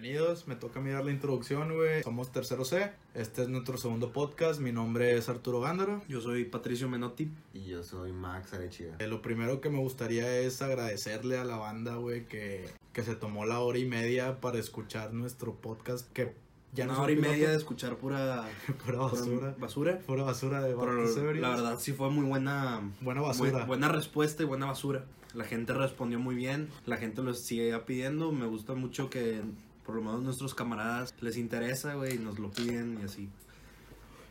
bienvenidos. 0.00 0.46
Me 0.48 0.56
toca 0.56 0.80
mirar 0.80 1.04
la 1.04 1.10
introducción, 1.10 1.74
güey. 1.74 2.02
Somos 2.02 2.32
Tercero 2.32 2.64
C. 2.64 2.90
Este 3.14 3.42
es 3.42 3.48
nuestro 3.48 3.76
segundo 3.76 4.12
podcast. 4.12 4.58
Mi 4.60 4.72
nombre 4.72 5.16
es 5.16 5.28
Arturo 5.28 5.60
Gándaro. 5.60 6.02
Yo 6.08 6.22
soy 6.22 6.44
Patricio 6.46 6.88
Menotti. 6.88 7.30
Y 7.52 7.64
yo 7.66 7.82
soy 7.82 8.12
Max 8.12 8.54
Arechiga. 8.54 8.96
Eh, 8.98 9.06
lo 9.08 9.20
primero 9.20 9.60
que 9.60 9.68
me 9.68 9.78
gustaría 9.78 10.38
es 10.38 10.62
agradecerle 10.62 11.36
a 11.38 11.44
la 11.44 11.56
banda, 11.56 11.96
güey, 11.96 12.24
que, 12.26 12.66
que 12.94 13.02
se 13.02 13.14
tomó 13.14 13.44
la 13.44 13.60
hora 13.60 13.78
y 13.78 13.84
media 13.84 14.40
para 14.40 14.58
escuchar 14.58 15.12
nuestro 15.12 15.54
podcast. 15.56 16.10
Que 16.12 16.32
ya 16.72 16.86
no 16.86 16.92
Una 16.94 17.02
hora 17.02 17.12
y 17.12 17.16
media 17.16 17.50
de 17.50 17.56
escuchar 17.56 17.96
pura, 17.98 18.48
pura 18.86 18.98
basura. 19.00 19.54
Basura. 19.58 19.98
Pura 19.98 20.22
basura 20.22 20.62
de 20.62 20.74
Pero 20.74 21.04
Ebrios. 21.08 21.40
la 21.42 21.50
verdad 21.50 21.78
sí 21.78 21.92
fue 21.92 22.08
muy 22.08 22.24
buena. 22.24 22.80
Buena 23.02 23.20
basura. 23.20 23.64
bu- 23.64 23.66
buena 23.66 23.88
respuesta 23.88 24.42
y 24.44 24.46
buena 24.46 24.64
basura. 24.66 25.04
La 25.34 25.44
gente 25.44 25.74
respondió 25.74 26.18
muy 26.18 26.34
bien. 26.36 26.68
La 26.86 26.96
gente 26.96 27.22
lo 27.22 27.34
sigue 27.34 27.78
pidiendo. 27.80 28.32
Me 28.32 28.46
gusta 28.46 28.72
mucho 28.74 29.10
que 29.10 29.42
por 29.90 29.96
lo 29.96 30.04
menos 30.04 30.22
nuestros 30.22 30.54
camaradas 30.54 31.12
les 31.20 31.36
interesa, 31.36 31.94
güey, 31.94 32.14
y 32.14 32.18
nos 32.18 32.38
lo 32.38 32.48
piden 32.52 32.98
y 33.00 33.04
así. 33.04 33.28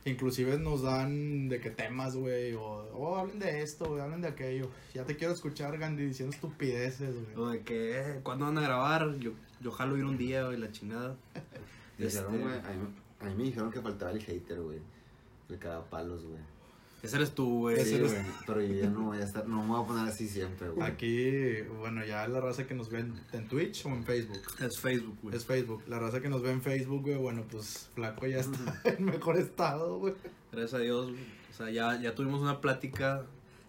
Inclusive 0.05 0.57
nos 0.57 0.83
dan 0.83 1.49
de 1.49 1.59
qué 1.59 1.69
temas, 1.69 2.15
güey, 2.15 2.53
o 2.53 2.61
oh, 2.93 3.17
hablen 3.17 3.39
de 3.39 3.61
esto, 3.61 3.89
güey, 3.89 3.99
hablen 3.99 4.21
de 4.21 4.29
aquello. 4.29 4.69
Ya 4.93 5.03
te 5.03 5.17
quiero 5.17 5.33
escuchar, 5.33 5.77
Gandhi, 5.77 6.05
diciendo 6.05 6.33
estupideces, 6.33 7.13
güey. 7.13 7.35
Lo 7.35 7.49
de 7.49 7.61
que, 7.63 7.99
eh, 7.99 8.19
¿cuándo 8.23 8.45
van 8.45 8.57
a 8.57 8.61
grabar? 8.61 9.17
Yo, 9.19 9.33
yo 9.59 9.71
jalo 9.71 9.97
ir 9.97 10.05
un 10.05 10.17
día, 10.17 10.45
güey, 10.45 10.57
la 10.57 10.71
chingada. 10.71 11.17
Dijeron, 11.97 12.35
Este- 12.35 12.43
güey, 12.45 12.57
a, 12.57 12.61
mí, 12.61 12.87
a 13.19 13.25
mí 13.25 13.35
me 13.35 13.43
dijeron 13.43 13.69
que 13.69 13.81
faltaba 13.81 14.11
el 14.11 14.23
hater, 14.23 14.61
güey. 14.61 14.79
El 15.49 15.59
cagapalos, 15.59 16.23
güey. 16.23 16.39
Ese 17.01 17.15
eres 17.15 17.31
tú, 17.33 17.59
güey. 17.59 17.79
Ese 17.79 17.95
eres- 17.95 18.15
pero 18.45 18.61
yo 18.61 18.73
ya 18.73 18.89
no 18.89 19.03
voy 19.05 19.19
a 19.19 19.23
estar, 19.23 19.47
no 19.47 19.61
me 19.63 19.69
voy 19.69 19.83
a 19.83 19.87
poner 19.87 20.07
así 20.07 20.27
siempre, 20.27 20.69
güey. 20.69 20.85
Aquí, 20.85 21.61
bueno, 21.79 22.05
ya 22.05 22.27
la 22.27 22.41
raza 22.41 22.67
que 22.67 22.73
nos 22.73 22.89
ve 22.89 22.99
en, 22.99 23.13
en 23.31 23.47
Twitch 23.47 23.85
o 23.85 23.89
en 23.89 24.03
Facebook. 24.03 24.41
Es 24.59 24.79
Facebook, 24.79 25.17
güey. 25.23 25.35
Es 25.35 25.45
Facebook. 25.45 25.81
La 25.87 25.97
raza 25.99 26.19
que 26.19 26.27
nos 26.29 26.41
ve 26.41 26.51
en 26.51 26.61
Facebook, 26.61 27.03
güey, 27.03 27.15
bueno, 27.15 27.45
pues 27.49 27.89
Flaco 27.95 28.27
ya 28.27 28.39
está 28.39 28.81
en 28.97 29.05
mejor 29.05 29.37
estado, 29.37 29.97
güey. 29.99 30.13
Gracias 30.51 30.73
a 30.73 30.79
Dios, 30.83 31.11
güey. 31.11 31.23
O 31.49 31.53
sea, 31.53 31.69
ya, 31.69 31.99
ya 32.01 32.15
tuvimos 32.15 32.41
una 32.41 32.59
plática, 32.61 33.23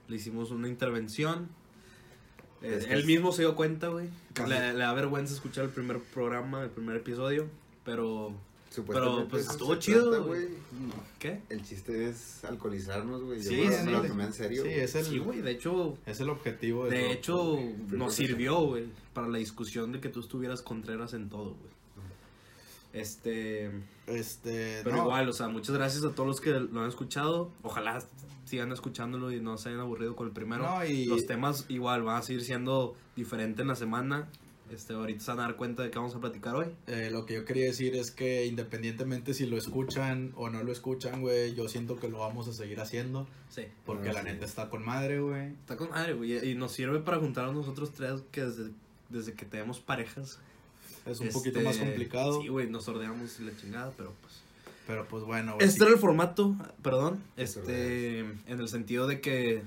le 0.09 0.17
hicimos 0.17 0.51
una 0.51 0.67
intervención. 0.69 1.49
Eh, 2.63 2.85
él 2.91 3.07
mismo 3.07 3.33
se 3.33 3.43
dio 3.43 3.55
cuenta, 3.55 3.89
güey. 3.89 4.09
Le, 4.47 4.73
le 4.75 4.79
da 4.81 4.93
vergüenza 4.93 5.33
escuchar 5.35 5.65
el 5.65 5.71
primer 5.71 5.99
programa, 6.01 6.63
el 6.63 6.71
primer 6.71 6.97
episodio. 6.97 7.47
Pero, 7.85 8.35
pero, 8.87 9.27
pues, 9.29 9.49
estuvo 9.49 9.75
chido, 9.77 10.11
trata, 10.11 10.25
güey. 10.25 10.49
¿qué? 11.19 11.41
El 11.49 11.63
chiste 11.65 12.09
es 12.09 12.45
alcoholizarnos, 12.45 13.23
güey. 13.25 13.43
Sí, 13.43 13.57
yo 13.57 13.71
sí, 13.73 13.85
me 13.85 13.93
lo 13.93 14.03
sí. 14.03 14.09
tomé 14.09 14.25
en 14.25 14.33
serio. 14.33 14.63
Sí, 14.63 14.69
güey. 14.69 14.81
es 14.81 14.95
el, 14.95 15.05
Sí, 15.07 15.19
güey. 15.19 15.41
De 15.41 15.51
hecho, 15.51 15.99
es 16.07 16.21
el 16.21 16.31
objetivo 16.31 16.87
de, 16.87 17.13
hecho 17.13 17.59
nos 17.89 18.15
sirvió, 18.15 18.61
güey, 18.61 18.87
para 19.13 19.27
la 19.29 19.39
discusión 19.39 19.93
de 19.93 20.01
que 20.01 20.09
tú 20.09 20.21
estuvieras 20.21 20.63
Contreras 20.63 21.15
en 21.15 21.29
todo, 21.29 21.55
güey. 21.55 21.71
Este, 22.93 23.71
Este, 24.07 24.81
pero 24.83 24.97
no, 24.97 25.03
igual, 25.05 25.29
o 25.29 25.33
sea, 25.33 25.49
muchas 25.49 25.75
gracias 25.77 26.05
a 26.05 26.11
todos 26.13 26.27
los 26.27 26.41
que 26.41 26.51
lo 26.51 26.81
han 26.81 26.89
escuchado. 26.89 27.51
Ojalá 27.63 28.03
sigan 28.45 28.73
escuchándolo 28.73 29.31
y 29.31 29.41
no 29.41 29.57
se 29.59 29.69
hayan 29.69 29.81
aburrido 29.81 30.17
con 30.17 30.27
el 30.27 30.33
primero. 30.33 30.65
No, 30.65 30.85
y- 30.85 31.07
Los 31.07 31.27
temas 31.27 31.67
igual 31.69 32.03
van 32.03 32.17
a 32.17 32.23
seguir 32.23 32.43
siendo 32.43 32.97
diferentes 33.15 33.61
en 33.61 33.69
la 33.69 33.77
semana. 33.77 34.29
Este, 34.71 34.93
ahorita 34.95 35.21
se 35.25 35.31
van 35.33 35.41
a 35.41 35.43
dar 35.43 35.57
cuenta 35.57 35.83
de 35.83 35.91
qué 35.91 35.99
vamos 35.99 36.15
a 36.15 36.21
platicar 36.21 36.55
hoy. 36.55 36.67
eh, 36.87 37.11
lo 37.11 37.27
que 37.27 37.35
yo 37.35 37.45
quería 37.45 37.65
decir 37.65 37.97
es 37.97 38.11
que 38.11 38.47
independientemente 38.47 39.35
si 39.35 39.47
lo 39.47 39.57
escuchan 39.57 40.33
o 40.37 40.49
no 40.49 40.63
lo 40.63 40.71
escuchan, 40.71 41.21
güey, 41.23 41.55
yo 41.55 41.69
siento 41.69 41.99
que 41.99 42.09
lo 42.09 42.19
vamos 42.19 42.47
a 42.49 42.53
seguir 42.53 42.81
haciendo. 42.81 43.27
Sí. 43.51 43.63
Porque 43.85 44.11
Ah, 44.11 44.13
la 44.15 44.21
sí. 44.23 44.27
neta 44.29 44.45
está 44.47 44.71
con 44.71 44.85
madre, 44.85 45.19
güey. 45.21 45.49
Está 45.55 45.77
con 45.77 45.91
madre, 45.91 46.15
güey. 46.15 46.49
Y 46.51 46.55
nos 46.55 46.71
sirve 46.73 47.01
para 47.01 47.19
juntar 47.19 47.47
a 47.49 47.53
nosotros 47.53 47.93
tres 47.93 48.23
que 48.31 48.43
desde, 48.45 48.71
desde 49.09 49.33
que 49.35 49.45
tenemos 49.45 49.81
parejas. 49.81 50.39
Es 51.07 51.19
un 51.19 51.27
este, 51.29 51.39
poquito 51.39 51.61
más 51.63 51.77
complicado. 51.79 52.41
Sí, 52.41 52.49
güey, 52.49 52.69
nos 52.71 52.87
ordenamos 52.87 53.41
y 53.41 53.45
la 53.45 53.57
chingada, 53.57 53.91
pero 53.97 54.13
pues. 54.21 54.35
Pero 54.87 55.07
pues 55.09 55.25
bueno, 55.25 55.55
güey. 55.55 55.67
Este 55.67 55.83
era 55.85 55.93
el 55.93 55.99
formato, 55.99 56.55
perdón, 56.83 57.23
este, 57.37 58.21
en 58.21 58.39
el 58.61 58.69
sentido 58.69 59.07
de 59.07 59.21
que 59.21 59.63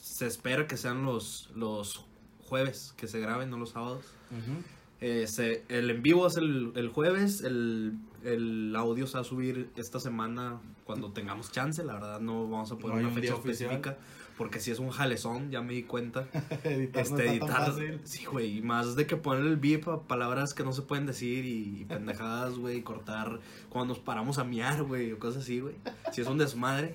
se 0.00 0.26
espera 0.26 0.66
que 0.66 0.76
sean 0.76 1.04
los, 1.04 1.50
los 1.54 2.04
jueves 2.48 2.92
que 2.96 3.06
se 3.08 3.18
graben, 3.20 3.50
no 3.50 3.56
los 3.56 3.70
sábados. 3.70 4.04
Ujú. 4.38 4.62
Eh, 5.00 5.26
se- 5.26 5.64
el 5.68 5.90
en 5.90 6.02
vivo 6.02 6.26
es 6.26 6.36
el, 6.36 6.72
el 6.76 6.88
jueves, 6.88 7.42
el, 7.42 7.94
el 8.24 8.74
audio 8.76 9.06
se 9.06 9.14
va 9.14 9.20
a 9.20 9.24
subir 9.24 9.68
esta 9.76 10.00
semana 10.00 10.60
cuando 10.84 11.10
tengamos 11.12 11.50
chance, 11.52 11.82
la 11.84 11.94
verdad 11.94 12.20
no 12.20 12.48
vamos 12.48 12.70
a 12.72 12.76
poner 12.76 13.02
No 13.02 13.08
una 13.08 13.10
fecha 13.14 13.34
específica, 13.34 13.98
porque 14.38 14.60
si 14.60 14.70
es 14.70 14.78
un 14.78 14.90
jalezón, 14.90 15.50
ya 15.50 15.60
me 15.60 15.74
di 15.74 15.82
cuenta. 15.82 16.26
editar 16.64 17.02
no 17.10 17.16
Este, 17.18 17.24
tan 17.24 17.28
editar, 17.28 17.98
sí, 18.04 18.24
güey, 18.24 18.58
y 18.58 18.62
más 18.62 18.96
de 18.96 19.06
que 19.06 19.16
poner 19.16 19.44
el 19.44 19.56
beep 19.56 19.88
a 19.90 20.00
palabras 20.02 20.54
que 20.54 20.62
no 20.64 20.72
se 20.72 20.82
pueden 20.82 21.04
decir 21.06 21.44
y, 21.44 21.80
y 21.82 21.84
pendejadas, 21.84 22.54
güey, 22.58 22.80
cortar 22.82 23.40
cuando 23.68 23.94
nos 23.94 24.02
paramos 24.02 24.38
a 24.38 24.44
miar, 24.44 24.84
güey, 24.84 25.12
o 25.12 25.18
cosas 25.18 25.42
así, 25.42 25.60
güey. 25.60 25.74
Sí 26.12 26.22
es 26.22 26.28
un 26.28 26.38
desmadre, 26.38 26.94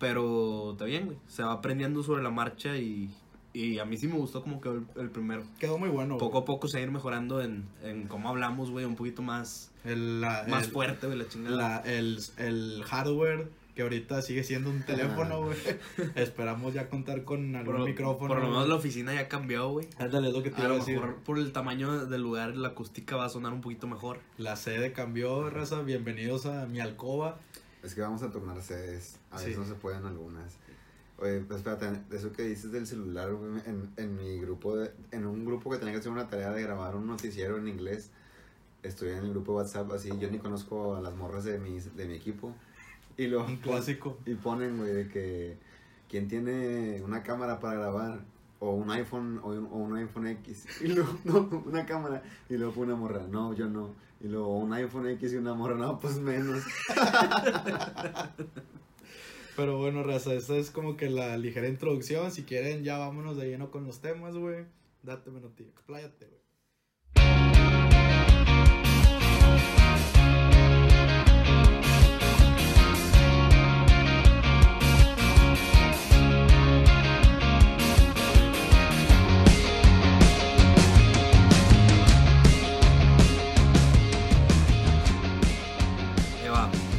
pero 0.00 0.72
está 0.72 0.84
bien, 0.86 1.06
güey, 1.06 1.18
se 1.28 1.42
va 1.44 1.52
aprendiendo 1.52 2.02
sobre 2.02 2.22
la 2.22 2.30
marcha 2.30 2.76
y, 2.76 3.14
y 3.54 3.78
a 3.78 3.84
mí 3.86 3.96
sí 3.96 4.06
me 4.08 4.16
gustó 4.18 4.42
como 4.42 4.60
que 4.60 4.68
el, 4.68 4.84
el 4.96 5.08
primero. 5.10 5.44
Quedó 5.58 5.78
muy 5.78 5.88
bueno. 5.88 6.18
Poco 6.18 6.38
a 6.38 6.44
poco 6.44 6.68
se 6.68 6.76
va 6.76 6.80
a 6.82 6.84
ir 6.86 6.90
mejorando 6.92 7.40
en, 7.40 7.64
en 7.82 8.06
cómo 8.08 8.28
hablamos, 8.28 8.70
güey, 8.70 8.84
un 8.84 8.96
poquito 8.96 9.22
más, 9.22 9.70
güey. 9.84 9.94
El, 9.94 10.20
la- 10.20 10.44
más 10.48 10.64
el- 10.64 10.70
fuerte, 10.72 11.06
güey, 11.06 11.18
la 11.18 11.28
chingada. 11.28 11.56
la- 11.56 11.78
el, 11.80 12.18
el 12.36 12.82
hardware 12.84 13.48
que 13.74 13.82
ahorita 13.82 14.22
sigue 14.22 14.44
siendo 14.44 14.70
un 14.70 14.82
teléfono, 14.84 15.42
güey. 15.46 15.56
Esperamos 16.14 16.74
ya 16.74 16.88
contar 16.88 17.24
con 17.24 17.56
algún 17.56 17.76
por, 17.76 17.84
micrófono. 17.84 18.28
por 18.28 18.38
lo 18.42 18.48
menos 18.48 18.68
la 18.68 18.74
oficina 18.76 19.12
ya 19.14 19.26
cambió, 19.28 19.68
güey. 19.70 19.88
Ándale, 19.98 20.28
es 20.28 20.34
lo 20.34 20.42
que 20.44 20.50
te 20.50 20.56
A 20.56 20.58
iba 20.60 20.66
a 20.66 20.72
lo 20.74 20.78
decir. 20.78 20.94
mejor 21.00 21.16
por 21.22 21.38
el 21.38 21.50
tamaño 21.52 22.06
del 22.06 22.22
lugar 22.22 22.56
la 22.56 22.68
acústica 22.68 23.16
va 23.16 23.24
a 23.24 23.28
sonar 23.28 23.52
un 23.52 23.60
poquito 23.62 23.86
mejor. 23.88 24.20
La 24.38 24.54
sede 24.56 24.92
cambió, 24.92 25.50
raza. 25.50 25.82
Bienvenidos 25.82 26.46
a 26.46 26.66
mi 26.66 26.78
alcoba. 26.80 27.38
Es 27.82 27.94
que 27.96 28.00
vamos 28.00 28.22
a 28.22 28.30
tornar 28.30 28.62
sedes. 28.62 29.18
A 29.32 29.36
veces 29.38 29.54
Sí. 29.54 29.60
no 29.60 29.66
se 29.66 29.74
pueden 29.74 30.04
algunas. 30.06 30.56
Oye, 31.18 31.40
pues 31.40 31.58
espérate, 31.58 31.86
eso 32.10 32.32
que 32.32 32.42
dices 32.42 32.72
del 32.72 32.86
celular, 32.86 33.32
güey, 33.32 33.62
en, 33.66 33.88
en 33.96 34.16
mi 34.16 34.40
grupo, 34.40 34.76
de- 34.76 34.90
en 35.12 35.26
un 35.26 35.44
grupo 35.44 35.70
que 35.70 35.78
tenía 35.78 35.92
que 35.94 36.00
hacer 36.00 36.10
una 36.10 36.28
tarea 36.28 36.50
de 36.50 36.60
grabar 36.62 36.96
un 36.96 37.06
noticiero 37.06 37.56
en 37.56 37.68
inglés, 37.68 38.10
estoy 38.82 39.10
en 39.10 39.18
el 39.18 39.30
grupo 39.30 39.52
de 39.52 39.58
WhatsApp, 39.58 39.92
así, 39.92 40.10
yo 40.18 40.28
ni 40.30 40.38
conozco 40.38 40.96
a 40.96 41.00
las 41.00 41.14
morras 41.14 41.44
de 41.44 41.58
mi, 41.58 41.78
de 41.78 42.06
mi 42.06 42.14
equipo, 42.14 42.52
y 43.16 43.28
lo 43.28 43.44
Un 43.46 43.56
clásico. 43.58 44.18
y 44.26 44.34
ponen, 44.34 44.76
güey, 44.76 44.92
de 44.92 45.08
que 45.08 45.56
quien 46.10 46.26
tiene 46.26 47.00
una 47.04 47.22
cámara 47.22 47.60
para 47.60 47.78
grabar, 47.78 48.20
o 48.58 48.70
un 48.72 48.90
iPhone, 48.90 49.38
o 49.44 49.50
un, 49.50 49.66
o 49.66 49.76
un 49.76 49.96
iPhone 49.96 50.26
X, 50.26 50.66
y 50.82 50.88
luego, 50.88 51.16
no, 51.24 51.48
una 51.64 51.86
cámara, 51.86 52.24
y 52.50 52.56
luego 52.56 52.80
una 52.82 52.96
morra, 52.96 53.22
no, 53.30 53.54
yo 53.54 53.68
no, 53.68 53.90
y 54.20 54.26
luego 54.26 54.58
un 54.58 54.72
iPhone 54.72 55.06
X 55.10 55.32
y 55.32 55.36
una 55.36 55.54
morra, 55.54 55.76
no, 55.76 55.96
pues 56.00 56.18
menos. 56.18 56.60
Pero 59.56 59.78
bueno, 59.78 60.02
raza, 60.02 60.34
esta 60.34 60.56
es 60.56 60.70
como 60.70 60.96
que 60.96 61.08
la 61.08 61.36
ligera 61.36 61.68
introducción. 61.68 62.32
Si 62.32 62.42
quieren, 62.42 62.82
ya 62.82 62.98
vámonos 62.98 63.36
de 63.36 63.48
lleno 63.48 63.70
con 63.70 63.86
los 63.86 64.00
temas, 64.00 64.34
güey. 64.36 64.64
Date 65.02 65.30
menos, 65.30 65.54
tío. 65.54 65.66
Expláyate, 65.68 66.26
güey. 66.26 66.44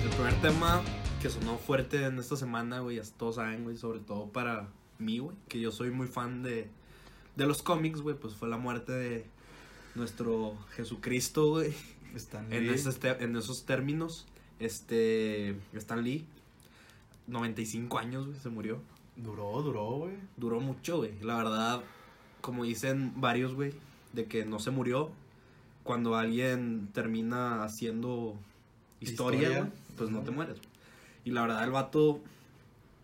El 0.03 0.11
primer 0.11 0.33
tema 0.41 0.81
que 1.25 1.31
sonó 1.31 1.57
fuerte 1.57 2.05
en 2.05 2.19
esta 2.19 2.35
semana, 2.35 2.81
güey, 2.81 3.01
todos 3.17 3.35
saben, 3.37 3.63
güey, 3.63 3.77
sobre 3.77 3.97
todo 3.99 4.27
para 4.27 4.67
mí, 4.99 5.17
güey, 5.17 5.35
que 5.47 5.59
yo 5.59 5.71
soy 5.71 5.89
muy 5.89 6.05
fan 6.05 6.43
de, 6.43 6.69
de 7.35 7.47
los 7.47 7.63
cómics, 7.63 8.01
güey, 8.01 8.15
pues 8.15 8.35
fue 8.35 8.47
la 8.47 8.57
muerte 8.57 8.91
de 8.91 9.25
nuestro 9.95 10.55
Jesucristo, 10.75 11.49
güey, 11.49 11.73
Están 12.13 12.53
en, 12.53 12.69
esos 12.69 12.99
te- 12.99 13.23
en 13.23 13.35
esos 13.35 13.65
términos. 13.65 14.27
Este, 14.59 15.57
Stan 15.73 16.03
Lee, 16.03 16.27
95 17.25 17.97
años, 17.97 18.27
güey, 18.27 18.39
se 18.39 18.49
murió. 18.49 18.79
Duró, 19.15 19.63
duró, 19.63 19.85
güey. 19.97 20.13
Duró 20.37 20.59
mucho, 20.59 20.97
güey. 20.97 21.19
La 21.21 21.37
verdad, 21.37 21.81
como 22.41 22.65
dicen 22.65 23.13
varios, 23.15 23.55
güey, 23.55 23.73
de 24.13 24.25
que 24.25 24.45
no 24.45 24.59
se 24.59 24.69
murió. 24.69 25.09
Cuando 25.83 26.15
alguien 26.17 26.87
termina 26.93 27.63
haciendo 27.63 28.35
historia, 28.99 29.71
pues 29.97 30.11
no 30.11 30.19
te 30.21 30.29
mueres. 30.29 30.57
güey. 30.59 30.74
Y 31.25 31.31
la 31.31 31.41
verdad, 31.41 31.63
el 31.63 31.71
vato. 31.71 32.21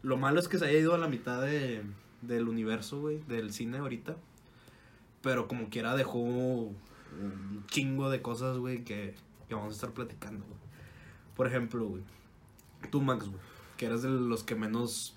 Lo 0.04 0.18
malo 0.18 0.40
es 0.40 0.48
que 0.48 0.58
se 0.58 0.66
haya 0.66 0.80
ido 0.80 0.96
a 0.96 0.98
la 0.98 1.08
mitad 1.08 1.42
de, 1.42 1.84
del 2.22 2.48
universo, 2.48 3.02
güey, 3.02 3.20
del 3.28 3.52
cine 3.52 3.80
ahorita. 3.80 4.16
Pero 5.22 5.48
como 5.48 5.70
quiera 5.70 5.96
dejó 5.96 6.20
un 6.20 6.76
chingo 7.68 8.10
de 8.10 8.22
cosas, 8.22 8.58
güey, 8.58 8.84
que, 8.84 9.14
que 9.48 9.56
vamos 9.56 9.74
a 9.74 9.76
estar 9.76 9.92
platicando, 9.92 10.46
güey. 10.46 10.60
Por 11.36 11.48
ejemplo, 11.48 11.86
güey, 11.86 12.04
tú, 12.90 13.02
Max, 13.02 13.28
güey, 13.28 13.40
que 13.78 13.88
eres 13.88 14.02
de 14.02 14.10
los 14.10 14.44
que 14.44 14.56
menos 14.56 15.16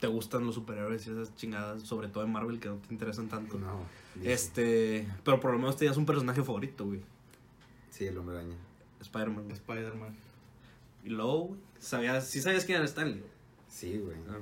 te 0.00 0.06
gustan 0.06 0.46
los 0.46 0.54
superhéroes 0.54 1.06
y 1.06 1.10
esas 1.10 1.34
chingadas, 1.34 1.82
sobre 1.82 2.08
todo 2.08 2.24
en 2.24 2.32
Marvel, 2.32 2.60
que 2.60 2.68
no 2.68 2.76
te 2.76 2.92
interesan 2.92 3.28
tanto. 3.28 3.58
No. 3.58 3.80
dice. 4.14 4.32
Este, 4.32 5.08
pero 5.24 5.40
por 5.40 5.52
lo 5.52 5.58
menos 5.58 5.76
tenías 5.76 5.96
un 5.96 6.06
personaje 6.06 6.42
favorito, 6.42 6.86
güey. 6.86 7.00
Sí, 7.90 8.06
el 8.06 8.16
hombre 8.16 8.36
araña. 8.36 8.56
Spider-Man. 9.00 9.50
Spider-Man. 9.50 10.16
Y 11.04 11.10
luego, 11.10 11.38
güey, 11.46 11.60
sabías, 11.80 12.26
sí 12.26 12.40
sabías 12.40 12.64
quién 12.64 12.76
era 12.78 12.84
Stanley. 12.86 13.22
Sí, 13.68 13.98
güey. 13.98 14.16
Ah. 14.30 14.38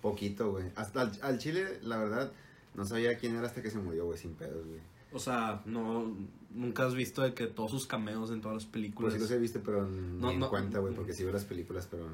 Poquito, 0.00 0.50
güey. 0.52 0.64
Hasta 0.76 1.02
al, 1.02 1.12
al 1.22 1.38
chile, 1.38 1.78
la 1.82 1.96
verdad, 1.98 2.32
no 2.74 2.84
sabía 2.84 3.18
quién 3.18 3.34
era 3.36 3.46
hasta 3.46 3.62
que 3.62 3.70
se 3.70 3.78
murió, 3.78 4.04
güey, 4.06 4.18
sin 4.18 4.34
pedos, 4.34 4.66
güey. 4.66 4.80
O 5.12 5.18
sea, 5.18 5.62
no, 5.64 6.14
nunca 6.54 6.84
has 6.86 6.94
visto 6.94 7.22
de 7.22 7.32
que 7.34 7.46
todos 7.46 7.70
sus 7.70 7.86
cameos 7.86 8.30
en 8.30 8.40
todas 8.40 8.56
las 8.56 8.64
Pues 8.64 8.72
películas. 8.72 9.14
sí 9.14 9.18
los 9.18 9.30
he 9.30 9.38
visto, 9.38 9.60
pero 9.64 9.86
ni 9.88 10.20
No, 10.20 10.30
en 10.30 10.38
no. 10.38 10.50
cuenta, 10.50 10.78
güey, 10.78 10.94
porque 10.94 11.12
sí 11.14 11.24
veo 11.24 11.32
las 11.32 11.44
películas, 11.46 11.88
pero... 11.90 12.06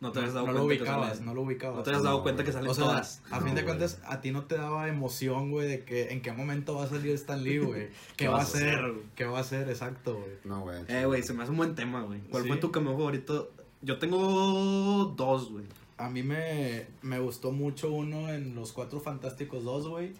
no 0.00 0.12
te 0.12 0.18
habías 0.18 0.34
dado 0.34 0.46
no 0.48 0.52
lo 0.52 0.58
cuenta 0.64 0.74
que 0.76 0.82
ubicabas, 0.82 1.12
sale- 1.14 1.24
no 1.24 1.34
lo 1.34 1.40
ubicabas. 1.42 1.76
No 1.78 1.82
te 1.82 1.90
habías 1.90 2.02
dado 2.02 2.16
No, 2.18 2.22
cuenta 2.22 2.44
que 2.44 2.52
salen 2.52 2.68
O 2.70 2.74
sea, 2.74 2.84
todas. 2.84 3.22
a 3.30 3.40
No, 3.40 3.46
fin 3.46 3.54
de 3.54 3.62
güey. 3.62 3.64
cuentas, 3.64 3.98
a 4.04 4.20
ti 4.20 4.30
no 4.30 4.44
te 4.44 4.56
daba 4.56 4.88
emoción, 4.88 5.50
güey, 5.50 5.66
de 5.68 5.84
que 5.84 6.10
en 6.12 6.20
qué 6.20 6.32
momento 6.32 6.74
va 6.74 6.84
a 6.84 6.88
salir 6.88 7.12
Stan 7.14 7.42
Lee, 7.42 7.58
güey. 7.58 7.88
¿Qué 8.16 8.28
va 8.28 8.42
a 8.42 8.44
güey? 8.44 8.92
¿Qué 9.16 9.24
va 9.24 9.38
a 9.38 9.40
hacer? 9.40 9.68
Exacto, 9.70 10.16
güey. 10.16 10.32
No, 10.44 10.60
güey. 10.60 10.82
Eh, 10.88 11.06
güey, 11.06 11.22
se 11.22 11.32
me 11.32 11.42
hace 11.42 11.50
un 11.50 11.56
buen 11.56 11.74
tema, 11.74 12.02
güey. 12.02 12.20
¿Cuál 12.28 12.42
Sí. 12.42 12.48
fue 12.50 12.58
tu 12.58 12.70
cameo 12.70 12.92
favorito? 12.92 13.50
Yo 13.84 13.98
tengo 13.98 15.14
dos, 15.16 15.50
güey. 15.50 15.64
A 15.96 16.08
mí 16.08 16.22
me, 16.22 16.86
me 17.02 17.18
gustó 17.20 17.52
mucho 17.52 17.92
uno 17.92 18.28
en 18.32 18.54
Los 18.54 18.72
Cuatro 18.72 19.00
Fantásticos 19.00 19.62
2, 19.64 19.88
güey. 19.88 20.12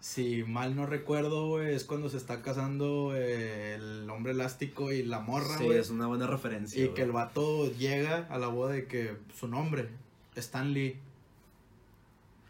Si 0.00 0.44
mal 0.44 0.76
no 0.76 0.86
recuerdo, 0.86 1.48
güey, 1.48 1.74
es 1.74 1.84
cuando 1.84 2.08
se 2.10 2.18
está 2.18 2.42
casando 2.42 3.12
eh, 3.16 3.74
el 3.74 4.08
hombre 4.10 4.32
elástico 4.32 4.92
y 4.92 5.02
la 5.02 5.20
morra, 5.20 5.56
Sí, 5.58 5.64
güey. 5.64 5.78
es 5.78 5.90
una 5.90 6.06
buena 6.06 6.26
referencia. 6.26 6.78
y 6.78 6.84
güey. 6.84 6.94
que 6.94 7.02
el 7.02 7.12
vato 7.12 7.70
llega 7.72 8.26
a 8.30 8.38
la 8.38 8.48
boda 8.48 8.72
de 8.72 8.86
que 8.86 9.16
su 9.38 9.48
nombre, 9.48 9.88
Stan 10.36 10.72
Lee. 10.72 10.96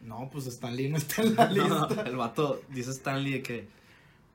No, 0.01 0.29
pues 0.33 0.47
Stan 0.47 0.75
Lee 0.77 0.89
no 0.91 0.97
está 0.99 1.23
en 1.23 1.35
la 1.37 1.47
No, 1.55 1.87
lista. 1.89 2.03
el 2.03 2.17
vato 2.17 2.61
dice 2.71 2.91
Stanley 2.91 3.33
de 3.35 3.43
que. 3.43 3.69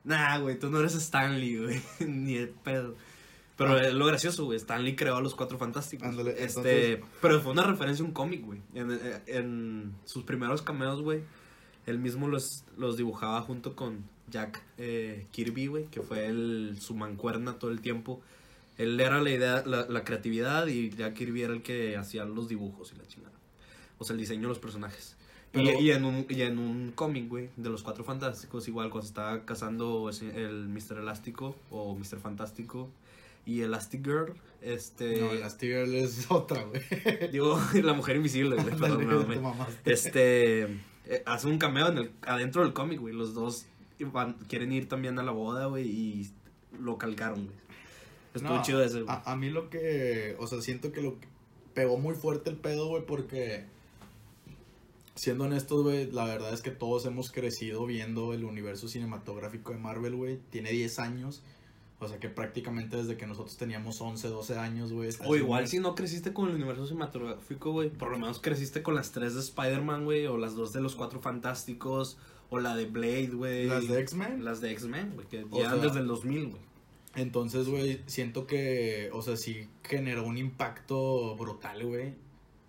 Nah, 0.02 0.38
güey, 0.38 0.58
tú 0.58 0.70
no 0.70 0.80
eres 0.80 0.94
Stanley, 0.94 1.56
güey. 1.58 1.80
Ni 2.08 2.36
el 2.36 2.48
pedo. 2.48 2.96
Pero 3.60 3.78
es 3.78 3.94
lo 3.94 4.06
gracioso, 4.06 4.44
güey. 4.46 4.56
Stanley 4.56 4.96
creó 4.96 5.16
a 5.16 5.20
los 5.20 5.34
cuatro 5.34 5.58
fantásticos. 5.58 6.08
Ándale, 6.08 6.30
este, 6.32 6.44
entonces- 6.44 7.00
Pero 7.22 7.40
fue 7.40 7.52
una 7.52 7.62
referencia 7.64 8.04
a 8.04 8.08
un 8.08 8.12
cómic, 8.14 8.44
güey. 8.44 8.60
En, 8.74 8.98
en 9.26 9.94
sus 10.04 10.24
primeros 10.24 10.62
cameos, 10.62 11.02
güey. 11.02 11.20
Él 11.86 11.98
mismo 11.98 12.28
los, 12.28 12.64
los 12.76 12.96
dibujaba 12.96 13.40
junto 13.42 13.74
con 13.76 14.04
Jack 14.30 14.62
eh, 14.78 15.26
Kirby, 15.30 15.66
güey. 15.66 15.84
Que 15.86 16.00
fue 16.00 16.26
el, 16.26 16.78
su 16.80 16.94
mancuerna 16.94 17.54
todo 17.58 17.70
el 17.70 17.80
tiempo. 17.80 18.20
Él 18.78 18.98
era 19.00 19.20
la 19.20 19.30
idea, 19.30 19.62
la, 19.66 19.86
la 19.88 20.04
creatividad 20.04 20.66
y 20.66 20.90
Jack 20.90 21.14
Kirby 21.14 21.42
era 21.42 21.52
el 21.52 21.62
que 21.62 21.96
hacía 21.98 22.24
los 22.24 22.48
dibujos 22.48 22.92
y 22.94 22.98
la 22.98 23.06
chingada. 23.06 23.34
O 23.98 24.04
sea, 24.04 24.14
el 24.14 24.20
diseño 24.20 24.42
de 24.42 24.48
los 24.48 24.58
personajes. 24.58 25.16
Y- 25.52 25.64
Pero- 25.66 25.80
y, 25.80 25.90
en 25.90 26.04
un, 26.04 26.26
y 26.30 26.42
en 26.42 26.58
un 26.58 26.92
cómic, 26.94 27.28
güey, 27.28 27.50
de 27.56 27.68
los 27.68 27.82
cuatro 27.82 28.04
fantásticos, 28.04 28.68
igual 28.68 28.88
cuando 28.88 29.02
se 29.06 29.10
estaba 29.10 29.44
casando 29.44 30.08
ese- 30.08 30.44
el 30.46 30.68
Mr. 30.68 30.98
Elástico 30.98 31.56
o 31.70 31.94
Mr. 31.94 32.18
Fantástico 32.22 32.88
y 33.46 33.62
Elastic 33.62 34.04
Girl, 34.04 34.34
este. 34.60 35.20
No, 35.20 35.32
la 35.34 35.50
Girl 35.50 35.94
es 35.94 36.26
otra, 36.30 36.62
güey. 36.64 36.82
Digo, 37.32 37.58
la 37.82 37.92
mujer 37.94 38.16
invisible, 38.16 38.56
güey, 38.56 38.76
perdón, 38.76 39.42
mamaste. 39.42 39.92
Este. 39.92 40.62
eh, 41.06 41.22
hace 41.26 41.46
un 41.48 41.58
cameo 41.58 41.88
en 41.88 41.98
el, 41.98 42.10
adentro 42.22 42.62
del 42.62 42.72
cómic, 42.72 43.00
güey. 43.00 43.14
Los 43.14 43.34
dos 43.34 43.66
van- 44.00 44.34
quieren 44.48 44.72
ir 44.72 44.88
también 44.88 45.18
a 45.18 45.22
la 45.22 45.32
boda, 45.32 45.66
güey, 45.66 45.88
y 45.88 46.30
lo 46.78 46.98
calcaron, 46.98 47.46
güey. 47.46 47.56
Estuvo 48.34 48.54
No, 48.54 48.62
chido 48.62 48.82
ese, 48.84 49.02
güey. 49.02 49.06
A, 49.14 49.32
a 49.32 49.36
mí 49.36 49.50
lo 49.50 49.70
que, 49.70 50.36
o 50.38 50.46
sea, 50.46 50.60
siento 50.60 50.92
que 50.92 51.02
lo 51.02 51.18
que 51.18 51.26
pegó 51.74 51.98
muy 51.98 52.14
fuerte 52.14 52.50
el 52.50 52.56
pedo, 52.56 52.86
güey, 52.88 53.04
porque 53.04 53.64
siendo 55.16 55.44
honestos, 55.44 55.82
güey, 55.82 56.10
la 56.12 56.24
verdad 56.24 56.52
es 56.54 56.62
que 56.62 56.70
todos 56.70 57.04
hemos 57.06 57.30
crecido 57.30 57.84
viendo 57.86 58.32
el 58.32 58.44
universo 58.44 58.88
cinematográfico 58.88 59.72
de 59.72 59.78
Marvel, 59.78 60.14
güey. 60.14 60.38
Tiene 60.50 60.70
10 60.70 60.98
años. 60.98 61.42
O 62.00 62.08
sea 62.08 62.18
que 62.18 62.30
prácticamente 62.30 62.96
desde 62.96 63.18
que 63.18 63.26
nosotros 63.26 63.56
teníamos 63.58 64.00
11, 64.00 64.28
12 64.28 64.58
años, 64.58 64.92
güey. 64.92 65.10
O 65.26 65.36
igual 65.36 65.68
si 65.68 65.80
no 65.80 65.94
creciste 65.94 66.32
con 66.32 66.48
el 66.48 66.54
universo 66.54 66.86
cinematográfico, 66.86 67.72
güey, 67.72 67.90
por 67.90 68.10
lo 68.10 68.18
menos 68.18 68.40
creciste 68.40 68.82
con 68.82 68.94
las 68.94 69.12
tres 69.12 69.34
de 69.34 69.40
Spider-Man, 69.40 70.04
güey, 70.04 70.26
o 70.26 70.38
las 70.38 70.54
dos 70.54 70.72
de 70.72 70.80
los 70.80 70.96
cuatro 70.96 71.20
fantásticos, 71.20 72.16
o 72.48 72.58
la 72.58 72.74
de 72.74 72.86
Blade, 72.86 73.28
güey. 73.28 73.66
Las 73.66 73.86
de 73.86 74.00
X-Men. 74.00 74.44
Las 74.44 74.60
de 74.62 74.72
X-Men, 74.72 75.12
güey, 75.14 75.26
que 75.28 75.44
sea, 75.52 75.76
desde 75.76 76.00
el 76.00 76.06
2000, 76.06 76.50
güey. 76.50 76.70
Entonces, 77.16 77.68
güey, 77.68 78.02
siento 78.06 78.46
que, 78.46 79.10
o 79.12 79.20
sea, 79.20 79.36
sí 79.36 79.68
generó 79.82 80.24
un 80.24 80.38
impacto 80.38 81.36
brutal, 81.36 81.84
güey. 81.84 82.14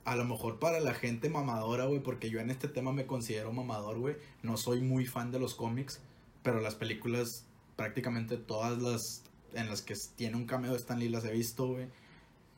A 0.03 0.15
lo 0.15 0.25
mejor 0.25 0.57
para 0.57 0.79
la 0.79 0.95
gente 0.95 1.29
mamadora, 1.29 1.85
güey, 1.85 2.01
porque 2.01 2.29
yo 2.29 2.39
en 2.39 2.49
este 2.49 2.67
tema 2.67 2.91
me 2.91 3.05
considero 3.05 3.53
mamador, 3.53 3.99
güey. 3.99 4.15
No 4.41 4.57
soy 4.57 4.81
muy 4.81 5.05
fan 5.05 5.31
de 5.31 5.39
los 5.39 5.53
cómics, 5.53 6.01
pero 6.41 6.59
las 6.59 6.73
películas, 6.73 7.45
prácticamente 7.81 8.37
todas 8.37 8.79
las 8.79 9.23
en 9.53 9.67
las 9.67 9.81
que 9.81 9.95
tiene 10.15 10.37
un 10.37 10.45
cameo 10.45 10.71
de 10.71 10.77
Stan 10.77 10.99
Lee 10.99 11.09
las 11.09 11.25
he 11.25 11.31
visto, 11.31 11.67
güey. 11.67 11.87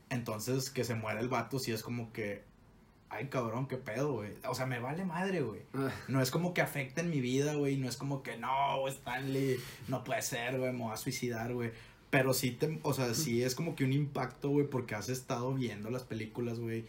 Entonces, 0.10 0.70
que 0.70 0.84
se 0.84 0.96
muera 0.96 1.22
el 1.22 1.30
vato, 1.30 1.60
sí 1.60 1.72
es 1.72 1.82
como 1.82 2.12
que, 2.12 2.44
ay, 3.10 3.30
cabrón, 3.30 3.68
qué 3.68 3.78
pedo, 3.78 4.16
güey. 4.16 4.34
O 4.48 4.54
sea, 4.54 4.66
me 4.66 4.80
vale 4.80 5.06
madre, 5.06 5.42
güey. 5.42 5.62
No 6.10 6.22
es 6.22 6.30
como 6.30 6.54
que 6.54 6.60
afecte 6.60 7.00
en 7.00 7.10
mi 7.10 7.22
vida, 7.22 7.56
güey. 7.56 7.78
No 7.78 7.88
es 7.88 7.96
como 7.96 8.22
que, 8.22 8.36
no, 8.38 8.86
Stanley, 8.90 9.60
no 9.88 10.04
puede 10.04 10.22
ser, 10.22 10.60
güey, 10.60 10.74
me 10.74 10.80
voy 10.80 10.94
a 10.94 10.98
suicidar, 10.98 11.54
güey. 11.54 11.72
Pero 12.10 12.34
sí, 12.34 12.52
te, 12.52 12.80
o 12.84 12.94
sea, 12.94 13.14
sí 13.14 13.44
es 13.44 13.56
como 13.56 13.76
que 13.76 13.86
un 13.86 13.94
impacto, 13.94 14.50
güey, 14.50 14.68
porque 14.68 14.94
has 14.94 15.08
estado 15.08 15.54
viendo 15.54 15.90
las 15.90 16.04
películas, 16.04 16.60
güey. 16.60 16.86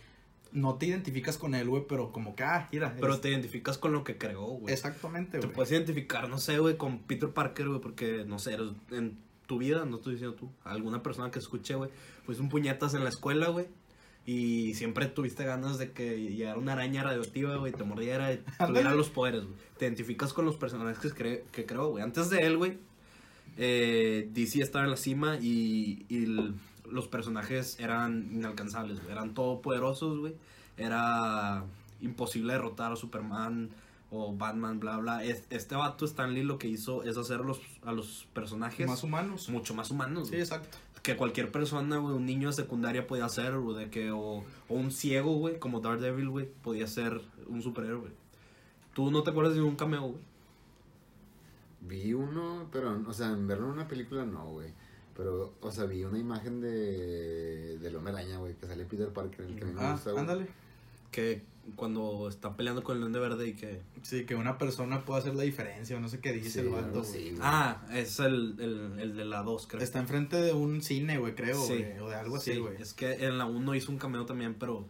No 0.54 0.76
te 0.76 0.86
identificas 0.86 1.36
con 1.36 1.54
él, 1.54 1.68
güey, 1.68 1.82
pero 1.86 2.10
como 2.12 2.34
que, 2.34 2.44
ah, 2.44 2.68
mira. 2.72 2.96
Pero 2.98 3.20
te 3.20 3.28
identificas 3.28 3.76
con 3.76 3.92
lo 3.92 4.04
que 4.04 4.16
creó, 4.16 4.40
güey. 4.44 4.72
Exactamente, 4.72 5.32
Te 5.40 5.46
güey. 5.46 5.52
puedes 5.52 5.72
identificar, 5.72 6.28
no 6.30 6.38
sé, 6.38 6.58
güey, 6.60 6.76
con 6.78 7.00
Peter 7.00 7.28
Parker, 7.28 7.68
güey, 7.68 7.80
porque, 7.80 8.24
no 8.26 8.38
sé, 8.38 8.54
eres- 8.54 8.70
en 8.92 9.18
tu 9.46 9.58
vida, 9.58 9.84
no 9.84 9.96
estoy 9.96 10.12
diciendo 10.14 10.36
tú, 10.36 10.50
alguna 10.64 11.02
persona 11.02 11.30
que 11.30 11.38
escuche, 11.40 11.74
güey, 11.74 11.90
pues 12.24 12.38
un 12.38 12.48
puñetas 12.48 12.94
en 12.94 13.02
la 13.04 13.10
escuela, 13.10 13.48
güey, 13.48 13.66
y 14.24 14.72
siempre 14.74 15.04
tuviste 15.06 15.44
ganas 15.44 15.76
de 15.76 15.90
que 15.92 16.18
llegara 16.22 16.56
una 16.56 16.72
araña 16.72 17.02
radioactiva, 17.02 17.56
güey, 17.56 17.72
te 17.72 17.84
mordiera 17.84 18.32
y 18.32 18.38
tuviera 18.66 18.94
los 18.94 19.10
poderes, 19.10 19.42
güey. 19.42 19.56
Te 19.76 19.84
identificas 19.86 20.32
con 20.32 20.44
los 20.46 20.56
personajes 20.56 21.12
que, 21.12 21.20
cre- 21.24 21.42
que 21.50 21.66
creó, 21.66 21.88
güey. 21.90 22.02
Antes 22.04 22.30
de 22.30 22.38
él, 22.46 22.56
güey, 22.56 22.78
eh, 23.56 24.28
DC 24.32 24.62
estaba 24.62 24.84
en 24.84 24.90
la 24.92 24.96
cima 24.96 25.36
y, 25.40 26.06
y 26.08 26.24
el- 26.24 26.54
los 26.90 27.08
personajes 27.08 27.78
eran 27.80 28.28
inalcanzables, 28.32 29.00
güey. 29.00 29.12
Eran 29.12 29.34
todopoderosos, 29.34 30.18
güey. 30.18 30.34
Era 30.76 31.64
imposible 32.00 32.52
derrotar 32.52 32.92
a 32.92 32.96
Superman 32.96 33.70
o 34.10 34.34
Batman, 34.36 34.78
bla, 34.80 34.98
bla. 34.98 35.24
Es- 35.24 35.44
Este 35.50 35.74
vato, 35.74 36.04
Stanley, 36.04 36.42
lo 36.44 36.58
que 36.58 36.68
hizo 36.68 37.02
es 37.04 37.16
hacer 37.16 37.40
los, 37.40 37.60
a 37.84 37.92
los 37.92 38.28
personajes 38.32 38.86
Más 38.86 39.02
humanos. 39.02 39.48
mucho 39.48 39.74
más 39.74 39.90
humanos. 39.90 40.24
Sí, 40.28 40.32
güey. 40.32 40.42
exacto. 40.42 40.78
que 41.02 41.16
cualquier 41.16 41.52
persona, 41.52 41.98
güey, 41.98 42.14
un 42.14 42.24
niño 42.24 42.48
de 42.48 42.54
secundaria 42.54 43.06
podía 43.06 43.26
hacer, 43.26 43.52
o 43.52 43.74
de 43.74 43.90
que, 43.90 44.10
o, 44.10 44.38
o 44.68 44.74
un 44.74 44.90
ciego, 44.90 45.34
güey, 45.36 45.58
como 45.58 45.80
Daredevil, 45.80 46.30
güey, 46.30 46.48
podía 46.62 46.86
ser 46.86 47.20
un 47.46 47.60
superhéroe. 47.60 48.08
¿Tú 48.94 49.10
no 49.10 49.22
te 49.22 49.28
acuerdas 49.30 49.54
de 49.54 49.60
un 49.60 49.76
cameo, 49.76 50.00
güey? 50.02 50.22
Vi 51.82 52.14
uno, 52.14 52.68
pero, 52.72 52.98
o 53.06 53.12
sea, 53.12 53.28
en 53.32 53.46
verlo 53.46 53.66
en 53.66 53.72
una 53.72 53.86
película 53.88 54.24
no, 54.24 54.46
güey. 54.52 54.72
Pero, 55.16 55.54
o 55.60 55.70
sea, 55.70 55.84
vi 55.84 56.02
una 56.04 56.18
imagen 56.18 56.60
de, 56.60 57.78
de 57.78 57.96
Hombre 57.96 58.12
Araña, 58.14 58.38
güey, 58.38 58.54
que 58.54 58.66
sale 58.66 58.84
Peter 58.84 59.08
Parker, 59.12 59.46
el 59.46 59.54
que 59.56 59.62
a 59.62 59.66
mí 59.66 59.72
me 59.72 59.80
Ah, 59.80 59.92
gusta, 59.92 60.10
güey. 60.10 60.20
ándale. 60.20 60.46
Que 61.12 61.42
cuando 61.76 62.28
está 62.28 62.56
peleando 62.56 62.82
con 62.82 62.96
el 62.96 63.00
Duende 63.00 63.20
Verde 63.20 63.46
y 63.48 63.54
que... 63.54 63.80
Sí, 64.02 64.26
que 64.26 64.34
una 64.34 64.58
persona 64.58 65.04
puede 65.04 65.20
hacer 65.20 65.34
la 65.36 65.44
diferencia, 65.44 65.96
o 65.96 66.00
no 66.00 66.08
sé 66.08 66.18
qué 66.20 66.32
dice 66.32 66.50
Sí, 66.50 66.58
el 66.58 66.66
algo 66.74 66.80
vato, 66.88 67.00
así, 67.00 67.18
güey. 67.18 67.30
güey. 67.30 67.40
Ah, 67.42 67.86
es 67.92 68.18
el, 68.18 68.56
el, 68.58 68.98
el 69.00 69.16
de 69.16 69.24
la 69.24 69.42
2, 69.44 69.66
creo. 69.68 69.82
Está 69.82 70.00
enfrente 70.00 70.36
de 70.36 70.52
un 70.52 70.82
cine, 70.82 71.16
güey, 71.18 71.34
creo, 71.36 71.62
Sí. 71.64 71.74
güey, 71.78 71.98
o 72.00 72.08
de 72.08 72.16
algo 72.16 72.36
así, 72.36 72.52
Sí, 72.54 72.58
güey. 72.58 72.74
Es 72.82 72.92
que 72.92 73.12
en 73.24 73.38
la 73.38 73.46
1 73.46 73.74
hizo 73.76 73.92
un 73.92 73.98
cameo 73.98 74.26
también, 74.26 74.54
pero 74.54 74.84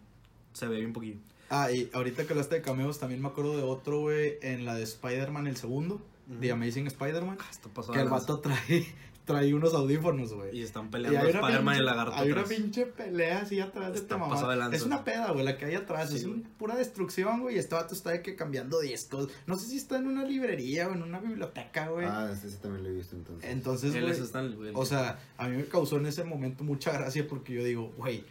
se 0.55 0.67
ve 0.67 0.77
bien 0.79 0.93
poquillo. 0.95 1.19
Ah, 1.51 1.71
y 1.71 1.91
ahorita 1.93 2.25
que 2.27 2.33
hablaste 2.33 2.55
de 2.57 2.63
cameos, 2.63 2.99
también 2.99 3.21
me 3.21 3.29
acuerdo 3.29 3.57
de 3.57 3.63
otro, 3.63 4.01
güey, 4.01 4.39
en 4.41 4.65
la 4.65 4.75
de 4.75 4.83
Spider-Man, 4.85 5.47
el 5.47 5.57
segundo, 5.57 6.01
The 6.41 6.51
Amazing 6.51 6.87
Spider-Man, 6.87 7.37
Ah, 7.41 7.47
está 7.51 7.69
pasado 7.69 7.93
que 7.93 7.99
el 8.01 8.07
de 8.07 8.11
lanza. 8.11 8.33
vato 8.33 8.41
trae, 8.41 8.87
trae 9.25 9.55
unos 9.55 9.73
audífonos, 9.75 10.33
güey. 10.35 10.57
Y 10.59 10.63
están 10.63 10.91
peleando 10.91 11.21
una 11.21 11.29
Spider-Man 11.31 11.75
y 11.75 11.79
el 11.79 11.85
lagarto 11.85 12.15
Hay 12.15 12.33
una 12.33 12.45
pinche 12.45 12.87
pelea 12.87 13.41
así 13.41 13.59
atrás 13.61 13.93
de 13.93 13.99
esta 13.99 14.19
mamá. 14.19 14.37
Es 14.73 14.83
una 14.83 15.03
peda, 15.03 15.33
güey, 15.33 15.45
la 15.45 15.57
que 15.57 15.65
hay 15.65 15.75
atrás. 15.75 16.11
Sí, 16.11 16.17
es 16.17 16.25
un- 16.25 16.41
güey. 16.41 16.43
pura 16.59 16.77
destrucción, 16.77 17.41
güey. 17.41 17.57
Y 17.57 17.59
este 17.59 17.75
vato 17.75 17.95
está 17.95 18.11
de 18.11 18.23
que 18.23 18.37
cambiando 18.37 18.81
discos. 18.81 19.31
No 19.47 19.57
sé 19.57 19.69
si 19.69 19.77
está 19.77 19.97
en 19.97 20.07
una 20.07 20.25
librería 20.25 20.89
o 20.89 20.93
en 20.93 21.03
una 21.03 21.21
biblioteca, 21.21 21.89
güey. 21.89 22.07
Ah, 22.07 22.31
ese, 22.33 22.49
ese 22.49 22.59
también 22.59 22.85
lo 22.85 22.91
he 22.91 22.95
visto 22.95 23.17
entonces. 23.17 23.51
Entonces, 23.51 23.95
Él. 23.95 24.73
O 24.75 24.85
sea, 24.85 25.19
a 25.39 25.49
mí 25.49 25.57
me 25.57 25.65
causó 25.67 25.97
en 25.97 26.07
ese 26.07 26.25
momento 26.25 26.65
mucha 26.65 26.93
gracia 26.93 27.27
porque 27.27 27.55
yo 27.55 27.65
digo, 27.65 27.93
güey, 27.97 28.25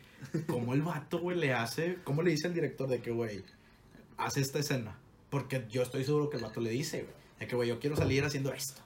¿cómo 0.47 0.73
el 0.73 0.81
vato, 0.83 1.19
güey, 1.19 1.37
le 1.37 1.53
hace? 1.53 1.97
¿Cómo 2.03 2.21
le 2.21 2.31
dice 2.31 2.47
al 2.47 2.53
director 2.53 2.87
de 2.87 3.01
que, 3.01 3.11
güey, 3.11 3.43
hace 4.17 4.41
esta 4.41 4.59
escena? 4.59 4.95
Porque 5.31 5.65
yo 5.71 5.81
estoy 5.81 6.03
seguro 6.03 6.29
que 6.29 6.37
el 6.37 6.43
vato 6.43 6.61
le 6.61 6.69
dice, 6.69 7.01
güey, 7.01 7.13
de 7.39 7.47
que, 7.47 7.55
güey, 7.55 7.67
yo 7.67 7.79
quiero 7.79 7.95
salir 7.95 8.23
haciendo 8.23 8.53
esto. 8.53 8.82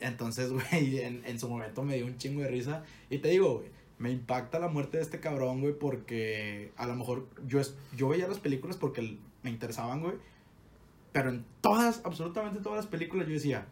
Entonces, 0.00 0.50
güey, 0.52 1.00
en, 1.00 1.22
en 1.24 1.38
su 1.40 1.48
momento 1.48 1.82
me 1.82 1.96
dio 1.96 2.06
un 2.06 2.16
chingo 2.18 2.42
de 2.42 2.48
risa. 2.48 2.84
Y 3.10 3.18
te 3.18 3.28
digo, 3.28 3.58
güey, 3.58 3.68
me 3.98 4.10
impacta 4.10 4.58
la 4.58 4.68
muerte 4.68 4.96
de 4.98 5.02
este 5.02 5.20
cabrón, 5.20 5.60
güey, 5.60 5.72
porque 5.78 6.72
a 6.76 6.86
lo 6.86 6.94
mejor 6.96 7.28
yo, 7.46 7.60
es, 7.60 7.76
yo 7.96 8.08
veía 8.08 8.26
las 8.28 8.38
películas 8.38 8.76
porque 8.76 9.18
me 9.42 9.50
interesaban, 9.50 10.00
güey. 10.00 10.14
Pero 11.12 11.30
en 11.30 11.44
todas, 11.60 12.00
absolutamente 12.04 12.60
todas 12.60 12.76
las 12.76 12.86
películas 12.86 13.26
yo 13.28 13.34
decía, 13.34 13.66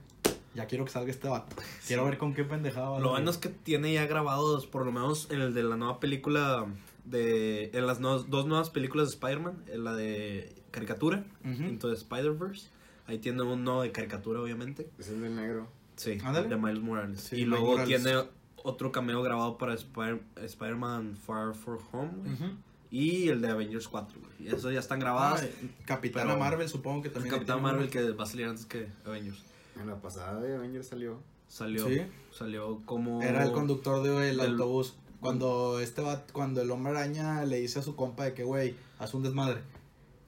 Ya 0.55 0.67
quiero 0.67 0.85
que 0.85 0.91
salga 0.93 1.11
este 1.11 1.29
vato. 1.29 1.57
Quiero 1.87 2.05
ver 2.05 2.19
con 2.19 2.35
qué 2.35 2.45
pendejada 2.45 2.91
va. 2.91 3.01
Lo 3.01 3.11
bueno 3.11 3.31
es 3.31 3.39
que 3.39 3.49
tiene 3.49 3.93
ya 3.93 4.07
grabados, 4.07 4.67
por 4.67 4.85
lo 4.87 4.93
menos 4.93 5.29
en 5.31 5.41
el 5.41 5.55
de 5.55 5.63
la 5.65 5.77
nueva 5.77 5.99
película 5.99 6.67
de... 7.05 7.71
En 7.73 7.87
las 7.87 7.99
no- 8.01 8.21
dos 8.23 8.47
nuevas 8.47 8.71
películas 8.71 9.09
de 9.09 9.15
Spider-Man, 9.15 9.65
en 9.67 9.83
la 9.83 9.95
de 9.95 10.55
caricatura, 10.71 11.25
Ujú. 11.45 11.65
Into 11.65 11.89
the 11.89 11.95
Spider-Verse. 11.95 12.69
Ahí 13.07 13.19
tiene 13.19 13.43
uno 13.43 13.83
de 13.83 13.91
caricatura, 13.91 14.41
obviamente. 14.41 14.89
Es 14.99 15.09
el 15.09 15.21
del 15.21 15.35
negro. 15.35 15.67
Sí, 15.97 16.19
Ándale. 16.25 16.49
de 16.49 16.57
Miles 16.57 16.81
Morales. 16.83 17.21
Sí, 17.21 17.37
y 17.37 17.45
luego 17.45 17.73
Morales. 17.73 18.03
tiene 18.03 18.23
otro 18.65 18.93
cameo 18.93 19.23
grabado 19.23 19.59
para 19.59 19.75
Spider- 19.75 20.23
Spider-Man 20.37 21.17
Far 21.17 21.55
From 21.55 21.79
Home. 21.93 22.11
güey. 22.17 22.33
Ujú. 22.35 22.45
Y 22.91 23.29
el 23.29 23.41
de 23.41 23.49
Avengers 23.49 23.89
4. 23.89 24.19
güey. 24.21 24.33
Y 24.51 24.55
Esos 24.55 24.73
ya 24.73 24.81
están 24.81 25.01
grabados. 25.01 25.43
Ah, 25.43 25.67
Capitana 25.87 26.27
pero- 26.33 26.39
Marvel, 26.39 26.69
supongo 26.69 27.03
que 27.03 27.09
también. 27.09 27.35
Capitán 27.35 27.63
Marvel 27.63 27.89
que 27.91 28.11
va 28.13 28.25
a 28.25 28.27
salir 28.27 28.47
antes 28.47 28.67
que 28.67 28.89
Avengers. 29.07 29.43
En 29.81 29.87
la 29.87 29.97
pasada 30.01 30.41
de 30.41 30.55
Avengers 30.57 30.89
salió. 30.89 31.21
Salió, 31.49 31.87
Sí. 31.89 32.03
salió 32.31 32.81
como... 32.87 33.23
Era 33.23 33.45
el 33.45 33.53
conductor 33.53 34.03
del 34.03 34.37
del- 34.37 34.51
autobús. 34.53 34.95
Cuando 35.21 35.79
este 35.81 36.03
va, 36.03 36.23
cuando 36.33 36.61
el 36.63 36.71
hombre 36.71 36.93
araña 36.93 37.45
le 37.45 37.61
dice 37.61 37.79
a 37.79 37.83
su 37.83 37.95
compa 37.95 38.25
de 38.25 38.35
que, 38.35 38.43
güey, 38.45 38.75
haz 38.99 39.15
un 39.15 39.23
desmadre. 39.23 39.61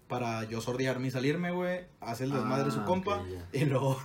Para 0.09 0.45
yo 0.45 0.61
sordearme 0.61 1.09
y 1.09 1.11
salirme, 1.11 1.51
güey. 1.51 1.81
Hace 2.01 2.25
el 2.25 2.31
desmadre 2.33 2.71
su 2.71 2.81
Ah, 2.81 2.85
compa. 2.85 3.17
ok, 3.19 3.27
ya. 3.53 3.61
y 3.61 3.65
luego. 3.65 3.99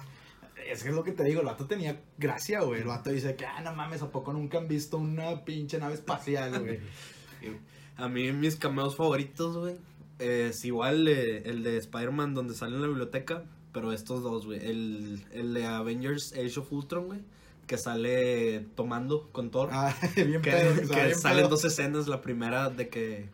Es 0.69 0.83
que 0.83 0.89
es 0.89 0.95
lo 0.95 1.03
que 1.03 1.11
te 1.11 1.23
digo, 1.23 1.41
el 1.41 1.47
vato 1.47 1.65
tenía 1.65 1.99
gracia, 2.17 2.61
güey. 2.61 2.81
El 2.81 2.87
vato 2.87 3.09
dice 3.09 3.35
que, 3.35 3.45
ah, 3.45 3.61
no 3.61 3.73
mames, 3.73 4.01
¿a 4.01 4.11
poco 4.11 4.33
nunca 4.33 4.59
han 4.59 4.67
visto 4.67 4.97
una 4.97 5.43
pinche 5.43 5.79
nave 5.79 5.95
espacial, 5.95 6.59
güey? 6.59 6.79
A 7.97 8.07
mí 8.07 8.31
mis 8.31 8.55
cameos 8.55 8.95
favoritos, 8.95 9.57
güey, 9.57 9.75
es 10.19 10.63
igual 10.63 11.07
eh, 11.07 11.43
el 11.45 11.63
de 11.63 11.77
Spider-Man 11.77 12.33
donde 12.33 12.53
sale 12.53 12.75
en 12.75 12.81
la 12.81 12.87
biblioteca, 12.87 13.43
pero 13.73 13.91
estos 13.91 14.23
dos, 14.23 14.45
güey. 14.45 14.59
El, 14.65 15.25
el 15.33 15.53
de 15.53 15.65
Avengers 15.65 16.33
Age 16.33 16.59
of 16.59 16.71
Ultron, 16.71 17.07
güey, 17.07 17.19
que 17.67 17.77
sale 17.77 18.61
tomando 18.75 19.29
con 19.31 19.51
Thor. 19.51 19.69
ah, 19.71 19.93
bien 20.15 20.41
que 20.41 20.51
pedo. 20.51 20.75
que 20.89 21.05
bien 21.05 21.15
salen 21.15 21.39
pedo. 21.39 21.49
dos 21.49 21.65
escenas. 21.65 22.07
La 22.07 22.21
primera 22.21 22.69
de 22.69 22.87
que 22.89 23.29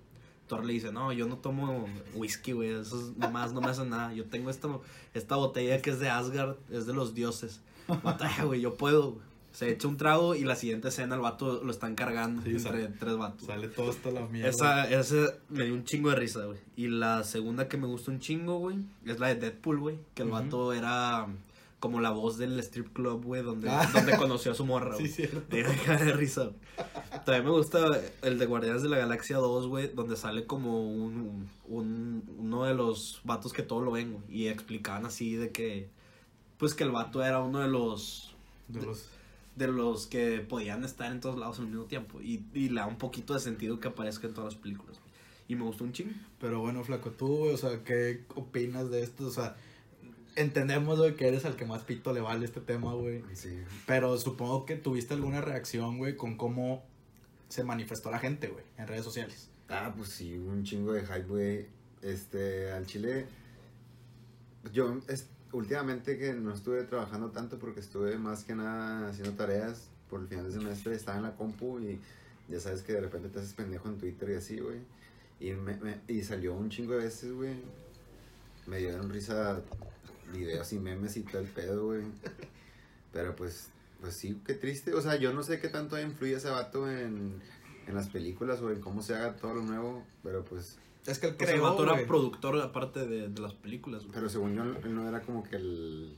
Thor 0.47 0.63
le 0.65 0.73
dice, 0.73 0.91
no, 0.91 1.11
yo 1.11 1.27
no 1.27 1.37
tomo 1.37 1.87
whisky, 2.13 2.51
güey, 2.51 2.69
eso 2.69 2.99
es 2.99 3.17
nomás, 3.17 3.51
no 3.53 3.61
me 3.61 3.67
hace 3.67 3.85
nada. 3.85 4.13
Yo 4.13 4.25
tengo 4.25 4.49
esta, 4.49 4.67
esta 5.13 5.35
botella 5.35 5.81
que 5.81 5.89
es 5.89 5.99
de 5.99 6.09
Asgard, 6.09 6.55
es 6.71 6.85
de 6.85 6.93
los 6.93 7.13
dioses. 7.15 7.61
Batalla, 8.03 8.43
güey, 8.43 8.61
yo 8.61 8.75
puedo. 8.75 9.17
Se 9.51 9.69
echa 9.71 9.87
un 9.87 9.95
trago 9.95 10.35
y 10.35 10.43
la 10.43 10.55
siguiente 10.57 10.89
escena 10.89 11.15
el 11.15 11.21
vato 11.21 11.63
lo 11.63 11.71
están 11.71 11.95
cargando 11.95 12.41
Sí, 12.43 12.49
entre 12.49 12.61
sale- 12.63 12.87
tres 12.99 13.15
vatos. 13.15 13.47
Sale 13.47 13.69
todo 13.69 13.89
hasta 13.89 14.11
la 14.11 14.25
mierda. 14.27 14.49
Esa, 14.49 14.89
esa 14.89 15.33
me 15.47 15.63
dio 15.63 15.73
un 15.73 15.85
chingo 15.85 16.09
de 16.09 16.17
risa, 16.17 16.43
güey. 16.43 16.59
Y 16.75 16.87
la 16.89 17.23
segunda 17.23 17.69
que 17.69 17.77
me 17.77 17.87
gusta 17.87 18.11
un 18.11 18.19
chingo, 18.19 18.59
güey, 18.59 18.79
es 19.05 19.17
la 19.19 19.27
de 19.29 19.35
Deadpool, 19.35 19.79
güey. 19.79 19.97
Que 20.13 20.23
el 20.23 20.27
Ujú. 20.29 20.37
vato 20.37 20.73
era 20.73 21.27
como 21.79 21.99
la 22.01 22.09
voz 22.11 22.37
del 22.37 22.57
strip 22.59 22.93
club, 22.93 23.23
güey, 23.23 23.43
donde, 23.43 23.69
Ah. 23.69 23.87
donde 23.93 24.17
conoció 24.17 24.51
a 24.53 24.55
su 24.55 24.65
morra, 24.65 24.95
Sí, 24.97 25.07
cierto. 25.07 25.41
Cara 25.85 26.03
de 26.03 26.13
risa. 26.13 26.51
También 27.25 27.43
me 27.45 27.51
gusta 27.51 27.99
el 28.23 28.39
de 28.39 28.45
Guardianes 28.45 28.81
de 28.81 28.89
la 28.89 28.97
Galaxia 28.97 29.37
2, 29.37 29.67
güey, 29.67 29.91
donde 29.93 30.15
sale 30.15 30.45
como 30.45 30.83
un, 30.89 31.47
un- 31.67 32.23
uno 32.39 32.63
de 32.65 32.73
los 32.73 33.21
vatos 33.23 33.53
que 33.53 33.61
todo 33.61 33.81
lo 33.81 33.91
ven, 33.91 34.13
güey. 34.13 34.23
Y 34.29 34.47
explicaban 34.47 35.05
así 35.05 35.35
de 35.35 35.51
que, 35.51 35.89
pues 36.57 36.73
que 36.73 36.83
el 36.83 36.91
vato 36.91 37.23
era 37.23 37.39
uno 37.41 37.59
de 37.59 37.67
los 37.67 38.33
De 38.67 38.81
los- 38.81 39.09
de 39.55 39.67
los 39.67 40.07
que 40.07 40.39
podían 40.39 40.83
estar 40.83 41.11
en 41.11 41.19
todos 41.21 41.37
lados 41.37 41.59
al 41.59 41.67
mismo 41.67 41.85
tiempo. 41.85 42.19
Y, 42.21 42.43
y 42.53 42.69
le 42.69 42.81
da 42.81 42.87
un 42.87 42.97
poquito 42.97 43.33
de 43.33 43.39
sentido 43.39 43.79
que 43.79 43.87
aparezca 43.89 44.27
en 44.27 44.33
todas 44.33 44.53
las 44.53 44.61
películas. 44.61 44.97
güey. 44.99 45.11
Y 45.47 45.55
me 45.55 45.63
gustó 45.63 45.83
un 45.83 45.93
chingo. 45.93 46.11
Pero 46.39 46.59
bueno, 46.61 46.83
Flaco, 46.83 47.11
tú, 47.11 47.27
güey, 47.37 47.53
o 47.53 47.57
sea, 47.57 47.83
¿qué 47.83 48.23
opinas 48.35 48.89
de 48.89 49.03
esto? 49.03 49.27
O 49.27 49.31
sea, 49.31 49.55
entendemos, 50.35 50.97
güey, 50.99 51.15
que 51.15 51.27
eres 51.27 51.45
al 51.45 51.55
que 51.55 51.65
más 51.65 51.83
pito 51.83 52.13
le 52.13 52.21
vale 52.21 52.45
este 52.45 52.61
tema, 52.61 52.93
güey. 52.93 53.23
Sí. 53.33 53.57
Pero 53.85 54.17
supongo 54.17 54.65
que 54.65 54.75
tuviste 54.75 55.13
alguna 55.13 55.41
reacción, 55.41 55.97
güey, 55.97 56.15
con 56.15 56.37
cómo 56.37 56.83
se 57.49 57.63
manifestó 57.63 58.11
la 58.11 58.19
gente, 58.19 58.47
güey, 58.47 58.63
en 58.77 58.87
redes 58.87 59.03
sociales. 59.03 59.49
Ah, 59.69 59.93
pues 59.95 60.09
sí, 60.09 60.37
un 60.37 60.63
chingo 60.63 60.93
de 60.93 61.01
hype, 61.05 61.23
güey. 61.23 61.67
Este, 62.01 62.71
al 62.71 62.85
chile. 62.85 63.25
Yo, 64.73 64.99
es, 65.07 65.27
últimamente 65.51 66.17
que 66.17 66.33
no 66.33 66.53
estuve 66.53 66.83
trabajando 66.83 67.31
tanto 67.31 67.57
porque 67.59 67.79
estuve 67.79 68.17
más 68.17 68.43
que 68.43 68.55
nada 68.55 69.07
haciendo 69.09 69.33
tareas 69.33 69.89
por 70.09 70.21
el 70.21 70.27
final 70.27 70.43
del 70.51 70.53
semestre, 70.61 70.95
estaba 70.95 71.17
en 71.17 71.23
la 71.23 71.35
compu 71.35 71.79
y 71.79 71.99
ya 72.49 72.59
sabes 72.59 72.81
que 72.83 72.93
de 72.93 73.01
repente 73.01 73.29
te 73.29 73.39
haces 73.39 73.53
pendejo 73.53 73.87
en 73.89 73.97
Twitter 73.97 74.29
y 74.31 74.33
así, 74.35 74.59
güey. 74.59 74.79
Y, 75.39 75.51
me, 75.51 75.75
me- 75.77 75.99
y 76.07 76.23
salió 76.23 76.53
un 76.53 76.69
chingo 76.69 76.93
de 76.93 77.05
veces, 77.05 77.31
güey. 77.31 77.55
Me 78.67 78.77
dieron 78.77 79.09
risa 79.09 79.61
videos 80.33 80.71
y 80.73 80.79
memes 80.79 81.17
y 81.17 81.21
todo 81.21 81.39
el 81.41 81.47
pedo, 81.47 81.85
güey. 81.85 82.03
Pero 83.13 83.35
pues, 83.35 83.69
pues 84.01 84.15
sí, 84.15 84.39
qué 84.45 84.53
triste. 84.53 84.93
O 84.93 85.01
sea, 85.01 85.15
yo 85.15 85.33
no 85.33 85.43
sé 85.43 85.59
qué 85.59 85.69
tanto 85.69 85.99
influye 85.99 86.35
ese 86.35 86.49
vato 86.49 86.89
en, 86.89 87.41
en 87.87 87.95
las 87.95 88.09
películas 88.09 88.61
o 88.61 88.71
en 88.71 88.81
cómo 88.81 89.01
se 89.01 89.15
haga 89.15 89.35
todo 89.35 89.53
lo 89.55 89.61
nuevo, 89.63 90.03
pero 90.23 90.43
pues, 90.43 90.77
Es 91.05 91.19
que 91.19 91.27
él 91.27 91.35
Pues 91.35 91.49
el 91.49 91.55
creó, 91.57 91.69
vato 91.71 91.83
era 91.83 92.05
productor 92.07 92.59
aparte 92.61 93.05
de, 93.07 93.29
de 93.29 93.41
las 93.41 93.53
películas. 93.53 94.01
güey. 94.03 94.13
pero 94.13 94.29
según 94.29 94.55
yo, 94.55 94.63
él 94.63 94.93
no 94.95 95.07
era 95.07 95.21
como 95.21 95.43
que 95.43 95.55
el... 95.55 96.17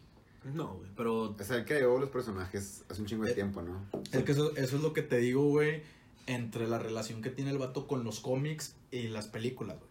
No, 0.54 0.76
güey. 0.76 0.90
Pero 0.96 1.32
O 1.32 1.44
sea, 1.44 1.58
él 1.58 1.66
creó 1.66 2.00
los 2.00 2.10
personajes 2.10 2.84
hace 2.90 3.02
un 3.02 3.08
chingo 3.08 3.26
de 3.26 3.32
Eh, 3.32 3.36
tiempo, 3.36 3.62
¿no? 3.62 3.86
Es 4.12 4.24
que 4.24 4.32
eso, 4.32 4.56
eso 4.56 4.76
es 4.78 4.82
lo 4.82 4.94
que 4.94 5.02
te 5.02 5.18
digo, 5.18 5.44
güey, 5.50 5.82
entre 6.26 6.68
la 6.68 6.80
relación 6.80 7.22
que 7.22 7.30
tiene 7.30 7.52
el 7.52 7.58
vato 7.58 7.86
con 7.86 8.04
los 8.06 8.22
cómics 8.22 8.76
y 8.92 9.10
las 9.10 9.28
películas, 9.28 9.78
güey. 9.78 9.90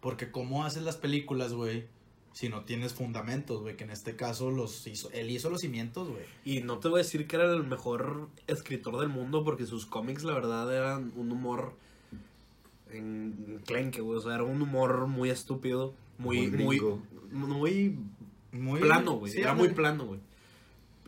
Porque 0.00 0.30
cómo 0.30 0.64
haces 0.64 0.82
las 0.84 0.96
películas, 0.96 1.52
güey, 1.52 1.86
si 2.32 2.48
no 2.48 2.64
tienes 2.64 2.94
fundamentos, 2.94 3.60
güey, 3.60 3.76
que 3.76 3.84
en 3.84 3.90
este 3.90 4.14
caso 4.16 4.50
los 4.50 4.86
hizo, 4.86 5.10
él 5.10 5.30
hizo 5.30 5.50
los 5.50 5.60
cimientos, 5.60 6.08
güey. 6.08 6.22
Y 6.44 6.60
no 6.62 6.78
te 6.78 6.88
voy 6.88 7.00
a 7.00 7.02
decir 7.02 7.26
que 7.26 7.36
era 7.36 7.52
el 7.52 7.64
mejor 7.64 8.28
escritor 8.46 8.98
del 9.00 9.08
mundo 9.08 9.42
porque 9.44 9.66
sus 9.66 9.84
cómics, 9.86 10.22
la 10.22 10.34
verdad, 10.34 10.72
eran 10.74 11.12
un 11.16 11.32
humor 11.32 11.74
en 12.92 13.60
clenque, 13.66 14.00
güey. 14.00 14.18
O 14.18 14.22
sea, 14.22 14.34
era 14.34 14.44
un 14.44 14.60
humor 14.62 15.06
muy 15.06 15.30
estúpido, 15.30 15.94
muy, 16.18 16.48
Muy 16.48 16.80
muy, 16.80 16.80
muy 17.32 17.98
Muy 18.52 18.80
plano, 18.80 19.12
güey. 19.12 19.32
sí, 19.32 19.40
era 19.40 19.54
muy 19.54 19.68
plano, 19.70 20.04
güey. 20.06 20.20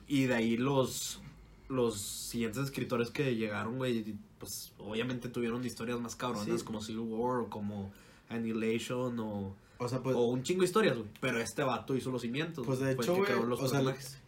Y 0.08 0.24
de 0.24 0.34
ahí 0.34 0.56
los, 0.56 1.20
los 1.68 1.98
siguientes 2.00 2.62
escritores 2.64 3.10
que 3.10 3.34
llegaron, 3.36 3.76
güey, 3.76 4.14
pues 4.38 4.72
obviamente 4.78 5.28
tuvieron 5.28 5.64
historias 5.64 6.00
más 6.00 6.16
cabronas 6.16 6.60
Sí. 6.60 6.64
como 6.66 6.80
Civil 6.82 7.00
War 7.00 7.40
o 7.40 7.48
como 7.50 7.92
Annihilation 8.28 9.18
o, 9.20 9.54
O 9.84 9.88
sea, 9.88 10.02
pues, 10.02 10.16
o 10.16 10.24
un 10.26 10.42
chingo 10.42 10.60
de 10.60 10.66
historias, 10.66 10.96
güey. 10.96 11.08
Pero 11.20 11.38
este 11.40 11.62
vato 11.62 11.96
hizo 11.96 12.10
los 12.10 12.22
cimientos. 12.22 12.64
Pues 12.66 12.78
de 12.78 12.92
hecho, 12.92 13.16
güey, 13.16 13.32
o 13.32 13.68
sea, 13.68 13.82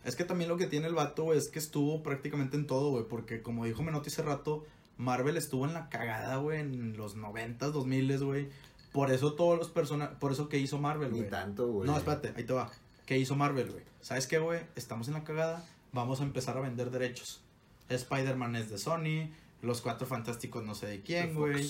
es 0.05 0.17
que 0.17 0.25
también 0.25 0.51
lo 0.51 0.57
que 0.57 0.67
tiene 0.67 0.87
el 0.87 0.95
vato, 0.95 1.25
güey, 1.25 1.39
es 1.39 1.49
que 1.49 1.59
estuvo 1.59 2.03
prácticamente 2.03 2.57
en 2.57 2.67
todo, 2.67 2.91
güey, 2.91 3.05
porque 3.09 3.43
como 3.43 3.65
dijo 3.65 3.83
Menotti 3.83 4.09
hace 4.09 4.23
rato, 4.23 4.65
Marvel 4.97 5.37
estuvo 5.37 5.67
en 5.67 5.75
la 5.75 5.89
cagada, 5.89 6.37
güey, 6.37 6.61
en 6.61 6.97
los 6.97 7.17
90s, 7.17 7.71
2000 7.71 8.25
güey. 8.25 8.49
Por 8.93 9.11
eso 9.11 9.35
todos 9.35 9.59
los 9.59 9.71
personajes, 9.71 10.17
por 10.19 10.31
eso 10.31 10.49
que 10.49 10.59
hizo 10.59 10.79
Marvel, 10.79 11.13
Ni 11.13 11.19
güey. 11.19 11.31
tanto, 11.31 11.67
güey. 11.67 11.89
No, 11.89 11.97
espérate, 11.97 12.33
ahí 12.37 12.45
te 12.45 12.53
va. 12.53 12.71
¿Qué 13.07 13.19
hizo 13.19 13.35
Marvel, 13.35 13.71
güey? 13.71 13.83
¿Sabes 14.01 14.27
qué, 14.27 14.39
güey? 14.39 14.61
Estamos 14.77 15.09
en 15.09 15.15
la 15.15 15.25
cagada, 15.25 15.67
vamos 15.93 16.21
a 16.21 16.23
empezar 16.23 16.57
a 16.57 16.61
vender 16.61 16.91
derechos. 16.91 17.41
Spider-Man 17.89 18.57
es 18.57 18.71
de 18.71 18.79
Sony, 18.79 19.31
los 19.63 19.81
Cuatro 19.81 20.07
Fantásticos 20.07 20.65
no 20.65 20.75
sé 20.75 20.87
de 20.87 21.01
quién, 21.03 21.35
güey. 21.35 21.69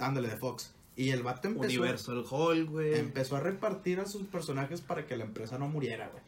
Ándale, 0.00 0.28
de 0.28 0.36
Fox. 0.36 0.72
Y 1.00 1.12
el 1.12 1.22
vato 1.22 1.48
empezó, 1.48 1.80
Universal 1.80 2.24
Hulk, 2.30 2.70
güey. 2.70 2.98
empezó 2.98 3.36
a 3.36 3.40
repartir 3.40 4.00
a 4.00 4.06
sus 4.06 4.26
personajes 4.26 4.82
para 4.82 5.06
que 5.06 5.16
la 5.16 5.24
empresa 5.24 5.56
no 5.56 5.66
muriera, 5.66 6.08
güey. 6.08 6.22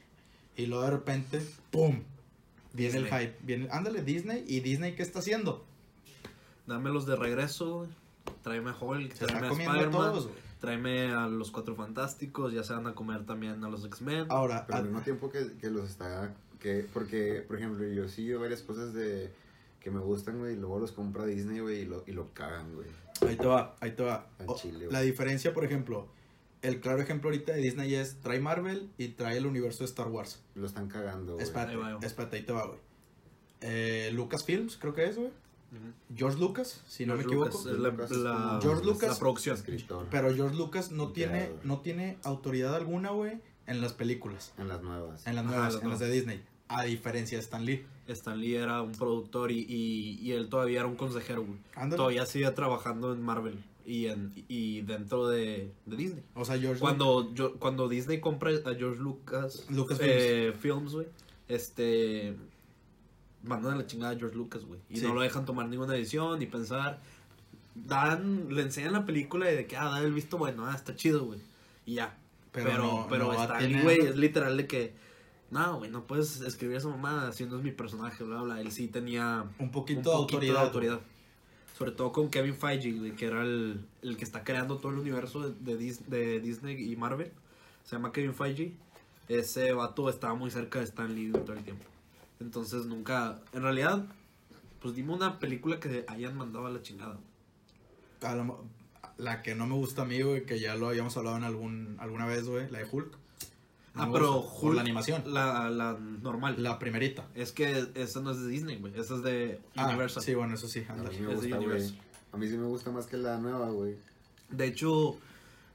Y 0.56 0.64
luego 0.64 0.84
de 0.84 0.90
repente, 0.92 1.42
¡pum! 1.70 2.00
Viene 2.72 2.96
el 2.96 3.04
Disney. 3.04 3.26
hype. 3.26 3.36
Viene, 3.42 3.68
ándale, 3.70 4.02
Disney. 4.02 4.44
¿Y 4.46 4.60
Disney 4.60 4.94
qué 4.94 5.02
está 5.02 5.18
haciendo? 5.18 5.62
Dámelos 6.66 7.04
de 7.04 7.16
regreso, 7.16 7.80
güey. 7.80 7.90
Tráeme 8.42 8.70
a 8.70 8.76
Hulk, 8.80 9.12
Se 9.12 9.26
tráeme 9.26 9.48
a 9.48 9.50
Spider-Man, 9.50 10.14
tráeme 10.58 11.12
a 11.12 11.26
los 11.26 11.50
Cuatro 11.50 11.74
Fantásticos, 11.74 12.54
ya 12.54 12.64
se 12.64 12.72
van 12.72 12.86
a 12.86 12.94
comer 12.94 13.26
también 13.26 13.62
a 13.64 13.68
los 13.68 13.84
X-Men. 13.84 14.26
Ahora, 14.30 14.64
Pero 14.66 14.78
al 14.78 14.84
mismo 14.84 15.02
tiempo 15.02 15.30
que, 15.30 15.52
que 15.60 15.68
los 15.68 15.90
está... 15.90 16.34
Que, 16.60 16.86
porque, 16.94 17.44
por 17.46 17.58
ejemplo, 17.58 17.86
yo 17.86 18.08
sí 18.08 18.32
varias 18.32 18.62
cosas 18.62 18.94
de 18.94 19.32
que 19.82 19.90
me 19.90 20.00
gustan, 20.00 20.38
güey, 20.38 20.54
y 20.54 20.56
luego 20.56 20.78
los 20.78 20.92
compra 20.92 21.24
Disney, 21.26 21.60
güey, 21.60 21.80
y 21.80 21.84
lo, 21.86 22.04
y 22.06 22.12
lo 22.12 22.32
cagan, 22.34 22.74
güey. 22.74 22.86
ahí 23.28 23.36
te 23.36 23.46
va, 23.46 23.76
ahí 23.80 23.90
te 23.92 24.02
va. 24.02 24.28
Chile, 24.56 24.86
la 24.90 25.00
diferencia, 25.00 25.52
por 25.52 25.64
ejemplo, 25.64 26.06
el 26.62 26.80
claro 26.80 27.00
ejemplo 27.02 27.28
ahorita 27.30 27.52
de 27.52 27.60
Disney 27.60 27.94
es 27.94 28.20
trae 28.20 28.38
Marvel 28.40 28.88
y 28.98 29.08
trae 29.08 29.36
el 29.38 29.46
universo 29.46 29.80
de 29.80 29.86
Star 29.86 30.08
Wars. 30.08 30.40
Lo 30.54 30.66
están 30.66 30.88
cagando, 30.88 31.34
güey. 31.34 31.44
Espérate, 31.44 32.06
espérate, 32.06 32.36
ahí 32.36 32.42
te 32.44 32.52
va, 32.52 32.66
güey. 32.66 32.78
Eh, 33.60 34.10
Lucasfilms, 34.12 34.76
creo 34.76 34.94
que 34.94 35.04
es, 35.06 35.16
güey. 35.16 35.30
George 36.14 36.38
Lucas, 36.38 36.82
si 36.86 37.06
no 37.06 37.14
me 37.16 37.20
George 37.22 37.34
equivoco. 37.48 37.68
Lucas 37.68 38.10
es 38.10 38.16
la, 38.18 38.30
la- 38.30 38.58
George 38.60 38.84
Lucas- 38.84 39.08
la 39.10 39.18
producción. 39.18 39.56
Escritor. 39.56 40.06
Pero 40.10 40.34
George 40.34 40.54
Lucas 40.54 40.90
no 40.92 41.12
tiene, 41.12 41.50
no 41.64 41.80
tiene 41.80 42.18
autoridad 42.24 42.74
alguna, 42.74 43.10
güey, 43.10 43.40
en 43.66 43.80
las 43.80 43.94
películas. 43.94 44.52
En 44.58 44.68
las 44.68 44.82
nuevas. 44.82 45.26
En 45.26 45.34
las 45.34 45.44
nuevas, 45.46 45.74
las 45.74 45.82
en 45.82 45.88
las 45.88 45.98
de 45.98 46.10
Disney. 46.10 46.44
A 46.74 46.84
diferencia 46.84 47.38
de 47.38 47.42
Stan 47.42 47.64
Lee. 47.64 47.84
Stan 48.08 48.38
Lee 48.40 48.56
era 48.56 48.82
un 48.82 48.92
productor 48.92 49.50
y, 49.52 49.60
y, 49.68 50.18
y 50.22 50.32
él 50.32 50.48
todavía 50.48 50.80
era 50.80 50.88
un 50.88 50.96
consejero, 50.96 51.44
güey. 51.44 51.90
Todavía 51.96 52.26
sigue 52.26 52.50
trabajando 52.50 53.12
en 53.12 53.22
Marvel 53.22 53.62
y, 53.86 54.06
en, 54.06 54.32
y 54.48 54.80
dentro 54.82 55.28
de, 55.28 55.70
de 55.86 55.96
Disney. 55.96 56.22
O 56.34 56.44
sea, 56.44 56.58
George 56.58 56.80
Cuando, 56.80 57.32
yo, 57.34 57.54
cuando 57.58 57.88
Disney 57.88 58.20
compra 58.20 58.50
a 58.50 58.74
George 58.74 59.00
Lucas 59.00 59.66
Lucasfilms. 59.70 60.12
eh, 60.14 60.52
Films, 60.60 60.92
güey, 60.94 61.06
este 61.48 62.34
mandan 63.44 63.74
a 63.74 63.76
la 63.76 63.86
chingada 63.86 64.12
a 64.12 64.16
George 64.18 64.36
Lucas, 64.36 64.64
güey. 64.64 64.80
Y 64.88 64.96
Sí. 64.98 65.06
no 65.06 65.14
lo 65.14 65.20
dejan 65.20 65.44
tomar 65.44 65.68
ninguna 65.68 65.94
decisión 65.94 66.38
ni 66.38 66.46
pensar. 66.46 67.00
Dan, 67.74 68.54
le 68.54 68.62
enseñan 68.62 68.92
la 68.92 69.06
película 69.06 69.50
y 69.50 69.56
de 69.56 69.66
que, 69.66 69.76
ah, 69.76 69.86
da 69.86 70.00
el 70.00 70.12
visto 70.12 70.38
bueno, 70.38 70.66
ah, 70.66 70.74
está 70.74 70.94
chido, 70.94 71.24
güey. 71.24 71.40
Y 71.86 71.94
ya. 71.94 72.16
Pero 72.52 72.68
Pero, 72.70 72.82
no- 72.82 73.06
pero, 73.08 73.32
no 73.32 73.46
tiene- 73.58 73.78
ahí, 73.78 73.82
güey, 73.82 74.00
es 74.00 74.16
literal 74.16 74.56
de 74.58 74.66
que, 74.66 74.92
no, 75.52 75.78
güey, 75.78 75.90
no 75.90 76.04
puedes 76.06 76.40
escribir 76.40 76.78
esa 76.78 76.88
mamada, 76.88 77.30
no 77.48 77.56
es 77.58 77.62
mi 77.62 77.70
personaje, 77.70 78.24
bla, 78.24 78.42
bla. 78.42 78.60
Él 78.60 78.72
sí 78.72 78.88
tenía 78.88 79.44
Un 79.58 79.70
poquito, 79.70 80.00
un 80.00 80.04
de, 80.04 80.10
poquito 80.10 80.16
autoridad. 80.36 80.54
de 80.54 80.60
autoridad. 80.60 81.00
Sobre 81.78 81.92
todo 81.92 82.10
con 82.12 82.28
Kevin 82.30 82.54
Feige, 82.54 82.92
güey, 82.92 83.12
que 83.14 83.26
era 83.26 83.42
el, 83.42 83.84
el 84.02 84.16
que 84.16 84.24
está 84.24 84.44
creando 84.44 84.78
todo 84.78 84.92
el 84.92 84.98
universo 84.98 85.48
de, 85.50 85.76
de 85.76 85.96
de 86.08 86.40
Disney 86.40 86.90
y 86.92 86.96
Marvel. 86.96 87.30
Se 87.84 87.96
llama 87.96 88.12
Kevin 88.12 88.34
Feige. 88.34 88.72
Ese 89.28 89.72
vato 89.72 90.08
estaba 90.08 90.34
muy 90.34 90.50
cerca 90.50 90.78
de 90.80 90.84
Stan 90.86 91.14
Lee 91.14 91.30
todo 91.32 91.52
el 91.54 91.62
tiempo. 91.64 91.84
Entonces 92.40 92.86
nunca, 92.86 93.40
en 93.52 93.62
realidad, 93.62 94.04
pues 94.80 94.94
dime 94.94 95.12
una 95.12 95.38
película 95.38 95.78
que 95.80 96.04
hayan 96.08 96.36
mandado 96.36 96.66
a 96.66 96.70
la 96.70 96.82
chingada. 96.82 97.18
A 98.22 98.34
mo- 98.36 98.64
la 99.18 99.42
que 99.42 99.54
no 99.54 99.66
me 99.66 99.74
gusta 99.74 100.02
a 100.02 100.04
mí, 100.04 100.20
güey, 100.22 100.44
que 100.44 100.58
ya 100.60 100.74
lo 100.76 100.88
habíamos 100.88 101.16
hablado 101.16 101.36
en 101.36 101.44
algún 101.44 101.96
alguna 102.00 102.26
vez, 102.26 102.48
güey, 102.48 102.70
la 102.70 102.78
de 102.78 102.86
Hulk. 102.90 103.16
Ah, 103.94 104.06
me 104.06 104.12
pero 104.12 104.32
gusta, 104.40 104.58
Hulk, 104.66 104.74
la 104.76 104.80
animación. 104.80 105.22
La, 105.26 105.68
la 105.70 105.98
normal. 105.98 106.54
La 106.62 106.78
primerita. 106.78 107.26
Es 107.34 107.52
que 107.52 107.88
esa 107.94 108.20
no 108.20 108.30
es 108.30 108.40
de 108.40 108.48
Disney, 108.48 108.76
güey. 108.76 108.98
Esa 108.98 109.16
es 109.16 109.22
de 109.22 109.60
Ah, 109.76 109.88
Universal. 109.88 110.22
sí, 110.22 110.34
bueno, 110.34 110.54
eso 110.54 110.66
sí. 110.68 110.84
A 110.88 110.94
mí 110.94 111.00
me 111.02 111.08
Es 111.10 111.40
de 111.42 111.50
gusta. 111.50 111.94
A 112.32 112.36
mí 112.38 112.48
sí 112.48 112.56
me 112.56 112.66
gusta 112.66 112.90
más 112.90 113.06
que 113.06 113.18
la 113.18 113.36
nueva, 113.38 113.68
güey. 113.70 113.96
De 114.50 114.66
hecho, 114.66 115.16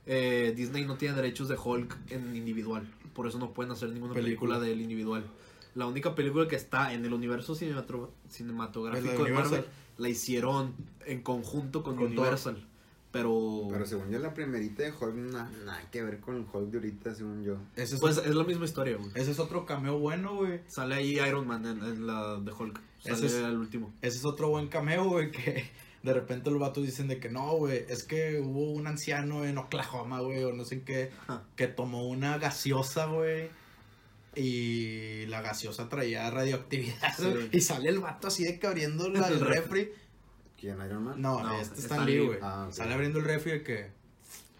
eh, 0.07 0.53
Disney 0.55 0.85
no 0.85 0.95
tiene 0.97 1.15
derechos 1.15 1.47
de 1.47 1.55
Hulk 1.63 1.95
en 2.09 2.35
individual. 2.35 2.91
Por 3.13 3.27
eso 3.27 3.37
no 3.39 3.51
pueden 3.53 3.71
hacer 3.71 3.89
ninguna 3.89 4.13
película, 4.13 4.55
Película. 4.55 4.59
de 4.59 4.71
él 4.73 4.81
individual. 4.81 5.23
La 5.75 5.85
única 5.85 6.15
película 6.15 6.47
que 6.47 6.55
está 6.55 6.93
en 6.93 7.05
el 7.05 7.13
universo 7.13 7.53
cinematro- 7.55 8.09
cinematográfico 8.29 9.23
de 9.23 9.29
de 9.29 9.35
Marvel 9.35 9.65
la 9.97 10.09
hicieron 10.09 10.73
en 11.05 11.21
conjunto 11.21 11.83
con, 11.83 11.95
Con 11.95 12.05
Universal. 12.07 12.57
Pero, 13.17 13.67
Pero 13.71 13.85
según 13.85 14.09
yo, 14.11 14.19
la 14.19 14.33
primerita 14.33 14.83
de 14.83 14.91
Hulk, 14.91 15.15
na- 15.15 15.49
nada 15.65 15.89
que 15.91 16.03
ver 16.03 16.19
con 16.19 16.35
el 16.35 16.45
Hulk 16.51 16.69
de 16.71 16.77
ahorita, 16.77 17.15
según 17.15 17.43
yo. 17.43 17.57
Ese 17.75 17.95
es, 17.95 18.01
pues 18.01 18.17
es 18.17 18.35
la 18.35 18.43
misma 18.43 18.65
historia, 18.65 18.97
güey. 18.97 19.09
ese 19.15 19.31
es 19.31 19.39
otro 19.39 19.65
cameo 19.65 19.97
bueno, 19.99 20.35
güey. 20.35 20.61
Sale 20.67 20.95
ahí 20.95 21.19
Iron 21.19 21.47
Man 21.47 21.65
en, 21.65 21.83
en 21.83 22.07
la 22.07 22.37
de 22.39 22.51
Hulk. 22.51 22.79
Sale 22.99 23.15
Ese 23.15 23.25
es- 23.27 23.33
el 23.35 23.57
último. 23.57 23.93
Ese 24.01 24.17
es 24.17 24.25
otro 24.25 24.49
buen 24.49 24.67
cameo, 24.67 25.05
güey, 25.05 25.31
que 25.31 25.65
de 26.03 26.13
repente 26.13 26.49
los 26.51 26.59
vatos 26.59 26.85
dicen 26.85 27.07
de 27.07 27.19
que 27.19 27.29
no, 27.29 27.53
güey, 27.57 27.83
es 27.89 28.03
que 28.03 28.39
hubo 28.39 28.71
un 28.71 28.87
anciano 28.87 29.43
en 29.45 29.57
Oklahoma, 29.57 30.21
güey, 30.21 30.43
o 30.43 30.53
no 30.53 30.63
sé 30.65 30.75
en 30.75 30.81
qué, 30.85 31.11
Ajá. 31.27 31.43
que 31.55 31.67
tomó 31.67 32.07
una 32.07 32.37
gaseosa, 32.37 33.07
güey, 33.07 33.49
y 34.35 35.25
la 35.27 35.41
gaseosa 35.41 35.89
traía 35.89 36.29
radioactividad, 36.29 37.13
Sí, 37.17 37.49
y 37.51 37.61
sale 37.61 37.89
el 37.89 37.99
vato 37.99 38.27
así 38.27 38.43
de 38.43 38.59
que 38.59 38.67
abriendo 38.67 39.09
la- 39.09 39.27
el 39.29 39.39
refri. 39.39 39.89
¿Quién, 40.59 40.77
Iron 40.85 41.03
Man? 41.03 41.21
No, 41.21 41.41
No, 41.43 41.59
este 41.59 41.79
Stan 41.81 42.05
Lee, 42.05 42.25
güey. 42.25 42.39
Ah. 42.41 42.67
Sale 42.71 42.93
abriendo 42.93 43.19
el 43.19 43.25
refri 43.25 43.51
de 43.51 43.63
que... 43.63 43.91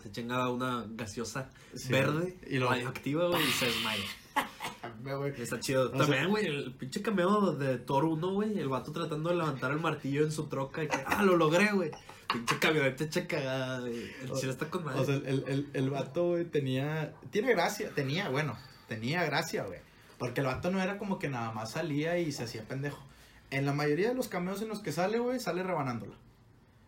Se 0.04 0.12
chinga 0.12 0.50
una 0.50 0.86
gaseosa 0.90 1.50
Sí, 1.76 1.92
verde 1.92 2.38
y 2.48 2.58
lo- 2.60 2.70
radioactiva, 2.70 3.28
güey, 3.28 3.44
y 3.44 3.52
se 3.52 3.66
desmaya. 3.66 4.04
Está 5.38 5.60
chido. 5.60 5.90
sea- 5.90 5.98
También, 5.98 6.30
güey, 6.30 6.46
el 6.46 6.74
pinche 6.74 7.02
cameo 7.02 7.54
de 7.54 7.78
Thor 7.80 8.06
1, 8.06 8.32
güey. 8.34 8.60
El 8.60 8.70
vato 8.70 8.92
tratando 8.92 9.30
de 9.30 9.36
levantar 9.36 9.72
el 9.72 9.80
martillo 9.80 10.24
en 10.24 10.32
su 10.32 10.46
troca 10.48 10.84
y 10.84 10.88
que, 10.88 10.98
ah, 11.06 11.24
lo 11.24 11.36
logré, 11.36 11.72
güey. 11.72 11.92
Pinche 12.32 12.60
camioneta 12.60 13.04
hecha 13.06 13.26
cagada, 13.28 13.80
güey. 13.82 14.04
El 14.22 14.32
chile 14.34 14.52
está 14.52 14.70
con 14.70 14.84
madre. 14.84 15.02
O 15.02 15.06
sea, 15.06 15.16
el, 15.16 15.44
el, 15.48 15.70
el 15.74 15.90
vato, 15.90 16.28
güey, 16.28 16.46
tenía. 16.46 17.14
Tiene 17.32 17.52
gracia. 17.54 17.90
Tenía, 17.96 18.30
bueno, 18.30 18.58
tenía 18.88 19.24
gracia, 19.26 19.64
güey. 19.64 19.80
Porque 20.20 20.42
el 20.42 20.48
vato 20.48 20.70
no 20.72 20.82
era 20.82 20.98
como 20.98 21.20
que 21.20 21.30
nada 21.30 21.52
más 21.52 21.72
salía 21.72 22.18
y 22.20 22.32
se 22.32 22.44
hacía 22.44 22.64
pendejo. 22.64 23.04
En 23.50 23.66
la 23.66 23.74
mayoría 23.74 24.10
de 24.10 24.16
los 24.16 24.28
cameos 24.28 24.62
en 24.62 24.68
los 24.68 24.80
que 24.80 24.92
sale, 24.92 25.20
güey, 25.20 25.40
sale 25.40 25.64
rebanándola. 25.64 26.16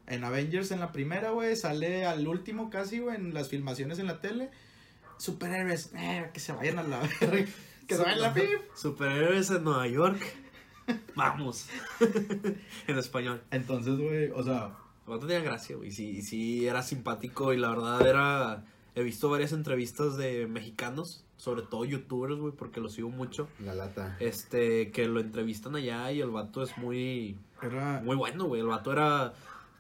En 0.08 0.24
Avengers, 0.24 0.72
en 0.72 0.80
la 0.80 0.92
primera, 0.92 1.30
güey, 1.30 1.56
sale 1.56 2.06
al 2.06 2.28
último 2.28 2.70
casi, 2.70 3.00
güey, 3.00 3.16
en 3.16 3.34
las 3.34 3.50
filmaciones 3.50 4.00
en 4.00 4.08
la 4.08 4.20
tele. 4.20 4.50
Superhéroes, 5.18 5.92
eh, 5.96 6.30
que 6.34 6.40
se 6.40 6.52
vayan 6.52 6.80
a 6.80 6.84
la 6.84 7.00
verga. 7.00 7.46
Que 7.88 7.96
se 7.96 8.04
vayan 8.04 8.20
a 8.20 8.22
la 8.28 8.34
pip. 8.36 8.46
Superhéroes 8.76 9.50
en 9.50 9.64
Nueva 9.64 9.88
York. 9.88 10.22
Vamos. 11.16 11.68
en 12.88 12.98
español. 12.98 13.42
Entonces, 13.50 13.98
güey, 13.98 14.30
o 14.30 14.44
sea, 14.44 14.76
vato 15.08 15.26
tenía 15.26 15.42
gracia, 15.42 15.76
güey. 15.76 15.92
Sí, 15.92 16.22
sí, 16.22 16.68
era 16.68 16.84
simpático 16.84 17.54
y 17.54 17.58
la 17.58 17.70
verdad 17.70 18.08
era... 18.08 18.66
He 18.96 19.04
visto 19.04 19.30
varias 19.30 19.54
entrevistas 19.54 20.18
de 20.18 20.46
mexicanos, 20.48 21.24
sobre 21.40 21.62
todo 21.64 21.86
youtubers, 21.86 22.36
güey, 22.36 22.54
porque 22.54 22.80
los 22.82 22.94
sigo 22.94 23.10
mucho. 23.10 23.48
La 23.64 23.74
lata. 23.74 24.16
Este, 24.20 24.92
que 24.92 25.08
lo 25.08 25.20
entrevistan 25.20 25.76
allá 25.76 26.12
y 26.12 26.20
el 26.22 26.30
vato 26.30 26.62
es 26.62 26.78
muy... 26.78 27.36
era. 27.64 28.02
Muy 28.04 28.16
bueno, 28.16 28.46
güey. 28.46 28.62
El 28.62 28.68
vato 28.68 28.92
era 28.92 29.34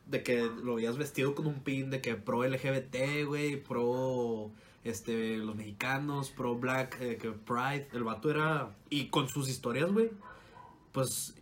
de 0.07 0.23
que 0.23 0.49
lo 0.63 0.75
veías 0.75 0.97
vestido 0.97 1.35
con 1.35 1.45
un 1.47 1.59
pin 1.61 1.89
de 1.91 2.01
que 2.01 2.15
pro 2.15 2.43
LGBT, 2.43 3.25
güey, 3.27 3.61
pro 3.61 4.49
este 4.85 5.35
los 5.37 5.55
mexicanos, 5.57 6.29
pro 6.31 6.55
black, 6.55 6.97
eh, 7.01 7.17
que 7.17 7.29
pride. 7.31 7.89
El 7.93 8.03
vato 8.05 8.31
era 8.31 8.75
y 8.89 9.07
con 9.09 9.27
sus 9.27 9.49
historias, 9.49 9.91
güey. 9.91 10.09
Pues 10.93 11.35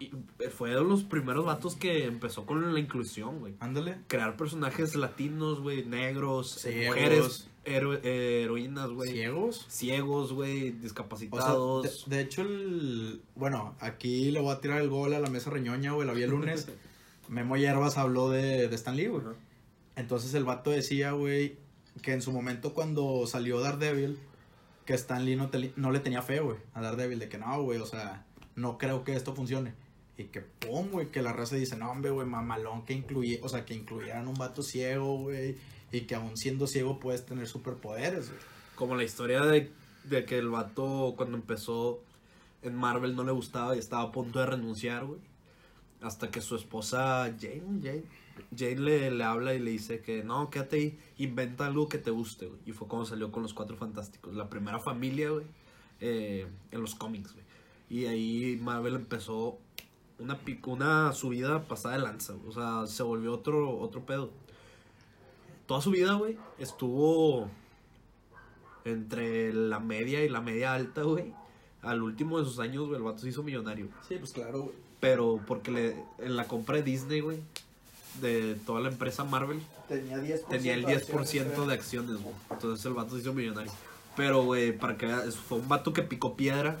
y- 0.00 0.10
fue 0.50 0.70
de 0.70 0.82
los 0.82 1.04
primeros 1.04 1.44
vatos 1.46 1.76
que 1.76 2.04
empezó 2.06 2.44
con 2.44 2.74
la 2.74 2.80
inclusión, 2.80 3.38
güey. 3.38 3.54
Ándale. 3.60 3.98
Crear 4.08 4.36
personajes 4.36 4.96
latinos, 4.96 5.60
güey, 5.60 5.84
negros, 5.86 6.56
eh, 6.66 6.72
Ciegos. 6.72 6.96
mujeres, 6.96 7.48
hero- 7.64 7.98
eh, 8.02 8.42
heroínas, 8.44 8.90
güey. 8.90 9.10
Ciegos. 9.12 9.66
Ciegos, 9.68 10.32
güey, 10.32 10.68
O 10.68 10.72
sea, 10.72 10.80
discapacitados. 10.82 12.08
de, 12.08 12.16
de 12.16 12.22
hecho, 12.22 12.42
el, 12.42 13.22
bueno, 13.34 13.74
aquí 13.80 14.30
le 14.30 14.40
voy 14.40 14.52
a 14.52 14.60
tirar 14.60 14.80
el 14.80 14.88
gol 14.88 15.14
a 15.14 15.20
la 15.20 15.30
mesa 15.30 15.50
reñoña, 15.50 15.92
güey, 15.92 16.06
la 16.06 16.12
vi 16.14 16.22
el 16.22 16.30
lunes. 16.30 16.68
Memo 17.28 17.56
Hierbas 17.56 17.98
habló 17.98 18.28
de, 18.30 18.68
de 18.68 18.74
Stan 18.74 18.96
Lee, 18.96 19.06
güey. 19.06 19.22
Entonces 19.96 20.34
el 20.34 20.44
vato 20.44 20.70
decía, 20.70 21.12
güey, 21.12 21.56
que 22.02 22.12
en 22.12 22.22
su 22.22 22.32
momento 22.32 22.74
cuando 22.74 23.26
salió 23.26 23.60
Daredevil, 23.60 24.18
que 24.86 24.94
Stan 24.94 25.24
Lee 25.24 25.36
no, 25.36 25.48
te- 25.50 25.72
no 25.76 25.92
le 25.92 26.00
tenía 26.00 26.22
fe, 26.22 26.40
güey, 26.40 26.56
a 26.74 26.80
Daredevil, 26.80 27.18
de 27.18 27.28
que 27.28 27.38
no, 27.38 27.62
güey, 27.62 27.78
o 27.78 27.86
sea, 27.86 28.24
no 28.56 28.78
creo 28.78 29.04
que 29.04 29.14
esto 29.14 29.34
funcione. 29.34 29.74
Y 30.18 30.24
que 30.24 30.40
pum, 30.40 30.88
güey, 30.90 31.10
que 31.10 31.22
la 31.22 31.32
raza 31.32 31.56
dice, 31.56 31.76
no, 31.76 31.90
hombre, 31.90 32.10
güey, 32.10 32.26
mamalón, 32.26 32.84
que 32.84 32.92
incluye, 32.92 33.40
o 33.42 33.48
sea, 33.48 33.64
que 33.64 33.74
incluyeran 33.74 34.28
un 34.28 34.34
vato 34.34 34.62
ciego, 34.62 35.16
güey, 35.18 35.56
y 35.92 36.02
que 36.02 36.14
aún 36.14 36.36
siendo 36.36 36.66
ciego 36.66 36.98
puedes 36.98 37.24
tener 37.24 37.46
superpoderes, 37.46 38.30
güey. 38.30 38.40
Como 38.74 38.96
la 38.96 39.04
historia 39.04 39.42
de, 39.42 39.70
de 40.04 40.24
que 40.24 40.38
el 40.38 40.48
vato 40.48 41.14
cuando 41.16 41.36
empezó 41.36 42.00
en 42.62 42.74
Marvel 42.74 43.14
no 43.14 43.24
le 43.24 43.32
gustaba 43.32 43.76
y 43.76 43.78
estaba 43.78 44.04
a 44.04 44.12
punto 44.12 44.38
de 44.40 44.46
renunciar, 44.46 45.04
güey. 45.04 45.20
Hasta 46.00 46.30
que 46.30 46.40
su 46.40 46.56
esposa 46.56 47.32
Jane, 47.38 47.80
Jane, 47.82 48.04
Jane 48.56 48.80
le, 48.80 49.10
le 49.10 49.24
habla 49.24 49.54
y 49.54 49.60
le 49.60 49.70
dice 49.70 50.00
que 50.00 50.24
no, 50.24 50.50
quédate 50.50 50.76
ahí, 50.76 50.98
inventa 51.18 51.66
algo 51.66 51.88
que 51.88 51.98
te 51.98 52.10
guste, 52.10 52.46
güey. 52.46 52.58
Y 52.66 52.72
fue 52.72 52.88
cuando 52.88 53.06
salió 53.06 53.30
con 53.30 53.42
los 53.42 53.54
Cuatro 53.54 53.76
Fantásticos, 53.76 54.34
la 54.34 54.48
primera 54.48 54.80
familia, 54.80 55.30
güey, 55.30 55.44
eh, 56.00 56.46
en 56.70 56.80
los 56.80 56.94
cómics, 56.94 57.34
güey. 57.34 57.44
Y 57.88 58.06
ahí 58.06 58.58
Marvel 58.60 58.94
empezó 58.94 59.58
una, 60.18 60.40
una 60.66 61.12
subida 61.12 61.64
pasada 61.64 61.96
de 61.96 62.02
lanza. 62.02 62.34
O 62.48 62.52
sea, 62.52 62.86
se 62.86 63.02
volvió 63.02 63.34
otro, 63.34 63.78
otro 63.78 64.06
pedo. 64.06 64.30
Toda 65.72 65.80
su 65.80 65.90
vida, 65.90 66.12
güey, 66.12 66.36
estuvo 66.58 67.48
entre 68.84 69.54
la 69.54 69.80
media 69.80 70.22
y 70.22 70.28
la 70.28 70.42
media 70.42 70.74
alta, 70.74 71.00
güey. 71.00 71.32
Al 71.80 72.02
último 72.02 72.38
de 72.38 72.44
sus 72.44 72.58
años, 72.58 72.88
güey, 72.88 72.98
el 72.98 73.02
vato 73.02 73.20
se 73.20 73.30
hizo 73.30 73.42
millonario. 73.42 73.88
Sí, 74.06 74.16
pues 74.18 74.32
claro, 74.32 74.64
güey. 74.64 74.74
Pero 75.00 75.40
porque 75.46 75.70
le, 75.70 75.96
en 76.18 76.36
la 76.36 76.46
compra 76.46 76.76
de 76.76 76.82
Disney, 76.82 77.20
güey, 77.20 77.38
de 78.20 78.54
toda 78.66 78.82
la 78.82 78.90
empresa 78.90 79.24
Marvel, 79.24 79.62
Tenía 79.88 80.18
10%. 80.18 80.48
tenía 80.50 80.74
el 80.74 80.84
10% 80.84 81.64
de 81.64 81.72
acciones, 81.72 82.22
güey. 82.22 82.34
Entonces 82.50 82.84
el 82.84 82.92
vato 82.92 83.14
se 83.14 83.22
hizo 83.22 83.32
millonario. 83.32 83.72
Pero, 84.14 84.42
güey, 84.42 84.78
para 84.78 84.98
que 84.98 85.06
veas, 85.06 85.36
fue 85.36 85.56
un 85.56 85.68
vato 85.68 85.94
que 85.94 86.02
picó 86.02 86.36
piedra. 86.36 86.76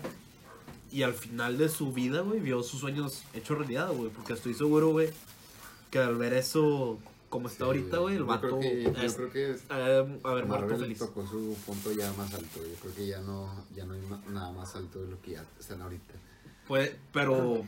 Y 0.90 1.02
al 1.02 1.14
final 1.14 1.56
de 1.56 1.70
su 1.70 1.94
vida, 1.94 2.20
güey, 2.20 2.40
vio 2.40 2.62
sus 2.62 2.80
sueños 2.80 3.22
hechos 3.32 3.56
realidad, 3.56 3.90
güey. 3.90 4.10
Porque 4.10 4.34
estoy 4.34 4.52
seguro, 4.52 4.90
güey, 4.90 5.08
que 5.90 5.98
al 5.98 6.14
ver 6.16 6.34
eso 6.34 6.98
como 7.32 7.48
está 7.48 7.64
ahorita, 7.64 7.96
güey, 7.96 8.14
el 8.16 8.20
Yo 8.20 8.26
vato 8.26 8.58
creo 8.58 8.60
que, 8.60 8.82
yo 8.82 8.90
es- 9.02 9.14
creo 9.14 9.30
que 9.30 9.50
eh, 9.52 9.58
haber 9.70 10.44
muerto 10.46 10.46
Marvel 10.48 10.78
feliz. 10.80 10.98
tocó 10.98 11.26
su 11.26 11.56
punto 11.64 11.90
ya 11.92 12.12
más 12.12 12.32
alto. 12.34 12.60
Yo 12.62 12.74
creo 12.82 12.94
que 12.94 13.06
ya 13.06 13.20
no, 13.22 13.48
ya 13.74 13.86
no 13.86 13.94
hay 13.94 14.00
nada 14.28 14.52
más 14.52 14.76
alto 14.76 15.02
de 15.02 15.10
lo 15.10 15.20
que 15.22 15.30
ya 15.32 15.44
están 15.58 15.80
ahorita. 15.80 16.12
Puede, 16.68 16.94
pero, 17.12 17.62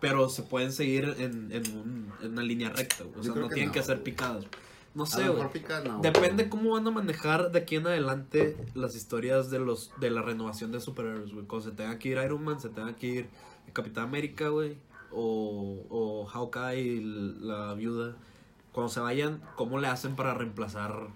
pero 0.00 0.28
se 0.28 0.42
pueden 0.42 0.72
seguir 0.72 1.04
en, 1.18 1.52
en, 1.52 1.76
un- 1.78 2.12
en 2.20 2.32
una 2.32 2.42
línea 2.42 2.68
recta, 2.70 3.04
güey. 3.04 3.20
O 3.20 3.22
Yo 3.22 3.32
sea, 3.32 3.42
no 3.42 3.48
que 3.48 3.54
tienen 3.54 3.68
no, 3.68 3.74
que 3.74 3.82
ser 3.84 3.96
güey. 3.98 4.04
picadas. 4.04 4.44
No 4.96 5.04
A 5.04 5.06
sé, 5.06 5.28
güey. 5.28 5.48
pica, 5.52 5.80
no, 5.84 6.00
Depende 6.00 6.48
cómo 6.48 6.72
van 6.72 6.86
a 6.86 6.90
manejar 6.90 7.52
de 7.52 7.58
aquí 7.60 7.76
en 7.76 7.86
adelante 7.86 8.56
las 8.74 8.96
historias 8.96 9.50
de 9.50 9.58
los 9.60 9.92
de 10.00 10.10
la 10.10 10.22
renovación 10.22 10.72
de 10.72 10.80
superhéroes, 10.80 11.32
güey. 11.32 11.46
Cuando 11.46 11.68
se 11.70 11.76
tenga 11.76 11.98
que 11.98 12.08
ir 12.08 12.18
Iron 12.24 12.42
Man, 12.42 12.58
se 12.60 12.70
tenga 12.70 12.96
que 12.96 13.06
ir 13.06 13.28
Capitán 13.72 14.04
América, 14.04 14.48
güey. 14.48 14.78
O, 15.12 15.84
o 15.90 16.26
Hawkeye, 16.26 17.00
la 17.40 17.74
viuda. 17.74 18.16
Cuando 18.76 18.92
se 18.92 19.00
vayan, 19.00 19.40
¿cómo 19.54 19.78
le 19.78 19.88
hacen 19.88 20.16
para 20.16 20.34
reemplazar 20.34 21.06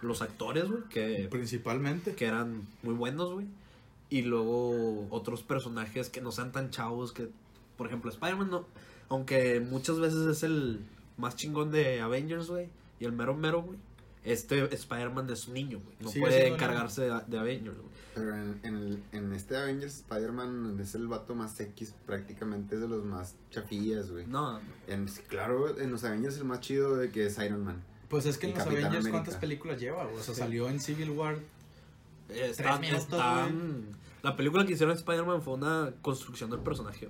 los 0.00 0.22
actores, 0.22 0.66
güey? 0.66 0.82
Que, 0.84 1.28
Principalmente. 1.30 2.14
que 2.14 2.24
eran 2.24 2.66
muy 2.82 2.94
buenos, 2.94 3.34
güey. 3.34 3.44
Y 4.08 4.22
luego 4.22 5.06
otros 5.10 5.42
personajes 5.42 6.08
que 6.08 6.22
no 6.22 6.32
sean 6.32 6.52
tan 6.52 6.70
chavos 6.70 7.12
que, 7.12 7.28
por 7.76 7.86
ejemplo, 7.86 8.10
Spider-Man 8.10 8.48
no, 8.48 8.64
aunque 9.10 9.60
muchas 9.60 10.00
veces 10.00 10.26
es 10.26 10.42
el 10.42 10.86
más 11.18 11.36
chingón 11.36 11.70
de 11.70 12.00
Avengers, 12.00 12.48
güey, 12.48 12.70
y 12.98 13.04
el 13.04 13.12
mero 13.12 13.34
mero, 13.34 13.60
güey. 13.60 13.78
Este 14.24 14.64
Spider-Man 14.74 15.28
es 15.28 15.48
un 15.48 15.52
niño, 15.52 15.82
güey. 15.84 15.96
No 16.00 16.10
puede 16.18 16.48
encargarse 16.48 17.02
de, 17.02 17.20
de 17.26 17.38
Avengers, 17.38 17.76
güey. 17.76 17.90
Pero 18.16 18.34
en, 18.34 18.58
en, 18.62 18.74
el- 18.76 19.02
en 19.12 19.32
este 19.34 19.56
Avengers, 19.58 19.96
Spider-Man 19.98 20.78
es 20.80 20.94
el 20.94 21.06
vato 21.06 21.34
más 21.34 21.60
X, 21.60 21.94
prácticamente 22.06 22.74
es 22.76 22.80
de 22.80 22.88
los 22.88 23.04
más 23.04 23.36
chafillas, 23.50 24.10
güey. 24.10 24.26
No, 24.26 24.58
En- 24.88 25.06
claro, 25.28 25.78
en 25.78 25.90
los 25.92 26.02
Avengers 26.02 26.38
el 26.38 26.44
más 26.46 26.60
chido 26.60 26.96
de 26.96 27.10
que 27.10 27.26
es 27.26 27.38
Iron 27.38 27.62
Man. 27.64 27.82
Pues 28.08 28.24
es 28.24 28.38
que 28.38 28.46
en 28.46 28.54
los 28.54 28.58
Capitán 28.64 28.84
Avengers, 28.84 29.04
América. 29.04 29.18
¿cuántas 29.22 29.36
películas 29.36 29.78
lleva? 29.80 30.04
güey? 30.04 30.16
O 30.16 30.22
sea, 30.22 30.34
Sí. 30.34 30.40
salió 30.40 30.68
en 30.70 30.80
Civil 30.80 31.10
War. 31.10 31.38
Están, 32.28 32.80
minutos, 32.80 33.02
están- 33.04 33.96
La 34.22 34.34
película 34.36 34.64
que 34.66 34.72
hicieron 34.72 34.94
de 34.94 34.98
Spider-Man 34.98 35.42
fue 35.42 35.54
una 35.54 35.92
construcción 36.02 36.50
del 36.50 36.60
personaje. 36.60 37.08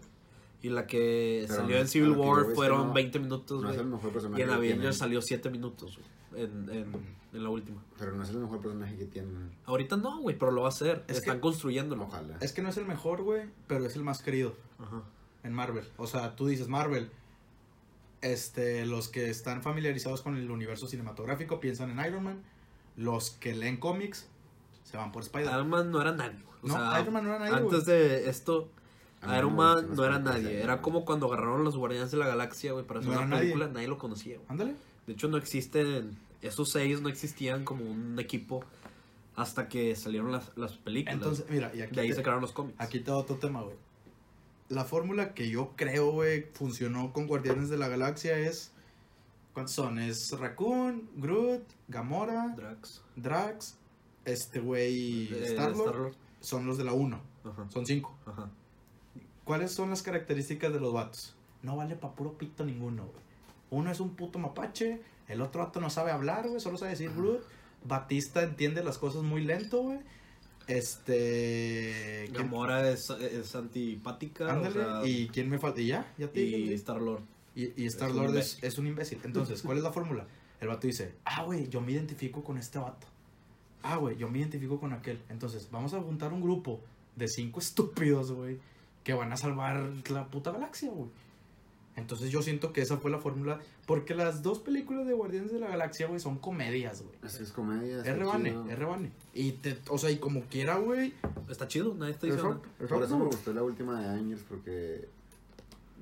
Y 0.62 0.70
la 0.70 0.86
que 0.86 1.44
Pero 1.46 1.60
salió 1.60 1.76
no- 1.76 1.82
en 1.82 1.88
Civil 1.88 2.10
War 2.10 2.46
fueron 2.54 2.88
no- 2.88 2.92
20 2.92 3.18
minutos, 3.20 3.62
No 3.62 3.70
es 3.70 3.78
el 3.78 3.86
mejor 3.86 4.10
personaje 4.12 4.40
y 4.42 4.44
en 4.44 4.50
Avengers 4.50 4.96
salió 4.96 5.22
7 5.22 5.48
minutos, 5.50 5.96
güey. 5.96 6.08
En, 6.36 6.68
en, 6.70 6.92
en 7.32 7.42
la 7.44 7.48
última. 7.50 7.82
Pero 7.98 8.12
no 8.12 8.22
es 8.22 8.30
el 8.30 8.38
mejor 8.38 8.60
personaje 8.60 8.96
que 8.96 9.06
tienen. 9.06 9.50
Ahorita 9.64 9.96
no, 9.96 10.20
güey, 10.20 10.38
pero 10.38 10.50
lo 10.52 10.62
va 10.62 10.68
a 10.68 10.70
hacer. 10.70 11.04
Es 11.08 11.18
Están 11.18 11.36
que- 11.36 11.40
construyéndolo. 11.40 12.04
Ojalá. 12.04 12.36
Es 12.40 12.52
que 12.52 12.62
no 12.62 12.68
es 12.68 12.76
el 12.76 12.86
mejor, 12.86 13.22
güey, 13.22 13.42
pero 13.66 13.84
es 13.86 13.96
el 13.96 14.02
más 14.04 14.22
querido 14.22 14.54
Ajá. 14.78 15.02
en 15.42 15.52
Marvel. 15.52 15.84
O 15.96 16.06
sea, 16.06 16.36
tú 16.36 16.46
dices 16.46 16.68
Marvel. 16.68 17.10
Este, 18.22 18.86
los 18.86 19.08
que 19.08 19.28
están 19.30 19.62
familiarizados 19.62 20.22
con 20.22 20.36
el 20.36 20.50
universo 20.50 20.86
cinematográfico 20.86 21.60
piensan 21.60 21.90
en 21.90 22.04
Iron 22.06 22.24
Man. 22.24 22.42
Los 22.96 23.30
que 23.30 23.54
leen 23.54 23.76
cómics 23.76 24.26
se 24.84 24.96
van 24.96 25.12
por 25.12 25.22
Spider-Man. 25.22 25.54
Iron 25.54 25.68
Man 25.70 25.90
no 25.90 26.00
era 26.00 26.12
nadie. 26.12 26.38
güey. 26.42 26.56
O 26.62 26.66
No, 26.68 26.74
sea, 26.92 27.00
Iron 27.00 27.12
Man 27.12 27.24
no 27.24 27.30
era 27.30 27.38
nadie, 27.40 27.54
Antes 27.54 27.84
güey. 27.84 27.98
de 27.98 28.28
esto, 28.30 28.68
Iron 29.36 29.54
Man 29.54 29.94
no 29.94 30.04
era 30.04 30.18
nadie. 30.18 30.62
Era 30.62 30.80
como 30.80 31.04
cuando 31.04 31.26
agarraron 31.26 31.62
los 31.62 31.76
Guardianes 31.76 32.10
de 32.10 32.16
la 32.16 32.26
Galaxia, 32.26 32.72
güey, 32.72 32.86
para 32.86 33.00
hacer 33.00 33.12
No 33.12 33.18
una 33.18 33.26
nadie. 33.26 33.42
película. 33.42 33.68
Nadie. 33.68 33.88
lo 33.88 33.98
conocía, 33.98 34.36
güey. 34.36 34.46
Ándale. 34.48 34.74
De 35.06 35.12
hecho, 35.12 35.28
no 35.28 35.36
existen. 35.36 36.16
Esos 36.42 36.70
seis 36.70 37.00
no 37.00 37.08
existían 37.08 37.64
como 37.64 37.84
un 37.84 38.18
equipo 38.18 38.64
hasta 39.34 39.68
que 39.68 39.94
salieron 39.96 40.32
las, 40.32 40.56
las 40.56 40.72
películas. 40.72 41.14
Entonces, 41.14 41.46
mira, 41.50 41.70
y 41.74 41.82
aquí, 41.82 41.94
de 41.94 42.00
ahí 42.00 42.08
te, 42.08 42.14
se 42.14 42.22
crearon 42.22 42.40
los 42.40 42.52
cómics. 42.52 42.76
aquí 42.78 43.00
te 43.00 43.10
otro 43.10 43.36
tema, 43.36 43.62
güey. 43.62 43.76
La 44.68 44.84
fórmula 44.84 45.34
que 45.34 45.48
yo 45.48 45.72
creo, 45.76 46.10
güey, 46.10 46.46
funcionó 46.54 47.12
con 47.12 47.26
Guardianes 47.26 47.68
de 47.68 47.76
la 47.76 47.88
Galaxia 47.88 48.38
es. 48.38 48.72
¿Cuántos 49.54 49.74
son? 49.74 49.98
Es 49.98 50.32
Raccoon, 50.38 51.08
Groot, 51.16 51.62
Gamora, 51.88 52.54
Drax. 52.56 53.02
Drax, 53.16 53.78
este 54.24 54.60
güey, 54.60 55.32
eh, 55.32 55.46
Star-Lord. 55.46 55.86
Star-Lord. 55.86 56.14
Son 56.40 56.66
los 56.66 56.76
de 56.78 56.84
la 56.84 56.92
1. 56.92 57.20
Ajá. 57.44 57.66
Son 57.70 57.86
5. 57.86 58.16
Ajá. 58.26 58.50
¿Cuáles 59.44 59.72
son 59.72 59.90
las 59.90 60.02
características 60.02 60.72
de 60.72 60.80
los 60.80 60.92
vatos? 60.92 61.36
No 61.62 61.76
vale 61.76 61.94
pa' 61.94 62.14
puro 62.14 62.36
pito 62.36 62.64
ninguno, 62.64 63.04
güey. 63.04 63.24
Uno 63.70 63.90
es 63.90 64.00
un 64.00 64.16
puto 64.16 64.38
mapache, 64.38 65.00
el 65.28 65.40
otro 65.40 65.64
vato 65.64 65.80
no 65.80 65.90
sabe 65.90 66.10
hablar, 66.10 66.48
güey, 66.48 66.60
solo 66.60 66.78
sabe 66.78 66.92
decir 66.92 67.10
Groot. 67.14 67.42
Batista 67.84 68.42
entiende 68.42 68.82
las 68.82 68.98
cosas 68.98 69.22
muy 69.22 69.42
lento, 69.42 69.82
güey. 69.82 69.98
Este. 70.66 72.28
¿quién- 72.32 72.44
Gamora 72.44 72.90
es, 72.90 73.10
es 73.10 73.54
antipática. 73.54 74.52
Ándale, 74.52 74.80
o 74.80 75.02
sea, 75.02 75.06
¿y 75.08 75.28
quién 75.28 75.48
me 75.48 75.58
falta? 75.58 75.80
¿Y 75.80 75.88
ya? 75.88 76.12
¿Ya 76.18 76.28
te 76.28 76.40
y 76.40 76.50
güey? 76.50 76.74
Star 76.74 77.00
Lord. 77.00 77.20
Y, 77.54 77.72
y 77.82 77.86
Star 77.86 78.10
es 78.10 78.34
es, 78.34 78.62
es 78.62 78.78
un 78.78 78.86
imbécil. 78.86 79.18
Entonces, 79.24 79.62
¿cuál 79.62 79.78
es 79.78 79.84
la 79.84 79.92
fórmula? 79.92 80.26
El 80.60 80.68
vato 80.68 80.86
dice, 80.86 81.14
ah, 81.24 81.42
güey, 81.44 81.68
yo 81.68 81.80
me 81.80 81.92
identifico 81.92 82.42
con 82.42 82.58
este 82.58 82.78
vato. 82.78 83.06
Ah, 83.82 83.96
güey, 83.96 84.16
yo 84.16 84.28
me 84.28 84.38
identifico 84.38 84.80
con 84.80 84.92
aquel. 84.92 85.20
Entonces, 85.28 85.68
vamos 85.70 85.94
a 85.94 86.00
juntar 86.00 86.32
un 86.32 86.40
grupo 86.42 86.80
de 87.14 87.28
cinco 87.28 87.60
estúpidos, 87.60 88.32
güey, 88.32 88.58
que 89.04 89.14
van 89.14 89.32
a 89.32 89.36
salvar 89.36 89.90
la 90.10 90.26
puta 90.26 90.50
galaxia, 90.50 90.90
güey. 90.90 91.10
Entonces 91.96 92.30
yo 92.30 92.42
siento 92.42 92.72
que 92.72 92.82
esa 92.82 92.98
fue 92.98 93.10
la 93.10 93.18
fórmula. 93.18 93.60
Porque 93.86 94.14
las 94.14 94.42
dos 94.42 94.60
películas 94.60 95.06
de 95.06 95.14
Guardianes 95.14 95.52
de 95.52 95.58
la 95.58 95.68
Galaxia, 95.68 96.06
güey, 96.06 96.20
son 96.20 96.38
comedias, 96.38 97.02
güey. 97.02 97.16
Así 97.22 97.42
es 97.42 97.52
comedia. 97.52 98.00
Es 98.00 98.16
rebane, 98.16 98.54
es 98.70 98.78
rebane. 98.78 99.12
Y 99.32 99.52
te, 99.52 99.78
o 99.88 99.98
sea, 99.98 100.10
y 100.10 100.18
como 100.18 100.42
quiera, 100.42 100.76
güey. 100.76 101.14
Está 101.48 101.66
chido, 101.66 101.94
nadie 101.94 102.12
está 102.12 102.26
diciendo. 102.26 102.62
Por 102.88 103.02
eso 103.02 103.18
me 103.18 103.24
gustó 103.24 103.52
la 103.52 103.62
última 103.62 104.00
de 104.00 104.08
Avengers 104.08 104.42
porque 104.48 105.08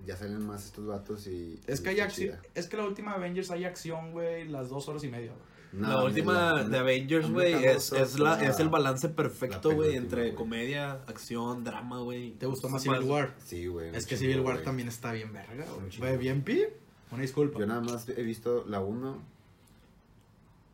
ya 0.05 0.17
salen 0.17 0.45
más 0.47 0.67
estos 0.67 0.87
vatos 0.87 1.27
y. 1.27 1.61
Es 1.67 1.81
y 1.81 1.83
que 1.83 1.89
hay 1.91 2.01
acción. 2.01 2.39
Es 2.55 2.67
que 2.67 2.77
la 2.77 2.85
última 2.85 3.13
Avengers 3.13 3.51
hay 3.51 3.65
acción, 3.65 4.13
güey, 4.13 4.49
las 4.49 4.69
dos 4.69 4.89
horas 4.89 5.05
y 5.05 5.09
media, 5.09 5.33
güey. 5.33 5.54
No, 5.75 5.89
la 5.89 6.05
última 6.05 6.53
la- 6.53 6.65
de 6.65 6.79
Avengers, 6.79 7.31
güey, 7.31 7.53
es, 7.65 7.93
es, 7.93 8.19
la, 8.19 8.41
es 8.43 8.59
el 8.61 8.67
la- 8.67 8.71
balance 8.73 9.09
perfecto, 9.09 9.75
güey, 9.75 9.97
entre 9.97 10.35
comedia, 10.35 10.93
acción, 11.07 11.65
drama, 11.65 11.99
güey. 12.01 12.31
¿Te 12.33 12.47
gustó 12.47 12.69
más 12.69 12.83
Es 12.87 12.93
Civil 12.93 13.11
War? 13.11 13.35
Sí, 13.45 13.67
güey. 13.67 13.95
Es 13.95 14.07
que 14.07 14.17
Civil 14.17 14.41
War 14.41 14.63
también 14.63 14.89
está 14.89 15.13
bien 15.13 15.33
verga, 15.33 15.67
güey. 15.99 16.17
bien 16.19 16.43
pi. 16.43 16.63
Una 17.11 17.23
disculpa. 17.23 17.59
Yo 17.59 17.67
nada 17.67 17.81
más 17.81 18.09
he 18.09 18.23
visto 18.23 18.65
la 18.69 18.81
1. 18.81 19.19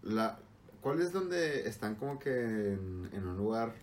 La, 0.02 0.38
¿Cuál 0.80 1.02
es 1.02 1.12
donde 1.12 1.68
están 1.68 1.94
como 1.96 2.18
que 2.18 2.30
en, 2.30 3.08
en 3.12 3.26
un 3.26 3.36
lugar 3.36 3.74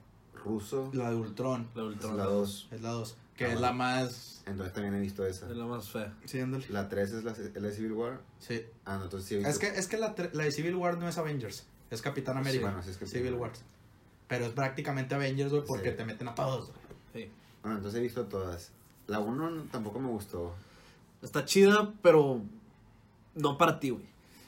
ruso? 0.43 0.89
La 0.93 1.09
de 1.11 1.15
Ultron 1.15 1.67
La 1.75 1.83
Ultron. 1.83 2.17
la 2.17 2.23
2. 2.25 2.69
es 2.71 2.81
la 2.81 2.89
2. 2.91 3.15
Que 3.37 3.45
Ah, 3.45 3.53
es 3.53 3.61
la 3.61 3.71
más. 3.71 4.43
Entonces 4.45 4.73
también 4.73 4.93
he 4.95 4.99
visto 4.99 5.25
esa. 5.25 5.49
Es 5.49 5.55
la 5.55 5.65
más 5.65 5.89
fea. 5.89 6.13
Sí, 6.25 6.39
ándale. 6.39 6.65
La 6.69 6.89
3 6.89 7.11
es 7.13 7.23
la, 7.23 7.31
la 7.53 7.67
de 7.67 7.71
Civil 7.73 7.93
War. 7.93 8.19
Sí. 8.39 8.63
Ah, 8.85 8.97
no, 8.97 9.03
entonces 9.05 9.29
sí 9.29 9.35
he 9.35 9.37
visto. 9.37 9.49
Es 9.51 9.59
que, 9.59 9.67
es 9.67 9.87
que 9.87 9.97
la, 9.97 10.13
la 10.33 10.43
de 10.43 10.51
Civil 10.51 10.75
War 10.75 10.97
no 10.97 11.07
es 11.07 11.17
Avengers. 11.17 11.65
Es 11.89 12.01
Capitán 12.01 12.37
América. 12.37 12.65
bueno, 12.65 12.81
sí 12.83 12.89
es 12.89 12.97
Capitán 12.97 13.21
Civil 13.21 13.33
War. 13.35 13.51
Pero 14.27 14.45
es 14.45 14.51
prácticamente 14.51 15.15
Avengers, 15.15 15.51
güey, 15.51 15.63
porque 15.65 15.91
Sí. 15.91 15.97
te 15.97 16.05
meten 16.05 16.27
a 16.27 16.35
todos. 16.35 16.67
güey. 17.13 17.25
Sí. 17.25 17.31
Bueno, 17.61 17.77
entonces 17.77 17.99
he 17.99 18.03
visto 18.03 18.25
todas. 18.25 18.71
La 19.07 19.19
1 19.19 19.67
tampoco 19.71 19.99
me 19.99 20.09
gustó. 20.09 20.53
Está 21.21 21.45
chida, 21.45 21.93
pero 22.01 22.41
no 23.35 23.57
para 23.57 23.79
ti, 23.79 23.91
güey. 23.91 24.05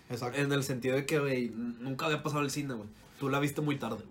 Exacto. 0.10 0.40
En 0.40 0.52
el 0.52 0.64
sentido 0.64 0.96
de 0.96 1.06
que, 1.06 1.20
güey, 1.20 1.50
nunca 1.50 2.06
había 2.08 2.24
pasado 2.24 2.42
el 2.42 2.50
cine, 2.52 2.74
güey. 2.74 2.90
Tú 3.20 3.30
la 3.30 3.40
viste 3.40 3.62
muy 3.62 3.78
tarde. 3.78 4.04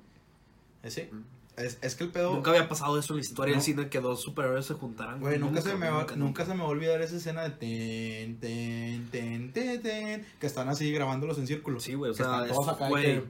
Eh, 0.83 0.91
sí. 0.91 1.09
Mm. 1.11 1.23
Es, 1.59 1.79
es 1.83 1.95
que 1.97 2.05
el 2.05 2.11
pedo. 2.11 2.35
Nunca 2.35 2.51
había 2.51 2.69
pasado 2.69 2.99
eso 2.99 3.13
en 3.13 3.17
la 3.19 3.23
historia 3.23 3.53
No. 3.55 3.57
del 3.61 3.65
cine 3.65 3.89
que 3.89 4.01
dos 4.01 4.23
superhéroes 4.23 4.65
se 4.67 4.75
juntaran. 4.75 5.21
Güey, 5.21 5.39
nunca, 5.39 5.61
se 5.61 5.75
me 5.75 5.89
va, 5.91 6.01
nunca, 6.01 6.17
nunca, 6.17 6.45
se 6.47 6.55
me 6.55 6.61
va 6.61 6.67
a 6.67 6.69
olvidar 6.71 7.01
esa 7.03 7.17
escena 7.17 7.43
de 7.43 7.51
ten, 7.51 8.39
ten, 8.39 9.09
ten, 9.11 9.53
ten, 9.53 9.83
ten, 9.83 10.27
que 10.41 10.47
están 10.47 10.69
así 10.69 10.91
grabándolos 10.93 11.39
en 11.39 11.47
círculo. 11.47 11.81
Sí, 11.81 11.95
güey, 11.95 12.13
o 12.13 12.15
sea, 12.15 12.45
es, 12.47 12.53
de 12.53 12.89
güey, 12.89 13.05
que- 13.05 13.25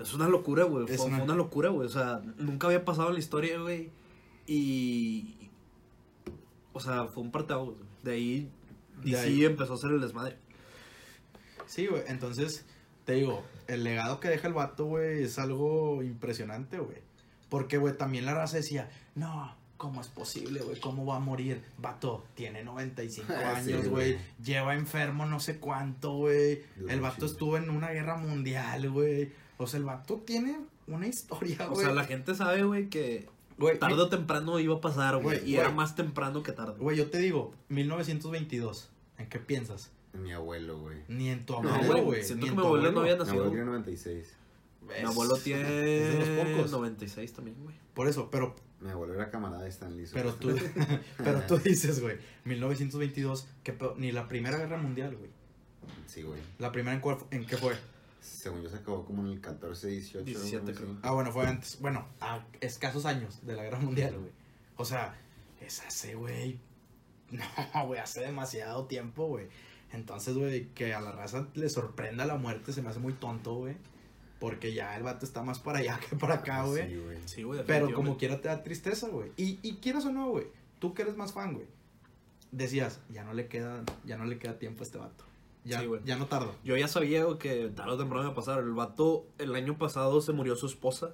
es 0.00 0.14
una 0.14 0.28
locura, 0.28 0.64
güey. 0.64 0.84
Es 0.88 0.98
Fue, 0.98 1.06
una- 1.06 1.22
una 1.24 1.34
locura, 1.34 1.70
güey. 1.70 1.86
O 1.86 1.90
sea, 1.90 2.20
nunca 2.36 2.66
había 2.68 2.84
pasado 2.84 3.08
en 3.08 3.14
la 3.14 3.20
historia, 3.20 3.58
güey. 3.58 3.90
Y. 4.46 5.34
O 6.72 6.80
sea, 6.80 7.06
fue 7.06 7.22
un 7.22 7.30
güey. 7.56 7.76
De 8.02 8.12
ahí. 8.12 8.50
De 9.02 9.10
DC 9.12 9.18
ahí. 9.24 9.44
empezó 9.44 9.72
a 9.72 9.76
hacer 9.76 9.90
el 9.90 10.00
desmadre. 10.00 10.36
Sí, 11.66 11.86
güey. 11.86 12.02
Entonces, 12.06 12.64
te 13.04 13.14
digo, 13.14 13.42
el 13.66 13.84
legado 13.84 14.20
que 14.20 14.28
deja 14.28 14.48
el 14.48 14.54
vato, 14.54 14.84
güey, 14.84 15.22
es 15.24 15.38
algo 15.38 16.02
impresionante, 16.02 16.78
güey. 16.78 17.07
Porque, 17.48 17.78
güey, 17.78 17.96
también 17.96 18.24
la 18.26 18.34
raza 18.34 18.56
decía, 18.58 18.90
no, 19.14 19.54
¿cómo 19.76 20.00
es 20.00 20.08
posible, 20.08 20.60
güey? 20.60 20.78
¿Cómo 20.80 21.06
va 21.06 21.16
a 21.16 21.20
morir? 21.20 21.62
Vato, 21.78 22.24
tiene 22.34 22.62
95 22.64 23.32
Ah, 23.32 23.56
años, 23.56 23.88
güey. 23.88 24.18
Lleva 24.44 24.74
enfermo 24.74 25.24
no 25.26 25.40
sé 25.40 25.58
cuánto, 25.58 26.12
güey. 26.14 26.62
El 26.88 27.00
vato 27.00 27.26
estuvo 27.26 27.56
en 27.56 27.70
una 27.70 27.90
guerra 27.90 28.16
mundial, 28.16 28.90
güey. 28.90 29.32
O 29.56 29.66
sea, 29.66 29.78
el 29.78 29.84
vato 29.86 30.16
tiene 30.26 30.58
una 30.86 31.06
historia, 31.06 31.66
O 31.68 31.74
güey. 31.74 31.84
sea, 31.86 31.94
la 31.94 32.04
gente 32.04 32.34
sabe, 32.34 32.62
güey, 32.64 32.88
que 32.88 33.28
tarde 33.80 34.00
o 34.00 34.08
temprano 34.08 34.58
iba 34.60 34.76
a 34.76 34.80
pasar, 34.80 35.16
güey. 35.22 35.48
Y 35.48 35.56
era 35.56 35.70
más 35.70 35.94
temprano 35.96 36.42
que 36.42 36.52
tarde. 36.52 36.74
Güey, 36.78 36.96
yo 36.96 37.10
te 37.10 37.18
digo, 37.18 37.52
1922. 37.68 38.88
¿En 39.18 39.28
qué 39.28 39.38
piensas? 39.38 39.90
Mi 40.12 40.32
abuelo, 40.32 40.78
güey. 40.78 40.98
Ni 41.08 41.28
en 41.28 41.44
tu 41.44 41.54
No, 41.60 41.68
abuelo, 41.74 41.92
güey, 41.92 42.04
güey. 42.04 42.24
siento 42.24 42.36
ni 42.36 42.42
que 42.44 42.48
en 42.50 42.56
mi 42.56 42.62
tu 42.62 42.66
abuelo 42.66 42.92
no 42.92 43.00
había 43.00 43.14
Mi 43.14 43.18
nacido. 43.20 43.36
abuelo 43.44 43.50
tiene 43.52 43.66
96. 43.66 44.34
Mi 44.88 45.06
abuelo 45.06 45.36
tiene 45.36 45.62
Es 45.62 46.18
de 46.18 46.36
los 46.36 46.48
pocos. 46.48 46.70
96 46.72 47.32
también, 47.32 47.56
güey. 47.62 47.76
Por 47.94 48.08
eso, 48.08 48.30
pero, 48.30 48.54
Mi 48.80 48.90
abuelo 48.90 49.14
era 49.14 49.30
camarada 49.30 49.62
de 49.62 49.68
Stan 49.68 49.96
Lee. 49.96 50.06
pero 50.12 50.34
tú, 50.34 50.54
pero 51.18 51.42
tú 51.42 51.58
dices, 51.58 52.00
güey, 52.00 52.16
1922, 52.44 53.46
que 53.62 53.76
ni 53.96 54.12
la 54.12 54.28
Primera 54.28 54.56
Guerra 54.58 54.78
Mundial, 54.78 55.16
güey. 55.16 55.30
Sí, 56.06 56.22
güey. 56.22 56.40
La 56.58 56.72
primera 56.72 56.94
en, 56.94 57.00
cuál 57.00 57.18
en 57.30 57.46
qué 57.46 57.56
fue. 57.56 57.74
Según 58.20 58.62
yo 58.62 58.68
se 58.68 58.76
acabó 58.76 59.04
como 59.04 59.22
en 59.22 59.32
el 59.32 59.40
14, 59.40 59.88
18. 59.88 60.24
17 60.24 60.56
algo 60.56 60.70
así. 60.70 60.78
creo. 60.78 60.96
Ah, 61.02 61.12
bueno, 61.12 61.32
fue 61.32 61.46
antes. 61.46 61.78
Bueno, 61.80 62.06
a 62.20 62.44
escasos 62.60 63.06
años 63.06 63.44
de 63.46 63.54
la 63.54 63.62
Guerra 63.62 63.78
Mundial, 63.78 64.18
güey. 64.18 64.32
O 64.76 64.84
sea, 64.84 65.18
es 65.60 65.80
hace, 65.82 66.14
güey. 66.14 66.58
No, 67.30 67.86
güey, 67.86 68.00
hace 68.00 68.20
demasiado 68.20 68.86
tiempo, 68.86 69.26
güey. 69.26 69.48
Entonces, 69.92 70.36
güey, 70.36 70.68
que 70.68 70.94
a 70.94 71.00
la 71.00 71.12
raza 71.12 71.46
le 71.54 71.68
sorprenda 71.68 72.24
la 72.24 72.36
muerte 72.36 72.72
se 72.72 72.80
me 72.80 72.88
hace 72.88 73.00
muy 73.00 73.12
tonto, 73.12 73.54
güey. 73.54 73.76
Porque 74.40 74.72
ya 74.72 74.96
el 74.96 75.02
vato 75.02 75.24
está 75.26 75.42
más 75.42 75.58
para 75.58 75.78
allá 75.80 75.98
que 76.08 76.16
para 76.16 76.34
acá, 76.36 76.60
Ah, 76.62 76.66
güey. 76.66 76.88
Sí, 76.88 76.96
güey. 76.96 77.18
Sí, 77.26 77.42
güey. 77.42 77.60
Pero 77.66 77.92
como 77.92 78.16
quiera 78.16 78.40
te 78.40 78.48
da 78.48 78.62
tristeza, 78.62 79.08
güey. 79.08 79.32
Y, 79.36 79.58
y 79.62 79.76
quieras 79.76 80.04
o 80.06 80.12
no, 80.12 80.28
güey. 80.30 80.46
Tú 80.78 80.94
que 80.94 81.02
eres 81.02 81.16
más 81.16 81.32
fan, 81.32 81.54
güey. 81.54 81.66
Decías, 82.52 83.00
ya 83.10 83.24
no 83.24 83.34
le 83.34 83.46
queda, 83.48 83.82
ya 84.04 84.16
no 84.16 84.24
le 84.24 84.38
queda 84.38 84.58
tiempo 84.58 84.82
a 84.82 84.84
este 84.86 84.98
vato. 84.98 85.24
Ya, 85.64 85.80
Sí, 85.80 85.86
güey. 85.86 86.00
ya 86.04 86.16
no 86.16 86.26
tarda. 86.26 86.52
Yo 86.64 86.76
ya 86.76 86.88
sabía 86.88 87.24
güey, 87.24 87.36
que 87.38 87.68
tarde 87.68 87.92
o 87.92 87.98
temprano 87.98 88.22
iba 88.24 88.32
a 88.32 88.34
pasar. 88.34 88.60
El 88.60 88.72
vato, 88.72 89.26
el 89.38 89.54
año 89.54 89.76
pasado 89.76 90.20
se 90.20 90.32
murió 90.32 90.56
su 90.56 90.66
esposa. 90.66 91.10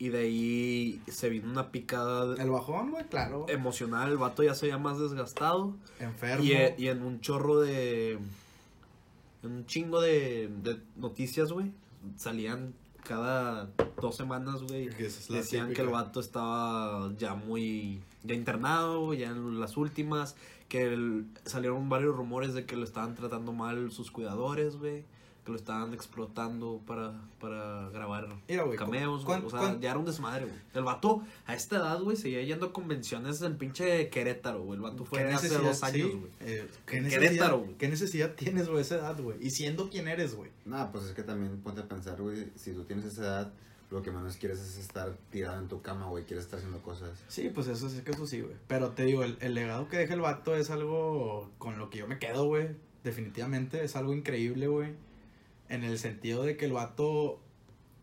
Y 0.00 0.10
de 0.10 0.18
ahí 0.18 1.02
se 1.08 1.28
vino 1.28 1.50
una 1.50 1.72
picada 1.72 2.40
El 2.40 2.50
bajón, 2.50 2.92
güey, 2.92 3.04
claro. 3.08 3.46
emocional. 3.48 4.10
El 4.12 4.16
vato 4.16 4.44
ya 4.44 4.54
se 4.54 4.66
veía 4.66 4.78
más 4.78 5.00
desgastado. 5.00 5.74
Enfermo. 5.98 6.44
Y, 6.44 6.52
eh, 6.52 6.76
y 6.78 6.86
en 6.86 7.02
un 7.02 7.20
chorro 7.20 7.58
de. 7.60 8.12
En 9.42 9.50
un 9.50 9.66
chingo 9.66 10.00
de, 10.00 10.48
de 10.62 10.78
noticias, 10.96 11.50
güey. 11.52 11.72
Salían 12.16 12.74
cada 13.04 13.70
dos 14.00 14.16
semanas, 14.16 14.62
güey. 14.62 14.88
Es 14.98 15.28
Decían 15.28 15.72
que 15.72 15.82
el 15.82 15.88
vato 15.88 16.20
estaba 16.20 17.12
ya 17.16 17.34
muy. 17.34 18.00
Ya 18.24 18.34
internado, 18.34 19.14
ya 19.14 19.28
en 19.30 19.60
las 19.60 19.76
últimas. 19.76 20.36
Que 20.68 20.82
el- 20.92 21.26
salieron 21.44 21.88
varios 21.88 22.14
rumores 22.16 22.52
de 22.54 22.66
que 22.66 22.76
lo 22.76 22.84
estaban 22.84 23.14
tratando 23.14 23.52
mal 23.52 23.90
sus 23.90 24.10
cuidadores, 24.10 24.76
güey. 24.76 25.04
Que 25.48 25.52
lo 25.52 25.56
estaban 25.58 25.94
explotando 25.94 26.82
para, 26.86 27.14
para 27.40 27.88
grabar 27.88 28.28
Mira, 28.46 28.64
güey, 28.64 28.76
cameos, 28.76 29.24
¿cuán- 29.24 29.40
güey. 29.40 29.46
O 29.46 29.50
sea, 29.50 29.60
cuán- 29.60 29.80
ya 29.80 29.90
era 29.92 29.98
un 29.98 30.04
desmadre, 30.04 30.44
güey. 30.44 30.58
El 30.74 30.84
vato, 30.84 31.22
a 31.46 31.54
esta 31.54 31.76
edad, 31.76 32.02
güey, 32.02 32.18
seguía 32.18 32.42
yendo 32.42 32.66
a 32.66 32.72
convenciones 32.74 33.40
en 33.40 33.56
pinche 33.56 34.10
Querétaro, 34.10 34.62
güey. 34.62 34.76
El 34.76 34.82
vato 34.82 35.06
fue 35.06 35.20
¿Qué 35.20 35.32
hace 35.32 35.48
dos 35.56 35.82
años, 35.82 36.10
sí, 36.12 36.18
güey. 36.18 36.30
eh, 36.40 36.68
¿qué, 36.84 36.96
En 36.98 37.04
necesidad, 37.04 37.22
Querétaro, 37.30 37.58
güey. 37.60 37.74
¿Qué 37.78 37.88
necesidad 37.88 38.34
tienes, 38.34 38.68
güey, 38.68 38.82
esa 38.82 38.96
edad, 38.96 39.18
güey? 39.18 39.38
Y 39.40 39.48
siendo 39.48 39.88
quien 39.88 40.06
eres, 40.06 40.34
güey. 40.34 40.50
Nada, 40.66 40.92
pues 40.92 41.04
es 41.04 41.12
que 41.12 41.22
también 41.22 41.58
ponte 41.62 41.80
a 41.80 41.88
pensar, 41.88 42.20
güey, 42.20 42.48
si 42.54 42.72
tú 42.72 42.84
tienes 42.84 43.06
esa 43.06 43.22
edad, 43.22 43.52
lo 43.90 44.02
que 44.02 44.10
menos 44.10 44.36
quieres 44.36 44.58
es 44.60 44.76
estar 44.76 45.16
tirado 45.30 45.58
en 45.62 45.68
tu 45.68 45.80
cama, 45.80 46.08
güey, 46.08 46.24
quieres 46.24 46.44
estar 46.44 46.58
haciendo 46.58 46.82
cosas. 46.82 47.24
Sí, 47.28 47.48
pues 47.54 47.68
eso 47.68 47.88
sí 47.88 48.02
que 48.04 48.10
eso 48.10 48.26
sí, 48.26 48.42
güey. 48.42 48.54
Pero 48.66 48.90
te 48.90 49.04
digo, 49.06 49.24
el, 49.24 49.38
el 49.40 49.54
legado 49.54 49.88
que 49.88 49.96
deja 49.96 50.12
el 50.12 50.20
vato 50.20 50.54
es 50.54 50.68
algo 50.68 51.50
con 51.56 51.78
lo 51.78 51.88
que 51.88 51.96
yo 52.00 52.06
me 52.06 52.18
quedo, 52.18 52.44
güey. 52.44 52.68
Definitivamente 53.02 53.82
es 53.84 53.96
algo 53.96 54.12
increíble, 54.12 54.66
güey. 54.66 54.92
En 55.68 55.84
el 55.84 55.98
sentido 55.98 56.42
de 56.44 56.56
que 56.56 56.64
el 56.66 56.72
vato 56.72 57.40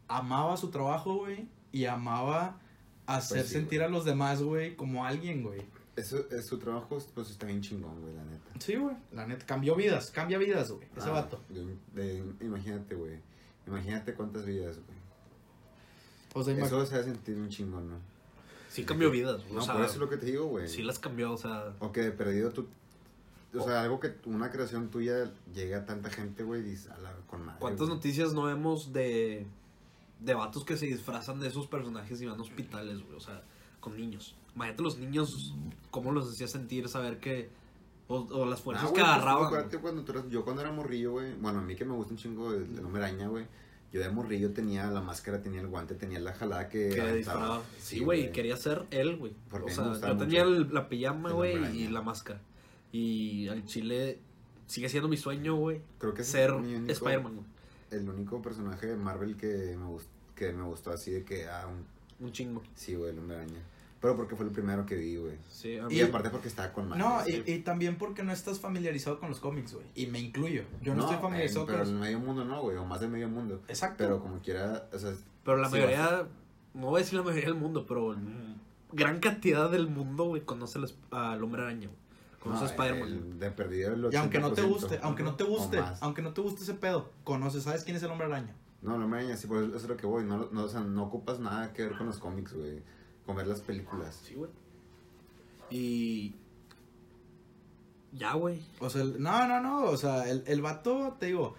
amaba 0.07 0.57
su 0.57 0.69
trabajo, 0.69 1.15
güey. 1.17 1.47
Y 1.71 1.85
amaba 1.85 2.59
hacer 3.07 3.37
Pues 3.39 3.47
sí, 3.49 3.53
sentir 3.55 3.81
a 3.83 3.89
los 3.89 4.05
demás, 4.05 4.41
güey, 4.41 4.75
como 4.75 5.05
alguien, 5.05 5.43
güey. 5.43 5.61
Eso, 5.95 6.25
es 6.31 6.45
su 6.45 6.57
trabajo, 6.59 6.99
pues 7.13 7.29
está 7.29 7.45
bien 7.47 7.61
chingón, 7.61 8.01
güey, 8.01 8.13
la 8.13 8.23
neta. 8.25 8.51
Sí, 8.59 8.75
güey. 8.75 8.95
La 9.13 9.25
neta, 9.25 9.45
cambió 9.45 9.75
vidas, 9.75 10.11
cambia 10.11 10.37
vidas, 10.37 10.71
güey. 10.71 10.87
Ese 10.95 11.07
Ah, 11.09 11.13
vato. 11.13 11.41
de- 11.49 11.77
de- 11.93 12.45
imagínate, 12.45 12.95
güey. 12.95 13.19
Imagínate 13.67 14.13
cuántas 14.13 14.45
vidas, 14.45 14.75
güey. 14.77 14.97
O 16.33 16.43
sea, 16.43 16.53
Eso 16.57 16.85
se 16.85 16.95
hace 16.95 17.05
sentir 17.11 17.37
un 17.37 17.47
chingón, 17.49 17.89
¿no? 17.89 17.97
Sí 18.69 18.83
cambió 18.83 19.09
vidas, 19.09 19.41
güey. 19.43 19.53
No, 19.53 19.61
o 19.61 19.63
sea, 19.63 19.73
por 19.75 19.85
eso 19.85 19.93
es 19.93 19.99
lo 19.99 20.09
que 20.09 20.17
te 20.17 20.25
digo, 20.25 20.45
güey. 20.47 20.67
sí 20.67 20.83
las 20.83 20.99
cambió, 20.99 21.31
o 21.31 21.37
sea... 21.37 21.73
O 21.79 21.93
que 21.93 22.01
de 22.01 22.11
perdido 22.11 22.51
tú. 22.51 22.67
O 23.61 23.63
sea, 23.65 23.81
algo 23.83 23.99
que 23.99 24.13
una 24.25 24.49
creación 24.51 24.89
tuya 24.89 25.31
llegue 25.53 25.75
a 25.75 25.85
tanta 25.85 26.09
gente, 26.09 26.43
güey, 26.43 26.61
dices, 26.61 26.89
a 26.91 26.97
la 26.99 27.13
con 27.27 27.45
madre. 27.45 27.59
¿Cuántas 27.59 27.87
güey. 27.87 27.95
noticias 27.97 28.33
no 28.33 28.43
vemos 28.43 28.91
de, 28.93 29.45
de 30.19 30.33
vatos 30.33 30.63
que 30.65 30.77
se 30.77 30.85
disfrazan 30.87 31.39
de 31.39 31.47
esos 31.47 31.67
personajes 31.67 32.21
y 32.21 32.25
van 32.25 32.39
a 32.39 32.41
hospitales, 32.41 33.01
güey? 33.03 33.15
O 33.15 33.19
sea, 33.21 33.43
con 33.79 33.95
niños. 33.97 34.35
Imagínate 34.55 34.83
los 34.83 34.97
niños, 34.97 35.53
cómo 35.91 36.11
los 36.11 36.31
hacía 36.31 36.47
sentir 36.47 36.87
saber 36.89 37.19
que... 37.19 37.49
O, 38.07 38.17
o 38.19 38.45
las 38.45 38.59
Ah, 38.59 38.63
fuerzas 38.63 38.83
güey, 38.91 38.95
que 38.95 39.01
pues, 39.01 39.11
agarraban. 39.13 39.45
acuérdate 39.47 39.77
cuando 39.79 40.03
tú 40.03 40.11
eras- 40.11 40.29
yo 40.29 40.43
cuando 40.43 40.61
era 40.61 40.71
morrillo, 40.71 41.13
güey. 41.13 41.33
Bueno, 41.35 41.57
a 41.59 41.61
mí 41.63 41.75
que 41.75 41.85
me 41.85 41.93
gusta 41.93 42.13
un 42.13 42.17
chingo 42.19 42.53
el 42.53 42.79
hombre 42.85 43.03
araña, 43.03 43.27
güey. 43.27 43.47
Yo 43.91 43.99
de 43.99 44.09
morrillo 44.11 44.51
tenía 44.51 44.85
la 44.91 45.01
máscara, 45.01 45.41
tenía 45.41 45.59
el 45.61 45.67
guante, 45.67 45.95
tenía 45.95 46.19
la 46.19 46.33
jalada 46.33 46.69
que. 46.69 46.89
disparaba. 47.15 47.63
Sí, 47.79 48.01
güey, 48.01 48.31
quería 48.31 48.57
ser 48.57 48.85
él, 48.91 49.17
güey. 49.17 49.33
O 49.51 49.69
sea, 49.69 49.93
yo 50.09 50.17
tenía 50.17 50.43
el- 50.43 50.71
la 50.71 50.87
pijama, 50.87 51.31
güey, 51.31 51.75
y 51.81 51.87
la 51.87 52.01
máscara. 52.03 52.39
Y 52.95 53.47
al 53.49 53.65
chile 53.65 54.19
sigue 54.67 54.87
siendo 54.89 55.09
mi 55.09 55.17
sueño, 55.17 55.55
güey. 55.55 55.81
Creo 55.97 56.13
que 56.13 56.23
Ser 56.23 56.51
es 56.51 56.55
único- 56.55 56.91
Spider-Man, 56.91 57.35
güey. 57.35 57.47
El 57.91 58.09
único 58.09 58.41
personaje 58.41 58.87
de 58.87 58.95
Marvel 58.95 59.35
que 59.35 59.75
me, 59.77 59.85
gust- 59.85 60.07
que 60.35 60.53
me 60.53 60.63
gustó 60.63 60.91
así 60.91 61.11
de 61.11 61.23
que, 61.23 61.47
ah, 61.47 61.67
un- 61.67 62.25
Un 62.25 62.31
chingo. 62.31 62.61
sí, 62.75 62.95
güey, 62.95 63.11
el 63.11 63.19
hombre 63.19 63.37
araña. 63.37 63.59
Pero 64.01 64.15
porque 64.15 64.35
fue 64.35 64.45
el 64.45 64.51
primero 64.51 64.85
que 64.85 64.95
vi, 64.95 65.15
güey. 65.17 65.35
Sí, 65.49 65.73
Y, 65.75 65.81
mí- 65.95 66.01
aparte 66.01 66.29
porque 66.29 66.47
estaba 66.47 66.71
con 66.71 66.87
madre. 66.89 67.03
No, 67.03 67.27
y, 67.27 67.43
y 67.51 67.59
también 67.59 67.97
porque 67.97 68.23
no 68.23 68.31
estás 68.31 68.59
familiarizado 68.59 69.19
con 69.19 69.29
los 69.29 69.39
cómics, 69.39 69.73
güey. 69.73 69.85
Y 69.95 70.07
me 70.07 70.19
incluyo. 70.19 70.63
Yo 70.81 70.93
no, 70.93 71.01
No, 71.01 71.09
estoy 71.09 71.21
familiarizado 71.21 71.61
en- 71.61 71.65
con 71.67 71.73
pero 71.75 71.83
los... 71.85 71.93
en 71.93 71.99
medio 71.99 72.19
mundo 72.19 72.45
no, 72.45 72.61
güey, 72.61 72.77
o 72.77 72.85
más 72.85 73.01
de 73.01 73.07
medio 73.07 73.27
mundo. 73.29 73.61
Exacto. 73.67 73.97
Pero 74.03 74.19
como 74.21 74.39
quiera, 74.39 74.87
o 74.93 74.99
sea, 74.99 75.13
Pero 75.43 75.57
la 75.57 75.67
sí, 75.69 75.73
mayoría, 75.75 76.27
no 76.73 76.87
voy 76.87 76.99
a 77.01 77.03
decir 77.03 77.17
la 77.19 77.23
mayoría 77.25 77.49
del 77.49 77.59
mundo, 77.59 77.85
pero 77.87 78.15
gran 78.91 79.19
cantidad 79.19 79.69
del 79.71 79.87
mundo, 79.87 80.25
güey, 80.25 80.43
conoce 80.43 80.79
al, 80.79 80.91
al 81.11 81.43
hombre 81.43 81.63
araña, 81.63 81.87
güey. 81.87 82.04
Conoce 82.45 82.63
no, 82.63 82.69
a 82.69 82.71
Spider-Man. 82.71 83.09
el 83.09 83.39
de 83.39 83.51
perdido 83.51 83.93
el 83.93 84.13
Y 84.13 84.15
aunque 84.15 84.39
no 84.39 84.53
te 84.53 84.61
80%, 84.61 84.67
guste, 84.67 84.99
aunque 85.01 85.23
no 85.23 85.35
te 85.35 85.43
guste, 85.43 85.83
aunque 85.99 86.21
no 86.21 86.31
te 86.33 86.41
guste 86.41 86.61
ese 86.61 86.75
pedo, 86.75 87.11
conoces, 87.23 87.63
¿sabes 87.63 87.83
quién 87.83 87.97
es 87.97 88.03
el 88.03 88.11
hombre 88.11 88.27
araña? 88.27 88.55
No, 88.83 88.99
no 88.99 89.07
me 89.07 89.17
araña, 89.17 89.35
sí, 89.35 89.47
por 89.47 89.63
eso 89.63 89.75
es 89.75 89.87
lo 89.87 89.97
que 89.97 90.05
voy. 90.05 90.23
No, 90.23 90.47
no, 90.51 90.63
o 90.63 90.69
sea, 90.69 90.81
no 90.81 91.03
ocupas 91.03 91.39
nada 91.39 91.73
que 91.73 91.83
ver 91.87 91.97
con 91.97 92.05
los 92.05 92.17
cómics, 92.19 92.53
güey. 92.53 92.83
Con 93.25 93.35
ver 93.35 93.47
las 93.47 93.61
películas. 93.61 94.21
Sí, 94.23 94.35
güey. 94.35 94.51
Y... 95.71 96.35
Ya, 98.11 98.33
güey. 98.33 98.61
O 98.79 98.89
sea, 98.89 99.01
el- 99.01 99.21
no, 99.21 99.47
no, 99.47 99.59
no, 99.59 99.85
o 99.85 99.97
sea, 99.97 100.29
el, 100.29 100.43
el 100.45 100.61
vato, 100.61 101.17
te 101.19 101.25
digo, 101.25 101.55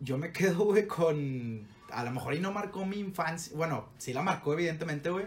yo 0.00 0.18
me 0.18 0.32
quedo, 0.32 0.64
güey, 0.66 0.86
con, 0.86 1.66
a 1.90 2.04
lo 2.04 2.10
mejor 2.10 2.34
y 2.34 2.40
no 2.40 2.52
marcó 2.52 2.84
mi 2.84 2.98
infancia, 2.98 3.56
bueno, 3.56 3.88
sí 3.98 4.12
la 4.12 4.22
marcó, 4.22 4.52
evidentemente, 4.52 5.10
güey, 5.10 5.26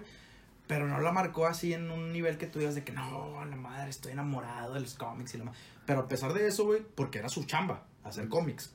pero 0.73 0.87
no 0.87 0.99
la 1.01 1.11
marcó 1.11 1.45
así 1.45 1.71
en 1.71 1.91
un 1.91 2.11
nivel 2.11 2.39
que 2.39 2.47
tú 2.47 2.57
digas 2.57 2.73
de 2.73 2.83
que, 2.83 2.91
no, 2.93 3.45
la 3.45 3.55
madre, 3.55 3.91
estoy 3.91 4.13
enamorado 4.13 4.73
de 4.73 4.79
los 4.79 4.95
cómics 4.95 5.35
y 5.35 5.37
la 5.37 5.43
madre. 5.43 5.59
Pero 5.85 5.99
a 5.99 6.07
pesar 6.07 6.33
de 6.33 6.47
eso, 6.47 6.65
güey, 6.65 6.81
porque 6.95 7.19
era 7.19 7.29
su 7.29 7.43
chamba, 7.43 7.83
hacer 8.03 8.27
cómics. 8.27 8.73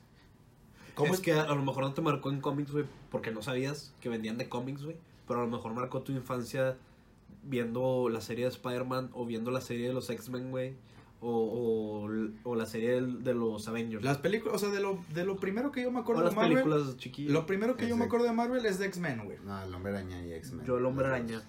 ¿Cómo 0.95 1.13
es 1.13 1.19
que 1.19 1.33
a 1.33 1.43
lo 1.47 1.61
mejor 1.61 1.83
no 1.83 1.93
te 1.93 2.01
marcó 2.01 2.29
en 2.29 2.39
cómics, 2.39 2.71
güey? 2.71 2.85
Porque 3.11 3.31
no 3.31 3.41
sabías 3.41 3.93
que 3.99 4.07
vendían 4.07 4.37
de 4.37 4.47
cómics, 4.47 4.81
güey. 4.83 4.95
Pero 5.27 5.41
a 5.41 5.43
lo 5.43 5.49
mejor 5.49 5.73
marcó 5.73 6.01
tu 6.01 6.13
infancia 6.13 6.77
viendo 7.43 8.07
la 8.07 8.21
serie 8.21 8.45
de 8.45 8.51
Spider-Man 8.51 9.09
o 9.11 9.25
viendo 9.25 9.51
la 9.51 9.59
serie 9.59 9.89
de 9.89 9.93
los 9.93 10.09
X-Men, 10.09 10.51
güey. 10.51 10.75
O, 11.19 12.07
o, 12.07 12.09
o 12.49 12.55
la 12.55 12.65
serie 12.65 13.01
de 13.01 13.33
los 13.33 13.67
Avengers. 13.67 14.05
Las 14.05 14.19
películas, 14.19 14.55
o 14.55 14.57
sea, 14.59 14.69
de 14.69 14.79
lo, 14.79 15.03
de 15.13 15.25
lo 15.25 15.35
primero 15.35 15.69
que 15.73 15.81
yo 15.83 15.91
me 15.91 15.99
acuerdo 15.99 16.21
o 16.21 16.23
de 16.23 16.29
las 16.29 16.35
Marvel, 16.37 16.63
películas 16.63 16.95
chiquillas. 16.95 17.33
lo 17.33 17.45
primero 17.45 17.75
que 17.75 17.89
yo 17.89 17.97
me 17.97 18.03
Ese. 18.03 18.07
acuerdo 18.07 18.25
de 18.25 18.31
Marvel 18.31 18.65
es 18.65 18.79
de 18.79 18.85
X-Men, 18.85 19.25
güey. 19.25 19.37
No, 19.43 19.61
el 19.61 19.73
hombre 19.75 19.91
araña 19.91 20.25
y 20.25 20.31
X-Men. 20.31 20.65
Yo 20.65 20.77
el 20.77 20.85
hombre 20.85 21.07
araña. 21.07 21.41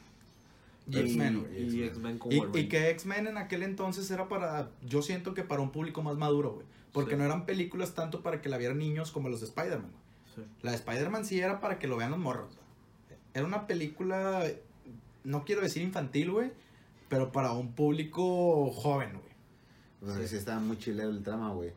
Y 0.89 0.99
X-Men, 0.99 1.41
güey. 1.41 1.77
Y 1.77 1.83
X-Men. 1.85 2.21
Y, 2.55 2.69
que 2.69 2.91
X-Men 2.91 3.27
en 3.29 3.37
aquel 3.39 3.63
entonces 3.63 4.11
era 4.11 4.29
para, 4.29 4.71
yo 4.83 5.03
siento 5.03 5.35
que 5.35 5.43
para 5.45 5.61
un 5.63 5.71
público 5.71 6.03
más 6.03 6.17
maduro, 6.17 6.53
güey. 6.55 6.67
Porque 6.93 7.13
Sí. 7.13 7.19
no 7.19 7.25
eran 7.25 7.47
películas 7.47 7.95
tanto 7.95 8.23
para 8.23 8.41
que 8.43 8.49
la 8.49 8.59
vieran 8.59 8.79
niños 8.79 9.13
como 9.13 9.29
los 9.29 9.41
de 9.41 9.47
Spider-Man. 9.47 9.91
güey. 9.91 10.03
Sí. 10.35 10.43
La 10.63 10.71
de 10.73 10.77
Spider-Man 10.79 11.25
sí 11.25 11.39
era 11.41 11.61
para 11.61 11.79
que 11.79 11.87
lo 11.87 11.97
vean 11.97 12.11
los 12.11 12.19
morros. 12.21 12.57
Era 13.35 13.45
una 13.47 13.67
película, 13.69 14.45
no 15.23 15.45
quiero 15.45 15.61
decir 15.61 15.83
infantil, 15.83 16.31
güey, 16.33 16.51
pero 17.09 17.31
para 17.31 17.53
un 17.53 17.73
público 17.75 18.71
joven, 18.73 19.13
güey. 19.13 19.31
O 20.03 20.17
sea, 20.17 20.27
sí. 20.27 20.37
estaba 20.37 20.59
muy 20.61 20.79
chile 20.79 21.03
el 21.05 21.23
trama, 21.23 21.53
güey. 21.53 21.73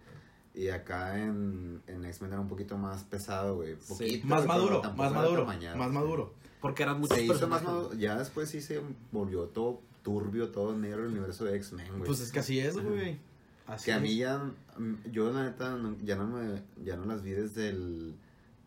Y 0.56 0.70
acá 0.70 1.20
en, 1.20 1.82
en 1.88 2.06
X-Men 2.06 2.32
era 2.32 2.42
un 2.42 2.48
poquito 2.48 2.78
más 2.78 3.04
pesado, 3.04 3.56
güey. 3.58 3.76
Sí. 3.80 3.88
Poquito, 3.90 4.28
Más 4.28 4.46
maduro, 4.46 4.82
tampoco 4.82 5.04
más 5.04 5.14
maduro, 5.14 5.42
tamañado, 5.44 5.78
más 5.78 5.92
maduro. 5.92 6.34
Porque 6.64 6.82
eran 6.82 7.00
muchos 7.00 7.16
Se 7.18 7.24
hizo 7.26 7.34
más 7.34 7.42
personajes. 7.62 7.68
maduro. 7.68 7.94
Ya 8.00 8.18
después 8.18 8.50
sí 8.50 8.62
se 8.62 8.82
volvió 9.12 9.44
todo 9.44 9.82
turbio, 10.02 10.50
todo 10.50 10.76
negro 10.76 11.04
el 11.04 11.12
universo 11.12 11.46
de 11.46 11.56
X-Men, 11.58 11.88
güey. 11.90 12.04
Pues 12.06 12.20
es 12.22 12.32
que 12.32 12.40
así 12.40 12.60
es, 12.60 12.76
güey. 12.82 13.20
Así 13.68 13.86
que 13.86 13.94
a 13.94 14.00
mí 14.00 14.16
ya, 14.18 14.38
mm, 14.78 15.12
yo 15.12 15.32
la 15.32 15.44
neta 15.44 15.78
ya 16.04 16.16
no 16.16 16.26
me, 16.28 16.62
ya 16.84 16.96
no 16.98 17.06
las 17.06 17.22
vi 17.22 17.32
desde 17.32 17.70
el, 17.70 18.16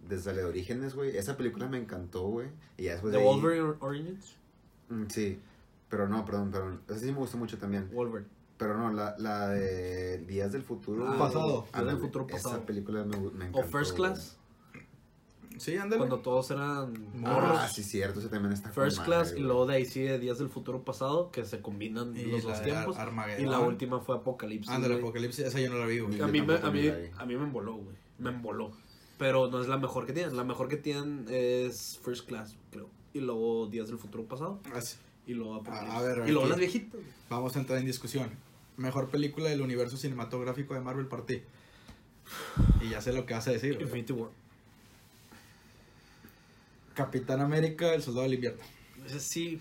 desde 0.09 0.31
el 0.31 0.37
de 0.37 0.45
Orígenes, 0.45 0.95
güey. 0.95 1.17
Esa 1.17 1.37
película 1.37 1.67
me 1.69 1.79
encantó, 1.79 2.23
güey. 2.29 2.49
Y 2.77 2.85
ya 2.85 2.93
después 2.93 3.13
¿De 3.13 3.19
ahí- 3.19 3.25
Wolverine 3.25 3.75
Origins? 3.81 4.37
Mm, 4.91 5.05
sí. 5.09 5.39
Pero 5.89 6.09
no, 6.09 6.25
perdón, 6.25 6.51
perdón. 6.51 6.81
Esa 6.89 6.99
sí 6.99 7.07
me 7.07 7.19
gustó 7.19 7.39
mucho 7.39 7.59
también. 7.59 7.91
Wolverine. 7.93 8.29
Pero 8.59 8.77
no, 8.79 8.93
la, 8.93 9.15
la 9.19 9.49
de 9.49 10.19
Días 10.19 10.53
del 10.53 10.63
Futuro. 10.63 11.07
Ah, 11.09 11.19
Pasado. 11.19 11.67
Días 11.75 11.87
del 11.87 11.99
Futuro 11.99 12.27
Pasado. 12.27 12.57
Esa 12.57 12.67
película 12.67 13.05
me, 13.05 13.17
me 13.19 13.27
O 13.27 13.31
encantó. 13.49 13.63
First 13.65 13.97
güey. 13.99 14.11
Class. 14.13 14.37
Sí, 15.59 15.77
ándale. 15.77 15.99
Cuando 15.99 16.19
todos 16.19 16.51
eran 16.51 16.93
Morros. 17.15 17.59
Ah, 17.61 17.69
sí, 17.69 17.83
cierto. 17.83 18.21
Ese 18.21 18.29
también 18.29 18.53
está 18.53 18.71
con 18.71 18.85
First 18.85 18.99
madre, 18.99 19.11
Class 19.11 19.35
y 19.37 19.41
luego 19.41 19.67
de 19.67 19.77
ahí 19.77 19.85
sigue 19.85 20.19
Días 20.19 20.39
del 20.39 20.49
Futuro 20.49 20.85
Pasado, 20.85 21.31
que 21.31 21.45
se 21.45 21.61
combinan 21.61 22.17
Y 22.17 22.25
los 22.25 22.43
dos 22.43 22.59
de 22.59 22.65
tiempos. 22.65 22.97
Armageddon. 22.97 23.47
Y 23.47 23.49
la 23.49 23.61
última 23.61 24.01
fue 24.01 24.17
Apocalipsis. 24.17 24.71
Ándale. 24.71 24.97
Apocalipsis, 24.97 25.47
esa 25.47 25.61
yo 25.61 25.71
no 25.71 25.79
la 25.79 25.87
vi, 25.87 26.01
güey. 26.01 26.21
A 26.21 26.27
mí, 26.27 26.43
me, 26.43 26.55
a, 26.55 26.71
mí, 26.71 26.89
a 27.17 27.27
mí 27.27 27.37
me 27.37 27.45
emboló, 27.45 27.75
güey. 27.75 27.97
Me 28.19 28.31
emboló. 28.31 28.73
Pero 29.19 29.51
no 29.51 29.61
es 29.61 29.69
la 29.69 29.79
mejor 29.79 30.07
que 30.07 30.13
tienen. 30.13 30.37
La 30.37 30.45
mejor 30.45 30.69
que 30.69 30.77
tienen 30.77 31.27
es 31.29 31.99
First 32.03 32.27
Class, 32.27 32.57
creo. 32.71 32.91
Y 33.15 33.21
luego 33.21 33.67
Días 33.67 33.89
del 33.89 33.99
Futuro 33.99 34.25
Pasado. 34.25 34.61
Así. 34.75 34.97
Y 35.27 35.35
luego 35.35 35.55
Apocalipsis. 35.57 35.95
a 35.95 36.03
ver, 36.03 36.29
y 36.29 36.33
luego 36.33 36.49
las 36.49 36.59
viejitas. 36.59 37.01
Vamos 37.31 37.57
a 37.57 37.61
entrar 37.61 37.79
en 37.79 37.87
discusión. 37.87 38.31
Mejor 38.77 39.09
película 39.09 39.49
del 39.49 39.63
universo 39.63 39.97
cinematográfico 39.97 40.75
de 40.75 40.81
Marvel 40.81 41.07
para 41.07 41.25
ti. 41.25 41.43
Y 42.83 42.91
ya 42.91 43.01
sé 43.01 43.13
lo 43.13 43.25
que 43.25 43.35
vas 43.35 43.49
a 43.49 43.53
decir. 43.53 43.79
Infinity 43.81 44.13
War. 44.13 44.31
Capitán 46.97 47.41
América, 47.41 47.95
el 47.95 48.03
soldado 48.03 48.25
del 48.25 48.35
invierno. 48.35 48.61
Ese 49.07 49.21
sí, 49.21 49.61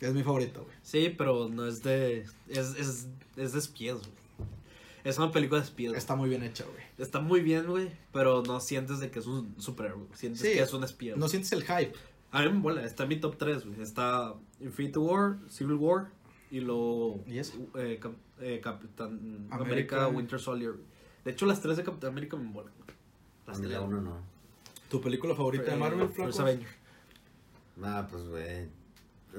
Es 0.00 0.14
mi 0.14 0.22
favorito, 0.22 0.62
güey. 0.64 0.76
sí, 0.82 1.12
pero 1.16 1.48
no 1.48 1.66
es 1.66 1.82
de. 1.82 2.20
Es, 2.48 2.74
es, 2.76 3.08
es 3.36 3.52
de 3.52 3.58
espías, 3.58 3.98
güey. 3.98 4.12
Es 5.04 5.16
una 5.18 5.32
película 5.32 5.60
de 5.60 5.66
espías. 5.66 5.94
Está 5.94 6.14
muy 6.16 6.28
bien 6.28 6.42
hecha, 6.42 6.64
güey. 6.64 6.84
Está 6.98 7.20
muy 7.20 7.40
bien, 7.40 7.66
güey. 7.66 7.90
Pero 8.12 8.42
no 8.42 8.60
sientes 8.60 8.98
de 9.00 9.10
que 9.10 9.18
es 9.20 9.26
un 9.26 9.54
superhéroe. 9.58 10.06
Sientes 10.12 10.42
Sí, 10.42 10.52
que 10.52 10.60
es 10.60 10.72
un 10.74 10.84
espía. 10.84 11.16
No 11.16 11.28
sientes 11.28 11.50
el 11.52 11.62
hype. 11.62 11.92
A 12.30 12.42
mí 12.42 12.48
me 12.48 12.58
mola, 12.58 12.84
está 12.84 13.04
en 13.04 13.08
mi 13.08 13.16
top 13.18 13.38
3, 13.38 13.64
güey. 13.66 13.80
Está 13.80 14.34
Infinity 14.60 14.98
War, 14.98 15.38
Civil 15.48 15.76
War 15.76 16.08
y 16.50 16.60
lo. 16.60 17.20
¿Y 17.26 17.38
eso? 17.38 17.54
eh, 17.76 17.98
Cap- 18.02 18.12
eh, 18.40 18.60
Capitán 18.62 19.46
América. 19.50 19.56
América, 19.56 20.08
Winter 20.08 20.38
Soldier. 20.38 20.74
De 21.24 21.30
hecho, 21.30 21.46
las 21.46 21.62
tres 21.62 21.76
de 21.78 21.84
Capitán 21.84 22.10
América 22.10 22.36
me 22.36 22.44
molan. 22.44 22.72
Las 23.46 23.60
tres. 23.62 23.78
uno 23.78 24.00
no. 24.02 24.37
¿Tu 24.88 25.00
película 25.00 25.34
favorita 25.34 25.70
de 25.72 25.76
Marvel, 25.76 26.08
First 26.08 26.36
flaco? 26.36 26.42
Avenger. 26.42 26.68
Nada, 27.76 28.08
pues, 28.08 28.24
güey. 28.24 28.68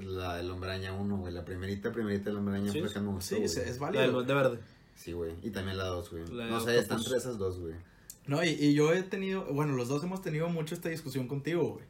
La 0.06 0.36
del 0.36 0.50
Hombre 0.52 0.70
Araña 0.72 0.94
1, 0.94 1.18
güey. 1.18 1.34
La 1.34 1.44
primerita, 1.44 1.92
primerita 1.92 2.26
del 2.26 2.38
Hombre 2.38 2.56
Araña 2.56 2.72
Sí, 2.72 2.80
fue 2.80 2.94
que 2.94 3.00
me 3.00 3.08
gustó. 3.12 3.36
Sí, 3.36 3.44
es, 3.44 3.58
es 3.58 3.80
La 3.80 3.88
del 3.88 3.96
válido. 3.98 4.12
Duende 4.14 4.34
Verde. 4.34 4.60
Sí, 4.96 5.12
güey. 5.14 5.34
Y 5.42 5.50
también 5.50 5.78
la 5.78 5.86
2, 5.86 6.12
güey. 6.12 6.24
De 6.26 6.46
No 6.46 6.60
sé, 6.60 6.78
están 6.78 7.00
entre 7.00 7.18
esas 7.18 7.38
dos, 7.38 7.60
güey. 7.60 7.74
No, 8.28 8.44
y, 8.44 8.50
y 8.50 8.74
yo 8.74 8.94
he 8.94 9.02
tenido, 9.02 9.46
bueno, 9.46 9.74
los 9.74 9.88
dos 9.88 10.04
hemos 10.04 10.22
tenido 10.22 10.50
mucho 10.50 10.76
esta 10.76 10.90
discusión 10.90 11.28
contigo, 11.28 11.64
güey. 11.74 11.86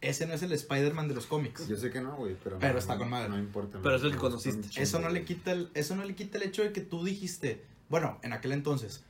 Ese 0.00 0.26
no 0.26 0.34
es 0.34 0.42
el 0.42 0.52
Spider-Man 0.52 1.08
de 1.08 1.14
los 1.14 1.26
cómics. 1.26 1.68
Yo 1.68 1.76
sé 1.76 1.90
que 1.90 2.00
no, 2.00 2.16
güey, 2.16 2.36
pero... 2.42 2.58
Pero 2.58 2.72
no, 2.72 2.78
está 2.78 2.94
no- 2.94 3.00
con 3.00 3.10
madre. 3.10 3.28
No 3.28 3.38
importa. 3.38 3.78
Pero 3.82 3.96
es 3.96 4.02
el 4.02 4.12
que 4.12 4.18
conociste. 4.18 4.80
Eso 4.80 4.98
no 5.00 5.08
le 5.08 5.24
quita 5.24 5.52
el, 5.52 5.70
eso 5.74 5.94
no 5.96 6.04
le 6.04 6.14
quita 6.14 6.38
el 6.38 6.44
hecho 6.44 6.62
de 6.62 6.72
que 6.72 6.80
tú 6.80 7.04
dijiste, 7.04 7.64
bueno, 7.88 8.18
en 8.22 8.32
aquel 8.32 8.52
entonces, 8.52 9.04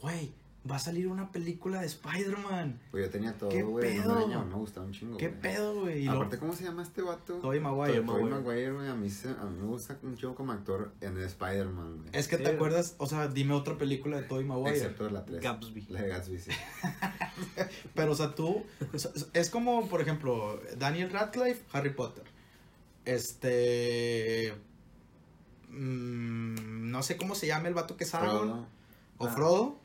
güey, 0.00 0.32
va 0.70 0.76
a 0.76 0.78
salir 0.78 1.08
una 1.08 1.30
película 1.32 1.80
de 1.80 1.86
Spider-Man. 1.86 2.80
Pues 2.90 3.04
yo 3.06 3.10
tenía 3.10 3.32
todo, 3.36 3.48
¿Qué 3.50 3.62
güey. 3.62 3.96
El 3.96 4.02
pedo? 4.02 4.26
Me 4.44 4.54
gustaba 4.54 4.86
un 4.86 4.92
chingo, 4.92 5.16
¿Qué 5.16 5.28
güey. 5.28 5.40
pedo, 5.40 5.80
güey? 5.80 6.06
Aparte, 6.06 6.38
¿cómo 6.38 6.52
se 6.52 6.64
llama 6.64 6.82
este 6.82 7.02
vato? 7.02 7.34
Tobey 7.38 7.60
Maguire. 7.60 8.00
Tobey 8.00 8.06
Tobey 8.06 8.24
Maguire. 8.24 8.40
Maguire, 8.42 8.72
güey. 8.72 8.88
A 8.88 8.94
mí, 8.94 9.08
se- 9.10 9.28
a 9.30 9.44
mí 9.44 9.56
me 9.60 9.66
gusta 9.66 9.98
un 10.02 10.16
chico 10.16 10.34
como 10.34 10.52
actor 10.52 10.92
en 11.00 11.18
Spider-Man, 11.18 11.96
güey. 11.98 12.08
Es 12.12 12.28
que 12.28 12.36
Sí, 12.36 12.42
te 12.42 12.48
güey. 12.50 12.56
acuerdas, 12.56 12.94
o 12.98 13.06
sea, 13.06 13.28
dime 13.28 13.54
otra 13.54 13.78
película 13.78 14.18
de 14.20 14.24
Tobey 14.26 14.44
Maguire. 14.44 14.76
Excepto 14.76 15.08
la 15.10 15.24
3. 15.24 15.40
Gatsby. 15.42 15.86
La 15.88 16.02
de 16.02 16.08
Gatsby, 16.08 16.38
sí. 16.38 16.50
Pero, 17.94 18.12
o 18.12 18.14
sea, 18.14 18.34
tú, 18.34 18.64
o 18.92 18.98
sea, 18.98 19.10
es 19.32 19.50
como, 19.50 19.88
por 19.88 20.00
ejemplo, 20.00 20.60
Daniel 20.78 21.10
Radcliffe, 21.10 21.62
Harry 21.72 21.90
Potter. 21.90 22.24
Este... 23.04 24.54
mm, 25.70 26.90
no 26.90 27.02
sé 27.02 27.16
cómo 27.16 27.34
se 27.34 27.46
llama 27.46 27.68
el 27.68 27.74
vato 27.74 27.96
que 27.96 28.04
es 28.04 28.14
Aragorn. 28.14 28.48
Frodo. 28.48 28.66
O 29.18 29.26
Ah. 29.26 29.30
Frodo. 29.30 29.78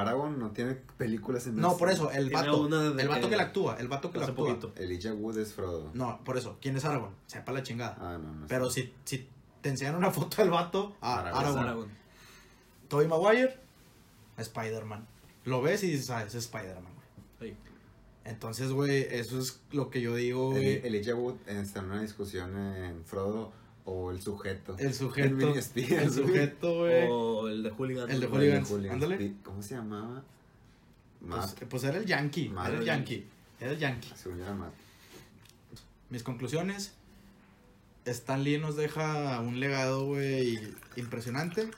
Aragorn 0.00 0.38
no 0.38 0.50
tiene 0.52 0.74
películas 0.74 1.46
en 1.46 1.56
No, 1.56 1.76
por 1.76 1.90
eso, 1.90 2.10
el 2.10 2.30
vato. 2.30 2.66
El 2.98 3.08
vato 3.08 3.28
que- 3.30 3.36
la 3.36 3.44
actúa, 3.44 3.76
el 3.78 3.88
vato 3.88 4.10
que 4.10 4.18
la 4.18 4.26
actúa. 4.26 4.46
poquito. 4.48 4.72
Elijah 4.76 5.12
Wood 5.14 5.38
es 5.38 5.52
Frodo. 5.54 5.90
No, 5.94 6.20
por 6.24 6.36
eso, 6.36 6.58
¿quién 6.60 6.76
es 6.76 6.84
Aragorn? 6.84 7.14
Sepa 7.26 7.52
la 7.52 7.62
chingada. 7.62 7.96
Ah, 8.00 8.18
no, 8.22 8.32
no. 8.34 8.46
Pero 8.46 8.68
si, 8.70 8.92
si 9.04 9.28
te 9.60 9.70
enseñan 9.70 9.96
una 9.96 10.10
foto 10.10 10.36
del 10.42 10.50
vato, 10.50 10.96
ah, 11.00 11.20
Aragorn. 11.20 11.38
Aragorn. 11.44 11.64
Aragorn. 11.64 11.90
Tobey 12.88 13.08
Maguire, 13.08 13.58
Spider-Man. 14.36 15.06
Lo 15.44 15.62
ves 15.62 15.82
y 15.84 15.90
dices, 15.92 16.10
ah, 16.10 16.22
es 16.22 16.34
Spider-Man, 16.34 16.92
güey. 17.38 17.52
Sí. 17.52 17.56
Entonces, 18.24 18.72
güey, 18.72 19.06
eso 19.10 19.38
es 19.38 19.60
lo 19.70 19.88
que 19.90 20.00
yo 20.00 20.14
digo, 20.14 20.54
El-. 20.56 20.84
Elijah 20.84 21.14
Wood 21.14 21.36
está 21.46 21.80
en 21.80 21.86
una 21.86 22.02
discusión 22.02 22.56
en 22.56 23.04
Frodo 23.04 23.52
o 23.86 24.10
el 24.10 24.20
sujeto. 24.20 24.76
El 24.78 24.92
sujeto. 24.92 25.34
Mini 25.34 25.58
Spears, 25.58 25.92
El 25.92 26.12
sujeto, 26.12 26.80
güey. 26.80 27.06
O 27.08 27.48
el 27.48 27.62
de 27.62 27.70
Hooligan. 27.70 28.10
El 28.10 28.20
de 28.20 28.26
Hooligans, 28.26 28.68
Julian 28.68 28.94
ándale. 28.94 29.34
¿Cómo 29.42 29.62
se 29.62 29.76
llamaba? 29.76 30.22
Matt. 31.20 31.54
Pues, 31.54 31.70
pues 31.70 31.84
era 31.84 31.98
el 31.98 32.04
Yankee, 32.04 32.48
Matt. 32.48 32.68
era 32.68 32.78
el 32.78 32.84
Yankee. 32.84 33.26
Era 33.60 33.70
el 33.70 33.78
Yankee. 33.78 34.12
Era 34.42 34.54
Matt. 34.54 34.74
Mis 36.10 36.22
conclusiones. 36.22 36.92
Stan 38.04 38.42
Lee 38.44 38.58
nos 38.58 38.76
deja 38.76 39.40
un 39.40 39.58
legado, 39.58 40.06
güey, 40.06 40.58
impresionante. 40.96 41.70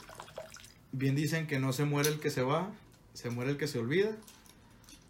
Bien 0.92 1.14
dicen 1.14 1.46
que 1.46 1.58
no 1.58 1.72
se 1.72 1.84
muere 1.84 2.08
el 2.08 2.20
que 2.20 2.30
se 2.30 2.42
va, 2.42 2.70
se 3.14 3.30
muere 3.30 3.52
el 3.52 3.56
que 3.56 3.66
se 3.66 3.78
olvida. 3.78 4.16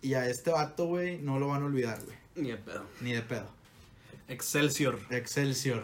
Y 0.02 0.14
a 0.14 0.28
este 0.28 0.50
vato, 0.50 0.86
güey, 0.86 1.18
no 1.18 1.38
lo 1.38 1.48
van 1.48 1.62
a 1.62 1.66
olvidar, 1.66 2.04
güey. 2.04 2.16
Ni 2.36 2.50
de 2.50 2.56
pedo. 2.56 2.84
Ni 3.00 3.12
de 3.12 3.22
pedo. 3.22 3.48
Excelsior. 4.28 5.00
Excelsior. 5.10 5.82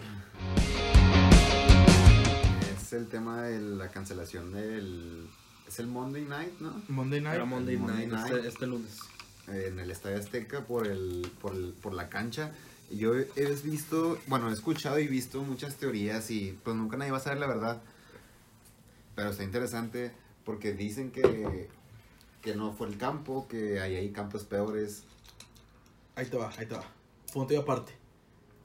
Es 2.94 3.00
el 3.00 3.08
tema 3.08 3.42
de 3.42 3.60
la 3.60 3.88
cancelación 3.88 4.52
del. 4.52 5.26
Es 5.66 5.78
el 5.80 5.88
Monday 5.88 6.24
Night, 6.24 6.60
¿no? 6.60 6.80
Monday 6.88 7.20
Night. 7.20 7.34
Era 7.34 7.44
Monday, 7.44 7.76
Monday 7.76 8.06
Night, 8.06 8.12
Night. 8.12 8.34
Este, 8.36 8.48
este 8.48 8.66
lunes. 8.68 8.98
En 9.48 9.78
el 9.80 9.90
Estadio 9.90 10.16
Azteca 10.18 10.64
por, 10.64 10.86
el, 10.86 11.28
por, 11.42 11.54
el- 11.54 11.74
por 11.82 11.92
la 11.92 12.08
cancha. 12.08 12.52
Yo 12.90 13.16
he 13.16 13.26
he 13.34 13.46
visto, 13.64 14.18
bueno, 14.28 14.48
he 14.48 14.52
escuchado 14.52 14.98
y 15.00 15.08
visto 15.08 15.42
muchas 15.42 15.74
teorías 15.76 16.30
y 16.30 16.56
pues 16.62 16.76
nunca 16.76 16.96
nadie 16.96 17.10
va 17.10 17.16
a 17.18 17.20
saber 17.20 17.38
la 17.40 17.46
verdad. 17.48 17.82
Pero 19.16 19.30
está 19.30 19.42
interesante 19.42 20.12
porque 20.44 20.72
dicen 20.72 21.10
que, 21.10 21.68
que 22.42 22.54
no 22.54 22.72
fue 22.74 22.86
el 22.88 22.96
campo, 22.96 23.48
que 23.48 23.80
hay 23.80 23.96
ahí 23.96 24.10
campos 24.12 24.44
peores. 24.44 25.02
Ahí 26.14 26.26
te 26.26 26.36
va, 26.36 26.50
ahí 26.56 26.66
te 26.66 26.74
va. 26.74 26.84
Punto 27.32 27.54
y 27.54 27.56
aparte. 27.56 27.92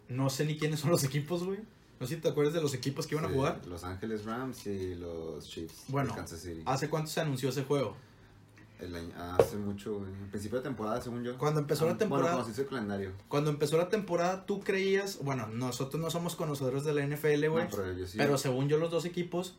No 0.07 0.29
sé 0.29 0.45
ni 0.45 0.57
quiénes 0.57 0.81
son 0.81 0.91
los 0.91 1.03
equipos, 1.03 1.43
güey. 1.43 1.59
No 1.99 2.07
sé 2.07 2.15
si 2.15 2.21
te 2.21 2.29
acuerdas 2.29 2.53
de 2.53 2.61
los 2.61 2.73
equipos 2.73 3.07
que 3.07 3.15
iban 3.15 3.25
a 3.25 3.29
jugar. 3.33 3.61
Los 3.67 3.83
Ángeles 3.83 4.23
Rams 4.25 4.65
y 4.67 4.95
los 4.95 5.47
Chiefs. 5.49 5.83
Bueno, 5.89 6.15
Kansas 6.15 6.39
City. 6.41 6.61
¿Hace 6.65 6.89
cuánto 6.89 7.09
se 7.11 7.19
anunció 7.19 7.49
ese 7.49 7.63
juego? 7.63 7.95
El 8.79 8.95
año- 8.95 9.13
hace 9.37 9.57
mucho, 9.57 9.97
güey. 9.99 10.09
En 10.09 10.29
principio 10.29 10.59
de 10.59 10.63
temporada, 10.63 11.01
según 11.01 11.23
yo. 11.25 11.37
Cuando 11.37 11.59
empezó 11.59 11.85
la 11.85 11.91
Ah, 11.93 11.97
temporada- 11.97 12.29
Bueno, 12.35 12.37
cuando 12.37 12.45
se 12.45 12.51
hizo 12.53 12.61
el 12.61 12.67
calendario. 12.69 13.11
Cuando 13.27 13.49
empezó 13.49 13.77
la 13.77 13.89
temporada, 13.89 14.45
tú 14.45 14.61
creías, 14.61 15.19
bueno, 15.21 15.47
nosotros 15.47 16.01
no 16.01 16.09
somos 16.09 16.37
conocedores 16.37 16.85
de 16.85 16.93
la 16.93 17.01
NFL, 17.03 17.49
güey, 17.49 17.65
No, 17.65 17.69
pero 17.69 18.07
sí. 18.07 18.17
pero 18.17 18.37
según 18.37 18.69
yo 18.69 18.77
los 18.77 18.89
dos 18.91 19.03
equipos 19.03 19.57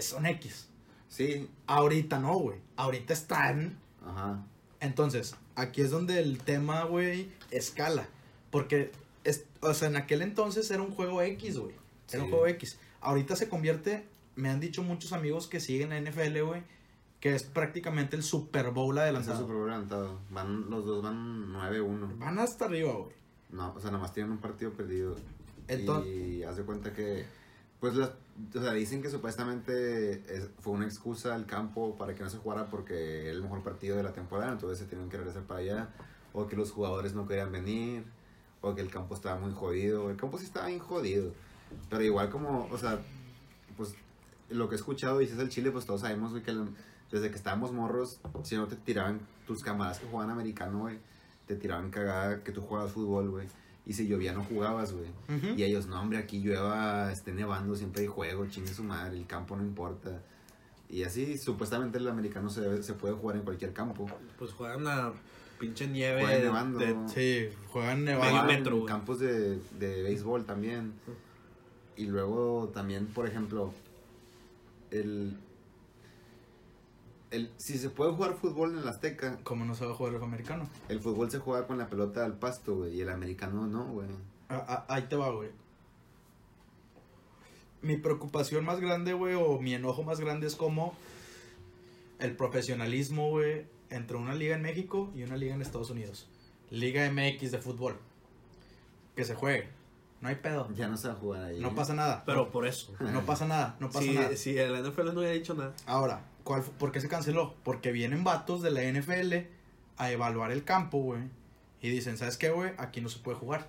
son 0.00 0.26
X. 0.26 0.68
Sí, 1.08 1.50
Ahorita 1.66 2.20
no, 2.20 2.34
güey. 2.38 2.60
Ahorita 2.76 3.12
están. 3.12 3.78
ajá. 4.06 4.44
Entonces, 4.78 5.34
aquí 5.56 5.80
es 5.80 5.90
donde 5.90 6.20
el 6.20 6.38
tema, 6.38 6.84
güey, 6.84 7.32
escala. 7.50 8.06
Porque, 8.52 8.92
o 9.66 9.74
sea, 9.74 9.88
en 9.88 9.96
aquel 9.96 10.22
entonces 10.22 10.70
era 10.70 10.82
un 10.82 10.90
juego 10.90 11.22
X, 11.22 11.58
güey. 11.58 11.74
Era 12.12 12.22
un 12.24 12.30
juego 12.30 12.46
X. 12.46 12.78
Ahorita 13.00 13.36
se 13.36 13.48
convierte, 13.48 14.06
me 14.36 14.48
han 14.48 14.60
dicho 14.60 14.82
muchos 14.82 15.12
amigos 15.12 15.46
que 15.48 15.60
siguen 15.60 15.90
la 15.90 16.00
NFL, 16.00 16.40
güey, 16.42 16.62
que 17.20 17.34
es 17.34 17.42
prácticamente 17.42 18.16
el 18.16 18.22
Super 18.22 18.70
Bowl 18.70 18.96
Es 18.96 19.02
el 19.02 19.02
adelantado. 19.08 19.38
Super 19.40 19.56
Bowl 19.56 19.70
adelantado. 19.70 20.20
Van, 20.30 20.70
los 20.70 20.84
dos 20.84 21.02
van 21.02 21.52
9-1. 21.52 22.18
Van 22.18 22.38
hasta 22.38 22.66
arriba, 22.66 22.92
güey. 22.92 23.14
No, 23.50 23.72
o 23.74 23.80
sea, 23.80 23.90
nada 23.90 24.02
más 24.02 24.12
tienen 24.12 24.32
un 24.32 24.38
partido 24.38 24.72
perdido. 24.72 25.16
Entonces- 25.68 26.12
y 26.14 26.42
haz 26.44 26.56
de 26.56 26.62
cuenta 26.64 26.92
que, 26.92 27.24
pues, 27.80 27.94
las, 27.94 28.10
o 28.54 28.60
sea, 28.60 28.72
dicen 28.72 29.02
que 29.02 29.10
supuestamente 29.10 30.22
es- 30.34 30.48
fue 30.60 30.72
una 30.74 30.84
excusa 30.84 31.34
al 31.34 31.46
campo 31.46 31.96
para 31.96 32.14
que 32.14 32.22
no 32.22 32.30
se 32.30 32.38
jugara 32.38 32.66
porque 32.70 33.22
era 33.22 33.32
el 33.32 33.42
mejor 33.42 33.62
partido 33.62 33.96
de 33.96 34.02
la 34.02 34.12
temporada, 34.12 34.52
entonces 34.52 34.78
se 34.78 34.84
tenían 34.86 35.08
que 35.08 35.16
regresar 35.16 35.42
para 35.44 35.60
allá, 35.60 35.88
o 36.32 36.46
que 36.46 36.54
los 36.56 36.70
jugadores 36.70 37.14
no 37.14 37.26
querían 37.26 37.50
venir, 37.52 38.04
o 38.60 38.74
que 38.74 38.80
el 38.80 38.90
campo 38.90 39.14
estaba 39.14 39.38
muy 39.38 39.52
jodido. 39.52 40.10
El 40.10 40.16
campo 40.16 40.38
sí 40.38 40.44
estaba 40.44 40.66
bien 40.66 40.78
jodido, 40.80 41.32
pero 41.90 42.02
igual 42.02 42.30
como, 42.30 42.68
o 42.70 42.78
sea, 42.78 42.98
pues, 43.76 43.94
lo 44.50 44.68
que 44.68 44.74
he 44.74 44.78
escuchado, 44.78 45.20
y 45.20 45.26
si 45.26 45.32
es 45.34 45.38
el 45.38 45.48
Chile, 45.48 45.70
pues 45.70 45.86
todos 45.86 46.00
sabemos, 46.02 46.30
güey, 46.30 46.42
que 46.42 46.50
el- 46.52 46.68
desde 47.10 47.30
que 47.30 47.36
estábamos 47.36 47.72
morros, 47.72 48.18
si 48.42 48.56
no 48.56 48.66
te 48.66 48.76
tiraban 48.76 49.20
tus 49.46 49.62
camaradas 49.62 49.98
que 50.00 50.06
jugaban 50.06 50.30
americano, 50.30 50.80
güey, 50.80 50.98
te 51.46 51.54
tiraban 51.56 51.90
cagada 51.90 52.42
que 52.42 52.50
tú 52.52 52.60
jugabas 52.62 52.92
fútbol, 52.92 53.30
güey. 53.30 53.46
Y 53.86 53.92
si 53.92 54.08
llovía 54.08 54.32
no 54.32 54.42
jugabas, 54.42 54.92
güey. 54.92 55.08
Ujú. 55.28 55.54
Y 55.56 55.62
ellos, 55.62 55.86
no, 55.86 56.00
hombre, 56.00 56.18
aquí 56.18 56.40
llueva, 56.40 57.12
esté 57.12 57.32
nevando, 57.32 57.76
siempre 57.76 58.02
hay 58.02 58.08
juego, 58.08 58.46
chingue 58.46 58.74
su 58.74 58.82
madre, 58.82 59.16
el 59.16 59.26
campo 59.28 59.54
no 59.56 59.62
importa. 59.62 60.20
Y 60.88 61.04
así, 61.04 61.38
supuestamente 61.38 61.98
el 61.98 62.08
americano 62.08 62.50
se, 62.50 62.82
se 62.82 62.94
puede 62.94 63.14
jugar 63.14 63.36
en 63.36 63.42
cualquier 63.42 63.72
campo. 63.72 64.08
Pues 64.38 64.52
juegan 64.52 64.82
la 64.84 65.12
pinche 65.58 65.86
nieve. 65.86 66.22
Juegan 66.22 66.42
nevando. 66.42 66.78
de- 66.78 67.08
Sí, 67.08 67.56
juegan 67.70 68.04
Medio 68.04 68.18
Nevada. 68.18 68.30
Juegan 68.42 68.46
metro, 68.46 68.72
en 68.74 68.78
güey. 68.80 68.88
campos 68.92 69.18
de, 69.18 69.58
de 69.78 70.02
béisbol 70.02 70.44
también. 70.44 70.92
Y 71.96 72.06
luego 72.06 72.70
también, 72.74 73.06
por 73.06 73.26
ejemplo, 73.26 73.72
el, 74.90 75.36
el 77.30 77.50
si 77.56 77.78
se 77.78 77.88
puede 77.90 78.12
jugar 78.12 78.34
fútbol 78.34 78.72
en 78.74 78.78
el 78.80 78.88
Azteca, 78.88 79.38
¿Cómo 79.44 79.64
no 79.64 79.74
se 79.74 79.84
va 79.86 79.92
a 79.92 79.94
jugar 79.94 80.14
el 80.14 80.22
americano? 80.22 80.68
el 80.88 81.00
fútbol 81.00 81.30
se 81.30 81.38
juega 81.38 81.66
con 81.66 81.78
la 81.78 81.88
pelota 81.88 82.24
al 82.24 82.38
pasto, 82.38 82.76
güey, 82.76 82.94
y 82.96 83.00
el 83.00 83.08
americano 83.08 83.66
no, 83.66 83.84
güey. 83.86 84.08
Ah, 84.48 84.64
ah, 84.68 84.86
ahí 84.94 85.02
te 85.08 85.16
va, 85.16 85.30
güey. 85.30 85.48
Mi 87.82 87.96
preocupación 87.96 88.64
más 88.64 88.80
grande, 88.80 89.12
güey, 89.12 89.34
o 89.34 89.58
mi 89.60 89.74
enojo 89.74 90.02
más 90.02 90.18
grande 90.20 90.46
es 90.46 90.54
como 90.56 90.94
el 92.18 92.34
profesionalismo, 92.36 93.30
güey, 93.30 93.66
entre 93.90 94.16
una 94.16 94.34
liga 94.34 94.56
en 94.56 94.62
México 94.62 95.12
y 95.14 95.22
una 95.22 95.36
liga 95.36 95.54
en 95.54 95.62
Estados 95.62 95.90
Unidos. 95.90 96.28
Liga 96.70 97.10
MX 97.10 97.52
de 97.52 97.58
fútbol. 97.58 97.98
Que 99.14 99.24
se 99.24 99.34
juegue. 99.34 99.68
No 100.20 100.28
hay 100.28 100.36
pedo. 100.36 100.68
Ya 100.74 100.88
no 100.88 100.96
se 100.96 101.08
va 101.08 101.14
a 101.14 101.16
jugar 101.16 101.44
ahí. 101.44 101.60
No 101.60 101.68
¿eh? 101.68 101.72
pasa 101.74 101.94
nada. 101.94 102.22
Pero 102.26 102.50
por 102.50 102.66
eso. 102.66 102.94
No 103.00 103.24
pasa 103.24 103.46
nada. 103.46 103.76
No 103.80 103.88
pasa 103.88 104.00
si, 104.00 104.12
nada. 104.12 104.36
si 104.36 104.58
el 104.58 104.82
NFL 104.82 105.06
no 105.06 105.20
hubiera 105.20 105.32
dicho 105.32 105.54
nada. 105.54 105.74
Ahora, 105.86 106.24
¿cuál, 106.42 106.62
¿por 106.62 106.92
qué 106.92 107.00
se 107.00 107.08
canceló? 107.08 107.54
Porque 107.62 107.92
vienen 107.92 108.24
vatos 108.24 108.62
de 108.62 108.70
la 108.70 108.82
NFL 108.82 109.48
a 109.98 110.10
evaluar 110.10 110.52
el 110.52 110.64
campo, 110.64 110.98
güey. 110.98 111.22
Y 111.80 111.90
dicen, 111.90 112.18
¿sabes 112.18 112.36
qué, 112.36 112.50
güey? 112.50 112.72
Aquí 112.78 113.00
no 113.00 113.08
se 113.08 113.18
puede 113.18 113.36
jugar. 113.36 113.68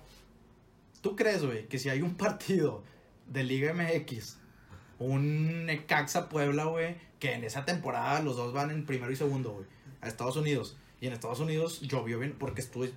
¿Tú 1.00 1.14
crees, 1.14 1.44
güey, 1.44 1.68
que 1.68 1.78
si 1.78 1.88
hay 1.88 2.02
un 2.02 2.14
partido 2.16 2.82
de 3.26 3.44
Liga 3.44 3.72
MX, 3.72 4.38
un 4.98 5.66
Necaxa 5.66 6.28
Puebla, 6.28 6.64
güey, 6.64 6.96
que 7.20 7.34
en 7.34 7.44
esa 7.44 7.64
temporada 7.64 8.20
los 8.22 8.36
dos 8.36 8.52
van 8.52 8.70
en 8.70 8.86
primero 8.86 9.12
y 9.12 9.16
segundo, 9.16 9.52
güey, 9.52 9.66
a 10.00 10.08
Estados 10.08 10.36
Unidos? 10.36 10.76
Y 11.00 11.06
en 11.06 11.12
Estados 11.12 11.40
Unidos 11.40 11.80
llovió 11.80 12.18
bien 12.18 12.34
porque 12.38 12.60
estuve... 12.60 12.92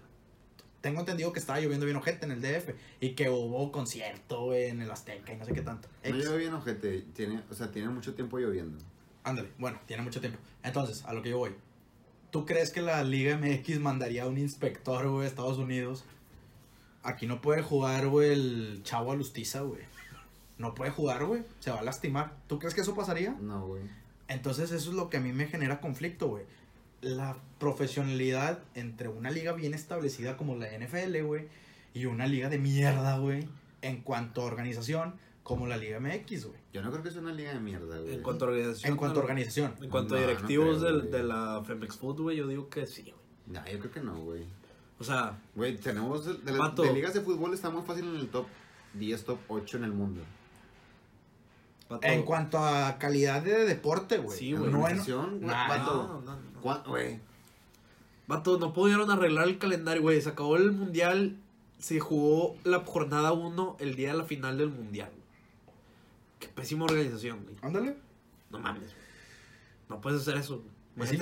tengo 0.81 0.99
entendido 0.99 1.31
que 1.33 1.39
estaba 1.39 1.59
lloviendo 1.59 1.85
bien 1.85 1.97
ojete 1.97 2.25
en 2.25 2.31
el 2.31 2.41
DF 2.41 2.73
y 2.99 3.11
que 3.11 3.29
hubo 3.29 3.71
concierto, 3.71 4.53
en 4.53 4.81
el 4.81 4.89
Azteca 4.89 5.33
y 5.33 5.37
no 5.37 5.45
sé 5.45 5.53
qué 5.53 5.61
tanto. 5.61 5.87
No 6.03 6.15
llueve 6.15 6.37
bien, 6.37 6.53
ojete. 6.53 7.01
Tiene, 7.13 7.41
o 7.49 7.53
sea, 7.53 7.71
tiene 7.71 7.89
mucho 7.89 8.13
tiempo 8.13 8.39
lloviendo. 8.39 8.77
Ándale, 9.23 9.49
bueno, 9.59 9.79
tiene 9.85 10.01
mucho 10.01 10.19
tiempo. 10.19 10.39
Entonces, 10.63 11.03
a 11.05 11.13
lo 11.13 11.21
que 11.21 11.29
yo 11.29 11.37
voy. 11.37 11.51
¿Tú 12.31 12.45
crees 12.45 12.71
que 12.71 12.81
la 12.81 13.03
Liga 13.03 13.37
MX 13.37 13.79
mandaría 13.79 14.23
a 14.23 14.27
un 14.27 14.37
inspector, 14.37 15.07
güey, 15.09 15.25
a 15.25 15.27
Estados 15.27 15.57
Unidos? 15.57 16.05
Aquí 17.03 17.27
no 17.27 17.41
puede 17.41 17.61
jugar, 17.61 18.07
güey, 18.07 18.31
el 18.31 18.81
chavo 18.83 19.11
Alustiza, 19.11 19.61
güey. 19.61 19.81
No 20.57 20.73
puede 20.73 20.91
jugar, 20.91 21.25
güey. 21.25 21.43
Se 21.59 21.71
va 21.71 21.79
a 21.79 21.83
lastimar. 21.83 22.37
¿Tú 22.47 22.57
crees 22.57 22.73
que 22.73 22.81
eso 22.81 22.95
pasaría? 22.95 23.35
No, 23.41 23.67
güey. 23.67 23.83
Entonces 24.27 24.71
eso 24.71 24.91
es 24.91 24.95
lo 24.95 25.09
que 25.09 25.17
a 25.17 25.19
mí 25.19 25.33
me 25.33 25.47
genera 25.47 25.81
conflicto, 25.81 26.27
güey. 26.29 26.45
La 27.01 27.37
profesionalidad 27.59 28.59
entre 28.75 29.07
una 29.07 29.31
liga 29.31 29.53
bien 29.53 29.73
establecida 29.73 30.37
como 30.37 30.55
la 30.55 30.67
NFL, 30.67 31.21
güey, 31.23 31.47
y 31.93 32.05
una 32.05 32.27
liga 32.27 32.47
de 32.49 32.57
mierda, 32.59 33.17
güey, 33.17 33.47
en 33.81 34.01
cuanto 34.01 34.41
a 34.41 34.45
organización, 34.45 35.15
como 35.43 35.65
la 35.67 35.75
Liga 35.77 35.99
MX, 35.99 36.45
güey. 36.45 36.59
Yo 36.71 36.81
no 36.83 36.91
creo 36.91 37.03
que 37.03 37.09
sea 37.11 37.21
una 37.21 37.33
liga 37.33 37.51
de 37.53 37.59
mierda, 37.59 37.99
güey. 37.99 38.13
En 38.13 38.21
cuanto 38.21 38.45
a 38.45 38.49
organización. 38.49 38.91
En 38.91 38.97
cuanto 38.97 39.19
a 39.19 39.23
organización. 39.23 39.73
En 39.81 39.89
cuanto 39.89 40.15
a 40.15 40.19
No, 40.19 40.23
no 40.23 40.31
directivos 40.31 40.79
creo, 40.79 40.99
del- 40.99 41.11
de 41.11 41.23
la 41.23 41.63
Femex 41.65 41.97
Food, 41.97 42.21
güey, 42.21 42.37
yo 42.37 42.47
digo 42.47 42.69
que 42.69 42.85
sí, 42.85 43.01
güey. 43.03 43.15
No, 43.47 43.65
yo 43.67 43.79
creo 43.79 43.91
que 43.91 43.99
no, 44.01 44.15
güey. 44.23 44.43
O 44.99 45.03
sea, 45.03 45.39
Güey, 45.55 45.75
tenemos. 45.77 46.25
De, 46.25 46.33
de 46.35 46.93
ligas 46.93 47.15
de 47.15 47.21
fútbol 47.21 47.53
está 47.55 47.71
muy 47.71 47.81
fácil 47.81 48.05
en 48.07 48.15
el 48.17 48.27
top 48.29 48.45
10, 48.93 49.25
top 49.25 49.39
8 49.47 49.77
en 49.77 49.83
el 49.85 49.91
mundo. 49.93 50.21
En 52.01 52.23
cuanto 52.23 52.57
a 52.59 52.97
calidad 52.97 53.41
de 53.41 53.65
deporte, 53.65 54.17
güey. 54.17 54.37
Sí, 54.37 54.53
güey. 54.53 54.71
No. 54.71 54.79
No, 56.07 56.21
no, 56.21 56.21
no. 56.21 56.61
¿Cuán- 56.61 56.83
Güey, 56.85 57.19
Vato, 58.27 58.57
no 58.59 58.71
pudieron 58.73 59.09
arreglar 59.11 59.47
el 59.47 59.57
calendario, 59.57 60.01
güey. 60.03 60.21
Se 60.21 60.29
acabó 60.29 60.55
el 60.57 60.71
mundial. 60.71 61.37
Se 61.79 61.99
jugó 61.99 62.55
la 62.63 62.79
jornada 62.79 63.31
1 63.33 63.75
el 63.79 63.95
día 63.95 64.11
de 64.11 64.17
la 64.19 64.23
final 64.25 64.57
del 64.57 64.69
mundial. 64.69 65.09
güey. 65.09 65.21
Qué 66.39 66.47
pésima 66.47 66.85
organización, 66.85 67.43
güey. 67.43 67.55
Ándale. 67.61 67.97
No 68.51 68.59
mames. 68.59 68.89
No 69.89 69.99
puedes 69.99 70.21
hacer 70.21 70.37
eso. 70.37 70.57
güey. 70.57 70.69
Es 71.07 71.13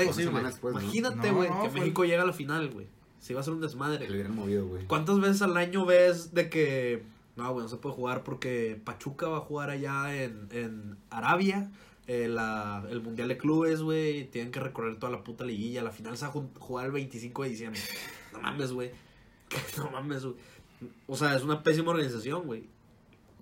Imagínate, 0.83 1.31
güey, 1.31 1.49
no, 1.49 1.63
que 1.63 1.69
fue- 1.69 1.79
México 1.81 2.03
llega 2.05 2.23
a 2.23 2.25
la 2.25 2.33
final, 2.33 2.69
güey. 2.69 2.87
Se 3.19 3.33
iba 3.33 3.39
a 3.39 3.41
hacer 3.41 3.53
un 3.53 3.61
desmadre. 3.61 3.99
que 3.99 4.07
lo 4.07 4.13
hubieran 4.13 4.35
movido, 4.35 4.67
güey. 4.67 4.85
¿Cuántas 4.85 5.19
veces 5.19 5.41
al 5.41 5.55
año 5.57 5.85
ves 5.85 6.33
de 6.33 6.49
que 6.49 7.03
no, 7.39 7.51
güey, 7.53 7.63
no 7.63 7.69
se 7.69 7.77
puede 7.77 7.95
jugar 7.95 8.23
porque 8.23 8.79
Pachuca 8.83 9.27
va 9.27 9.37
a 9.37 9.41
jugar 9.41 9.69
allá 9.71 10.23
en, 10.23 10.47
en 10.51 10.97
Arabia? 11.09 11.71
eh, 12.11 12.27
la- 12.27 12.83
el 12.89 13.01
Mundial 13.01 13.27
de 13.27 13.37
Clubes, 13.37 13.81
güey. 13.83 14.25
Tienen 14.31 14.51
que 14.51 14.59
recorrer 14.59 14.97
toda 14.97 15.11
la 15.11 15.23
puta 15.23 15.43
liguilla. 15.45 15.83
La 15.83 15.91
final 15.91 16.17
se 16.17 16.25
va 16.25 16.31
a 16.31 16.59
jugar 16.59 16.87
el 16.87 16.91
25 16.91 17.43
de 17.43 17.49
diciembre. 17.49 17.79
No 18.33 18.41
mames, 18.41 18.71
güey. 18.71 18.91
No 19.77 19.91
mames, 19.91 20.23
güey. 20.25 20.35
O 21.07 21.15
sea, 21.15 21.35
es 21.35 21.43
una 21.43 21.61
pésima 21.61 21.91
organización, 21.91 22.45
güey. 22.47 22.63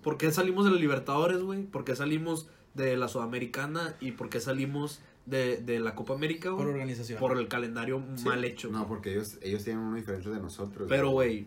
¿Por 0.02 0.18
qué 0.18 0.30
salimos 0.32 0.64
de 0.66 0.70
la 0.72 0.76
Libertadores, 0.76 1.40
güey? 1.42 1.62
¿Por 1.62 1.84
qué 1.84 1.96
salimos 1.96 2.48
de 2.74 2.96
la 2.98 3.08
Sudamericana? 3.08 3.94
¿Y 4.00 4.12
por 4.12 4.28
qué 4.28 4.38
salimos 4.40 5.00
de, 5.26 5.56
de 5.58 5.80
la 5.80 5.94
Copa 5.94 6.12
América, 6.14 6.54
Por 6.54 6.66
organización. 6.68 7.18
Por 7.18 7.38
el 7.38 7.48
calendario 7.48 8.02
Sí. 8.16 8.24
mal 8.26 8.44
hecho. 8.44 8.70
No, 8.70 8.86
porque 8.86 9.12
ellos, 9.12 9.38
ellos 9.42 9.64
tienen 9.64 9.82
uno 9.82 9.96
diferente 9.96 10.28
de 10.30 10.40
nosotros. 10.40 10.86
Pero, 10.88 11.10
güey, 11.10 11.46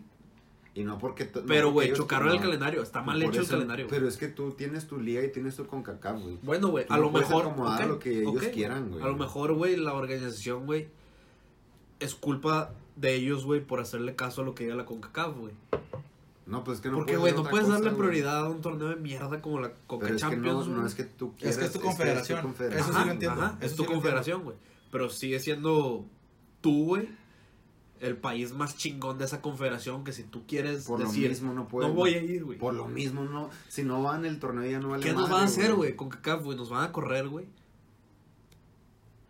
Y 0.74 0.84
no 0.84 0.98
porque. 0.98 1.26
Pero, 1.26 1.70
güey, 1.70 1.92
chocaron 1.92 2.28
el 2.30 2.36
no. 2.36 2.42
calendario. 2.42 2.82
Está 2.82 3.02
mal 3.02 3.22
hecho 3.22 3.40
el 3.42 3.48
calendario. 3.48 3.86
güey. 3.86 3.98
Pero 3.98 4.08
es 4.08 4.16
que 4.16 4.28
tú 4.28 4.52
tienes 4.52 4.86
tu 4.86 4.98
liga 4.98 5.22
y 5.22 5.30
tienes 5.30 5.56
tu 5.56 5.66
CONCACAF, 5.66 6.20
güey. 6.22 6.38
Bueno, 6.42 6.68
güey, 6.68 6.86
a 6.88 6.96
no 6.96 7.02
lo 7.02 7.10
mejor. 7.10 7.46
acomodar 7.46 7.86
lo 7.86 7.98
que 7.98 8.22
ellos 8.22 8.42
quieran, 8.54 8.90
güey. 8.90 9.02
A 9.02 9.06
lo 9.06 9.16
mejor, 9.16 9.52
güey, 9.52 9.76
la 9.76 9.92
organización, 9.92 10.64
güey, 10.64 10.88
es 12.00 12.14
culpa 12.14 12.72
de 12.96 13.14
ellos, 13.14 13.44
güey, 13.44 13.60
por 13.60 13.80
hacerle 13.80 14.14
caso 14.14 14.42
a 14.42 14.44
lo 14.44 14.54
que 14.54 14.64
diga 14.64 14.76
la 14.76 14.86
CONCACAF, 14.86 15.36
güey. 15.36 15.52
No, 16.46 16.64
pues 16.64 16.78
es 16.78 16.82
que 16.82 16.88
no 16.90 16.96
Porque, 16.96 17.16
güey, 17.16 17.32
no 17.34 17.44
puedes 17.44 17.66
cosa, 17.66 17.80
darle 17.80 17.96
prioridad 17.96 18.46
a 18.46 18.48
un 18.48 18.60
torneo 18.60 18.88
de 18.88 18.96
mierda 18.96 19.40
como 19.40 19.60
la 19.60 19.72
Conca 19.86 20.06
Pero 20.06 20.16
es 20.16 20.22
que 20.24 20.30
Champions, 20.30 20.66
no, 20.68 20.78
no 20.78 20.86
es 20.86 20.94
que 20.94 21.04
tú 21.04 21.34
Es 21.40 21.56
que 21.56 21.66
es 21.66 21.72
tu 21.72 21.80
confederación. 21.80 22.42
confederación. 22.42 22.90
Eso 22.90 22.98
sí 22.98 23.06
lo 23.06 23.12
entiendo. 23.12 23.40
ajá, 23.42 23.58
es 23.60 23.76
tu 23.76 23.84
confederación, 23.84 24.42
güey. 24.42 24.56
Pero 24.90 25.08
sigue 25.08 25.38
siendo 25.38 26.04
tú, 26.60 26.86
güey, 26.86 27.08
el 28.02 28.16
país 28.16 28.52
más 28.52 28.76
chingón 28.76 29.16
de 29.16 29.24
esa 29.24 29.40
confederación 29.40 30.04
que 30.04 30.12
si 30.12 30.24
tú 30.24 30.44
quieres 30.46 30.84
Por 30.84 30.98
lo 31.00 31.06
decir, 31.06 31.28
mismo 31.30 31.54
no 31.54 31.68
puedes. 31.68 31.88
no 31.88 31.94
voy 31.94 32.14
a 32.14 32.22
ir, 32.22 32.44
güey. 32.44 32.58
Por 32.58 32.74
lo 32.74 32.86
mismo 32.88 33.22
no. 33.24 33.48
Si 33.68 33.84
no 33.84 34.02
van 34.02 34.24
el 34.26 34.38
torneo 34.38 34.68
ya 34.70 34.80
no 34.80 34.88
vale 34.90 35.04
¿Qué 35.04 35.12
nos 35.12 35.30
van 35.30 35.42
a 35.42 35.44
hacer, 35.44 35.72
güey? 35.74 35.94
Con 35.96 36.08
CACAF, 36.10 36.42
güey, 36.42 36.58
nos 36.58 36.68
van 36.68 36.84
a 36.84 36.92
correr, 36.92 37.28
güey. 37.28 37.46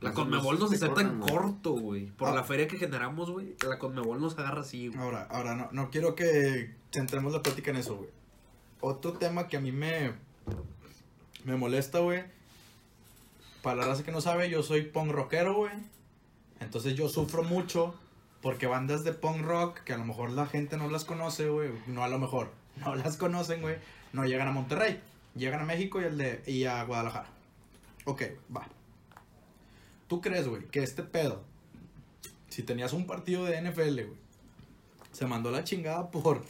La 0.00 0.12
Conmebol 0.12 0.56
no 0.58 0.62
nos 0.64 0.72
acepta 0.72 1.00
en 1.02 1.20
corto, 1.20 1.72
güey. 1.74 2.06
Por 2.06 2.28
Ah. 2.28 2.34
la 2.34 2.42
feria 2.42 2.66
que 2.66 2.76
generamos, 2.76 3.30
güey. 3.30 3.54
La 3.68 3.78
Conmebol 3.78 4.20
nos 4.20 4.36
agarra 4.36 4.62
así, 4.62 4.88
güey. 4.88 4.98
Ahora, 4.98 5.28
ahora 5.30 5.54
no, 5.54 5.68
no 5.70 5.90
quiero 5.90 6.16
que 6.16 6.74
centremos 6.90 7.32
la 7.32 7.40
plática 7.42 7.70
en 7.70 7.76
eso, 7.76 7.96
güey. 7.96 8.08
Otro 8.80 9.12
tema 9.12 9.46
que 9.46 9.56
a 9.56 9.60
mí 9.60 9.70
me, 9.70 10.12
me 11.44 11.56
molesta, 11.56 12.00
güey. 12.00 12.24
Para 13.62 13.76
la 13.76 13.86
raza 13.86 14.02
que 14.02 14.10
no 14.10 14.20
sabe, 14.20 14.50
yo 14.50 14.64
soy 14.64 14.82
punk 14.82 15.12
rockero, 15.12 15.54
güey. 15.54 15.72
Entonces 16.58 16.96
yo 16.96 17.08
sufro 17.08 17.44
mucho 17.44 17.94
porque 18.42 18.66
bandas 18.66 19.04
de 19.04 19.12
punk 19.12 19.42
rock, 19.42 19.78
que 19.84 19.92
a 19.92 19.98
lo 19.98 20.04
mejor 20.04 20.30
la 20.30 20.46
gente 20.46 20.76
no 20.76 20.90
las 20.90 21.04
conoce, 21.04 21.48
güey. 21.48 21.70
No 21.86 22.02
a 22.02 22.08
lo 22.08 22.18
mejor, 22.18 22.52
no 22.76 22.94
las 22.96 23.16
conocen, 23.16 23.62
güey. 23.62 23.76
No 24.12 24.26
llegan 24.26 24.48
a 24.48 24.52
Monterrey. 24.52 25.00
Llegan 25.34 25.60
a 25.60 25.64
México 25.64 26.00
y, 26.00 26.04
el 26.04 26.18
de, 26.18 26.42
y 26.46 26.64
a 26.64 26.82
Guadalajara. 26.84 27.28
Ok, 28.04 28.22
va. 28.54 28.66
¿Tú 30.08 30.20
crees, 30.20 30.46
güey, 30.46 30.64
que 30.66 30.82
este 30.82 31.02
pedo, 31.02 31.42
si 32.50 32.62
tenías 32.62 32.92
un 32.92 33.06
partido 33.06 33.44
de 33.46 33.62
NFL, 33.62 33.94
güey, 33.94 34.22
se 35.12 35.26
mandó 35.26 35.50
la 35.50 35.64
chingada 35.64 36.10
por 36.10 36.42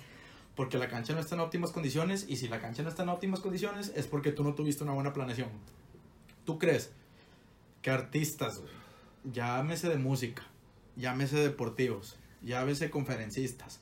porque 0.56 0.78
la 0.78 0.88
cancha 0.88 1.14
no 1.14 1.20
está 1.20 1.34
en 1.34 1.40
óptimas 1.40 1.70
condiciones 1.70 2.26
y 2.28 2.36
si 2.36 2.48
la 2.48 2.60
cancha 2.60 2.82
no 2.82 2.88
está 2.88 3.04
en 3.04 3.08
óptimas 3.08 3.40
condiciones 3.40 3.92
es 3.96 4.06
porque 4.06 4.32
tú 4.32 4.44
no 4.44 4.54
tuviste 4.54 4.84
una 4.84 4.92
buena 4.92 5.12
planeación. 5.12 5.48
¿Tú 6.44 6.58
crees 6.58 6.92
que 7.80 7.90
artistas, 7.90 8.58
güey, 8.58 8.72
llámese 9.32 9.88
de 9.88 9.96
música, 9.96 10.42
llámese 10.96 11.36
deportivos, 11.36 12.16
llámese 12.42 12.90
conferencistas, 12.90 13.80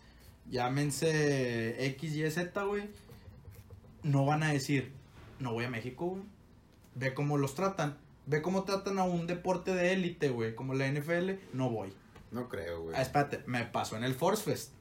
llámense 0.51 1.87
X, 1.87 2.15
Y, 2.15 2.31
Z, 2.31 2.63
güey, 2.65 2.89
no 4.03 4.25
van 4.25 4.43
a 4.43 4.53
decir, 4.53 4.93
no 5.39 5.53
voy 5.53 5.65
a 5.65 5.71
México, 5.71 6.07
güey? 6.07 6.23
Ve 6.95 7.15
cómo 7.15 7.39
los 7.39 7.55
tratan. 7.55 7.97
Ve 8.27 8.43
cómo 8.43 8.65
tratan 8.65 8.99
a 8.99 9.05
un 9.05 9.27
deporte 9.27 9.75
de 9.75 9.93
élite, 9.93 10.29
güey, 10.29 10.55
como 10.55 10.75
la 10.75 10.91
NFL, 10.91 11.33
no 11.53 11.71
voy. 11.71 11.93
No 12.31 12.49
creo, 12.49 12.83
güey. 12.83 12.97
Ah, 12.97 13.03
espérate, 13.03 13.43
me 13.47 13.65
pasó 13.65 13.97
en 13.97 14.05
el 14.05 14.15
Force 14.15 14.43
Fest. 14.45 14.73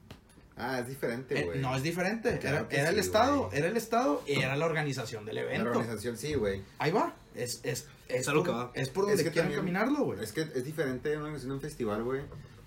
Ah, 0.61 0.79
es 0.79 0.87
diferente, 0.87 1.39
Eh, 1.39 1.45
güey. 1.45 1.59
no 1.61 1.73
es 1.75 1.81
diferente. 1.83 2.37
Claro 2.37 2.67
era 2.69 2.89
que 2.89 2.93
el 2.93 2.99
Estado, 2.99 3.49
era 3.53 3.67
el 3.67 3.77
Estado 3.77 4.21
y 4.27 4.33
era 4.41 4.55
la 4.57 4.65
organización 4.65 5.25
del 5.25 5.35
La 5.35 5.41
evento. 5.41 5.69
organización 5.69 6.17
sí, 6.17 6.33
güey. 6.33 6.61
Ahí 6.77 6.91
va. 6.91 7.15
Es, 7.33 7.61
es, 7.63 7.87
es, 8.09 8.19
Es 8.19 8.25
por, 8.27 8.43
que 8.43 8.51
va. 8.51 8.71
es 8.73 8.89
por 8.89 9.05
Es 9.05 9.09
donde 9.11 9.23
que 9.23 9.31
quieran 9.31 9.51
también- 9.53 9.75
caminarlo, 9.75 10.05
güey. 10.05 10.21
Es 10.21 10.33
que 10.33 10.41
es 10.41 10.65
diferente 10.65 11.09
una 11.11 11.19
organización 11.27 11.49
de 11.51 11.55
un 11.55 11.61
festival, 11.61 12.03
güey. 12.03 12.21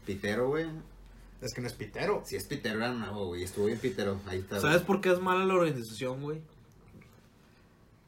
Pitero, 0.06 0.48
güey. 0.48 0.66
Es 1.42 1.52
que 1.52 1.60
no 1.60 1.66
es 1.66 1.74
pitero. 1.74 2.22
Si 2.24 2.36
es 2.36 2.44
pitero, 2.44 2.78
era 2.78 2.92
nuevo, 2.92 3.26
güey. 3.26 3.42
Estuvo 3.42 3.66
bien 3.66 3.78
pitero. 3.78 4.18
Ahí 4.26 4.38
está. 4.38 4.58
¿Sabes 4.60 4.80
por 4.82 5.00
qué 5.00 5.12
es 5.12 5.20
mala 5.20 5.44
la 5.44 5.54
organización, 5.54 6.22
güey? 6.22 6.40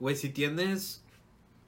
Güey, 0.01 0.17
si 0.17 0.31
tienes 0.31 1.03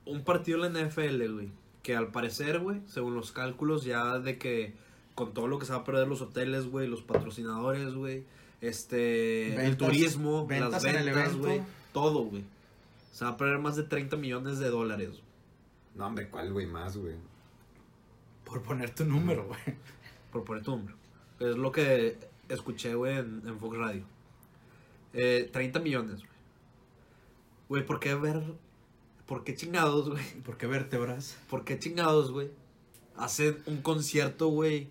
un 0.04 0.24
partido 0.24 0.64
en 0.64 0.72
la 0.74 0.80
NFL, 0.80 1.32
güey, 1.32 1.50
que 1.82 1.96
al 1.96 2.12
parecer, 2.12 2.60
güey, 2.60 2.80
según 2.86 3.14
los 3.14 3.32
cálculos 3.32 3.84
ya 3.84 4.18
de 4.18 4.38
que 4.38 4.74
con 5.16 5.32
todo 5.34 5.48
lo 5.48 5.58
que 5.58 5.66
se 5.66 5.72
va 5.72 5.78
a 5.78 5.84
perder 5.84 6.06
los 6.06 6.20
hoteles, 6.20 6.66
güey, 6.66 6.86
los 6.86 7.02
patrocinadores, 7.02 7.94
güey, 7.94 8.24
este, 8.60 9.66
el 9.66 9.76
turismo, 9.76 10.46
ventas 10.46 10.84
las 10.84 10.84
ventas, 10.84 11.34
güey, 11.34 11.62
todo, 11.92 12.24
güey. 12.24 12.44
Se 13.12 13.24
va 13.24 13.32
a 13.32 13.36
perder 13.38 13.58
más 13.58 13.76
de 13.76 13.82
30 13.84 14.16
millones 14.18 14.58
de 14.58 14.68
dólares. 14.68 15.08
güey. 15.08 15.22
No, 15.94 16.06
hombre, 16.06 16.28
¿cuál, 16.28 16.52
güey? 16.52 16.66
Más, 16.66 16.98
güey. 16.98 17.14
Por 18.44 18.62
poner 18.62 18.94
tu 18.94 19.06
número, 19.06 19.46
güey. 19.46 19.58
por 20.30 20.44
poner 20.44 20.62
tu 20.62 20.72
nombre. 20.72 20.94
Es 21.40 21.56
lo 21.56 21.72
que 21.72 22.18
escuché, 22.50 22.94
güey, 22.94 23.16
en, 23.16 23.42
en 23.46 23.58
Fox 23.58 23.78
Radio. 23.78 24.02
Eh, 25.14 25.48
30 25.50 25.80
millones, 25.80 26.18
güey. 26.18 26.36
Güey, 27.70 27.86
¿por 27.86 27.98
qué 28.00 28.14
ver? 28.14 28.42
¿Por 29.26 29.44
qué 29.44 29.54
chingados, 29.54 30.10
güey? 30.10 30.24
¿Por 30.44 30.58
qué 30.58 30.66
vértebras? 30.66 31.38
¿Por 31.48 31.64
qué 31.64 31.78
chingados, 31.78 32.30
güey? 32.32 32.50
Hacen 33.16 33.62
un 33.64 33.80
concierto, 33.80 34.48
güey, 34.48 34.88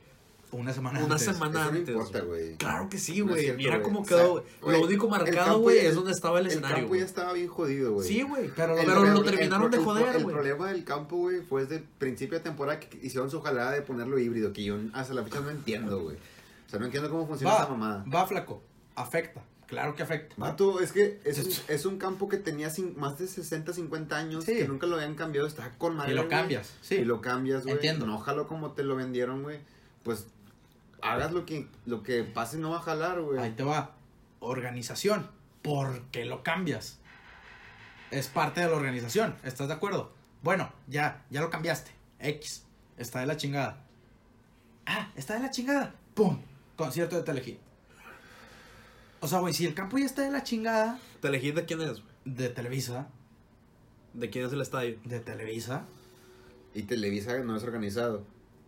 Una 0.56 0.74
semana 0.74 1.00
una 1.04 1.16
antes. 1.16 1.26
semana 1.28 1.62
Eso 1.62 1.72
no 1.72 1.78
antes. 1.78 1.90
importa, 1.96 2.20
güey. 2.22 2.56
Claro 2.58 2.90
que 2.90 2.98
sí, 2.98 3.20
No 3.20 3.28
güey. 3.28 3.42
cierto, 3.42 3.58
Mira 3.58 3.82
cómo 3.82 4.00
O 4.02 4.06
sea, 4.06 4.18
quedó, 4.18 4.32
güey. 4.32 4.44
güey, 4.62 4.80
Lo 4.80 4.86
único 4.88 5.06
el 5.06 5.12
marcado, 5.12 5.36
campo 5.46 5.60
güey, 5.60 5.78
es 5.80 5.96
donde 5.96 6.12
estaba 6.12 6.40
el 6.40 6.46
El 6.46 6.52
escenario. 6.52 6.76
campo 6.78 6.88
güey. 6.90 7.00
ya 7.02 7.06
estaba 7.06 7.34
bien 7.34 7.48
jodido, 7.48 7.94
güey. 7.94 8.08
Sí, 8.08 8.22
güey. 8.24 8.50
Pero, 8.56 8.74
El 8.74 8.80
pero 8.86 8.92
problema- 8.94 9.14
lo 9.14 9.20
el 9.20 9.26
terminaron 9.36 9.72
de 9.72 9.78
el 9.78 9.84
joder, 9.84 10.16
El 10.16 10.24
güey. 10.24 10.36
problema 10.36 10.68
del 10.72 10.84
campo, 10.84 11.16
güey, 11.18 11.42
fue 11.42 11.62
desde 11.64 11.76
el 11.78 11.84
principio 11.84 12.38
de 12.38 12.44
temporada 12.44 12.80
que 12.80 12.98
hicieron 13.06 13.30
su 13.30 13.42
jalada 13.42 13.72
de 13.72 13.82
ponerlo 13.82 14.18
híbrido, 14.20 14.54
que 14.54 14.64
yo 14.64 14.78
hasta 14.94 15.14
la 15.14 15.24
fecha 15.24 15.40
no 15.42 15.50
entiendo, 15.50 16.02
güey. 16.02 16.16
O 16.18 16.70
sea, 16.70 16.80
no 16.80 16.86
entiendo 16.86 17.10
cómo 17.10 17.28
funciona 17.28 17.54
Va, 17.54 17.60
esa 17.62 17.70
mamada. 17.70 18.06
va, 18.14 18.26
flaco. 18.26 18.62
Afecta. 18.96 19.44
Claro 19.68 19.96
que 19.96 20.04
afecta. 20.04 20.36
Vato, 20.38 20.80
es 20.80 20.92
que 20.92 21.20
es 21.26 21.40
un, 21.40 21.52
es 21.74 21.86
un 21.88 21.98
campo 21.98 22.30
que 22.30 22.38
tenía 22.38 22.70
cin- 22.70 22.96
más 22.98 23.18
de 23.18 23.28
60, 23.28 23.74
50 23.74 24.16
años, 24.16 24.44
Sí. 24.46 24.54
que 24.56 24.68
nunca 24.68 24.86
lo 24.86 24.96
habían 24.96 25.16
cambiado, 25.16 25.48
está 25.48 25.72
con 25.80 25.96
madre. 25.96 26.12
Y 26.12 26.16
lo 26.16 26.28
cambias, 26.30 26.72
sí. 26.82 26.96
Y 26.98 27.04
lo 27.04 27.20
cambias, 27.20 27.64
güey. 27.64 27.74
Entiendo. 27.74 28.06
No 28.06 28.20
jalo 28.20 28.48
como 28.48 28.74
te 28.74 28.84
lo 28.84 28.96
vendieron, 28.96 29.42
güey. 29.42 29.60
Pues 30.04 30.28
hagas 31.06 31.32
lo 31.32 31.46
que, 31.46 31.68
lo 31.86 32.04
que 32.04 32.24
pase 32.24 32.58
no 32.58 32.72
va 32.72 32.78
a 32.78 32.82
jalar, 32.82 33.22
güey. 33.22 33.40
Ahí 33.40 33.52
te 33.52 33.64
va. 33.64 33.96
Organización. 34.40 35.30
¿Por 35.62 36.04
qué 36.12 36.26
lo 36.26 36.44
cambias? 36.44 37.00
Es 38.12 38.28
parte 38.28 38.62
de 38.62 38.68
la 38.68 38.76
organización. 38.76 39.36
¿Estás 39.44 39.68
de 39.68 39.74
acuerdo? 39.74 40.14
Bueno, 40.42 40.72
ya, 40.88 41.26
ya 41.30 41.42
lo 41.42 41.50
cambiaste. 41.50 41.92
X. 42.20 42.66
Está 42.98 43.20
de 43.20 43.26
la 43.26 43.38
chingada. 43.38 43.84
Ah, 44.86 45.12
está 45.16 45.36
de 45.36 45.42
la 45.42 45.52
chingada. 45.52 45.96
¡Pum! 46.14 46.40
Concierto 46.76 47.16
de 47.16 47.24
Telehit. 47.24 47.60
O 49.20 49.28
sea, 49.28 49.40
güey, 49.40 49.54
si 49.54 49.66
el 49.66 49.74
campo 49.74 49.98
ya 49.98 50.06
está 50.06 50.22
de 50.22 50.32
la 50.32 50.44
chingada. 50.44 51.00
¿Telehit 51.22 51.56
de 51.56 51.66
quién 51.66 51.82
es, 51.82 52.02
güey? 52.02 52.14
De 52.26 52.50
Televisa. 52.50 53.08
¿De 54.14 54.30
quién 54.30 54.46
es 54.46 54.54
el 54.54 54.62
estadio? 54.62 55.00
De 55.04 55.20
Televisa. 55.20 55.86
Y 56.74 56.84
Televisa 56.84 57.38
no 57.40 57.56
es 57.56 57.64
organizado. 57.64 58.24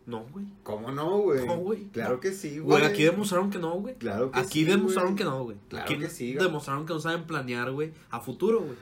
No, 0.08 0.24
güey. 0.32 0.46
¿Cómo 0.64 0.90
no, 0.92 1.20
güey? 1.20 1.46
No, 1.46 1.58
güey. 1.58 1.84
Claro 1.90 2.16
No. 2.16 2.20
que 2.22 2.32
sí, 2.32 2.58
güey. 2.60 2.80
Güey, 2.82 2.92
aquí 2.92 3.04
demostraron 3.04 3.50
que 3.52 3.60
no, 3.60 3.74
güey. 3.74 3.94
Claro 3.96 4.32
que 4.32 4.40
Aquí 4.40 4.60
sí, 4.62 4.64
demostraron 4.66 5.12
güey. 5.12 5.18
que 5.18 5.24
no, 5.26 5.44
güey. 5.44 5.58
Claro 5.70 5.84
Aquí 5.86 5.98
que 6.00 6.10
sí, 6.10 6.34
güey. 6.34 6.46
demostraron 6.46 6.86
que 6.86 6.94
no 6.94 7.00
saben 7.00 7.26
planear, 7.26 7.72
güey, 7.72 7.92
a 8.10 8.20
futuro, 8.22 8.62
güey. 8.62 8.76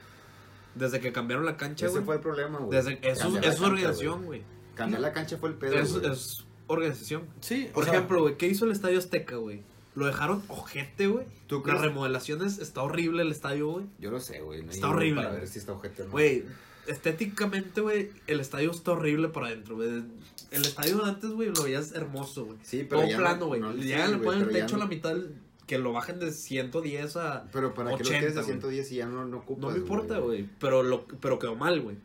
Desde 0.76 1.00
que 1.00 1.12
cambiaron 1.12 1.44
la 1.44 1.56
cancha, 1.56 1.86
Ese 1.86 1.94
güey. 1.96 2.04
fue 2.04 2.14
el 2.16 2.20
problema, 2.20 2.58
güey. 2.60 2.70
Desde 2.70 2.98
eso, 3.02 3.36
es 3.38 3.60
organización, 3.60 4.24
güey. 4.24 4.42
Cambiar 4.74 5.00
la 5.00 5.12
cancha 5.12 5.36
fue 5.38 5.48
el 5.48 5.56
pedo, 5.56 5.74
Es, 5.74 5.98
güey. 5.98 6.12
es 6.12 6.44
organización. 6.68 7.22
Sí, 7.40 7.70
Por 7.74 7.82
o 7.82 7.86
sea, 7.86 7.94
ejemplo, 7.94 8.20
güey, 8.22 8.36
¿qué 8.36 8.46
hizo 8.46 8.64
el 8.64 8.72
Estadio 8.72 8.98
Azteca, 8.98 9.36
güey? 9.36 9.62
Lo 9.94 10.04
dejaron 10.06 10.42
ojete, 10.48 11.06
güey. 11.06 11.24
¿Tú 11.46 11.62
Las 11.66 11.80
remodelaciones, 11.80 12.58
está 12.58 12.82
horrible 12.82 13.22
el 13.22 13.32
estadio, 13.32 13.68
güey. 13.68 13.86
Yo 13.98 14.10
lo 14.10 14.20
sé, 14.20 14.42
güey. 14.42 14.62
no 14.62 14.70
Está 14.70 14.90
horrible, 14.90 15.16
Para 15.22 15.28
güey. 15.30 15.40
ver 15.40 15.48
si 15.48 15.58
está 15.58 15.72
objeto 15.72 16.02
o 16.02 16.06
no. 16.06 16.12
Güey, 16.12 16.44
estéticamente, 16.86 17.80
güey, 17.80 18.10
el 18.26 18.40
estadio 18.40 18.70
está 18.70 18.92
horrible 18.92 19.28
por 19.28 19.44
adentro, 19.44 19.76
güey. 19.76 20.02
El 20.50 20.62
estadio 20.62 20.98
de 20.98 21.10
antes, 21.10 21.30
güey, 21.30 21.50
lo 21.54 21.62
veías 21.64 21.92
hermoso, 21.92 22.44
güey. 22.46 22.58
Sí, 22.62 22.86
pero 22.88 23.02
Todo 23.02 23.10
ya 23.10 23.16
plano, 23.18 23.46
güey. 23.46 23.60
no, 23.60 23.74
ya 23.76 24.06
le 24.08 24.18
ponen 24.18 24.42
el 24.42 24.48
techo 24.50 24.76
a 24.76 24.78
no- 24.78 24.84
la 24.84 24.90
mitad, 24.90 25.16
que 25.66 25.78
lo 25.78 25.92
bajen 25.92 26.20
de 26.20 26.30
110 26.32 27.16
a... 27.16 27.44
Pero 27.52 27.74
para 27.74 27.90
que 27.96 28.04
lo 28.04 28.08
80, 28.10 28.20
quedes 28.20 28.34
de 28.36 28.40
güey. 28.42 28.52
110 28.52 28.92
y 28.92 28.94
ya 28.96 29.06
no, 29.06 29.24
no 29.26 29.38
ocupas, 29.38 29.62
No 29.62 29.70
me 29.70 29.78
importa, 29.78 30.18
güey. 30.18 30.48
Pero, 30.60 30.82
lo, 30.84 31.04
pero 31.06 31.38
quedó 31.38 31.56
mal, 31.56 31.80
güey. 31.80 31.96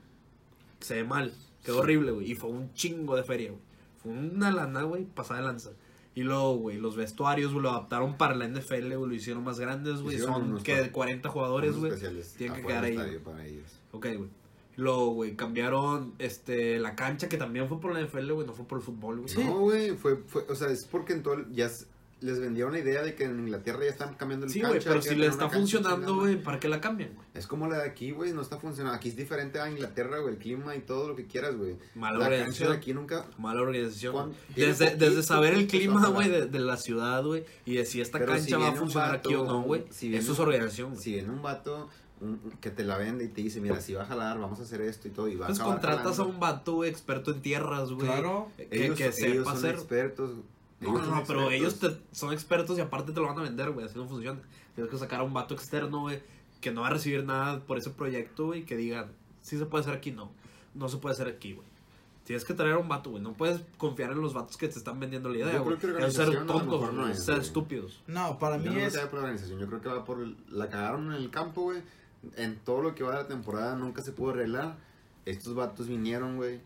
Se 0.80 0.96
ve 0.96 1.04
mal. 1.04 1.32
Quedó 1.64 1.80
horrible, 1.80 2.12
güey. 2.12 2.32
Y 2.32 2.36
fue 2.36 2.50
un 2.50 2.74
chingo 2.74 3.16
de 3.16 3.24
feria, 3.24 3.50
güey. 3.52 3.62
Fue 4.02 4.12
una 4.12 4.50
lana, 4.50 4.82
güey, 4.82 5.06
pasada 5.06 5.42
de 5.42 5.46
lanza. 5.46 5.70
Y 6.16 6.24
luego, 6.24 6.56
güey, 6.58 6.78
los 6.78 6.96
vestuarios, 6.96 7.52
güey, 7.54 7.62
lo 7.64 7.70
adaptaron 7.70 8.18
para 8.18 8.36
la 8.36 8.46
NFL, 8.48 8.96
güey. 8.96 9.10
Lo 9.10 9.14
hicieron 9.14 9.44
más 9.44 9.60
grandes, 9.60 10.02
güey. 10.02 10.18
Son 10.18 10.62
que 10.64 10.74
pa- 10.76 10.82
de 10.82 10.92
40 10.92 11.30
jugadores, 11.30 11.76
güey. 11.78 11.92
especiales 11.92 12.34
Tienen 12.34 12.62
que 12.62 12.68
quedar 12.68 12.84
ahí. 12.84 13.20
para 13.24 13.46
ellos. 13.46 13.70
Ok, 13.92 14.08
güey. 14.18 14.30
Luego, 14.82 15.12
güey, 15.14 15.36
cambiaron 15.36 16.14
este, 16.18 16.80
la 16.80 16.96
cancha, 16.96 17.30
que 17.30 17.38
también 17.38 17.68
fue 17.68 17.80
por 17.80 17.94
la 17.94 18.02
NFL, 18.02 18.32
güey, 18.32 18.48
no 18.48 18.54
fue 18.54 18.66
por 18.66 18.80
el 18.80 18.84
fútbol, 18.84 19.18
güey. 19.20 19.30
Sí. 19.30 19.44
No, 19.44 19.60
güey, 19.60 19.92
fue, 19.96 20.18
fue, 20.26 20.44
o 20.50 20.56
sea, 20.56 20.70
es 20.70 20.86
porque 20.86 21.14
en 21.14 21.22
todo, 21.22 21.36
el- 21.36 21.54
ya 21.54 21.70
les 22.22 22.40
vendieron 22.40 22.72
la 22.74 22.80
idea 22.80 23.02
de 23.04 23.16
que 23.16 23.24
en 23.26 23.40
Inglaterra 23.40 23.80
ya 23.84 23.90
están 23.90 24.14
cambiando 24.14 24.46
el 24.46 24.52
Sí, 24.52 24.60
cancha. 24.62 24.74
güey, 24.76 24.84
pero 24.88 25.02
si 25.02 25.16
le 25.16 25.26
está 25.28 25.50
funcionando, 25.50 26.16
güey, 26.16 26.36
¿para 26.42 26.60
qué 26.60 26.68
la 26.68 26.80
cambian, 26.80 27.14
güey? 27.16 27.28
Es 27.34 27.46
como 27.48 27.68
la 27.68 27.80
de 27.80 27.90
aquí, 27.90 28.12
güey, 28.12 28.32
no 28.32 28.42
está 28.42 28.58
funcionando. 28.60 28.96
Aquí 28.96 29.10
es 29.10 29.16
diferente 29.16 29.60
a 29.60 29.70
Inglaterra, 29.70 30.20
güey, 30.20 30.34
el 30.36 30.40
clima 30.40 30.76
y 30.76 30.82
todo 30.82 31.08
lo 31.10 31.16
que 31.16 31.26
quieras, 31.26 31.56
güey. 31.56 31.78
Mala 31.96 32.20
La 32.20 32.26
cancha 32.26 32.36
organización. 32.38 32.70
de 32.72 32.78
aquí 32.78 32.94
nunca... 32.94 33.26
Mala 33.40 33.62
organización. 33.62 34.34
Desde, 34.56 34.86
poquito, 34.86 35.06
desde 35.06 35.24
saber 35.24 35.54
el 35.56 35.66
clima, 35.68 36.08
güey, 36.10 36.30
de, 36.30 36.46
de 36.46 36.60
la 36.60 36.78
ciudad, 36.78 37.24
güey, 37.24 37.44
y 37.66 37.76
de 37.76 37.86
si 37.86 38.02
esta 38.02 38.20
Pero 38.20 38.34
cancha 38.34 38.46
si 38.46 38.54
va 38.54 38.68
a 38.70 38.74
funcionar 38.74 39.16
aquí 39.16 39.34
o 39.34 39.44
no, 39.46 39.62
güey. 39.64 39.86
si 39.90 40.16
Eso 40.16 40.34
es 40.34 40.40
organización. 40.40 40.98
Si 40.98 41.14
viene 41.14 41.30
un 41.30 41.42
vato 41.42 41.90
que 42.59 42.69
te 42.69 42.84
la 42.84 42.97
vende 42.97 43.26
y 43.26 43.28
te 43.30 43.41
dice, 43.41 43.59
mira, 43.61 43.82
si 43.82 43.93
va 43.93 44.03
a 44.03 44.05
jalar, 44.05 44.39
vamos 44.39 44.59
a 44.59 44.63
hacer 44.63 44.82
esto 44.82 45.07
y 45.07 45.11
todo, 45.11 45.28
y 45.28 45.36
va 45.36 45.47
Pues 45.47 45.59
a 45.59 45.63
contratas 45.63 45.99
a 46.05 46.09
jalando. 46.11 46.28
un 46.34 46.39
vato, 46.39 46.74
güey, 46.76 46.89
experto 46.89 47.32
en 47.32 47.41
tierras, 47.41 47.91
güey. 47.91 48.05
Claro. 48.07 48.49
Que, 48.57 48.67
ellos, 48.86 48.97
que 48.97 49.05
ellos 49.05 49.15
sepa 49.15 49.43
son 49.45 49.57
hacer. 49.57 49.76
expertos. 49.76 50.32
No, 50.80 50.89
ellos 50.89 50.99
no, 51.01 51.05
son 51.07 51.15
no, 51.15 51.24
pero 51.26 51.51
ellos 51.51 51.80
te- 51.80 51.97
son 52.11 52.34
expertos 52.34 52.78
y 52.78 52.82
aparte 52.82 53.11
te 53.11 53.19
lo 53.19 53.28
van 53.28 53.38
a 53.39 53.41
vender, 53.43 53.72
güey. 53.72 53.86
Así 53.86 53.97
no 53.97 54.07
funciona. 54.07 54.39
Tienes 54.76 54.91
que 54.91 54.97
sacar 54.97 55.19
a 55.19 55.24
un 55.24 55.34
vato 55.34 55.53
externo, 55.53 56.01
güey, 56.01 56.22
que 56.59 56.72
no 56.72 56.82
va 56.82 56.88
a 56.88 56.91
recibir 56.91 57.24
nada 57.26 57.59
por 57.61 57.78
ese 57.78 57.89
proyecto, 57.89 58.45
güey, 58.47 58.65
que 58.65 58.76
digan, 58.78 59.11
sí 59.41 59.57
se 59.57 59.65
puede 59.65 59.82
hacer 59.84 59.93
aquí, 59.95 60.11
no. 60.11 60.32
No 60.74 60.89
se 60.89 60.97
puede 60.97 61.13
hacer 61.13 61.28
aquí, 61.28 61.53
güey. 61.53 61.67
Tienes 62.24 62.45
que 62.45 62.53
traer 62.53 62.74
a 62.74 62.78
un 62.78 62.88
vato, 62.88 63.09
güey. 63.09 63.22
No 63.22 63.34
puedes 63.34 63.61
confiar 63.78 64.11
en 64.11 64.22
los 64.22 64.34
vatos 64.34 64.55
que 64.55 64.67
te 64.67 64.78
están 64.78 64.99
vendiendo 64.99 65.28
la 65.30 65.38
idea, 65.38 65.53
Yo 65.53 65.63
güey. 65.63 65.78
creo 65.78 65.97
que 65.97 66.05
Es 66.05 66.13
ser 66.13 66.30
a 66.38 66.45
tontos, 66.45 66.93
no 66.93 67.07
es, 67.07 67.26
ser 67.26 67.39
estúpidos. 67.39 68.01
No, 68.07 68.38
para 68.39 68.57
Yo 68.57 68.69
mí 68.72 68.78
no 68.78 68.86
es. 68.86 68.93
que 68.93 68.99
vaya 68.99 69.09
por 69.09 69.19
la 69.19 69.26
organización, 69.26 69.59
yo 69.59 69.67
creo 69.67 69.82
que 69.82 69.89
va 69.89 70.05
por... 70.05 70.19
La 70.49 70.69
cagaron 70.69 71.07
en 71.07 71.13
el 71.13 71.30
campo, 71.32 71.63
güey. 71.63 71.82
En 72.36 72.57
todo 72.57 72.82
lo 72.82 72.93
que 72.95 73.03
va 73.03 73.11
de 73.17 73.24
la 73.24 73.28
temporada 73.28 73.76
nunca 73.76 74.01
se 74.01 74.11
pudo 74.11 74.32
arreglar. 74.32 74.78
Estos 75.26 75.55
vatos 75.55 75.88
vinieron, 75.88 76.38
güey. 76.38 76.59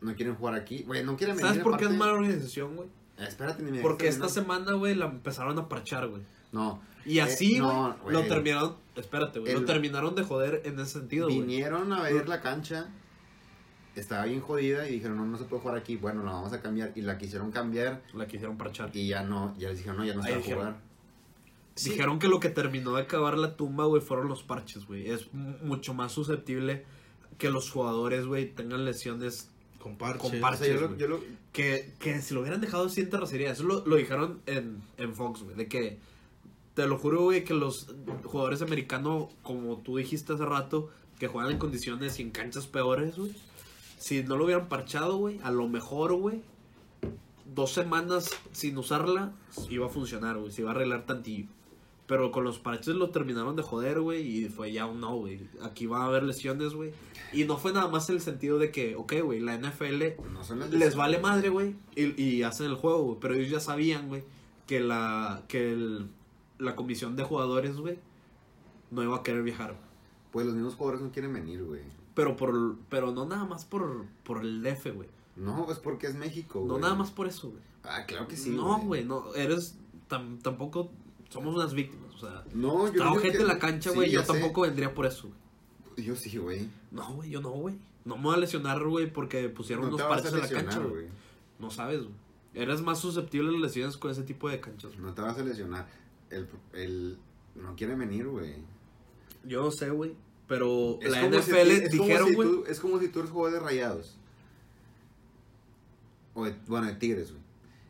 No 0.00 0.14
quieren 0.14 0.34
jugar 0.34 0.54
aquí. 0.54 0.82
Güey, 0.82 1.04
no 1.04 1.16
quieren 1.16 1.36
venir 1.36 1.48
¿Sabes 1.50 1.62
por 1.64 1.76
qué 1.78 1.84
es 1.86 1.90
mala 1.92 2.12
organización, 2.12 2.76
güey? 2.76 2.88
Espérate, 3.18 3.62
ni 3.62 3.70
me 3.72 3.80
Porque 3.80 4.08
esta 4.08 4.28
semana, 4.28 4.72
güey, 4.72 4.94
la 4.94 5.06
empezaron 5.06 5.58
a 5.58 5.68
parchar, 5.68 6.06
güey. 6.08 6.22
No. 6.52 6.80
Y 7.04 7.20
así, 7.20 7.56
Eh, 7.56 7.60
güey, 7.60 7.72
no, 7.72 7.96
lo 8.06 8.18
güey. 8.18 8.28
terminaron, 8.28 8.76
espérate, 8.96 9.38
güey, 9.38 9.52
lo 9.54 9.64
terminaron 9.64 10.14
de 10.14 10.22
joder 10.24 10.62
en 10.64 10.78
ese 10.80 10.98
sentido, 10.98 11.26
güey. 11.28 11.40
Vinieron 11.40 11.92
a 11.92 12.02
ver 12.02 12.28
la 12.28 12.40
cancha. 12.42 12.88
Estaba 13.94 14.26
bien 14.26 14.40
jodida 14.40 14.86
y 14.88 14.92
dijeron, 14.94 15.16
no, 15.16 15.24
no 15.24 15.38
se 15.38 15.44
puede 15.44 15.62
jugar 15.62 15.78
aquí. 15.78 15.96
Bueno, 15.96 16.22
la 16.24 16.32
vamos 16.32 16.52
a 16.52 16.60
cambiar. 16.60 16.92
Y 16.94 17.00
la 17.00 17.16
quisieron 17.16 17.50
cambiar 17.50 18.02
La 18.12 18.26
quisieron 18.26 18.58
parchar. 18.58 18.90
y 18.92 19.08
ya 19.08 19.22
no. 19.22 19.54
Ya 19.56 19.68
les 19.70 19.78
dijeron, 19.78 19.96
no, 19.98 20.04
ya 20.04 20.14
no 20.14 20.22
se 20.22 20.32
va 20.32 20.36
a 20.38 20.42
jugar. 20.42 20.76
Sí. 21.76 21.90
Dijeron 21.90 22.18
que 22.18 22.26
lo 22.28 22.40
que 22.40 22.48
terminó 22.48 22.94
de 22.96 23.02
acabar 23.02 23.36
la 23.38 23.54
tumba, 23.56 23.84
güey, 23.84 24.00
fueron 24.02 24.28
los 24.28 24.42
parches, 24.42 24.86
güey. 24.86 25.10
Es 25.10 25.32
mu- 25.32 25.56
mucho 25.62 25.92
más 25.94 26.10
susceptible 26.12 26.84
que 27.38 27.50
los 27.50 27.70
jugadores, 27.70 28.26
güey, 28.26 28.50
tengan 28.52 28.84
lesiones 28.86 29.50
Con 29.78 29.96
parches. 29.98 30.22
Con 30.22 30.38
O 30.38 30.40
parches. 30.40 30.66
sea, 30.66 30.74
yo 30.74 30.80
lo, 30.80 30.88
güey. 30.88 30.98
yo 30.98 31.08
lo- 31.08 31.20
que, 31.52 31.92
que 31.98 32.20
si 32.22 32.32
lo 32.34 32.40
hubieran 32.40 32.60
dejado 32.62 32.88
en 32.96 33.10
terracería. 33.10 33.52
Eso 33.52 33.62
lo, 33.64 33.84
lo 33.86 33.96
dijeron 33.96 34.40
en, 34.46 34.80
en 34.96 35.14
Fox, 35.14 35.42
güey. 35.42 35.54
De 35.54 35.68
que, 35.68 35.98
te 36.74 36.86
lo 36.86 36.98
juro, 36.98 37.22
güey, 37.24 37.44
que 37.44 37.54
los 37.54 37.94
jugadores 38.24 38.62
americanos, 38.62 39.28
como 39.42 39.76
tú 39.78 39.96
dijiste 39.98 40.32
hace 40.32 40.44
rato, 40.44 40.90
que 41.18 41.28
juegan 41.28 41.52
en 41.52 41.58
condiciones 41.58 42.18
y 42.18 42.22
en 42.22 42.30
canchas 42.30 42.66
peores, 42.66 43.16
güey. 43.18 43.32
Si 43.98 44.22
no 44.22 44.36
lo 44.36 44.44
hubieran 44.46 44.68
parchado, 44.68 45.16
güey, 45.18 45.40
a 45.42 45.50
lo 45.50 45.68
mejor, 45.68 46.14
güey, 46.14 46.42
dos 47.54 47.72
semanas 47.72 48.30
sin 48.52 48.76
usarla, 48.78 49.32
iba 49.70 49.86
a 49.86 49.88
funcionar, 49.90 50.36
güey. 50.38 50.52
Se 50.52 50.62
iba 50.62 50.70
a 50.70 50.74
arreglar 50.74 51.06
tantillo. 51.06 51.48
Pero 52.06 52.30
con 52.30 52.44
los 52.44 52.58
parches 52.60 52.94
lo 52.94 53.10
terminaron 53.10 53.56
de 53.56 53.62
joder, 53.62 54.00
güey, 54.00 54.22
y 54.44 54.48
fue 54.48 54.70
ya 54.72 54.86
un 54.86 55.00
no, 55.00 55.16
güey. 55.16 55.48
Aquí 55.62 55.86
va 55.86 56.02
a 56.02 56.06
haber 56.06 56.22
lesiones, 56.22 56.72
güey. 56.74 56.92
Y 57.32 57.44
no 57.44 57.56
fue 57.56 57.72
nada 57.72 57.88
más 57.88 58.08
el 58.10 58.20
sentido 58.20 58.58
de 58.58 58.70
que, 58.70 58.94
ok, 58.94 59.14
güey, 59.24 59.40
la 59.40 59.54
NFL 59.58 60.14
no 60.32 60.66
les 60.78 60.94
vale 60.94 61.18
madre, 61.18 61.48
güey, 61.48 61.74
y, 61.96 62.20
y 62.22 62.42
hacen 62.44 62.66
el 62.66 62.76
juego, 62.76 63.02
güey. 63.02 63.16
Pero 63.20 63.34
ellos 63.34 63.50
ya 63.50 63.58
sabían, 63.60 64.06
güey, 64.08 64.22
que 64.68 64.78
la 64.80 65.42
que 65.48 65.72
el- 65.72 66.08
la 66.58 66.76
comisión 66.76 67.16
de 67.16 67.24
jugadores, 67.24 67.76
güey, 67.76 67.98
no 68.92 69.02
iba 69.02 69.16
a 69.16 69.22
querer 69.24 69.42
viajar. 69.42 69.76
Pues 70.30 70.46
los 70.46 70.54
mismos 70.54 70.74
jugadores 70.76 71.02
no 71.02 71.10
quieren 71.12 71.32
venir, 71.32 71.62
güey. 71.64 71.82
Pero 72.14 72.36
por 72.36 72.76
pero 72.88 73.10
no 73.12 73.26
nada 73.26 73.44
más 73.44 73.64
por, 73.64 74.04
por 74.22 74.40
el 74.42 74.62
DF, 74.62 74.92
güey. 74.94 75.08
No, 75.34 75.70
es 75.70 75.78
porque 75.80 76.06
es 76.06 76.14
México, 76.14 76.60
güey. 76.60 76.68
No 76.68 76.78
nada 76.78 76.94
más 76.94 77.10
por 77.10 77.26
eso, 77.26 77.50
güey. 77.50 77.62
Ah, 77.82 78.04
claro 78.06 78.26
que 78.28 78.36
sí. 78.36 78.50
no, 78.50 78.78
güey, 78.78 79.04
no, 79.04 79.34
eres 79.34 79.76
tam- 80.08 80.40
tampoco 80.40 80.90
somos 81.28 81.54
unas 81.54 81.74
víctimas, 81.74 82.14
o 82.14 82.18
sea, 82.18 82.44
No, 82.54 82.92
yo 82.92 83.04
no 83.04 83.14
gente 83.16 83.38
que- 83.38 83.42
en 83.42 83.48
la 83.48 83.58
cancha, 83.58 83.90
sí, 83.90 83.96
güey, 83.96 84.10
ya 84.10 84.20
yo 84.20 84.26
sé. 84.26 84.32
tampoco 84.32 84.62
vendría 84.62 84.94
por 84.94 85.06
eso. 85.06 85.28
Yo 85.96 86.14
sí, 86.16 86.36
güey. 86.38 86.68
No, 86.90 87.14
güey, 87.14 87.30
yo 87.30 87.40
no, 87.40 87.50
güey. 87.50 87.76
No 88.04 88.16
me 88.16 88.24
voy 88.24 88.34
a 88.34 88.38
lesionar, 88.38 88.82
güey, 88.84 89.10
porque 89.12 89.48
pusieron 89.48 89.88
No 89.88 89.96
unos 89.96 90.06
parches 90.06 90.32
en 90.32 90.40
la 90.40 90.48
cancha, 90.48 90.78
güey. 90.80 91.06
No 91.58 91.70
sabes, 91.70 92.02
güey. 92.02 92.14
Eres 92.54 92.80
más 92.80 93.00
susceptible 93.00 93.48
a 93.48 93.52
las 93.52 93.60
lesiones 93.60 93.96
con 93.96 94.10
ese 94.10 94.22
tipo 94.22 94.48
de 94.48 94.60
canchas. 94.60 94.96
No 94.98 95.12
te 95.12 95.20
vas 95.22 95.36
a 95.38 95.42
lesionar. 95.42 95.86
El, 96.30 96.48
el, 96.72 97.18
no 97.54 97.74
quieren 97.76 97.98
venir, 97.98 98.28
güey. 98.28 98.54
Yo 99.44 99.62
no 99.62 99.70
sé, 99.70 99.90
güey. 99.90 100.14
Pero 100.48 100.98
Es 101.02 101.10
la 101.10 101.20
si 101.22 101.26
NFL 101.28 101.88
dijeron, 101.90 102.34
güey. 102.34 102.48
Es 102.68 102.78
como 102.80 102.98
si 103.00 103.08
tú 103.08 103.18
eres 103.18 103.30
jugador 103.30 103.58
de 103.60 103.64
rayados. 103.66 104.16
O 106.34 106.44
de, 106.44 106.54
bueno, 106.66 106.86
de 106.86 106.94
Tigres, 106.94 107.32
güey. 107.32 107.42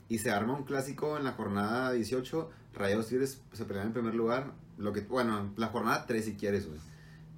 Y 0.09 0.19
se 0.19 0.31
arma 0.31 0.55
un 0.55 0.65
clásico 0.65 1.17
en 1.17 1.25
la 1.25 1.33
jornada 1.33 1.93
18. 1.93 2.51
Rayados 2.77 3.07
Tigres 3.09 3.41
se 3.53 3.65
pelean 3.65 3.89
en 3.89 3.93
primer 3.93 4.15
lugar. 4.15 4.53
Lo 4.79 4.93
que, 4.93 5.01
bueno, 5.01 5.51
la 5.57 5.69
jornada 5.69 6.07
3 6.07 6.25
si 6.25 6.35
quieres, 6.35 6.69
güey. 6.69 6.79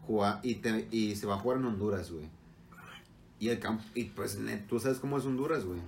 Juega- 0.06 0.40
y, 0.42 0.56
te- 0.56 0.88
y 0.90 1.14
se 1.16 1.26
va 1.26 1.34
a 1.36 1.38
jugar 1.38 1.58
en 1.58 1.66
Honduras, 1.66 2.10
güey. 2.10 2.28
Y 3.38 3.48
el 3.50 3.60
campo, 3.60 3.84
y 3.94 4.04
pues 4.04 4.36
tú 4.68 4.80
sabes 4.80 4.98
cómo 4.98 5.16
es 5.18 5.24
Honduras, 5.24 5.64
güey. 5.64 5.80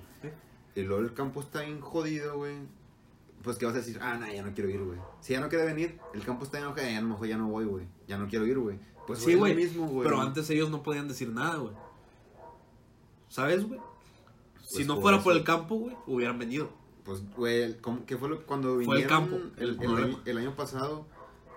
Y 0.76 0.82
luego 0.82 1.03
el 1.03 1.12
campo 1.14 1.40
está 1.40 1.62
bien 1.62 1.80
jodido, 1.80 2.36
güey. 2.36 2.55
Pues 3.42 3.57
que 3.57 3.66
vas 3.66 3.74
a 3.74 3.78
decir, 3.78 3.98
ah, 4.03 4.16
no, 4.18 4.30
ya 4.32 4.42
no 4.42 4.55
quiero 4.55 4.70
ir, 4.70 4.80
güey. 4.84 4.98
Si 5.20 5.32
ya 5.32 5.40
no 5.40 5.48
quiere 5.48 5.64
venir, 5.64 5.98
el 6.14 6.22
campo 6.24 6.44
está 6.44 6.59
bien 6.59 6.70
jodido, 6.70 6.88
ya 6.88 6.98
a 6.98 7.03
lo 7.03 7.09
mejor 7.09 7.26
ya 7.26 7.36
no 7.38 7.48
voy, 7.48 7.64
güey. 7.64 7.86
Ya 8.07 8.18
no 8.18 8.28
quiero 8.28 8.46
ir, 8.46 8.59
güey. 8.59 8.78
Pues 9.07 9.18
sí, 9.20 9.34
güey. 9.34 9.57
mismo, 9.57 9.88
güey. 9.88 10.05
Pero 10.05 10.20
antes 10.20 10.48
ellos 10.51 10.70
no 10.70 10.82
podían 10.84 11.09
decir 11.09 11.28
nada, 11.30 11.57
güey. 11.57 11.72
¿Sabes, 13.28 13.66
güey? 13.66 13.80
si 14.62 14.74
Pues 14.76 14.86
no 14.86 14.94
por 14.94 15.03
fuera 15.03 15.20
por 15.22 15.32
el 15.32 15.42
campo, 15.42 15.74
güey, 15.76 15.96
hubieran 16.07 16.38
venido. 16.38 16.70
Pues, 17.05 17.22
güey, 17.34 17.62
el- 17.62 17.80
¿cómo- 17.80 18.05
¿qué 18.07 18.16
fue 18.16 18.28
lo 18.28 18.44
cuando 18.46 18.74
Fue 18.74 18.82
el 18.82 18.88
vinieron 18.88 19.09
campo, 19.09 19.36
el, 19.36 19.53
el 19.62 19.68
el 19.70 19.76
problema. 19.76 20.07
año, 20.09 20.20
el 20.24 20.38
año 20.38 20.55
pasado 20.57 21.07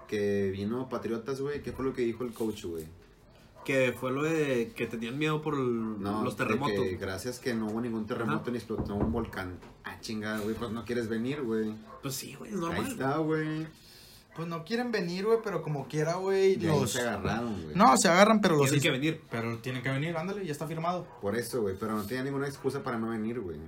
que 0.07 0.51
vino 0.51 0.89
Patriotas, 0.89 1.41
güey? 1.41 1.61
¿Qué 1.61 1.71
fue 1.71 1.85
lo 1.85 1.93
que 1.93 2.01
dijo 2.03 2.23
el 2.23 2.33
coach, 2.33 2.65
güey? 2.65 2.85
Que 3.65 3.93
fue 3.97 4.11
lo 4.11 4.23
de 4.23 4.73
que 4.75 4.87
tenían 4.87 5.17
miedo 5.17 5.41
por 5.41 5.53
el- 5.55 6.01
No, 6.01 6.23
los 6.23 6.35
terremotos. 6.35 6.75
que 6.83 6.97
gracias 6.97 7.39
que 7.39 7.53
no 7.53 7.67
hubo 7.67 7.79
ningún 7.81 8.05
terremoto 8.05 8.41
Ajá. 8.41 8.51
ni 8.51 8.57
explotó 8.57 8.95
un 8.95 9.11
volcán. 9.11 9.57
Ah, 9.85 9.97
chingada, 10.01 10.39
güey, 10.39 10.55
pues 10.55 10.71
no 10.71 10.83
quieres 10.85 11.07
venir, 11.07 11.41
güey. 11.41 11.73
Pues 12.01 12.15
sí, 12.15 12.35
güey, 12.35 12.49
es 12.51 12.55
Ahí 12.57 12.61
normal. 12.61 12.87
está, 12.91 13.17
güey. 13.17 13.67
Pues 14.35 14.47
no 14.47 14.65
quieren 14.65 14.91
venir, 14.91 15.25
güey, 15.25 15.37
pero 15.43 15.61
como 15.61 15.87
quiera, 15.87 16.15
güey, 16.15 16.55
ahí 16.55 16.59
los... 16.59 16.91
se 16.91 17.01
agarraron, 17.01 17.53
güey. 17.63 17.75
No, 17.75 17.95
se 17.97 18.07
agarran, 18.09 18.41
pero 18.41 18.55
los... 18.57 18.65
Tienen 18.65 18.81
que 18.81 18.89
venir. 18.91 19.21
Pero 19.29 19.57
tienen 19.59 19.83
que 19.83 19.89
venir, 19.91 20.17
ándale, 20.17 20.43
ya 20.45 20.51
está 20.51 20.65
firmado. 20.67 21.07
Por 21.21 21.35
eso, 21.37 21.61
güey, 21.61 21.75
pero 21.79 21.93
no 21.95 22.03
tenía 22.03 22.23
ninguna 22.23 22.47
excusa 22.47 22.81
para 22.83 22.97
no 22.97 23.09
venir, 23.11 23.39
güey. 23.39 23.59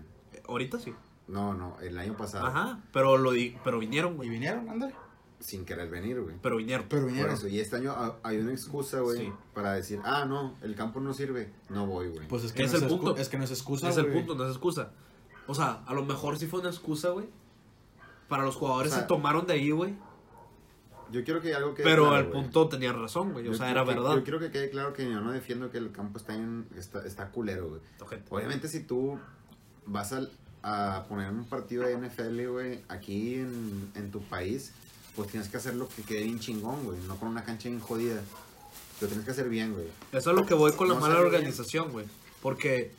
Ahorita 0.47 0.80
sí. 0.80 0.91
No, 1.28 1.53
no, 1.53 1.78
el 1.82 1.97
año 1.97 2.15
pasado. 2.15 2.45
Ajá, 2.47 2.80
pero 2.93 3.17
lo 3.17 3.32
di, 3.32 3.57
pero 3.63 3.80
vinieron, 3.80 4.13
Y 4.13 4.15
güey. 4.17 4.30
vinieron, 4.30 4.69
ándale. 4.69 4.93
Sin 5.39 5.65
querer 5.65 5.89
venir, 5.89 6.21
güey. 6.21 6.36
Pero 6.41 6.55
vinieron. 6.55 6.86
Pero 6.88 7.01
Por 7.03 7.09
vinieron. 7.11 7.34
eso, 7.34 7.47
y 7.47 7.59
este 7.59 7.76
año 7.76 7.93
hay 8.23 8.38
una 8.38 8.51
excusa, 8.51 8.99
güey, 9.01 9.17
Sí. 9.28 9.34
para 9.53 9.73
decir, 9.73 9.99
ah, 10.03 10.26
no, 10.26 10.55
el 10.61 10.76
campo 10.76 10.99
no 10.99 11.13
sirve, 11.13 11.51
no 11.69 11.86
voy, 11.88 12.07
güey. 12.09 12.28
Pues 12.28 12.43
es 12.43 12.53
que 12.53 12.63
Es 12.63 12.71
no 12.71 12.78
el 12.80 12.84
excu- 12.86 12.89
punto. 12.89 13.17
Es 13.17 13.28
que 13.30 13.38
no 13.38 13.43
es 13.43 13.51
excusa, 13.51 13.89
es 13.89 13.97
el 13.97 14.05
güey. 14.05 14.17
punto, 14.19 14.36
no 14.36 14.45
es 14.45 14.51
excusa. 14.51 14.91
O 15.47 15.53
sea, 15.53 15.84
a 15.86 15.93
lo 15.93 16.03
mejor 16.05 16.38
sí 16.38 16.47
fue 16.47 16.61
una 16.61 16.69
excusa, 16.69 17.09
güey. 17.09 17.26
Para 18.28 18.43
los 18.43 18.55
jugadores 18.55 18.91
O 18.91 18.95
sea, 18.95 19.03
se 19.03 19.07
tomaron 19.07 19.45
de 19.45 19.53
ahí, 19.53 19.71
güey. 19.71 19.93
Yo 21.11 21.23
quiero 21.23 21.39
que 21.41 21.53
algo 21.53 21.76
quede 21.76 21.84
Pero 21.86 22.03
claro, 22.07 22.15
al 22.17 22.32
punto 22.32 22.67
tenían 22.67 22.99
razón, 22.99 23.34
güey. 23.34 23.47
O 23.47 23.51
Yo- 23.51 23.57
sea, 23.57 23.67
yo 23.67 23.71
era 23.73 23.84
que- 23.84 23.89
verdad. 23.93 24.15
Yo 24.15 24.23
quiero 24.23 24.39
que 24.39 24.49
quede 24.51 24.69
claro 24.71 24.93
que 24.93 25.03
yo 25.03 25.21
no 25.21 25.32
defiendo 25.32 25.69
que 25.69 25.78
el 25.78 25.91
campo 25.91 26.17
está 26.17 26.34
en, 26.34 26.67
está, 26.76 27.05
está 27.05 27.30
culero, 27.30 27.69
güey. 27.69 27.82
Ojete. 28.01 28.23
Obviamente 28.30 28.67
si 28.67 28.84
tú 28.84 29.19
vas 29.86 30.13
al- 30.13 30.32
a 30.68 31.05
poner 31.07 31.30
un 31.30 31.45
partido 31.45 31.84
de 31.84 31.95
NFL, 31.95 32.47
güey, 32.47 32.80
aquí 32.89 33.36
en, 33.36 33.91
en 33.93 34.09
tu 34.09 34.20
país, 34.24 34.72
pues 35.16 35.30
tienes 35.30 35.47
que 35.47 35.57
hacer 35.57 35.76
lo 35.76 35.88
que 35.88 36.01
quede 36.01 36.24
bien 36.24 36.39
chingón, 36.39 36.84
güey, 36.84 36.97
no 37.07 37.18
con 37.18 37.30
una 37.30 37.43
cancha 37.43 37.70
bien 37.70 37.80
jodida. 37.80 38.20
Lo 38.99 39.07
tienes 39.07 39.26
que 39.26 39.32
hacer 39.32 39.47
bien, 39.47 39.74
güey. 39.74 39.86
Eso 40.11 40.32
es 40.32 40.36
lo 40.36 40.45
que 40.47 40.55
voy 40.55 40.72
con 40.72 40.89
la 40.89 40.95
mala 40.95 41.20
organización, 41.20 41.91
güey. 41.91 42.07
Porque 42.41 42.91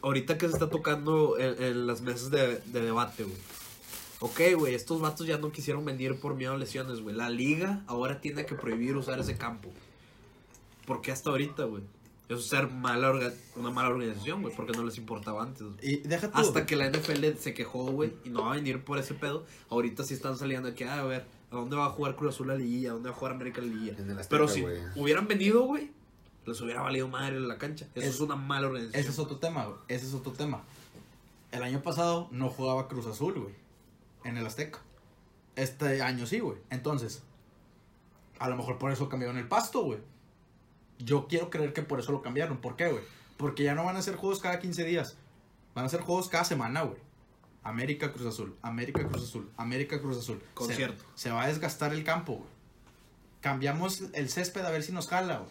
ahorita 0.00 0.36
que 0.36 0.48
se 0.48 0.54
está 0.54 0.68
tocando 0.68 1.38
en, 1.38 1.62
en 1.62 1.86
las 1.86 2.00
mesas 2.00 2.30
de, 2.30 2.56
de 2.56 2.80
debate, 2.80 3.22
güey. 3.22 3.36
Ok, 4.18 4.40
güey, 4.58 4.74
estos 4.74 5.00
vatos 5.00 5.26
ya 5.26 5.38
no 5.38 5.52
quisieron 5.52 5.84
venir 5.84 6.18
por 6.18 6.34
miedo 6.34 6.54
a 6.54 6.56
lesiones, 6.56 7.00
güey. 7.00 7.14
La 7.14 7.30
liga 7.30 7.82
ahora 7.86 8.20
tiene 8.20 8.46
que 8.46 8.56
prohibir 8.56 8.96
usar 8.96 9.20
ese 9.20 9.36
campo. 9.36 9.68
¿Por 10.86 11.02
qué 11.02 11.12
hasta 11.12 11.30
ahorita, 11.30 11.64
güey? 11.64 11.84
Eso 12.32 12.40
es 12.40 12.46
ser 12.48 12.68
mala 12.70 13.12
una 13.56 13.70
mala 13.70 13.88
organización, 13.90 14.42
güey, 14.42 14.54
porque 14.54 14.72
no 14.72 14.84
les 14.84 14.96
importaba 14.98 15.42
antes. 15.42 15.62
güey. 15.62 15.76
Y 15.82 15.96
deja 15.98 16.30
tú. 16.30 16.38
Hasta 16.38 16.64
que 16.66 16.76
la 16.76 16.86
NFL 16.90 17.34
se 17.38 17.52
quejó, 17.54 17.90
güey, 17.92 18.14
y 18.24 18.30
no 18.30 18.42
va 18.44 18.52
a 18.52 18.54
venir 18.56 18.84
por 18.84 18.98
ese 18.98 19.14
pedo. 19.14 19.44
Ahorita 19.68 20.04
sí 20.04 20.14
están 20.14 20.36
saliendo 20.38 20.68
de 20.68 20.74
que, 20.74 20.84
ah, 20.86 21.00
a 21.00 21.04
ver, 21.04 21.26
¿a 21.50 21.56
dónde 21.56 21.76
va 21.76 21.86
a 21.86 21.90
jugar 21.90 22.16
Cruz 22.16 22.34
Azul 22.34 22.48
la 22.48 22.54
liguilla? 22.54 22.90
¿A 22.90 22.92
dónde 22.94 23.10
va 23.10 23.14
a 23.14 23.18
jugar 23.18 23.34
América 23.34 23.60
la 23.60 23.66
liguilla? 23.66 23.92
En 23.98 24.10
Azteca, 24.10 24.26
Pero 24.30 24.48
si 24.48 24.64
hubieran 24.96 25.28
venido, 25.28 25.62
güey, 25.62 25.90
les 26.46 26.60
hubiera 26.60 26.80
valido 26.80 27.08
madre 27.08 27.38
la 27.40 27.58
cancha. 27.58 27.86
Eso 27.94 28.06
es, 28.08 28.14
Es- 28.14 28.20
una 28.20 28.36
mala 28.36 28.68
organización. 28.68 29.00
Ese 29.00 29.10
es 29.10 29.18
otro 29.18 29.36
tema, 29.38 29.64
güey. 29.66 29.78
Ese 29.88 30.06
es 30.06 30.14
otro 30.14 30.32
tema. 30.32 30.62
El 31.50 31.62
año 31.62 31.82
pasado 31.82 32.28
no 32.30 32.48
jugaba 32.48 32.88
Cruz 32.88 33.06
Azul, 33.06 33.34
güey. 33.34 33.54
En 34.24 34.38
el 34.38 34.46
Azteca. 34.46 34.80
Este 35.56 36.00
año 36.00 36.26
sí, 36.26 36.40
güey. 36.40 36.56
Entonces, 36.70 37.22
a 38.38 38.48
lo 38.48 38.56
mejor 38.56 38.78
por 38.78 38.90
eso 38.90 39.08
cambiaron 39.08 39.36
el 39.38 39.46
pasto, 39.46 39.82
güey. 39.82 39.98
Yo 41.04 41.26
quiero 41.28 41.50
creer 41.50 41.72
que 41.72 41.82
por 41.82 42.00
eso 42.00 42.12
lo 42.12 42.22
cambiaron. 42.22 42.58
¿Por 42.58 42.76
qué, 42.76 42.88
güey? 42.90 43.02
Porque 43.36 43.62
ya 43.64 43.74
no 43.74 43.84
van 43.84 43.96
a 43.96 44.02
ser 44.02 44.16
juegos 44.16 44.40
cada 44.40 44.58
15 44.60 44.84
días. 44.84 45.16
Van 45.74 45.84
a 45.84 45.88
ser 45.88 46.00
juegos 46.02 46.28
cada 46.28 46.44
semana, 46.44 46.82
güey. 46.82 46.98
América 47.64 48.12
Cruz 48.12 48.26
Azul, 48.26 48.56
América 48.62 49.06
Cruz 49.08 49.22
Azul, 49.22 49.50
América 49.56 50.00
Cruz 50.00 50.18
Azul. 50.18 50.38
Se- 50.40 50.54
Concierto. 50.54 51.04
Se, 51.14 51.30
va 51.30 51.44
a 51.44 51.46
desgastar 51.48 51.92
el 51.92 52.02
campo, 52.04 52.34
güey. 52.34 52.48
Cambiamos 53.40 54.02
el 54.14 54.28
césped 54.30 54.64
a 54.64 54.70
ver 54.70 54.82
si 54.82 54.92
nos 54.92 55.06
jala, 55.08 55.38
güey. 55.38 55.50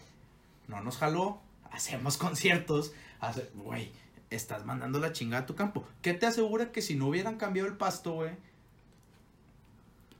No 0.68 0.82
nos 0.82 0.97
jaló, 0.97 1.41
hacemos 1.72 2.18
conciertos. 2.18 2.93
hace- 3.22 3.49
Güey, 3.56 3.91
estás 4.30 4.66
mandando 4.66 4.99
la 4.99 5.12
chingada 5.14 5.43
a 5.43 5.45
tu 5.45 5.56
campo. 5.56 5.86
¿Qué 6.02 6.14
te 6.14 6.26
asegura 6.26 6.72
que 6.74 6.82
si 6.82 6.95
no 6.95 7.08
hubieran 7.08 7.38
cambiado 7.38 7.68
el 7.70 7.78
pasto, 7.78 8.12
güey, 8.14 8.32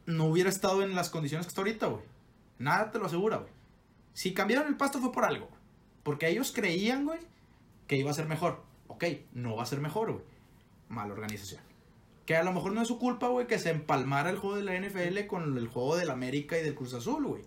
no 0.06 0.26
hubiera 0.26 0.50
estado 0.50 0.84
en 0.84 0.96
las 0.96 1.10
condiciones 1.10 1.46
que 1.46 1.50
está 1.50 1.62
ahorita, 1.62 1.88
güey? 1.88 2.04
Nada 2.58 2.92
te 2.92 3.00
lo 3.00 3.06
asegura, 3.06 3.38
güey. 3.38 3.52
Si 4.14 4.34
cambiaron 4.34 4.68
el 4.68 4.78
pasto 4.78 5.00
fue 5.00 5.12
por 5.12 5.26
algo. 5.26 5.50
Porque 6.04 6.28
ellos 6.30 6.52
creían, 6.52 7.06
güey, 7.06 7.20
que 7.88 7.98
iba 7.98 8.12
a 8.12 8.14
ser 8.16 8.28
mejor. 8.28 8.64
Ok, 8.88 9.06
no 9.34 9.56
va 9.56 9.64
a 9.64 9.68
ser 9.68 9.80
mejor, 9.80 10.12
güey. 10.12 10.26
Mala 10.90 11.14
organización. 11.14 11.62
Que 12.26 12.36
a 12.36 12.44
lo 12.44 12.52
mejor 12.54 12.74
no 12.74 12.82
es 12.82 12.88
su 12.88 13.00
culpa, 13.00 13.28
güey, 13.28 13.48
que 13.48 13.60
se 13.60 13.70
empalmara 13.70 14.30
el 14.30 14.38
juego 14.38 14.56
de 14.58 14.64
la 14.64 14.76
NFL 14.76 15.26
con 15.28 15.58
el 15.58 15.68
juego 15.68 15.96
del 15.98 16.10
América 16.10 16.58
y 16.58 16.64
del 16.64 16.76
Cruz 16.76 16.94
Azul, 16.94 17.26
güey. 17.26 17.44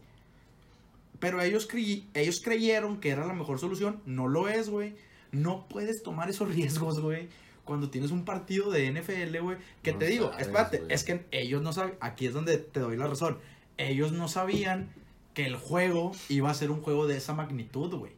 Pero 1.20 1.40
ellos, 1.40 1.66
creí- 1.68 2.08
ellos 2.14 2.40
creyeron 2.40 2.98
que 3.00 3.10
era 3.10 3.26
la 3.26 3.32
mejor 3.34 3.58
solución. 3.58 4.00
No 4.04 4.26
lo 4.28 4.48
es, 4.48 4.68
güey. 4.68 4.96
No 5.32 5.66
puedes 5.68 6.02
tomar 6.02 6.28
esos 6.28 6.48
riesgos, 6.54 7.00
güey. 7.00 7.28
Cuando 7.64 7.88
tienes 7.88 8.10
un 8.10 8.24
partido 8.24 8.70
de 8.70 8.90
NFL, 8.92 9.38
güey. 9.40 9.56
Que 9.82 9.92
No 9.92 9.98
te 9.98 10.06
digo, 10.06 10.30
sabes, 10.30 10.46
espérate, 10.46 10.82
es 10.88 11.02
que 11.04 11.24
ellos 11.30 11.62
no 11.62 11.72
saben. 11.72 11.94
Aquí 12.00 12.26
es 12.26 12.34
donde 12.34 12.58
te 12.58 12.80
doy 12.80 12.96
la 12.96 13.06
razón. 13.06 13.38
Ellos 13.78 14.12
no 14.12 14.28
sabían 14.28 14.90
que 15.35 15.45
el 15.47 15.57
juego 15.57 16.12
iba 16.28 16.51
a 16.51 16.55
ser 16.55 16.70
un 16.70 16.80
juego 16.82 17.07
de 17.07 17.16
esa 17.16 17.35
magnitud, 17.35 17.95
güey. 17.95 18.12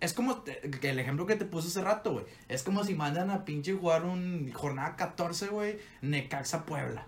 Es 0.00 0.12
como 0.12 0.42
te- 0.42 0.60
el 0.90 0.98
ejemplo 0.98 1.24
que 1.26 1.36
te 1.36 1.46
puse 1.46 1.68
hace 1.68 1.80
rato, 1.82 2.12
güey. 2.12 2.26
Es 2.48 2.62
como 2.62 2.84
si 2.84 2.94
mandan 2.94 3.30
a 3.30 3.44
pinche 3.44 3.72
jugar 3.74 4.04
un 4.04 4.52
jornada 4.52 4.94
14, 4.96 5.48
güey. 5.48 5.78
Necaxa 6.02 6.66
Puebla. 6.66 7.06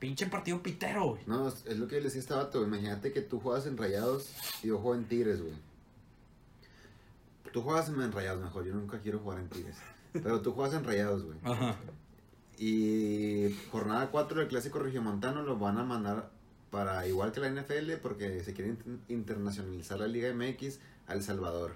Pinche 0.00 0.26
partido 0.26 0.60
pitero, 0.62 1.10
güey. 1.10 1.22
No, 1.26 1.46
es 1.46 1.64
lo 1.78 1.86
que 1.86 1.96
le 1.96 2.02
decía 2.02 2.18
a 2.18 2.22
este 2.22 2.34
vato. 2.34 2.64
Imagínate 2.64 3.12
que 3.12 3.20
tú 3.20 3.38
juegas 3.38 3.66
en 3.66 3.76
Rayados 3.76 4.32
y 4.64 4.66
yo 4.68 4.78
juego 4.78 4.96
en 4.96 5.04
Tigres, 5.04 5.40
güey. 5.40 5.54
Tú 7.52 7.62
juegas 7.62 7.88
en 7.88 8.10
Rayados 8.10 8.42
mejor, 8.42 8.64
yo 8.64 8.74
nunca 8.74 8.98
quiero 8.98 9.18
jugar 9.20 9.38
en 9.38 9.48
Tigres. 9.48 9.76
Pero 10.12 10.40
tú 10.40 10.52
juegas 10.52 10.74
en 10.74 10.84
Rayados, 10.84 11.22
güey. 11.24 11.38
Ajá. 11.44 11.76
Y 12.58 13.54
jornada 13.70 14.10
4 14.10 14.40
del 14.40 14.48
Clásico 14.48 14.78
Regiomontano 14.78 15.42
lo 15.42 15.56
van 15.58 15.78
a 15.78 15.84
mandar 15.84 16.30
para, 16.72 17.06
igual 17.06 17.30
que 17.30 17.38
la 17.40 17.48
NFL, 17.50 17.92
porque 18.02 18.42
se 18.42 18.52
quiere 18.54 18.70
in- 18.70 19.00
internacionalizar 19.08 20.00
la 20.00 20.08
Liga 20.08 20.32
MX 20.34 20.80
a 21.06 21.12
El 21.14 21.22
Salvador. 21.22 21.74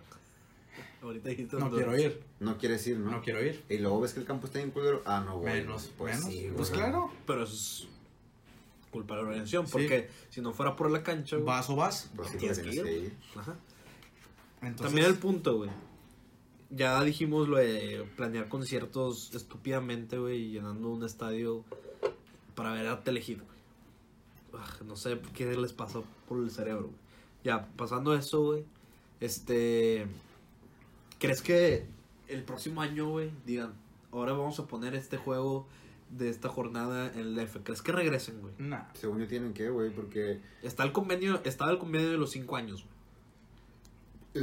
Ahorita 1.02 1.28
dijiste 1.28 1.56
No 1.56 1.70
quiero 1.70 1.96
ir. 1.96 2.20
No 2.40 2.58
quieres 2.58 2.84
ir, 2.88 2.96
¿no? 2.98 3.10
No 3.12 3.22
quiero 3.22 3.44
ir. 3.44 3.62
Y 3.68 3.78
luego 3.78 4.00
ves 4.00 4.12
que 4.14 4.20
el 4.20 4.26
campo 4.26 4.46
está 4.46 4.60
en 4.60 4.70
culero. 4.72 5.02
Ah, 5.04 5.22
no, 5.24 5.38
güey. 5.38 5.60
Menos, 5.60 5.92
Pues 5.96 6.16
menos. 6.16 6.30
sí, 6.32 6.50
pues 6.56 6.70
claro. 6.70 7.12
Pero 7.26 7.44
eso 7.44 7.52
es 7.54 7.88
culpa 8.90 9.14
de 9.14 9.22
la 9.22 9.28
organización. 9.28 9.66
Sí. 9.66 9.72
Porque 9.72 10.10
si 10.30 10.40
no 10.40 10.52
fuera 10.52 10.74
por 10.74 10.90
la 10.90 11.02
cancha, 11.04 11.36
güey. 11.36 11.46
Vas 11.46 11.70
o 11.70 11.76
vas. 11.76 12.10
Pues 12.16 12.30
sí, 12.30 12.38
Tienes 12.38 12.58
que 12.58 12.74
ir. 12.74 12.82
que 12.82 12.92
ir. 12.98 13.12
Ajá. 13.36 13.54
Entonces, 14.62 14.86
También 14.86 15.06
el 15.06 15.16
punto, 15.18 15.58
güey. 15.58 15.70
Ya 16.70 17.02
dijimos 17.04 17.48
lo 17.48 17.58
de 17.58 18.04
planear 18.16 18.48
conciertos 18.48 19.32
estúpidamente, 19.34 20.18
güey, 20.18 20.50
llenando 20.50 20.88
un 20.88 21.04
estadio 21.04 21.64
para 22.56 22.72
ver 22.72 22.88
a 22.88 23.04
Telehit, 23.04 23.38
güey. 23.40 23.55
Ugh, 24.56 24.86
No 24.86 24.96
sé 24.96 25.20
qué 25.34 25.56
les 25.56 25.72
pasó 25.72 26.04
por 26.28 26.42
el 26.42 26.50
cerebro, 26.50 26.84
güey. 26.84 26.98
Ya, 27.44 27.68
pasando 27.76 28.14
eso, 28.14 28.42
güey. 28.42 28.64
Este. 29.20 30.06
¿Crees 31.18 31.42
que 31.42 31.86
el 32.28 32.42
próximo 32.42 32.80
año, 32.82 33.08
güey, 33.08 33.30
digan, 33.46 33.72
ahora 34.12 34.32
vamos 34.32 34.58
a 34.58 34.66
poner 34.66 34.94
este 34.94 35.16
juego 35.16 35.66
de 36.10 36.28
esta 36.28 36.48
jornada 36.48 37.12
en 37.14 37.20
el 37.20 37.38
F? 37.38 37.60
¿Crees 37.62 37.82
que 37.82 37.92
regresen, 37.92 38.40
güey? 38.40 38.54
Nah. 38.58 38.84
Según 38.94 39.20
yo 39.20 39.26
tienen 39.26 39.54
que, 39.54 39.70
güey, 39.70 39.90
porque... 39.90 40.40
Está 40.62 40.84
el 40.84 40.92
convenio, 40.92 41.40
estaba 41.44 41.70
el 41.70 41.78
convenio 41.78 42.10
de 42.10 42.18
los 42.18 42.30
cinco 42.30 42.56
años, 42.56 42.84
güey. 42.84 42.96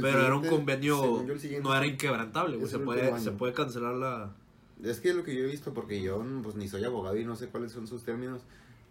Pero 0.02 0.26
era 0.26 0.36
un 0.36 0.46
convenio, 0.46 1.24
no 1.62 1.76
era 1.76 1.86
inquebrantable, 1.86 2.56
güey. 2.56 2.68
Se 2.68 2.80
puede, 2.80 3.18
se 3.20 3.30
puede 3.30 3.52
cancelar 3.52 3.94
la... 3.94 4.34
Es 4.82 4.98
que 4.98 5.10
es 5.10 5.14
lo 5.14 5.22
que 5.22 5.36
yo 5.36 5.44
he 5.44 5.46
visto, 5.46 5.72
porque 5.72 6.02
yo 6.02 6.24
pues 6.42 6.56
ni 6.56 6.66
soy 6.68 6.84
abogado 6.84 7.16
y 7.16 7.24
no 7.24 7.36
sé 7.36 7.48
cuáles 7.48 7.70
son 7.70 7.86
sus 7.86 8.02
términos, 8.02 8.42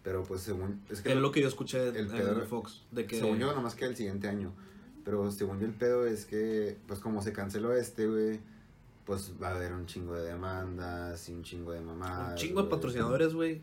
pero 0.03 0.23
pues 0.23 0.41
según... 0.41 0.81
Es 0.89 1.01
que 1.01 1.13
Es 1.13 1.17
lo 1.17 1.31
que 1.31 1.41
yo 1.41 1.47
escuché 1.47 1.87
en, 1.89 1.95
el 1.95 2.05
en 2.05 2.11
pedo- 2.11 2.45
Fox. 2.45 2.81
De 2.91 3.05
que 3.05 3.19
Según 3.19 3.39
yo, 3.39 3.47
nada 3.47 3.61
más 3.61 3.75
que 3.75 3.85
el 3.85 3.95
siguiente 3.95 4.27
año. 4.27 4.51
Pero 5.05 5.29
según 5.31 5.59
yo, 5.59 5.65
el 5.65 5.73
pedo 5.73 6.05
es 6.05 6.25
que, 6.25 6.77
pues 6.87 6.99
como 6.99 7.21
se 7.21 7.33
canceló 7.33 7.73
este, 7.73 8.07
güey, 8.07 8.39
pues 9.05 9.33
va 9.41 9.49
a 9.49 9.55
haber 9.55 9.73
un 9.73 9.85
chingo 9.85 10.13
de 10.13 10.23
demandas 10.23 11.27
y 11.29 11.33
un 11.33 11.43
chingo 11.43 11.71
de 11.71 11.81
mamadas. 11.81 12.31
un 12.31 12.37
chingo 12.37 12.61
de 12.61 12.67
güey. 12.67 12.69
patrocinadores, 12.69 13.33
güey. 13.33 13.61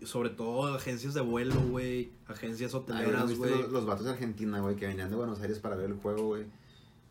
y 0.00 0.06
Sobre 0.06 0.30
todo 0.30 0.74
agencias 0.74 1.14
de 1.14 1.22
vuelo, 1.22 1.54
güey. 1.70 2.10
Agencias 2.28 2.72
¿no 2.72 2.80
hoteleras, 2.80 3.36
güey. 3.36 3.50
los, 3.62 3.70
los 3.72 3.86
vatos 3.86 4.04
de 4.04 4.12
Argentina, 4.12 4.60
güey, 4.60 4.76
que 4.76 4.86
venían 4.86 5.10
de 5.10 5.16
Buenos 5.16 5.40
Aires 5.40 5.58
para 5.58 5.74
ver 5.76 5.86
el 5.90 5.96
juego, 5.96 6.22
güey. 6.26 6.44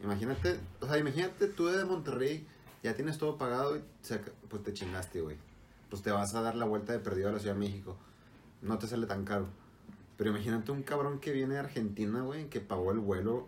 Imagínate, 0.02 0.60
o 0.82 0.88
sea, 0.88 0.98
imagínate 0.98 1.48
tú 1.48 1.68
de 1.68 1.84
Monterrey, 1.86 2.46
ya 2.84 2.94
tienes 2.96 3.18
todo 3.18 3.38
pagado 3.38 3.78
y 3.78 3.82
pues 4.50 4.64
te 4.64 4.74
chingaste, 4.74 5.22
güey. 5.22 5.38
Pues 5.90 6.02
te 6.02 6.12
vas 6.12 6.34
a 6.36 6.42
dar 6.42 6.56
la 6.56 6.66
vuelta 6.66 6.94
de 6.94 7.00
perdido 7.00 7.30
a 7.30 7.32
la 7.32 7.40
Ciudad 7.40 7.56
de 7.56 7.60
México. 7.60 7.98
No 8.66 8.78
te 8.78 8.88
sale 8.88 9.06
tan 9.08 9.24
caro. 9.26 9.48
Pero 10.18 10.30
imagínate 10.32 10.72
un 10.72 10.84
cabrón 10.84 11.20
que 11.20 11.32
viene 11.32 11.56
de 11.56 11.60
Argentina, 11.60 12.22
güey, 12.22 12.50
que 12.50 12.62
pagó 12.62 12.92
el 12.92 13.00
vuelo, 13.00 13.48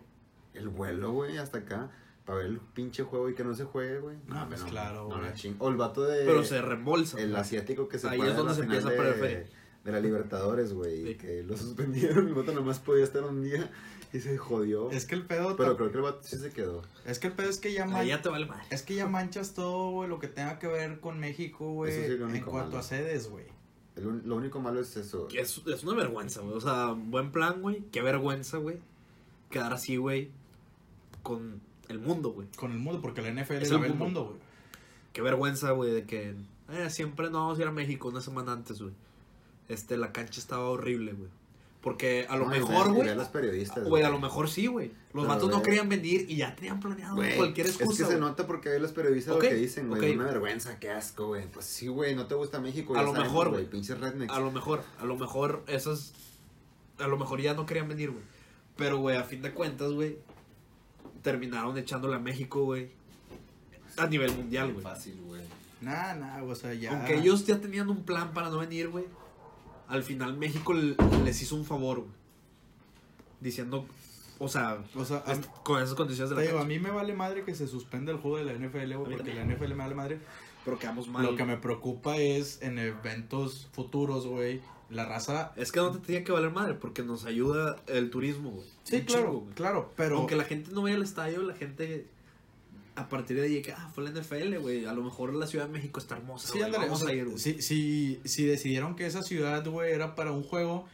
el 0.54 0.68
vuelo, 0.68 1.12
güey, 1.12 1.38
hasta 1.38 1.58
acá, 1.58 1.90
para 2.26 2.38
ver 2.38 2.46
el 2.48 2.58
pinche 2.60 3.02
juego 3.04 3.28
y 3.30 3.34
que 3.34 3.42
no 3.44 3.54
se 3.54 3.64
juegue, 3.64 4.00
güey. 4.00 4.16
No, 4.26 4.46
pues 4.48 4.62
claro, 4.64 5.08
no, 5.08 5.16
güey. 5.16 5.22
la 5.22 5.34
ching- 5.34 5.56
O 5.60 5.68
el 5.70 5.76
vato 5.76 6.02
de... 6.02 6.24
Pero 6.26 6.44
se 6.44 6.60
reembolsa. 6.60 7.18
El 7.20 7.34
asiático 7.36 7.88
que 7.88 7.98
se 7.98 8.08
Ahí 8.08 8.20
es 8.20 8.36
donde 8.36 8.54
se 8.54 8.62
empieza 8.62 8.88
a 8.88 8.92
de, 8.92 9.46
de 9.84 9.92
la 9.92 10.00
Libertadores, 10.00 10.74
güey. 10.74 11.02
Sí. 11.04 11.08
Y 11.10 11.14
que 11.16 11.42
lo 11.42 11.56
suspendieron 11.56 12.26
y 12.26 12.28
el 12.28 12.34
vato 12.34 12.52
nomás 12.52 12.78
podía 12.80 13.04
estar 13.04 13.24
un 13.24 13.42
día 13.42 13.70
y 14.12 14.20
se 14.20 14.36
jodió. 14.36 14.90
Es 14.90 15.06
que 15.06 15.14
el 15.14 15.24
pedo. 15.24 15.56
Pero 15.56 15.74
creo 15.78 15.90
que 15.90 15.96
el 15.96 16.02
vato 16.02 16.20
sí 16.22 16.36
se 16.36 16.50
quedó. 16.50 16.82
Es 17.06 17.18
que 17.18 17.28
el 17.28 17.32
pedo 17.32 17.48
es 17.48 17.56
que 17.58 17.72
ya, 17.72 17.86
man- 17.86 17.96
Ahí 17.96 18.08
ya 18.08 18.20
te 18.20 18.28
vale 18.28 18.44
madre. 18.44 18.64
es 18.68 18.82
que 18.82 18.94
ya 18.94 19.06
manchas 19.06 19.54
todo, 19.54 19.90
güey, 19.92 20.08
lo 20.10 20.18
que 20.18 20.28
tenga 20.28 20.58
que 20.58 20.66
ver 20.66 21.00
con 21.00 21.18
México, 21.18 21.72
güey. 21.72 21.92
Eso 21.94 22.06
sí 22.28 22.36
en 22.36 22.44
cuanto 22.44 22.68
malo. 22.72 22.78
a 22.78 22.82
sedes, 22.82 23.30
güey. 23.30 23.46
El 23.98 24.22
lo 24.26 24.36
único 24.36 24.60
malo 24.60 24.80
es 24.80 24.96
eso. 24.96 25.28
Que 25.28 25.40
Es, 25.40 25.60
es 25.66 25.84
una 25.84 25.94
vergüenza, 25.94 26.40
güey. 26.40 26.54
O 26.56 26.60
sea, 26.60 26.92
buen 26.96 27.32
plan, 27.32 27.60
güey. 27.60 27.84
Qué 27.92 28.00
vergüenza, 28.02 28.58
güey. 28.58 28.78
Quedar 29.50 29.72
así, 29.72 29.96
güey. 29.96 30.30
Con 31.22 31.60
el 31.88 31.98
mundo, 31.98 32.30
güey. 32.30 32.48
Con 32.56 32.72
el 32.72 32.78
mundo, 32.78 33.00
porque 33.00 33.22
la 33.22 33.30
NFL 33.30 33.54
Es 33.54 33.70
la 33.70 33.76
el 33.76 33.80
ve 33.82 33.86
el 33.88 33.94
mundo. 33.94 34.04
mundo, 34.04 34.24
güey. 34.26 34.36
Qué 35.12 35.22
vergüenza, 35.22 35.72
güey, 35.72 35.90
de 35.92 36.04
que 36.04 36.34
eh, 36.70 36.90
siempre 36.90 37.30
no 37.30 37.40
vamos 37.40 37.58
a 37.58 37.62
ir 37.62 37.68
a 37.68 37.72
México 37.72 38.08
una 38.08 38.20
semana 38.20 38.52
antes, 38.52 38.80
güey. 38.80 38.94
Este, 39.68 39.96
la 39.96 40.12
cancha 40.12 40.40
estaba 40.40 40.68
horrible, 40.68 41.12
güey. 41.12 41.28
Porque 41.88 42.26
a 42.28 42.36
lo 42.36 42.44
No, 42.44 42.50
mejor, 42.50 42.92
güey. 42.92 43.14
los 43.14 43.28
periodistas. 43.28 43.84
Güey, 43.88 44.02
a 44.02 44.10
lo 44.10 44.18
mejor 44.20 44.50
sí, 44.50 44.66
güey. 44.66 44.88
Los 45.14 45.24
Pero, 45.24 45.26
vatos 45.28 45.48
no 45.48 45.54
güey. 45.56 45.62
querían 45.64 45.88
venir 45.88 46.26
y 46.28 46.36
ya 46.36 46.54
tenían 46.54 46.80
planeado 46.80 47.14
Güey, 47.16 47.34
cualquier 47.36 47.66
excusa. 47.66 47.90
Es 47.90 47.96
que 47.98 48.04
se 48.04 48.10
güey. 48.10 48.20
nota 48.20 48.46
porque 48.46 48.68
ahí 48.68 48.78
los 48.78 48.92
periodistas 48.92 49.36
Ok, 49.36 49.42
lo 49.44 49.48
que 49.48 49.54
dicen, 49.54 49.88
güey. 49.88 50.10
ok. 50.12 50.16
Una 50.16 50.26
vergüenza, 50.26 50.78
qué 50.78 50.90
asco, 50.90 51.28
güey. 51.28 51.50
Pues 51.50 51.64
sí, 51.64 51.88
güey, 51.88 52.14
no 52.14 52.26
te 52.26 52.34
gusta 52.34 52.60
México. 52.60 52.94
A 52.94 53.00
lo 53.02 53.08
sabemos, 53.12 53.28
mejor, 53.32 53.48
güey. 53.50 53.64
Pinches 53.64 53.98
rednecks. 53.98 54.32
A 54.34 54.38
lo 54.40 54.50
mejor, 54.50 54.82
a 55.00 55.04
lo 55.06 55.16
mejor 55.16 55.64
esas. 55.66 56.12
A 56.98 57.06
lo 57.06 57.16
mejor 57.16 57.40
ya 57.40 57.54
no 57.54 57.64
querían 57.64 57.88
venir, 57.88 58.10
güey. 58.10 58.22
Pero, 58.76 58.98
güey, 58.98 59.16
a 59.16 59.24
fin 59.24 59.40
de 59.40 59.52
cuentas, 59.54 59.92
güey. 59.92 60.18
Terminaron 61.22 61.76
echándole 61.78 62.16
a 62.16 62.18
México, 62.18 62.64
güey. 62.64 62.90
A 63.96 64.06
nivel 64.06 64.30
mundial, 64.36 64.72
güey. 64.72 64.82
Fácil, 64.84 65.18
güey. 65.26 65.40
Nah, 65.80 66.12
nah, 66.14 66.42
o 66.42 66.54
sea, 66.54 66.74
ya. 66.74 66.90
Aunque 66.92 67.14
ellos 67.16 67.46
ya 67.46 67.58
tenían 67.60 67.88
un 67.88 68.02
plan 68.04 68.32
para 68.34 68.50
no 68.50 68.58
venir, 68.58 68.88
güey. 68.88 69.04
Al 69.88 70.02
final 70.02 70.36
México 70.36 70.74
les 70.74 71.42
hizo 71.42 71.56
un 71.56 71.64
favor, 71.64 72.00
güey. 72.00 72.10
Diciendo, 73.40 73.86
o 74.38 74.48
sea, 74.48 74.78
O 74.94 75.04
sea, 75.04 75.22
a, 75.26 75.40
con 75.62 75.82
esas 75.82 75.94
condiciones 75.94 76.30
de 76.30 76.36
la 76.36 76.42
digo, 76.42 76.58
a 76.58 76.64
mí 76.64 76.78
me 76.78 76.90
vale 76.90 77.14
madre 77.14 77.44
que 77.44 77.54
se 77.54 77.66
suspenda 77.66 78.12
el 78.12 78.18
juego 78.18 78.36
de 78.36 78.44
la 78.44 78.52
NFL, 78.52 78.94
güey, 78.94 79.16
porque 79.16 79.34
la. 79.34 79.44
NFL 79.44 79.68
me 79.68 79.74
vale 79.74 79.94
madre. 79.94 80.18
Pero 80.64 80.78
quedamos 80.78 81.08
mal. 81.08 81.24
Lo 81.24 81.36
que 81.36 81.44
me 81.44 81.56
preocupa 81.56 82.16
es 82.18 82.60
en 82.62 82.78
eventos 82.78 83.68
futuros, 83.72 84.26
güey, 84.26 84.60
la 84.90 85.06
raza. 85.06 85.52
Es 85.56 85.72
que 85.72 85.80
no 85.80 85.90
te 85.90 85.98
tenía 85.98 86.24
que 86.24 86.32
valer 86.32 86.50
madre, 86.50 86.74
porque 86.74 87.02
nos 87.02 87.24
ayuda 87.24 87.76
el 87.86 88.10
turismo, 88.10 88.50
güey. 88.50 88.66
Sí, 88.84 88.96
Un 88.96 89.02
claro, 89.02 89.24
chingo, 89.24 89.46
claro, 89.54 89.92
pero. 89.96 90.18
Aunque 90.18 90.36
la 90.36 90.44
gente 90.44 90.70
no 90.72 90.82
vaya 90.82 90.96
al 90.96 91.02
estadio, 91.02 91.42
la 91.42 91.54
gente 91.54 92.06
a 92.98 93.08
partir 93.08 93.36
de 93.36 93.44
ahí 93.44 93.62
que 93.62 93.72
ah, 93.72 93.90
fue 93.94 94.04
la 94.04 94.10
NFL, 94.10 94.58
güey. 94.58 94.84
A 94.86 94.92
lo 94.92 95.02
mejor 95.02 95.34
la 95.34 95.46
Ciudad 95.46 95.66
de 95.66 95.72
México 95.72 96.00
está 96.00 96.16
hermosa, 96.16 96.52
Sí, 96.52 96.60
ándale, 96.60 96.84
Vamos 96.86 97.02
o 97.02 97.04
sea, 97.06 97.14
a 97.14 97.16
ir, 97.16 97.24
güey. 97.26 97.38
si, 97.38 97.62
si, 97.62 98.20
si 98.24 98.44
decidieron 98.44 98.96
que 98.96 99.06
esa 99.06 99.22
ciudad, 99.22 99.66
güey, 99.66 99.92
era 99.92 100.14
para 100.14 100.32
un 100.32 100.42
juego, 100.42 100.86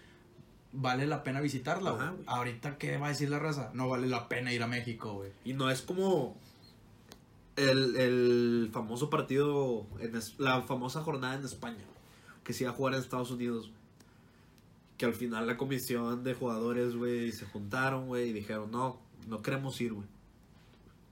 vale 0.73 1.07
la 1.07 1.23
pena 1.25 1.41
visitarla, 1.41 1.91
Ajá. 1.91 2.15
Ahorita, 2.27 2.79
¿qué 2.79 2.97
va 2.99 3.07
a 3.07 3.09
decir 3.11 3.31
la 3.31 3.39
raza? 3.39 3.71
No 3.75 3.89
vale 3.89 4.07
la 4.09 4.29
pena 4.29 4.53
ir 4.53 4.63
a 4.63 4.67
México, 4.67 5.15
güey. 5.15 5.31
Y 5.45 5.53
no 5.55 5.71
es 5.71 5.83
como 5.83 6.37
el, 7.57 7.97
el 7.97 8.71
famoso 8.73 9.11
partido, 9.11 9.87
en 10.01 10.17
es- 10.17 10.35
la 10.39 10.63
famosa 10.63 11.03
jornada 11.03 11.35
en 11.37 11.45
España, 11.45 11.85
que 12.43 12.53
se 12.53 12.65
iba 12.65 12.73
a 12.73 12.75
jugar 12.75 12.95
en 12.95 13.01
Estados 13.01 13.31
Unidos. 13.31 13.71
Que 14.97 15.07
al 15.07 15.15
final 15.15 15.47
la 15.47 15.57
comisión 15.57 16.23
de 16.23 16.35
jugadores, 16.35 16.95
güey, 16.95 17.33
se 17.33 17.47
juntaron, 17.47 18.07
güey, 18.07 18.31
y 18.31 18.33
dijeron, 18.33 18.71
no, 18.71 19.01
no 19.27 19.43
queremos 19.43 19.81
ir, 19.81 19.93
güey. 19.93 20.07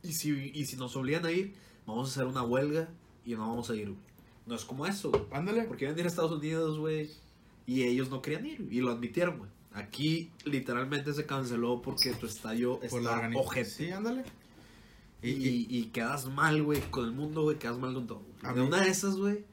Y 0.03 0.13
si, 0.13 0.51
y 0.55 0.65
si 0.67 0.77
nos 0.77 0.97
obligan 0.97 1.25
a 1.27 1.31
ir, 1.31 1.55
vamos 1.87 2.09
a 2.09 2.11
hacer 2.11 2.27
una 2.27 2.43
huelga 2.43 2.89
y 3.25 3.35
no 3.35 3.49
vamos 3.49 3.71
a 3.71 3.77
ir, 3.77 3.91
güey. 3.91 4.13
No 4.47 4.55
es 4.57 4.65
como 4.65 4.87
eso, 4.87 5.11
güey. 5.11 5.23
Ándale. 5.31 5.63
Porque 5.65 5.85
iban 5.85 5.97
a 5.97 6.01
ir 6.01 6.07
a 6.07 6.09
Estados 6.09 6.33
Unidos, 6.33 6.79
güey. 6.79 7.11
Y 7.67 7.83
ellos 7.85 8.11
no 8.11 8.21
querían 8.21 8.47
ir. 8.47 8.69
Y 8.71 8.81
lo 8.81 8.91
admitieron, 8.91 9.39
güey. 9.39 9.51
Aquí 9.75 10.31
literalmente 10.45 11.15
se 11.15 11.25
canceló 11.25 11.81
porque 11.81 12.13
tu 12.13 12.27
estadio 12.27 12.79
Por 12.81 13.01
está 13.01 13.31
ojete. 13.35 13.71
Sí, 13.71 13.91
ándale. 13.91 14.25
Y, 15.23 15.31
y, 15.31 15.67
y 15.71 15.85
quedas 15.87 16.27
mal, 16.27 16.63
güey, 16.63 16.81
con 16.91 17.05
el 17.05 17.13
mundo, 17.13 17.43
güey. 17.43 17.59
Quedas 17.59 17.79
mal 17.79 17.95
con 17.95 18.07
todo. 18.07 18.23
De 18.55 18.61
una 18.61 18.81
de 18.81 18.91
esas, 18.91 19.17
güey. 19.17 19.45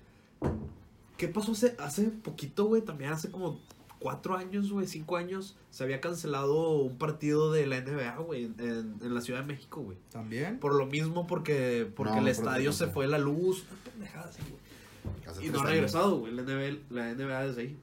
¿Qué 1.18 1.28
pasó 1.28 1.52
hace, 1.52 1.76
hace 1.80 2.04
poquito, 2.06 2.66
güey? 2.66 2.82
También 2.82 3.12
hace 3.12 3.30
como 3.30 3.60
cuatro 4.00 4.36
años, 4.38 4.72
güey, 4.72 4.88
cinco 4.88 5.18
años. 5.18 5.56
Se 5.72 5.84
había 5.84 6.00
cancelado 6.02 6.72
un 6.80 6.98
partido 6.98 7.52
de 7.52 7.68
la 7.68 7.82
NBA, 7.82 8.18
güey, 8.18 8.46
en, 8.46 8.56
en- 9.02 9.14
la 9.14 9.22
Ciudad 9.22 9.42
de 9.42 9.46
México, 9.48 9.82
güey. 9.82 9.98
También. 10.12 10.60
Por 10.60 10.74
lo 10.76 10.86
mismo, 10.86 11.28
porque, 11.28 11.90
porque 11.96 12.14
No, 12.14 12.18
el 12.20 12.24
por 12.24 12.32
estadio 12.32 12.72
se 12.74 12.88
fue 12.88 13.08
la 13.08 13.18
luz. 13.18 13.66
Una 13.72 13.84
pendejada 13.84 14.30
así, 14.30 14.42
güey. 14.50 15.48
Y 15.48 15.50
no 15.50 15.62
ha 15.62 15.66
regresado, 15.66 16.20
güey. 16.20 16.34
La 16.34 16.42
NBA, 16.44 16.80
la 16.90 17.14
NBA 17.14 17.48
desde 17.48 17.62
ahí. 17.62 17.78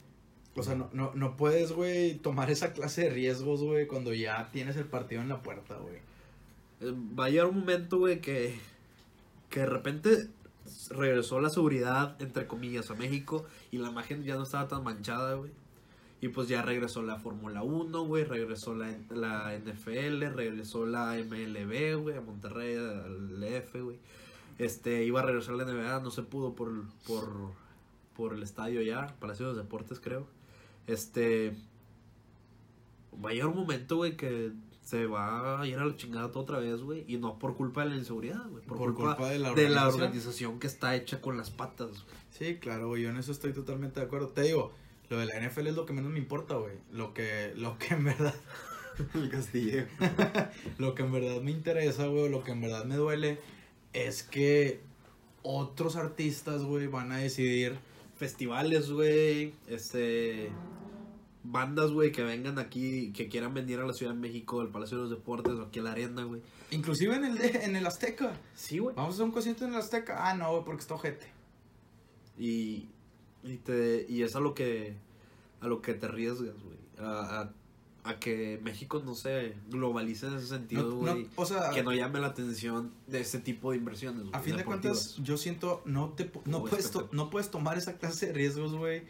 O 0.57 0.62
sea, 0.62 0.75
no, 0.75 0.89
no, 0.93 1.12
no 1.14 1.37
puedes, 1.37 1.73
güey, 1.73 2.14
tomar 2.14 2.51
esa 2.51 2.73
clase 2.73 3.03
de 3.03 3.11
riesgos, 3.11 3.62
güey, 3.62 3.87
cuando 3.87 4.14
ya 4.14 4.49
tienes 4.53 4.77
el 4.77 4.87
partido 4.87 5.21
en 5.21 5.29
la 5.29 5.43
puerta, 5.43 5.77
güey. 5.77 5.97
Eh, 6.81 6.95
Va 7.19 7.27
a 7.27 7.31
llegar 7.31 7.47
un 7.47 7.59
momento, 7.61 7.99
güey, 7.99 8.21
que, 8.23 8.59
que 9.51 9.61
de 9.61 9.67
repente 9.67 10.29
regresó 10.91 11.41
la 11.41 11.51
seguridad, 11.51 12.17
entre 12.21 12.47
comillas, 12.47 12.91
a 12.91 12.95
México 12.95 13.45
y 13.71 13.79
la 13.79 13.91
imagen 13.91 14.25
ya 14.25 14.37
no 14.37 14.43
estaba 14.45 14.67
tan 14.67 14.83
manchada, 14.83 15.35
güey. 15.35 15.51
Y 16.21 16.29
pues 16.29 16.49
ya 16.49 16.62
regresó 16.62 17.03
la 17.03 17.17
Fórmula 17.17 17.62
1, 17.62 18.05
güey, 18.05 18.25
regresó 18.25 18.75
la, 18.75 18.97
la 19.11 19.55
NFL, 19.59 20.35
regresó 20.35 20.87
la 20.87 21.14
MLB, 21.14 22.01
güey, 22.01 22.17
a 22.17 22.23
Monterrey, 22.23 22.77
al 22.77 23.43
F, 23.43 23.81
güey. 23.83 23.99
Este, 24.59 25.05
iba 25.05 25.21
a 25.21 25.23
regresar 25.23 25.55
la 25.55 25.64
NBA, 25.64 26.01
no 26.01 26.11
se 26.11 26.23
pudo 26.23 26.55
por, 26.55 26.73
por, 27.07 27.53
por 28.17 28.33
el 28.33 28.43
estadio 28.43 28.81
ya, 28.81 29.14
Palacio 29.21 29.47
de 29.47 29.53
los 29.55 29.62
Deportes, 29.62 30.01
creo. 30.01 30.27
Este, 30.87 31.55
un 33.12 33.55
momento, 33.55 33.97
güey, 33.97 34.17
que 34.17 34.53
se 34.83 35.07
va 35.07 35.61
a 35.61 35.67
ir 35.67 35.79
a 35.79 35.85
la 35.85 35.97
chingada 35.97 36.31
todo 36.31 36.45
otra 36.45 36.59
vez, 36.61 36.81
güey. 36.81 37.05
Y 37.09 37.19
no 37.19 37.39
por 37.39 37.57
culpa 37.57 37.83
de 37.83 37.91
la 37.91 37.97
inseguridad, 37.97 38.49
güey. 38.49 38.64
Por, 38.64 38.79
Por 38.79 38.95
culpa, 38.95 39.17
culpa 39.17 39.31
de 39.31 39.39
la 39.41 39.53
de 39.53 39.69
la 39.69 39.89
organización. 39.89 40.61
que 40.61 40.67
está 40.67 40.95
hecha 40.95 41.21
con 41.21 41.37
las 41.37 41.51
patas, 41.51 42.05
güey. 42.05 42.17
Sí, 42.31 42.57
claro, 42.57 42.89
güey, 42.89 43.03
yo 43.03 43.11
en 43.11 43.17
eso 43.17 43.33
estoy 43.33 43.53
totalmente 43.53 44.01
de 44.01 44.07
acuerdo. 44.07 44.29
Te 44.29 44.43
digo, 44.43 44.73
lo 45.09 45.19
de 45.19 45.27
la 45.27 45.41
NFL 45.41 45.67
es 45.69 45.75
lo 45.75 45.87
que 45.87 45.93
menos 45.93 46.11
me 46.13 46.19
importa, 46.19 46.55
güey. 46.57 46.75
Lo 46.93 47.15
que, 47.15 47.53
lo 47.57 47.79
que 47.79 47.95
en 47.95 48.05
verdad, 48.05 48.35
El 49.15 49.29
Castillo. 49.31 49.85
lo 50.79 50.95
que 50.95 51.03
en 51.03 51.13
verdad 51.13 51.41
me 51.43 51.51
interesa, 51.51 52.07
güey, 52.07 52.25
o 52.25 52.29
lo 52.29 52.43
que 52.43 52.53
en 52.53 52.61
verdad 52.61 52.85
me 52.85 52.97
duele, 52.97 53.39
es 53.93 54.23
que 54.23 54.81
otros 55.43 55.97
artistas, 55.97 56.63
güey, 56.65 56.87
van 56.87 57.13
a 57.13 57.19
decidir. 57.19 57.77
Festivales, 58.17 58.91
güey. 58.91 59.53
Este. 59.69 60.51
Bandas, 61.49 61.93
güey, 61.93 62.11
que 62.11 62.25
vengan 62.25 62.59
aquí, 62.59 63.13
que 63.13 63.29
quieran 63.29 63.55
venir 63.55 63.79
a 63.79 63.87
la 63.87 63.93
Ciudad 63.93 64.13
de 64.15 64.19
México, 64.19 64.61
al 64.61 64.71
Palacio 64.71 64.97
de 64.97 65.03
los 65.05 65.11
Deportes, 65.11 65.53
o 65.53 65.63
aquí 65.63 65.79
a 65.79 65.83
la 65.83 65.93
Arena, 65.93 66.25
güey. 66.25 66.41
Inclusive 66.73 67.15
en 67.15 67.25
el, 67.25 67.39
de- 67.39 67.65
en 67.65 67.77
el 67.77 67.87
Azteca. 67.87 68.33
Sí, 68.57 68.79
güey. 68.79 68.97
Vamos 68.97 69.13
a 69.13 69.15
hacer 69.15 69.25
un 69.27 69.31
concierto 69.31 69.65
en 69.65 69.71
el 69.75 69.77
Azteca. 69.79 70.29
Ah, 70.29 70.35
no, 70.35 70.51
güey, 70.51 70.65
porque 70.65 70.81
está 70.81 70.95
ojete. 70.95 71.27
Y, 72.37 72.89
y, 73.47 73.57
te, 73.59 74.07
y 74.09 74.23
es 74.23 74.37
a 74.37 74.41
lo 74.41 74.55
que 74.55 74.95
a 75.61 75.69
lo 75.69 75.81
que 75.83 75.95
te 75.95 76.07
arriesgas, 76.07 76.55
güey. 76.63 76.77
A, 76.99 77.41
a, 78.05 78.11
a 78.11 78.19
que 78.21 78.61
México 78.63 79.03
no 79.05 79.15
se 79.15 79.55
globalice 79.71 80.27
en 80.29 80.35
ese 80.37 80.47
sentido, 80.47 80.83
No- 80.83 81.03
no, 81.07 81.13
güey. 81.13 81.29
o 81.37 81.45
sea, 81.47 81.71
que 81.71 81.83
no 81.83 81.93
llame 81.93 82.21
la 82.21 82.29
atención 82.29 82.93
de 83.07 83.21
ese 83.21 83.39
tipo 83.41 83.71
de 83.73 83.79
inversiones, 83.79 84.27
a 84.33 84.41
fin 84.41 84.57
de 84.57 84.65
cuentas, 84.65 85.17
yo 85.23 85.37
siento, 85.37 85.83
no, 85.85 86.11
te, 86.11 86.31
no, 86.45 86.59
O 86.59 86.65
puedes 86.65 86.91
to- 86.91 87.09
no 87.13 87.31
puedes 87.31 87.51
tomar 87.51 87.79
esa 87.79 87.95
clase 87.99 88.27
de 88.27 88.33
riesgos, 88.33 88.75
güey, 88.75 89.03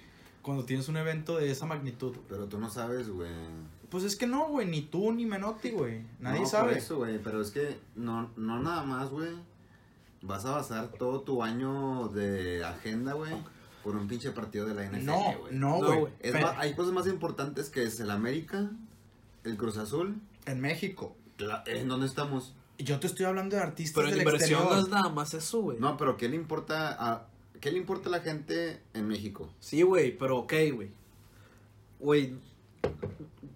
cuando 0.43 0.65
tienes 0.65 0.89
un 0.89 0.97
evento 0.97 1.37
de 1.37 1.51
esa 1.51 1.67
magnitud. 1.67 2.17
Pero 2.29 2.47
tú 2.47 2.59
no 2.59 2.71
sabes, 2.71 3.09
güey. 3.11 3.31
Pues 3.91 4.03
es 4.05 4.17
que 4.17 4.27
no, 4.27 4.49
güey, 4.49 4.67
ni 4.67 4.83
tú 4.83 5.13
ni 5.13 5.27
Menotti, 5.27 5.71
güey. 5.71 6.03
Nadie 6.21 6.41
no, 6.41 6.47
sabe. 6.47 6.71
Por 6.71 6.79
eso, 6.79 6.97
güey. 6.97 7.19
Pero 7.23 7.41
es 7.41 7.51
que 7.51 7.79
no, 7.97 8.31
no 8.37 8.61
nada 8.63 8.83
más, 8.85 9.11
güey. 9.11 9.31
Vas 10.23 10.45
a 10.45 10.53
basar 10.53 10.89
todo 10.93 11.21
tu 11.21 11.43
año 11.43 12.09
de 12.09 12.65
agenda, 12.65 13.13
güey, 13.13 13.33
por 13.87 13.95
un 13.95 14.09
pinche 14.09 14.33
partido 14.33 14.67
de 14.67 14.75
la 14.75 14.83
NFL, 14.83 15.05
No, 15.07 15.15
güey. 15.39 15.55
no, 15.55 15.81
No, 15.81 16.01
güey. 16.01 16.13
ma- 16.43 16.59
hay 16.59 16.75
cosas 16.75 16.93
más 16.93 17.07
importantes 17.07 17.71
que 17.71 17.85
es 17.85 18.01
el 18.01 18.11
América, 18.11 18.69
el 19.45 19.57
Cruz 19.57 19.77
Azul. 19.77 20.17
En 20.45 20.61
México. 20.61 21.15
la- 21.39 21.63
¿En 21.67 21.87
dónde 21.87 22.07
estamos? 22.07 22.53
Y 22.79 22.83
Yo 22.85 22.99
te 22.99 23.07
estoy 23.07 23.27
hablando 23.27 23.55
de 23.55 23.63
artistas 23.63 23.95
Pero 23.95 24.09
en 24.09 24.15
del 24.15 24.23
inversión 24.27 24.59
exterior. 24.63 24.77
no 24.77 24.83
es 24.85 24.89
nada 24.91 25.09
más 25.11 25.35
eso, 25.35 25.61
güey. 25.61 25.79
No, 25.79 25.97
pero 25.97 26.17
¿qué 26.17 26.29
le 26.29 26.35
importa 26.35 26.97
a 26.99 27.29
qué 27.61 27.71
le 27.71 27.79
importa 27.79 28.09
a 28.09 28.13
la 28.13 28.21
gente 28.21 28.81
en 28.93 29.07
México? 29.07 29.53
Sí, 29.61 29.83
güey, 29.83 30.19
pero 30.19 30.39
ok, 30.39 30.53
güey. 30.75 30.91
Güey, 32.01 32.35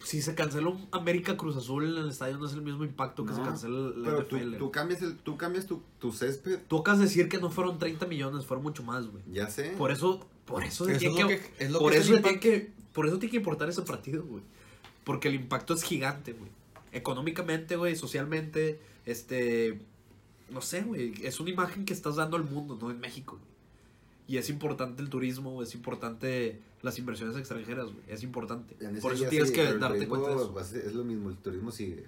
si 0.03 0.22
se 0.22 0.34
canceló 0.34 0.70
un 0.70 0.88
América 0.92 1.36
Cruz 1.36 1.57
Azul 1.57 1.84
en 1.84 2.03
el 2.05 2.09
estadio 2.11 2.38
no 2.38 2.46
es 2.46 2.53
el 2.55 2.62
mismo 2.62 2.84
impacto 2.84 3.24
que 3.24 3.32
se 3.34 3.40
No, 3.40 3.44
cancela 3.46 3.78
la 3.96 4.05
Pero 4.11 4.26
tú, 4.26 4.36
NFL. 4.36 4.57
tú 4.57 4.70
cambias 4.72 5.03
el, 5.03 5.16
tú 5.18 5.36
cambias 5.36 5.66
tu, 5.66 5.82
tu 5.98 6.12
césped, 6.12 6.59
de 6.68 6.96
decir 6.96 7.28
que 7.28 7.38
no 7.38 7.51
fueron 7.51 7.78
30 7.78 8.07
millones, 8.07 8.46
fueron 8.46 8.62
mucho 8.62 8.82
más, 8.82 9.07
güey. 9.09 9.22
ya 9.32 9.48
sé. 9.51 9.70
Por 9.76 9.90
eso, 9.92 10.26
por 10.46 10.64
eso, 10.64 10.84
se 10.86 10.92
Eso 10.92 11.01
tiene 11.01 11.20
es 11.34 11.40
que, 11.42 11.48
que- 11.57 11.64
es 11.64 11.70
lo 11.70 11.78
por 11.80 11.92
que 11.92 11.98
es 11.98 12.05
eso 12.05 12.14
se 12.16 12.22
tiene 12.22 12.40
que, 12.40 12.72
por 12.92 13.07
eso 13.07 13.18
tiene 13.18 13.30
que 13.30 13.36
importar 13.36 13.68
ese 13.68 13.82
partido, 13.82 14.24
güey. 14.24 14.42
Porque 15.05 15.28
el 15.28 15.34
impacto 15.34 15.74
es 15.74 15.82
gigante, 15.82 16.32
güey. 16.32 16.51
Económicamente, 16.92 17.76
güey, 17.76 17.94
socialmente, 17.96 18.80
este, 19.07 19.80
no 20.51 20.61
sé, 20.61 20.82
güey, 20.82 21.14
es 21.22 21.40
una 21.40 21.51
imagen 21.51 21.84
que 21.84 21.92
estás 21.92 22.16
dando 22.16 22.36
al 22.36 22.44
mundo, 22.44 22.78
no 22.80 22.90
en 22.90 23.01
México. 23.01 23.36
güey. 23.38 23.49
Y 24.31 24.39
es 24.39 24.49
importante 24.49 25.03
el 25.03 25.09
turismo, 25.11 25.61
es 25.61 25.74
importante 25.74 26.61
las 26.83 26.97
inversiones 27.01 27.37
extranjeras, 27.37 27.87
güey. 27.87 28.05
Es 28.07 28.22
importante. 28.22 28.74
Por 29.01 29.12
eso 29.14 29.24
tienes 29.28 29.49
sí, 29.49 29.55
que 29.57 29.64
darte 29.64 29.89
turismo 29.89 30.09
cuenta 30.11 30.28
de 30.28 30.37
eso. 30.37 30.55
va 30.55 30.61
a 30.61 30.64
ser- 30.64 30.85
Es 30.87 30.95
lo 30.95 31.03
mismo, 31.03 31.31
el 31.31 31.37
turismo 31.37 31.72
sigue. 31.72 32.05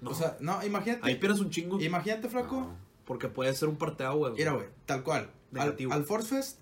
No, 0.00 0.10
O 0.10 0.14
sea, 0.14 0.38
no, 0.40 0.64
imagínate. 0.64 1.06
ahí 1.06 1.16
pierdes 1.16 1.40
un 1.40 1.50
chingo. 1.50 1.78
Imagínate, 1.78 2.28
flaco. 2.30 2.60
No. 2.60 2.76
Porque 3.04 3.28
puede 3.28 3.52
ser 3.54 3.68
un 3.68 3.76
parteaguas. 3.76 4.32
Mira, 4.32 4.52
güey, 4.52 4.66
tal 4.86 5.02
cual. 5.02 5.24
Al, 5.24 5.58
Negativo. 5.66 5.92
al 5.92 6.04
Force 6.04 6.34
Fest, 6.34 6.58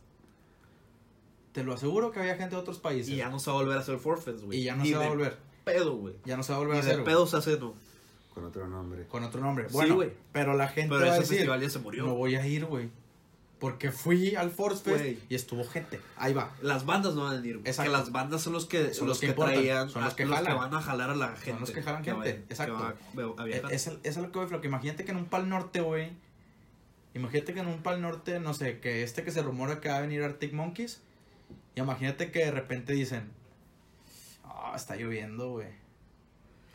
te 1.53 1.65
lo 1.65 1.73
aseguro 1.75 2.11
que 2.11 2.21
había 2.21 2.37
gente 2.37 2.57
de 2.57 2.61
otros 2.61 2.79
países. 2.79 3.13
Y 3.13 3.17
ya 3.17 3.29
no 3.31 3.39
se 3.39 3.51
va 3.51 3.59
a 3.59 3.61
volver 3.61 3.77
a 3.77 3.81
hacer 3.81 3.99
Forfest, 3.99 4.43
güey. 4.45 4.59
Y 4.59 4.65
ya 4.65 4.77
no 4.77 4.83
Ni 4.83 4.91
se 4.91 4.97
va 4.97 5.05
a 5.07 5.09
volver. 5.09 5.37
pedo, 5.65 5.97
güey. 5.97 6.15
Ya 6.25 6.37
no 6.37 6.43
se 6.43 6.53
va 6.53 6.57
a 6.59 6.61
volver 6.61 6.75
Ni 6.77 6.81
a 6.81 6.93
hacer. 6.93 7.05
pedo 7.05 7.27
se 7.27 7.37
hace, 7.37 7.59
no. 7.59 7.75
Con 8.35 8.45
otro 8.45 8.67
nombre. 8.69 9.07
Con 9.07 9.25
otro 9.25 9.41
nombre. 9.41 9.67
Sí, 9.69 9.73
Bueno, 9.75 9.95
güey. 9.97 10.13
pero 10.33 10.57
la 10.57 10.69
gente 10.69 10.91
Pero 10.95 11.01
va 11.07 11.07
a 11.07 11.15
ese 11.15 11.21
decir, 11.21 11.37
festival 11.39 11.61
ya 11.61 11.71
se 11.71 11.79
murió. 11.81 12.07
no 12.07 12.15
voy 12.15 12.35
a 12.37 12.47
ir, 12.47 12.65
güey. 12.65 12.89
Porque 13.61 13.93
fui 13.93 14.35
al 14.35 14.51
Force 14.51 14.83
Fest 14.83 14.99
Güey. 15.05 15.19
y 15.29 15.35
estuvo 15.35 15.63
gente. 15.65 16.01
Ahí 16.17 16.33
va. 16.33 16.51
Las 16.63 16.87
bandas 16.87 17.15
no 17.15 17.25
van 17.25 17.43
a 17.43 17.47
ir. 17.47 17.59
güey. 17.59 17.69
Exacto. 17.69 17.93
Que 17.93 17.97
las 17.99 18.11
bandas 18.11 18.41
son 18.41 18.55
los 18.55 18.65
que, 18.67 18.95
Son 18.95 19.07
los 19.07 19.21
los 19.23 19.31
que 19.31 19.33
traían, 19.39 19.91
son 19.91 20.03
los 20.03 20.15
que 20.15 20.27
jalan. 20.27 20.57
van 20.57 20.75
a 20.75 20.81
jalar 20.81 21.11
a 21.11 21.15
la 21.15 21.37
gente. 21.37 21.61
los 21.61 21.71
que 21.71 21.83
jalan 21.83 22.03
gente, 22.03 22.31
exacto. 22.49 22.77
a- 22.77 22.95
a 23.39 23.45
viajar. 23.45 23.73
Es, 23.73 23.91
es, 24.03 24.17
lo 24.17 24.33
que 24.33 24.39
voy, 24.39 24.49
Flaco. 24.49 24.65
Imagínate 24.67 25.05
que 25.05 25.11
en 25.11 25.19
un 25.19 25.27
Pal 25.27 25.49
Norte, 25.49 25.83
güey. 25.83 26.11
Imagínate 27.15 27.53
que 27.53 27.61
en 27.61 27.67
un 27.69 27.83
Pal 27.83 28.01
Norte, 28.01 28.41
no 28.41 28.55
sé, 28.55 28.81
que 28.81 29.03
este 29.03 29.25
que 29.25 29.31
se 29.31 29.43
rumora 29.43 29.81
que 29.81 29.91
va 29.91 29.99
a 29.99 30.01
venir 30.01 30.23
Arctic 30.23 30.53
Monkeys. 30.55 31.03
Y 31.75 31.81
imagínate 31.81 32.31
que 32.31 32.47
de 32.47 32.51
repente 32.53 32.95
dicen: 32.95 33.31
Ah, 34.45 34.73
está 34.75 34.97
lloviendo, 34.97 35.51
güey. 35.51 35.69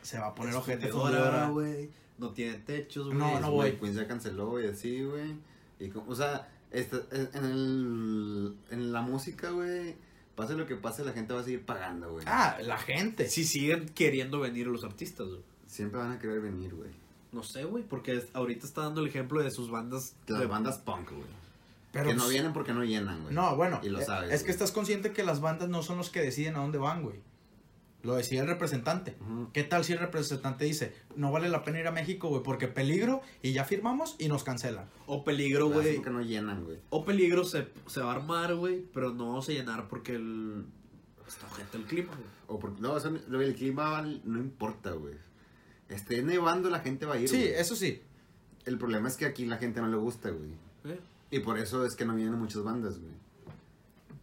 Se 0.02 0.18
va 0.18 0.28
a 0.28 0.34
poner 0.34 0.54
ojete 0.54 0.90
güey. 0.90 1.90
No 2.18 2.30
tiene 2.30 2.58
techos, 2.58 3.06
güey. 3.06 3.18
No, 3.18 3.40
no 3.40 3.50
güey, 3.50 3.76
Queens 3.78 3.96
ya 3.96 4.06
canceló 4.06 4.60
y 4.62 4.66
así, 4.68 5.02
güey. 5.02 5.34
Y 5.80 5.90
o 5.94 6.14
sea, 6.14 6.48
esta- 6.78 7.02
en, 7.10 7.44
el, 7.44 8.54
en 8.70 8.92
la 8.92 9.02
música, 9.02 9.50
güey, 9.50 9.96
pase 10.34 10.54
lo 10.54 10.66
que 10.66 10.76
pase, 10.76 11.04
la 11.04 11.12
gente 11.12 11.32
va 11.34 11.40
a 11.40 11.44
seguir 11.44 11.64
pagando, 11.64 12.10
güey. 12.12 12.24
Ah, 12.28 12.58
la 12.62 12.78
gente. 12.78 13.28
Si 13.28 13.44
siguen 13.44 13.88
queriendo 13.88 14.40
venir 14.40 14.66
los 14.66 14.84
artistas, 14.84 15.26
güey. 15.28 15.40
Siempre 15.66 15.98
van 16.00 16.12
a 16.12 16.18
querer 16.18 16.40
venir, 16.40 16.74
güey. 16.74 16.90
No 17.32 17.42
sé, 17.42 17.64
güey, 17.64 17.82
porque 17.84 18.16
es- 18.16 18.28
ahorita 18.34 18.66
está 18.66 18.82
dando 18.82 19.00
el 19.00 19.08
ejemplo 19.08 19.42
de 19.42 19.50
sus 19.50 19.70
bandas. 19.70 20.14
Las 20.28 20.40
de- 20.40 20.46
bandas 20.46 20.78
punk, 20.78 21.10
güey. 21.10 21.24
Pero 21.92 22.08
que 22.10 22.14
no 22.14 22.22
pues, 22.24 22.32
vienen 22.32 22.52
porque 22.52 22.74
no 22.74 22.84
llenan, 22.84 23.22
güey. 23.22 23.34
No, 23.34 23.56
bueno, 23.56 23.80
Y 23.82 23.88
lo 23.88 24.00
eh, 24.00 24.04
sabes, 24.04 24.30
es 24.30 24.40
que 24.40 24.46
güey. 24.48 24.52
estás 24.52 24.70
consciente 24.72 25.12
que 25.12 25.22
las 25.24 25.40
bandas 25.40 25.68
no 25.70 25.82
son 25.82 25.96
los 25.96 26.10
que 26.10 26.20
deciden 26.20 26.56
a 26.56 26.58
dónde 26.58 26.78
van, 26.78 27.02
güey. 27.02 27.16
Lo 28.06 28.14
decía 28.14 28.42
el 28.42 28.46
representante. 28.46 29.16
¿Qué 29.52 29.64
tal 29.64 29.84
si 29.84 29.92
el 29.92 29.98
representante 29.98 30.64
dice, 30.64 30.94
no 31.16 31.32
vale 31.32 31.48
la 31.48 31.64
pena 31.64 31.80
ir 31.80 31.88
a 31.88 31.90
México, 31.90 32.28
güey, 32.28 32.42
porque 32.44 32.68
peligro 32.68 33.20
y 33.42 33.52
ya 33.52 33.64
firmamos 33.64 34.14
y 34.20 34.28
nos 34.28 34.44
cancelan? 34.44 34.88
O 35.06 35.24
peligro, 35.24 35.68
güey. 35.68 35.96
porque 35.96 36.10
no 36.10 36.22
llenan, 36.22 36.64
güey. 36.64 36.78
O 36.90 37.04
peligro 37.04 37.44
se, 37.44 37.66
se 37.88 38.00
va 38.00 38.12
a 38.12 38.14
armar, 38.14 38.54
güey, 38.54 38.84
pero 38.94 39.12
no 39.12 39.26
vamos 39.28 39.48
a 39.48 39.52
llenar 39.52 39.88
porque 39.88 40.14
el. 40.14 40.66
Está 41.26 41.48
gente 41.50 41.78
el 41.78 41.84
clima, 41.84 42.12
güey. 42.14 42.28
O 42.46 42.60
porque, 42.60 42.80
no, 42.80 42.98
del 43.00 43.56
clima 43.56 44.00
no 44.24 44.38
importa, 44.38 44.92
güey. 44.92 45.14
Esté 45.88 46.22
nevando, 46.22 46.70
la 46.70 46.78
gente 46.80 47.06
va 47.06 47.14
a 47.14 47.18
ir, 47.18 47.28
Sí, 47.28 47.42
eso 47.44 47.74
sí. 47.74 48.02
El 48.64 48.78
problema 48.78 49.08
es 49.08 49.16
que 49.16 49.26
aquí 49.26 49.46
la 49.46 49.56
gente 49.56 49.80
no 49.80 49.88
le 49.88 49.96
gusta, 49.96 50.30
güey. 50.30 50.50
¿Eh? 50.84 51.00
Y 51.32 51.40
por 51.40 51.58
eso 51.58 51.84
es 51.84 51.96
que 51.96 52.04
no 52.04 52.14
vienen 52.14 52.38
muchas 52.38 52.62
bandas, 52.62 53.00
güey. 53.00 53.25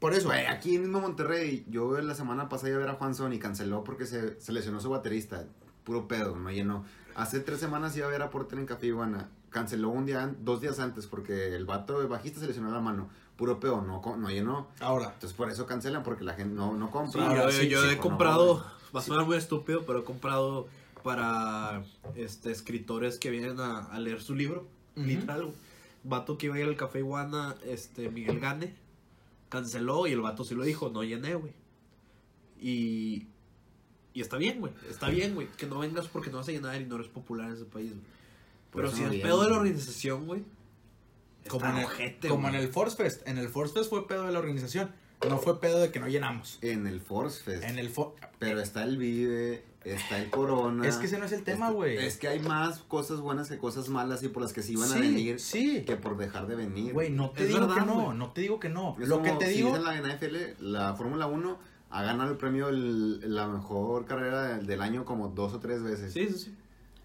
Por 0.04 0.14
eso. 0.14 0.28
Güey, 0.28 0.48
aquí 0.48 0.78
mismo 0.78 0.98
en 0.98 1.04
Monterrey, 1.04 1.66
yo 1.70 1.98
la 2.02 2.14
semana 2.14 2.50
pasada 2.50 2.72
iba 2.72 2.78
a 2.80 2.82
ver 2.82 2.90
a 2.90 2.96
Juan 2.96 3.16
Son 3.16 3.32
y 3.32 3.40
canceló 3.40 3.86
porque 3.86 4.06
se, 4.06 4.38
se 4.42 4.52
lesionó 4.52 4.82
su 4.82 4.90
baterista. 4.90 5.46
Puro 5.86 6.10
pedo, 6.10 6.36
no 6.36 6.52
llenó. 6.52 6.84
Hace 7.16 7.40
tres 7.40 7.62
semanas 7.62 7.96
iba 7.96 8.08
a 8.08 8.10
ver 8.10 8.22
a 8.22 8.30
Porter 8.30 8.60
en 8.60 8.66
Café 8.66 8.88
Iguana. 8.88 9.30
Canceló 9.50 9.92
un 9.92 10.06
día, 10.06 10.36
dos 10.42 10.60
días 10.60 10.80
antes 10.80 11.08
porque 11.08 11.56
el 11.56 11.64
vato 11.64 12.02
de 12.02 12.08
bajista 12.08 12.42
se 12.42 12.48
lesionó 12.48 12.70
la 12.70 12.82
mano. 12.82 13.08
Puro 13.38 13.62
pedo, 13.62 13.82
no, 13.82 14.02
no 14.18 14.30
llenó. 14.30 14.68
Ahora, 14.82 15.06
Entonces 15.14 15.32
por 15.38 15.50
eso 15.50 15.66
cancelan, 15.66 16.04
porque 16.04 16.26
la 16.26 16.34
gente 16.34 16.54
no, 16.54 16.74
no 16.74 16.92
compra. 16.92 17.34
Yo, 17.34 17.50
sí, 17.50 17.70
yo 17.70 17.82
sí, 17.82 17.92
he 17.92 17.96
no, 17.96 18.02
comprado, 18.02 18.66
va 18.94 19.00
a 19.00 19.04
sonar 19.04 19.26
muy 19.26 19.38
estúpido, 19.38 19.86
pero 19.86 20.00
he 20.00 20.04
comprado 20.04 20.68
para 21.02 21.82
este 22.16 22.52
escritores 22.52 23.20
que 23.20 23.30
vienen 23.30 23.58
a, 23.62 23.86
a 23.86 24.00
leer 24.00 24.22
su 24.22 24.36
libro, 24.36 24.68
literal. 24.98 25.54
Vato 26.04 26.38
que 26.38 26.48
iba 26.48 26.56
a 26.56 26.60
ir 26.60 26.66
al 26.66 26.76
Café 26.76 27.00
Iguana, 27.00 27.56
este, 27.64 28.10
Miguel 28.10 28.42
Gane, 28.42 28.83
canceló 29.54 30.08
y 30.08 30.12
el 30.14 30.22
vato 30.22 30.44
sí 30.44 30.56
lo 30.56 30.64
dijo, 30.64 30.90
no 30.90 31.04
llené, 31.04 31.36
güey. 31.36 31.54
Y, 32.60 33.28
y 34.14 34.22
está 34.22 34.38
bien, 34.38 34.60
güey, 34.60 34.74
está 34.90 35.10
bien, 35.10 35.36
güey, 35.36 35.48
que 35.58 35.68
no 35.68 35.80
vengas 35.80 36.08
porque 36.08 36.30
no 36.32 36.38
vas 36.38 36.48
a 36.48 36.52
llenar 36.52 36.82
y 36.82 36.86
no 36.86 36.96
eres 36.96 37.08
popular 37.08 37.48
en 37.50 37.54
ese 37.56 37.66
país, 37.66 37.92
güey. 37.92 38.04
Pero 38.74 38.92
si 38.92 39.02
no 39.04 39.12
es 39.12 39.22
pedo 39.22 39.44
de 39.44 39.50
la 39.52 39.58
organización, 39.58 40.26
güey. 40.26 40.44
como, 41.48 41.66
en 41.68 41.78
el, 41.78 41.86
ojete, 41.86 42.28
como 42.30 42.48
en 42.50 42.56
el 42.56 42.70
Force 42.70 42.98
Fest. 42.98 43.28
En 43.28 43.38
el 43.38 43.50
Force 43.50 43.74
Fest 43.74 43.90
fue 43.92 44.08
pedo 44.08 44.26
de 44.26 44.32
la 44.32 44.40
organización. 44.40 44.92
No 45.30 45.38
fue 45.38 45.62
pedo 45.62 45.80
de 45.80 45.92
que 45.92 46.00
no 46.00 46.08
llenamos. 46.08 46.58
En 46.62 46.88
el 46.88 47.00
Force 47.00 47.44
Fest. 47.44 47.64
En 47.64 47.78
el 47.78 47.94
Fo- 47.94 48.14
Pero 48.40 48.60
está 48.60 48.84
el 48.84 48.98
Vive, 48.98 49.64
está 49.86 50.20
el 50.22 50.30
Corona. 50.30 50.88
Es 50.88 50.96
que 50.98 51.06
ese 51.08 51.18
no 51.20 51.26
es 51.26 51.32
el 51.32 51.44
tema, 51.44 51.72
güey. 51.72 51.98
Es 51.98 52.18
que 52.18 52.28
hay 52.28 52.40
más 52.40 52.80
cosas 52.80 53.20
buenas 53.20 53.50
que 53.50 53.58
cosas 53.58 53.90
malas 53.90 54.24
y 54.24 54.30
por 54.30 54.42
las 54.44 54.54
que 54.54 54.62
sí 54.62 54.76
van 54.76 54.92
a 54.92 54.96
venir 54.96 55.40
sí. 55.40 55.84
que 55.86 55.96
por 55.96 56.18
dejar 56.18 56.48
de 56.48 56.56
venir. 56.56 56.94
Güey, 56.94 57.10
no 57.10 57.32
te 57.32 57.44
Es 57.44 57.48
digo 57.50 57.62
verdad, 57.62 57.76
que 57.76 57.86
no, 57.86 58.14
no 58.14 58.32
te 58.32 58.42
digo 58.42 58.60
que 58.60 58.70
no. 58.70 58.96
Es 59.00 59.08
Lo 59.10 59.22
que 59.22 59.30
como 59.30 59.40
te 59.40 59.48
si 59.48 59.54
digo, 59.56 59.70
dicen 59.70 59.84
la 59.84 59.96
NFL, 59.96 60.36
la 60.60 60.94
Fórmula 60.96 61.28
1 61.28 61.58
ha 61.92 62.04
ganado 62.04 62.32
el 62.32 62.38
premio 62.38 62.70
el- 62.70 63.36
la 63.36 63.48
mejor 63.48 64.06
carrera 64.06 64.56
del, 64.58 64.66
del 64.66 64.82
año 64.82 65.06
como 65.06 65.28
dos 65.30 65.54
o 65.54 65.60
tres 65.60 65.84
veces. 65.84 66.12
Sí, 66.14 66.28
sí, 66.28 66.38
sí. 66.40 66.56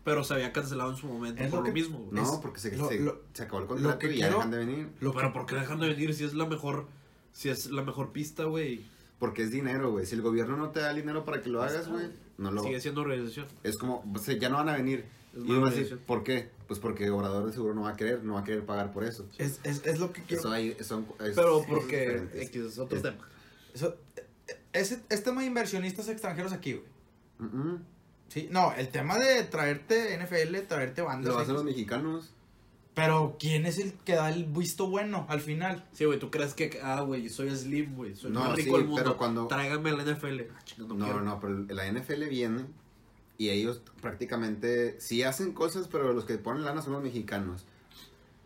Pero 0.05 0.25
se 0.25 0.33
había 0.33 0.53
cancelado 0.55 0.91
en 0.91 0.97
su 0.97 1.07
momento 1.07 1.43
Es 1.43 1.51
por 1.51 1.59
lo 1.59 1.67
lo 1.67 1.67
que- 1.67 1.73
mismo, 1.79 1.99
güey. 1.99 2.23
No, 2.23 2.41
porque 2.41 2.61
se, 2.61 2.75
lo- 2.77 2.89
se- 2.89 2.99
lo- 3.01 3.21
se 3.35 3.43
acabó 3.43 3.61
el 3.61 3.67
contrato 3.69 3.99
que 3.99 4.15
y 4.15 4.19
ya 4.19 4.29
dejan 4.31 4.51
de 4.51 4.57
venir. 4.59 4.89
lo 5.01 5.13
que- 5.13 5.19
Pero 5.19 5.33
¿por 5.35 5.45
qué 5.45 5.57
dejan 5.57 5.81
de 5.81 5.89
venir 5.89 6.15
si 6.15 6.25
es 6.25 6.33
la 6.33 6.47
mejor, 6.47 6.87
si 7.33 7.51
es 7.51 7.67
la 7.71 7.83
mejor 7.83 8.13
pista, 8.13 8.45
güey? 8.45 8.87
Porque 9.19 9.43
es 9.43 9.51
dinero, 9.51 9.91
güey. 9.91 10.07
Si 10.07 10.15
el 10.15 10.23
gobierno 10.23 10.57
no 10.57 10.71
te 10.71 10.81
da 10.81 10.91
el 10.91 10.97
dinero 10.97 11.25
para 11.25 11.41
que 11.43 11.49
lo 11.49 11.63
hagas, 11.63 11.89
güey, 11.89 12.07
no 12.37 12.51
lo... 12.53 12.63
Sigue 12.63 12.81
siendo 12.81 13.01
organización. 13.01 13.47
Es 13.65 13.77
como, 13.77 14.05
o 14.15 14.19
sea, 14.19 14.37
ya 14.39 14.49
no 14.49 14.57
van 14.57 14.69
a 14.69 14.77
venir. 14.77 15.05
Es 15.35 15.39
y 15.39 15.41
a 15.41 15.43
decir, 15.43 15.57
organización. 15.57 16.01
¿por 16.07 16.23
qué? 16.23 16.51
Pues 16.69 16.79
porque 16.81 17.11
Obrador 17.11 17.47
de 17.47 17.53
seguro 17.53 17.75
no 17.75 17.83
va 17.83 17.91
a 17.91 17.97
querer, 17.97 18.23
no 18.23 18.35
va 18.35 18.41
a 18.41 18.45
querer 18.45 18.65
pagar 18.65 18.93
por 18.93 19.05
eso. 19.05 19.27
es, 19.39 19.61
es, 19.65 19.85
es 19.87 19.99
lo 19.99 20.13
que 20.13 20.23
quiero. 20.23 20.41
Eso 20.41 20.51
hay, 20.53 20.77
son, 20.83 21.07
es- 21.21 21.35
Pero 21.35 21.65
porque. 21.69 22.23
X 22.35 22.57
es 22.63 22.79
otro 22.79 22.97
Es- 22.97 23.03
tema. 23.03 23.17
Eso- 23.75 23.97
ese, 24.73 25.01
es 25.09 25.23
tema 25.25 25.41
de 25.41 25.47
inversionistas 25.49 26.09
extranjeros 26.09 26.53
aquí, 26.53 26.75
güey. 26.75 26.85
Mm. 27.39 27.83
Sí, 28.29 28.49
no, 28.51 28.73
el 28.75 28.89
tema 28.89 29.19
de 29.19 29.43
traerte 29.45 30.15
NFL, 30.23 30.59
traerte 30.69 31.03
bandas. 31.03 31.33
Lo 31.33 31.39
hacen 31.41 31.55
los 31.55 31.65
mexicanos. 31.65 32.35
Pero 32.99 33.37
¿quién 33.39 33.67
es 33.67 33.79
el 33.79 33.93
que 33.93 34.15
da 34.15 34.29
el 34.31 34.45
visto 34.47 34.89
bueno 34.89 35.27
al 35.29 35.41
final? 35.41 35.85
Sí, 35.93 36.05
güey, 36.05 36.19
¿tú 36.19 36.31
crees 36.31 36.55
que, 36.55 36.79
ah, 36.83 37.01
güey, 37.03 37.29
soy 37.29 37.51
Slim, 37.55 37.95
güey, 37.97 38.15
soy 38.15 38.29
el 38.29 38.35
No, 38.35 38.41
más 38.41 38.57
rico 38.57 38.71
sí, 38.71 38.77
del 38.77 38.87
mundo, 38.89 39.03
pero 39.05 39.17
cuando- 39.17 39.47
tráigame 39.47 39.93
la 39.93 40.03
NFL? 40.05 40.41
Ah, 40.57 40.61
chinga, 40.65 40.89
no, 40.89 40.95
No, 40.95 41.21
no, 41.21 41.41
pero 41.41 41.59
la 41.69 41.87
NFL 41.87 42.29
viene 42.29 42.65
y 43.39 43.51
ellos 43.51 43.81
prácticamente 44.01 45.01
sí 45.01 45.23
hacen 45.23 45.53
cosas, 45.53 45.89
pero 45.89 46.13
los 46.13 46.25
que 46.25 46.39
ponen 46.39 46.65
lana 46.65 46.83
son 46.83 46.93
los 46.95 47.03
mexicanos. 47.03 47.65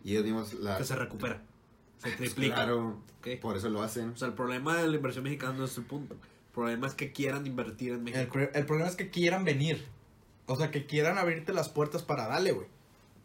Y 0.03 0.11
ellos 0.11 0.23
mismos 0.25 0.53
la... 0.55 0.77
Que 0.77 0.83
se 0.83 0.95
recupera, 0.95 1.41
se 1.97 2.11
triplica. 2.11 2.55
Claro, 2.55 2.99
por 3.41 3.55
eso 3.57 3.69
lo 3.69 3.81
hacen. 3.81 4.09
O 4.09 4.17
sea, 4.17 4.27
el 4.27 4.33
problema 4.33 4.77
de 4.77 4.87
la 4.87 4.95
inversión 4.95 5.23
mexicana 5.23 5.53
no 5.57 5.65
es 5.65 5.77
el 5.77 5.85
punto. 5.85 6.13
El 6.15 6.53
problema 6.53 6.85
es 6.87 6.93
que 6.93 7.11
quieran 7.11 7.47
invertir 7.47 7.89
en 7.93 7.95
El, 7.95 8.01
México. 8.03 8.33
cre- 8.37 8.51
el 8.53 8.65
problema 8.65 8.89
es 8.89 8.95
que 8.95 9.09
quieran 9.09 9.43
venir. 9.45 9.85
O 10.45 10.55
sea, 10.57 10.69
que 10.71 10.85
quieran 10.85 11.17
abrirte 11.17 11.53
las 11.53 11.69
puertas 11.69 12.03
para 12.03 12.27
darle, 12.27 12.51
güey. 12.51 12.67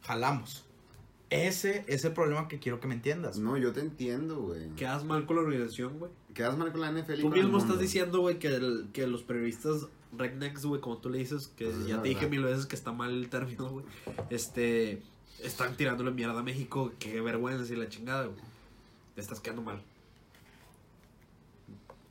Jalamos. 0.03 0.65
Ese 1.31 1.85
es 1.89 2.05
el 2.07 2.13
problema 2.13 2.49
que 2.49 2.59
quiero 2.59 2.81
que 2.81 2.89
me 2.89 2.95
entiendas. 2.95 3.39
No, 3.39 3.57
yo 3.59 3.73
te 3.73 3.81
entiendo, 3.81 4.41
güey. 4.41 4.71
Quedas 4.77 5.05
mal 5.05 5.27
con 5.27 5.37
la 5.37 5.43
organización, 5.43 5.99
güey. 5.99 6.11
Quedas 6.33 6.57
mal 6.57 6.73
con 6.73 6.81
la 6.81 6.91
NFL 6.91 7.13
y 7.15 7.17
Tú 7.21 7.29
con 7.29 7.33
el 7.39 7.45
mismo 7.45 7.59
mundo. 7.59 7.65
estás 7.75 7.79
diciendo, 7.81 8.21
güey, 8.21 8.39
que, 8.39 8.49
el- 8.49 8.89
que 8.95 9.07
los 9.07 9.23
periodistas 9.25 9.89
rednecks, 10.17 10.65
güey, 10.65 10.81
como 10.81 10.97
tú 10.99 11.11
le 11.11 11.19
dices, 11.19 11.49
que 11.57 11.67
Pues 11.67 11.77
es 11.79 11.87
ya 11.87 12.01
te 12.03 12.09
dije 12.09 12.29
mil 12.29 12.43
veces 12.43 12.65
que 12.65 12.77
está 12.77 12.93
mal 12.93 13.11
el 13.11 13.29
término, 13.29 13.69
güey. 13.69 13.85
Este, 14.31 15.03
están 15.43 15.77
tirándole 15.77 16.13
mierda 16.13 16.41
a 16.41 16.43
México, 16.43 16.93
qué 16.99 17.21
vergüenza 17.21 17.71
y 17.73 17.77
la 17.77 17.89
chingada, 17.91 18.25
güey. 18.27 18.39
Te 19.15 19.21
estás 19.21 19.41
quedando 19.41 19.61
mal. 19.63 19.83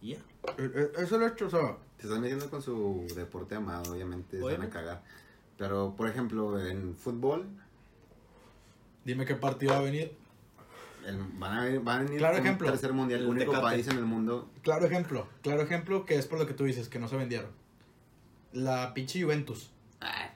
Y 0.02 0.10
ya. 0.12 0.18
Eh, 0.58 0.72
eh, 0.76 0.92
Eso 0.98 1.04
es 1.04 1.12
el 1.14 1.24
hecho, 1.24 1.48
o 1.48 1.50
sea. 1.50 1.78
Se 2.00 2.06
están 2.06 2.22
metiendo 2.22 2.48
con 2.52 2.62
su 2.62 3.08
deporte 3.16 3.56
amado, 3.56 3.94
obviamente, 3.94 4.38
se 4.38 4.44
van 4.44 4.62
a 4.62 4.70
cagar. 4.70 5.04
Pero, 5.58 5.96
por 5.98 6.08
ejemplo, 6.08 6.64
en 6.64 6.96
fútbol, 6.96 7.48
Dime 9.08 9.26
qué 9.26 9.36
partido 9.36 9.72
va 9.72 9.80
a 9.80 9.84
venir. 9.84 10.12
el- 11.06 11.18
van, 11.40 11.58
a, 11.58 11.64
venir- 11.64 11.82
van 11.82 12.00
a 12.00 12.04
venir 12.04 12.18
Claro 12.18 12.38
ejemplo. 12.40 12.68
tercer 12.70 12.92
mundial, 12.92 13.22
el 13.22 13.26
El 13.28 13.32
único 13.32 13.52
Tecate. 13.54 13.64
país 13.66 13.88
en 13.88 13.98
el 13.98 14.04
mundo. 14.04 14.52
Claro 14.64 14.86
ejemplo. 14.86 15.26
Claro 15.42 15.62
ejemplo 15.62 16.06
que 16.06 16.16
es 16.16 16.26
por 16.28 16.38
lo 16.38 16.46
que 16.46 16.54
tú 16.54 16.66
dices, 16.66 16.90
que 16.90 17.00
no 17.00 17.08
se 17.08 17.16
vendieron. 17.16 17.50
La 18.52 18.94
pinche 18.94 19.24
Juventus. 19.24 19.72
Ah, 20.02 20.32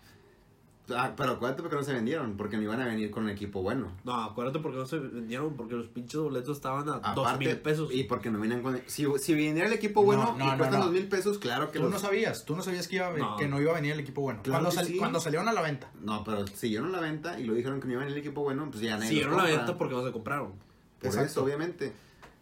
pero 1.18 1.32
acuérdate 1.32 1.62
porque 1.62 1.76
no 1.76 1.84
se 1.84 1.94
vendieron, 1.94 2.38
porque 2.38 2.58
no 2.58 2.64
iban 2.64 2.82
a 2.82 2.86
venir 2.86 3.10
con 3.12 3.24
un 3.24 3.30
equipo 3.30 3.62
bueno. 3.62 3.92
No, 4.04 4.14
acuérdate 4.16 4.60
porque 4.60 4.78
no 4.78 4.86
se 4.86 5.00
vendieron, 5.00 5.56
porque 5.56 5.76
los 5.76 5.88
pinches 5.88 6.20
boletos 6.20 6.58
estaban 6.58 6.88
a 7.04 7.14
dos 7.14 7.38
mil 7.40 7.58
pesos. 7.58 7.90
y 7.94 8.04
porque 8.04 8.30
no 8.32 8.40
vienen 8.40 8.62
con... 8.62 8.80
Si, 8.88 9.06
si 9.20 9.34
viniera 9.34 9.68
el 9.68 9.74
equipo 9.74 10.04
bueno 10.04 10.24
No, 10.24 10.38
no, 10.38 10.46
y 10.46 10.48
no, 10.52 10.58
cuestan 10.58 10.80
no. 10.80 10.86
dos 10.86 10.94
mil 10.94 11.08
pesos, 11.08 11.38
claro 11.40 11.72
que 11.72 11.80
Tú 11.80 11.84
los... 11.86 11.94
no 11.94 12.00
sabías, 12.00 12.46
tú 12.46 12.56
no 12.56 12.64
sabías 12.64 12.88
que, 12.88 12.98
iba 12.98 13.08
a 13.08 13.12
ven- 13.12 13.22
No. 13.22 13.38
que 13.38 13.48
no 13.48 13.62
iba 13.62 13.72
a 13.72 13.76
venir 13.76 13.92
el 13.94 14.00
equipo 14.00 14.22
bueno. 14.22 14.42
Claro 14.44 14.64
cuando, 14.64 14.70
que 14.70 14.76
sal- 14.76 14.88
sí. 14.88 14.98
cuando 14.98 15.20
salieron 15.20 15.48
a 15.50 15.54
la 15.54 15.62
venta. 15.62 15.92
No, 16.02 16.24
pero 16.24 16.46
siguieron 16.48 16.92
la 16.92 17.00
venta 17.00 17.40
y 17.40 17.44
lo 17.46 17.54
dijeron 17.54 17.80
que 17.80 17.88
no 17.88 17.94
iba 17.94 18.02
a 18.02 18.06
venir 18.06 18.18
el 18.18 18.26
equipo 18.26 18.42
bueno, 18.44 18.68
pues 18.70 18.82
ya 18.82 18.96
nadie 18.98 19.10
Siguieron 19.10 19.38
la 19.38 19.44
venta 19.44 19.78
porque 19.78 19.94
no 19.96 20.06
se 20.06 20.12
compraron. 20.12 20.54
Por 21.00 21.08
Exacto. 21.08 21.32
eso, 21.32 21.44
obviamente. 21.44 21.94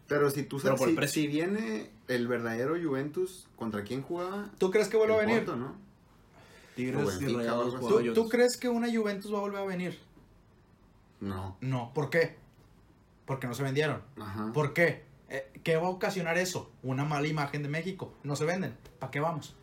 Pero 0.08 0.32
si 0.32 0.42
tú 0.44 0.60
sabes, 0.60 0.82
si, 0.82 1.08
si 1.08 1.28
viene 1.28 1.92
el 2.08 2.28
verdadero 2.28 2.74
Juventus, 2.84 3.48
¿contra 3.56 3.84
quién 3.84 4.02
jugaba? 4.02 4.50
¿Tú 4.58 4.72
crees 4.72 4.88
que 4.90 4.98
vuelva 4.98 5.16
a 5.16 5.20
venir? 5.20 5.46
Porto, 5.46 5.56
¿no? 5.56 5.76
Tigres 6.80 7.22
y 7.22 7.26
Rayados 7.36 7.80
¿Tú, 7.80 8.14
tú 8.14 8.30
crees 8.30 8.56
que 8.56 8.70
una 8.70 8.88
Juventus 8.94 9.34
va 9.34 9.40
a 9.40 9.42
volver 9.42 9.60
a 9.60 9.66
venir? 9.66 10.00
No. 11.20 11.58
No. 11.60 11.92
¿Por 11.94 12.10
qué? 12.10 12.38
Porque 13.26 13.48
no 13.48 13.54
se 13.54 13.64
vendieron. 13.64 14.02
Ajá. 14.18 14.52
¿Por 14.54 14.74
qué? 14.74 15.04
Eh, 15.30 15.52
¿Qué 15.64 15.76
va 15.76 15.88
a 15.88 15.90
ocasionar 15.90 16.38
eso? 16.38 16.72
Una 16.82 17.04
mala 17.04 17.28
imagen 17.28 17.64
de 17.64 17.70
México. 17.70 18.14
No 18.24 18.36
se 18.36 18.46
venden. 18.46 18.76
¿Para 19.00 19.12
qué 19.12 19.20
vamos? 19.20 19.56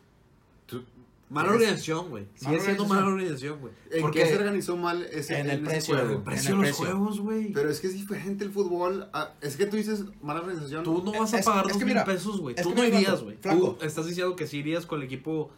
Tú- 0.67 0.85
Mala 1.29 1.49
¿Eres- 1.49 1.61
organización, 1.63 2.09
güey. 2.09 2.29
Sigue 2.37 2.61
siendo 2.61 2.87
mala 2.87 3.09
organización, 3.09 3.59
güey. 3.59 3.73
¿En 3.91 4.11
qué 4.13 4.27
se 4.27 4.37
organizó 4.37 4.77
mal 4.77 5.03
ese, 5.11 5.41
En 5.41 5.51
el 5.51 5.61
precio, 5.61 5.97
güey. 5.97 6.15
El 6.17 6.23
precio 6.23 6.55
En 6.55 6.61
de 6.61 6.69
los 6.69 6.77
juegos, 6.77 7.21
güey. 7.21 7.53
Pero 7.53 7.69
es 7.69 7.81
que 7.81 7.89
es 7.89 7.95
diferente 7.95 8.45
el 8.45 8.53
fútbol. 8.53 9.09
Ah, 9.13 9.33
es 9.41 9.57
que 9.57 9.67
tú 9.67 9.77
dices 9.77 10.05
mala 10.23 10.41
organización. 10.41 10.85
Tú 10.85 11.03
no 11.03 11.19
vas 11.19 11.35
a 11.35 11.41
pagar 11.41 11.67
dos 11.67 11.83
mil 11.83 11.97
pesos, 12.05 12.41
güey. 12.41 12.55
Tú 12.55 12.75
no 12.75 12.85
irías, 12.85 13.23
güey. 13.23 13.39
estás 13.83 14.07
diciendo 14.07 14.37
que 14.37 14.47
sí 14.47 14.59
irías 14.59 14.87
con 14.87 15.01
el 15.01 15.07
equipo 15.07 15.51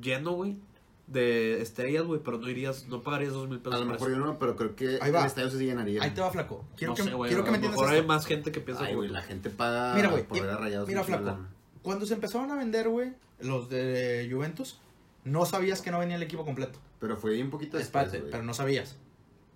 lleno, 0.00 0.32
güey. 0.32 0.58
De 1.06 1.62
estrellas, 1.62 2.04
güey. 2.04 2.20
Pero 2.24 2.38
no 2.38 2.48
irías, 2.48 2.86
no 2.88 3.02
pagarías 3.02 3.32
dos 3.32 3.48
mil 3.48 3.60
pesos. 3.60 3.74
A 3.80 3.84
lo 3.84 3.90
mejor 3.90 4.10
yo 4.10 4.16
no, 4.18 4.38
pero 4.38 4.56
creo 4.56 4.74
que 4.74 4.98
Ahí 5.00 5.10
va. 5.12 5.20
el 5.20 5.26
estadio 5.26 5.50
se 5.50 5.58
llenaría. 5.64 6.02
Ahí 6.02 6.10
te 6.10 6.20
va, 6.20 6.30
flaco. 6.30 6.64
Quiero 6.76 6.92
no 6.92 6.96
que, 6.96 7.02
sé, 7.04 7.12
güey. 7.14 7.28
quiero 7.30 7.44
que 7.44 7.50
a 7.50 7.52
me 7.52 7.58
lo 7.58 7.64
entiendas 7.66 7.80
mejor 7.80 7.92
hay 7.92 8.00
esto. 8.00 8.08
más 8.08 8.26
gente 8.26 8.50
que 8.52 8.60
piensa 8.60 8.82
Ay, 8.82 8.88
como 8.88 8.98
güey, 8.98 9.08
tú. 9.08 9.14
la 9.14 9.22
gente 9.22 9.50
paga 9.50 9.94
Mira, 9.94 10.08
güey, 10.08 10.24
por 10.24 10.40
ver 10.40 10.50
a 10.50 10.56
rayados. 10.56 10.88
Mira, 10.88 11.00
mucho 11.02 11.08
flaco. 11.12 11.24
lana. 11.24 11.48
Cuando 11.82 12.06
se 12.06 12.14
empezaron 12.14 12.50
a 12.50 12.56
vender, 12.56 12.88
güey, 12.88 13.12
los 13.38 13.68
de 13.68 14.28
Juventus, 14.30 14.80
no 15.24 15.46
sabías 15.46 15.80
que 15.80 15.90
no 15.92 16.00
venía 16.00 16.16
el 16.16 16.22
equipo 16.24 16.44
completo. 16.44 16.78
Pero 16.98 17.16
fue 17.16 17.40
un 17.40 17.50
poquito 17.50 17.76
después, 17.76 18.04
Espérate, 18.06 18.18
güey. 18.20 18.30
pero 18.32 18.42
no 18.42 18.52
sabías. 18.54 18.96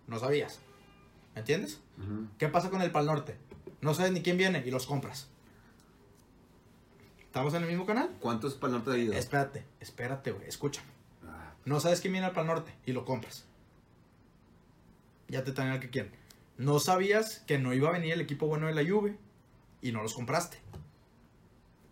No 0.06 0.18
sabías. 0.20 0.60
¿Me 1.34 1.40
entiendes? 1.40 1.80
Ujú. 1.98 2.26
¿Qué 2.38 2.46
pasa 2.48 2.70
con 2.70 2.80
el 2.82 2.90
Pal 2.92 3.06
Norte? 3.06 3.36
No 3.80 3.94
sabes 3.94 4.12
ni 4.12 4.22
quién 4.22 4.36
viene 4.36 4.62
y 4.64 4.70
los 4.70 4.86
compras. 4.86 5.28
¿Estamos 7.20 7.54
en 7.54 7.62
el 7.62 7.68
mismo 7.68 7.86
canal? 7.86 8.10
¿Cuántos 8.20 8.54
para 8.54 8.72
el 8.72 8.78
norte 8.78 8.92
ha 8.92 8.98
ido? 8.98 9.12
Espérate, 9.14 9.64
espérate, 9.80 10.32
güey, 10.32 10.46
escúchame. 10.48 10.88
No 11.70 11.78
sabes 11.78 12.00
quién 12.00 12.10
viene 12.10 12.26
al 12.26 12.32
Pal 12.32 12.48
Norte 12.48 12.74
y 12.84 12.90
lo 12.90 13.04
compras. 13.04 13.44
Ya 15.28 15.44
te 15.44 15.52
traen 15.52 15.70
al 15.70 15.78
que 15.78 15.88
quieren. 15.88 16.10
No 16.58 16.80
sabías 16.80 17.44
que 17.46 17.60
no 17.60 17.72
iba 17.72 17.90
a 17.90 17.92
venir 17.92 18.12
el 18.12 18.20
equipo 18.20 18.48
bueno 18.48 18.66
de 18.66 18.74
la 18.74 18.82
Juve 18.82 19.16
y 19.80 19.92
no 19.92 20.02
los 20.02 20.14
compraste. 20.14 20.58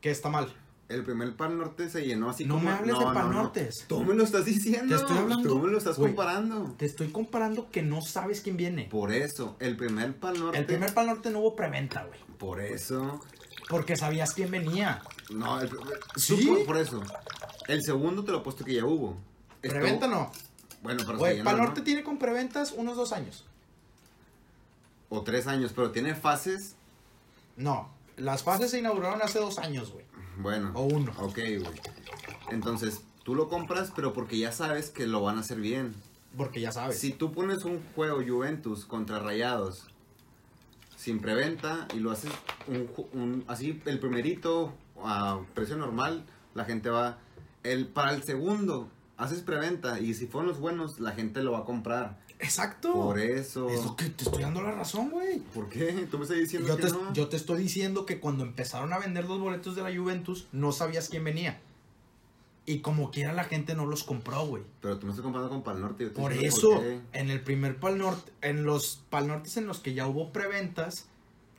¿Qué 0.00 0.10
está 0.10 0.30
mal? 0.30 0.52
El 0.88 1.04
primer 1.04 1.36
Pal 1.36 1.56
Norte 1.56 1.88
se 1.90 2.04
llenó 2.04 2.28
así 2.28 2.44
No 2.44 2.54
como... 2.54 2.66
me 2.66 2.72
hables 2.74 2.98
de 2.98 3.04
Pal 3.04 3.30
Nortes. 3.30 3.84
Tú 3.86 4.02
me 4.02 4.14
lo 4.14 4.24
estás 4.24 4.46
diciendo. 4.46 4.96
Te 4.96 5.00
estoy 5.00 5.16
hablando, 5.16 5.48
Tú 5.48 5.60
me 5.60 5.70
lo 5.70 5.78
estás 5.78 5.94
comparando. 5.94 6.74
Te 6.76 6.84
estoy 6.84 7.12
comparando 7.12 7.70
que 7.70 7.82
no 7.82 8.02
sabes 8.02 8.40
quién 8.40 8.56
viene. 8.56 8.86
Por 8.86 9.12
eso, 9.12 9.54
el 9.60 9.76
primer 9.76 10.16
Pal 10.16 10.40
Norte... 10.40 10.58
El 10.58 10.66
primer 10.66 10.92
Pal 10.92 11.06
Norte 11.06 11.30
no 11.30 11.38
hubo 11.38 11.54
preventa, 11.54 12.02
güey. 12.02 12.18
Por 12.36 12.60
eso... 12.60 13.20
Porque 13.68 13.94
sabías 13.94 14.34
quién 14.34 14.50
venía. 14.50 15.02
No, 15.30 15.60
el, 15.60 15.70
¿Sí? 16.16 16.46
por, 16.48 16.66
por 16.66 16.76
eso. 16.78 17.00
El 17.68 17.84
segundo 17.84 18.24
te 18.24 18.32
lo 18.32 18.38
he 18.38 18.40
puesto 18.40 18.64
que 18.64 18.74
ya 18.74 18.84
hubo. 18.84 19.16
Preventa 19.60 20.06
no. 20.06 20.30
Bueno, 20.82 21.02
pero 21.06 21.18
Güey, 21.18 21.42
Pal 21.42 21.56
¿no? 21.56 21.64
Norte 21.64 21.80
tiene 21.82 22.04
con 22.04 22.18
preventas 22.18 22.72
unos 22.72 22.96
dos 22.96 23.12
años. 23.12 23.44
O 25.08 25.22
tres 25.22 25.46
años, 25.46 25.72
pero 25.74 25.90
tiene 25.90 26.14
fases... 26.14 26.76
No, 27.56 27.88
las 28.16 28.42
fases 28.42 28.70
se 28.70 28.78
inauguraron 28.78 29.20
hace 29.22 29.38
dos 29.40 29.58
años, 29.58 29.90
güey. 29.90 30.04
Bueno. 30.38 30.70
O 30.74 30.82
uno. 30.84 31.12
Ok, 31.18 31.36
güey. 31.36 31.80
Entonces, 32.50 33.00
tú 33.24 33.34
lo 33.34 33.48
compras, 33.48 33.92
pero 33.96 34.12
porque 34.12 34.38
ya 34.38 34.52
sabes 34.52 34.90
que 34.90 35.06
lo 35.06 35.22
van 35.22 35.38
a 35.38 35.40
hacer 35.40 35.58
bien. 35.60 35.94
Porque 36.36 36.60
ya 36.60 36.70
sabes. 36.70 36.98
Si 37.00 37.10
tú 37.12 37.32
pones 37.32 37.64
un 37.64 37.82
juego 37.96 38.22
Juventus 38.24 38.84
contra 38.84 39.18
Rayados 39.18 39.86
sin 40.96 41.20
preventa 41.20 41.88
y 41.94 41.98
lo 42.00 42.10
haces 42.12 42.30
un- 42.66 43.44
así 43.48 43.80
el 43.86 43.98
primerito 43.98 44.72
a 45.02 45.40
precio 45.54 45.76
normal, 45.76 46.24
la 46.54 46.64
gente 46.64 46.90
va 46.90 47.18
el 47.62 47.86
para 47.86 48.12
el 48.14 48.22
segundo 48.24 48.88
haces 49.18 49.42
preventa 49.42 50.00
y 50.00 50.14
si 50.14 50.26
fueron 50.26 50.48
los 50.48 50.58
buenos 50.58 51.00
la 51.00 51.12
gente 51.12 51.42
lo 51.42 51.52
va 51.52 51.58
a 51.60 51.64
comprar. 51.64 52.18
Exacto. 52.38 52.92
Por 52.92 53.18
eso. 53.18 53.68
Es 53.68 53.84
lo 53.84 53.96
que 53.96 54.06
te 54.10 54.24
estoy 54.24 54.42
dando 54.42 54.62
la 54.62 54.70
razón, 54.70 55.10
güey. 55.10 55.40
¿Por 55.40 55.68
qué? 55.68 56.06
Tú 56.10 56.18
me 56.18 56.22
estás 56.22 56.38
diciendo 56.38 56.68
Yo 56.68 56.76
que 56.76 56.84
te, 56.84 56.92
no. 56.92 57.12
yo 57.12 57.28
te 57.28 57.36
estoy 57.36 57.60
diciendo 57.60 58.06
que 58.06 58.20
cuando 58.20 58.44
empezaron 58.44 58.92
a 58.92 58.98
vender 58.98 59.24
los 59.24 59.40
boletos 59.40 59.74
de 59.74 59.82
la 59.82 59.94
Juventus, 59.94 60.46
no 60.52 60.70
sabías 60.72 61.08
quién 61.08 61.24
venía. 61.24 61.60
Y 62.64 62.78
como 62.80 63.10
quiera 63.10 63.32
la 63.32 63.44
gente 63.44 63.74
no 63.74 63.86
los 63.86 64.04
compró, 64.04 64.46
güey. 64.46 64.62
Pero 64.82 64.98
tú 64.98 65.06
me 65.06 65.12
estás 65.12 65.24
comparando 65.24 65.50
con 65.50 65.62
Pal 65.64 65.80
Norte. 65.80 66.04
yo 66.04 66.12
te 66.12 66.20
Por 66.20 66.32
eso, 66.32 66.40
diciendo 66.68 66.70
por 66.70 66.82
qué. 67.12 67.18
en 67.18 67.30
el 67.30 67.40
primer 67.40 67.80
Pal 67.80 67.98
Norte, 67.98 68.30
en 68.42 68.64
los 68.64 69.02
Pal 69.10 69.26
Nortes 69.26 69.56
en 69.56 69.66
los 69.66 69.80
que 69.80 69.94
ya 69.94 70.06
hubo 70.06 70.32
preventas, 70.32 71.06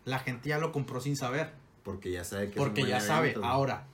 la 0.05 0.20
gente 0.20 0.49
ya 0.49 0.60
lo 0.60 0.72
compró 0.72 1.01
sin 1.01 1.18
saber. 1.18 1.51
Porque 1.84 2.12
ya 2.12 2.24
sabe 2.24 2.51
que 2.51 2.57
Porque 2.57 2.82
es 2.82 2.86
un 2.86 2.91
ya 2.91 3.01
sabe. 3.01 3.36
Ahora, 3.43 3.88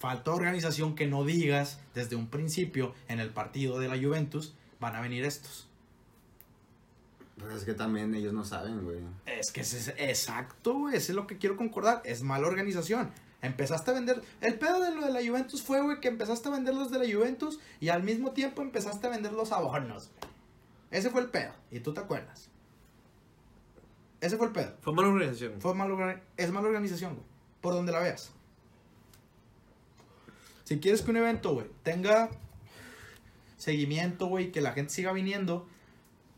falta 0.00 0.32
organización 0.32 0.96
que 0.96 1.06
no 1.06 1.24
digas 1.24 1.78
desde 1.94 2.16
un 2.16 2.26
principio 2.28 2.92
en 3.06 3.20
el 3.20 3.30
partido 3.30 3.78
de 3.78 3.86
la 3.86 3.96
Juventus, 3.96 4.54
van 4.80 4.96
a 4.96 5.00
venir 5.00 5.24
estos. 5.24 5.68
Pues 7.38 7.54
es 7.54 7.64
que 7.64 7.74
también 7.74 8.14
ellos 8.14 8.32
no 8.32 8.44
saben, 8.44 8.82
güey. 8.84 8.98
Es 9.26 9.52
que 9.52 9.60
es 9.60 9.88
exacto, 9.96 10.74
güey. 10.74 10.96
Eso 10.96 11.12
es 11.12 11.16
lo 11.16 11.26
que 11.26 11.38
quiero 11.38 11.56
concordar. 11.56 12.02
Es 12.04 12.22
mala 12.22 12.46
organización. 12.48 13.10
Empezaste 13.40 13.90
a 13.90 13.94
vender. 13.94 14.20
El 14.42 14.58
pedo 14.58 14.80
de 14.82 14.94
lo 14.94 15.06
de 15.06 15.12
la 15.12 15.20
Juventus 15.26 15.62
fue, 15.62 15.80
güey, 15.80 16.00
que 16.00 16.08
empezaste 16.08 16.48
a 16.48 16.52
vender 16.52 16.74
los 16.74 16.90
de 16.90 16.98
la 16.98 17.14
Juventus 17.14 17.58
y 17.80 17.88
al 17.88 18.02
mismo 18.02 18.32
tiempo 18.32 18.60
empezaste 18.60 19.06
a 19.06 19.10
vender 19.10 19.32
los 19.32 19.52
abonos, 19.52 20.10
güey. 20.18 20.32
Ese 20.90 21.08
fue 21.08 21.20
el 21.22 21.28
pedo. 21.30 21.52
Y 21.70 21.80
tú 21.80 21.94
te 21.94 22.00
acuerdas. 22.00 22.48
Ese 24.20 24.36
fue 24.36 24.46
el 24.48 24.52
pedo. 24.52 24.76
Fue 24.82 24.92
mala 24.92 25.08
organización. 25.08 25.54
Fue 25.60 25.74
mal 25.74 25.90
orga- 25.90 26.20
es 26.36 26.50
mala 26.50 26.66
organización, 26.68 27.14
güey. 27.14 27.26
Por 27.62 27.72
donde 27.74 27.92
la 27.92 28.00
veas. 28.00 28.32
Si 30.70 30.78
quieres 30.78 31.02
que 31.02 31.10
un 31.10 31.16
evento, 31.16 31.52
güey, 31.52 31.66
tenga 31.82 32.30
seguimiento, 33.56 34.26
güey, 34.26 34.52
que 34.52 34.60
la 34.60 34.70
gente 34.72 34.92
siga 34.92 35.12
viniendo, 35.12 35.66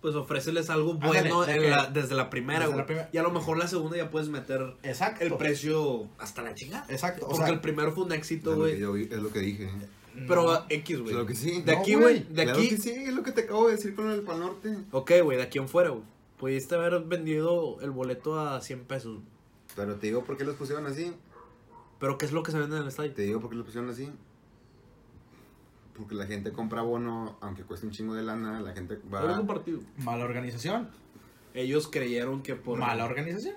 Pues 0.00 0.16
ofréceles 0.16 0.68
algo 0.70 0.94
bueno 0.94 1.44
en 1.46 1.70
la- 1.70 1.86
desde 1.86 2.16
la 2.16 2.28
primera, 2.28 2.58
desde 2.60 2.70
güey. 2.72 2.78
la 2.80 2.86
primera. 2.86 3.10
Y 3.12 3.18
a 3.18 3.22
lo 3.22 3.30
mejor 3.30 3.56
la 3.58 3.68
segunda 3.68 3.96
ya 3.96 4.10
puedes 4.10 4.28
meter 4.30 4.74
exacto. 4.82 5.22
el 5.24 5.34
precio 5.36 6.08
hasta 6.18 6.42
la 6.42 6.54
chingada. 6.56 6.84
Exacto. 6.88 7.26
O 7.26 7.28
Porque 7.28 7.44
sea, 7.44 7.54
el 7.54 7.60
primero 7.60 7.92
fue 7.92 8.04
un 8.06 8.12
éxito, 8.12 8.56
güey. 8.56 8.72
es 8.72 8.80
lo 9.22 9.30
que 9.30 9.38
dije. 9.38 9.70
Pero 10.26 10.42
no. 10.54 10.64
X, 10.68 10.98
güey. 10.98 11.10
Claro 11.12 11.26
que 11.26 11.36
sí. 11.36 11.62
De 11.62 11.72
No, 11.74 11.78
aquí, 11.80 11.94
güey. 11.94 12.24
De 12.24 12.42
Claro 12.42 12.58
aquí. 12.58 12.68
que 12.70 12.78
sí, 12.78 12.90
es 12.90 13.14
lo 13.14 13.22
que 13.22 13.30
te 13.30 13.42
acabo 13.42 13.68
de 13.68 13.76
decir 13.76 13.94
con 13.94 14.10
el 14.10 14.22
Pal 14.22 14.40
Norte. 14.40 14.76
Ok, 14.90 15.12
güey, 15.22 15.36
de 15.36 15.44
aquí 15.44 15.58
en 15.58 15.68
fuera, 15.68 15.90
güey. 15.90 16.02
Pudiste 16.36 16.74
haber 16.74 16.98
vendido 17.04 17.78
el 17.80 17.92
boleto 17.92 18.40
a 18.40 18.60
100 18.60 18.84
pesos. 18.86 19.20
Pero 19.76 19.94
te 19.94 20.08
digo 20.08 20.24
por 20.24 20.36
qué 20.36 20.42
los 20.42 20.56
pusieron 20.56 20.84
así. 20.86 21.12
Pero 22.02 22.18
¿qué 22.18 22.26
es 22.26 22.32
lo 22.32 22.42
que 22.42 22.50
se 22.50 22.58
vende 22.58 22.74
en 22.74 22.82
el 22.82 22.88
estadio? 22.88 23.12
Te 23.14 23.22
digo 23.22 23.38
por 23.38 23.50
qué 23.50 23.54
los 23.54 23.64
pusieron 23.64 23.88
así. 23.88 24.10
Porque 25.96 26.16
la 26.16 26.26
gente 26.26 26.50
compra 26.50 26.82
bono, 26.82 27.36
aunque 27.40 27.62
cueste 27.62 27.86
un 27.86 27.92
chingo 27.92 28.12
de 28.14 28.24
lana, 28.24 28.60
la 28.60 28.72
gente 28.72 28.98
va... 29.14 29.38
un 29.38 29.46
partido. 29.46 29.78
Mala 29.98 30.24
organización. 30.24 30.88
Ellos 31.54 31.86
creyeron 31.86 32.42
que 32.42 32.56
por... 32.56 32.80
Mala 32.80 33.04
organización. 33.04 33.54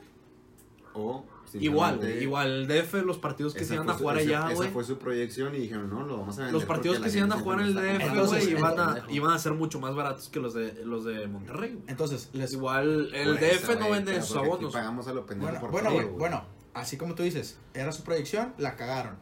O 0.94 1.26
Igual, 1.54 1.98
güey. 1.98 2.22
Igual, 2.22 2.52
el 2.52 2.68
DF, 2.68 2.94
los 3.04 3.18
partidos 3.18 3.56
que 3.56 3.62
esa 3.62 3.70
se 3.70 3.74
iban 3.76 3.90
a 3.90 3.96
jugar 3.96 4.20
esa- 4.20 4.28
allá, 4.28 4.48
Esa 4.50 4.56
güey. 4.58 4.70
fue 4.70 4.84
su 4.84 5.00
proyección 5.00 5.56
y 5.56 5.62
dijeron, 5.62 5.90
no, 5.90 6.04
lo 6.06 6.18
vamos 6.20 6.38
a 6.38 6.42
vender. 6.42 6.54
Los 6.54 6.66
partidos 6.66 7.00
que 7.00 7.10
se 7.10 7.18
iban 7.18 7.32
a 7.32 7.40
jugar 7.40 7.62
en 7.62 7.66
el 7.66 7.74
DF, 7.74 8.28
güey, 8.30 8.52
iban 8.52 8.80
a, 8.80 9.06
iban 9.10 9.32
a 9.34 9.40
ser 9.40 9.54
mucho 9.54 9.80
más 9.80 9.96
baratos 9.96 10.30
que 10.30 10.40
los 10.40 10.54
de, 10.54 10.86
los 10.86 11.04
de 11.04 11.26
Monterrey. 11.28 11.82
Entonces, 11.88 12.30
les 12.34 12.54
Igual, 12.54 13.10
el 13.12 13.38
DF 13.38 13.80
no 13.80 13.90
vende 13.90 14.12
pero 14.14 14.24
sus 14.24 14.38
abonos. 14.38 14.72
pagamos 14.72 15.08
a 15.08 15.14
lo 15.14 15.26
pendejo 15.26 15.50
Bueno, 15.50 15.60
por 15.62 15.72
bueno, 15.72 15.90
todo, 15.90 16.02
güey, 16.02 16.14
bueno, 16.16 16.44
así 16.76 16.98
como 16.98 17.16
tú 17.16 17.24
dices, 17.24 17.58
era 17.74 17.92
su 17.92 18.04
proyección, 18.04 18.54
la 18.60 18.76
cagaron. 18.76 19.16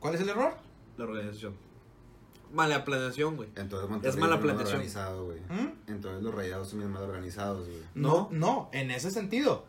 ¿Cuál 0.00 0.16
es 0.16 0.20
el 0.20 0.28
error? 0.30 0.54
La 0.96 1.04
organización. 1.04 1.54
Mala 2.52 2.84
planeación, 2.84 3.36
güey. 3.36 3.50
Entonces 3.56 3.88
Monterrey 3.88 4.14
Es 4.14 4.20
mala 4.20 4.40
planeación. 4.40 4.76
organizado, 4.76 5.26
güey. 5.26 5.38
¿Mm? 5.50 5.72
Entonces 5.88 6.22
los 6.22 6.34
rayados 6.34 6.68
son 6.70 6.78
bien 6.80 6.90
mal 6.90 7.02
organizados, 7.02 7.68
güey. 7.68 7.80
No, 7.94 8.28
no, 8.32 8.70
en 8.72 8.90
ese 8.90 9.10
sentido. 9.10 9.64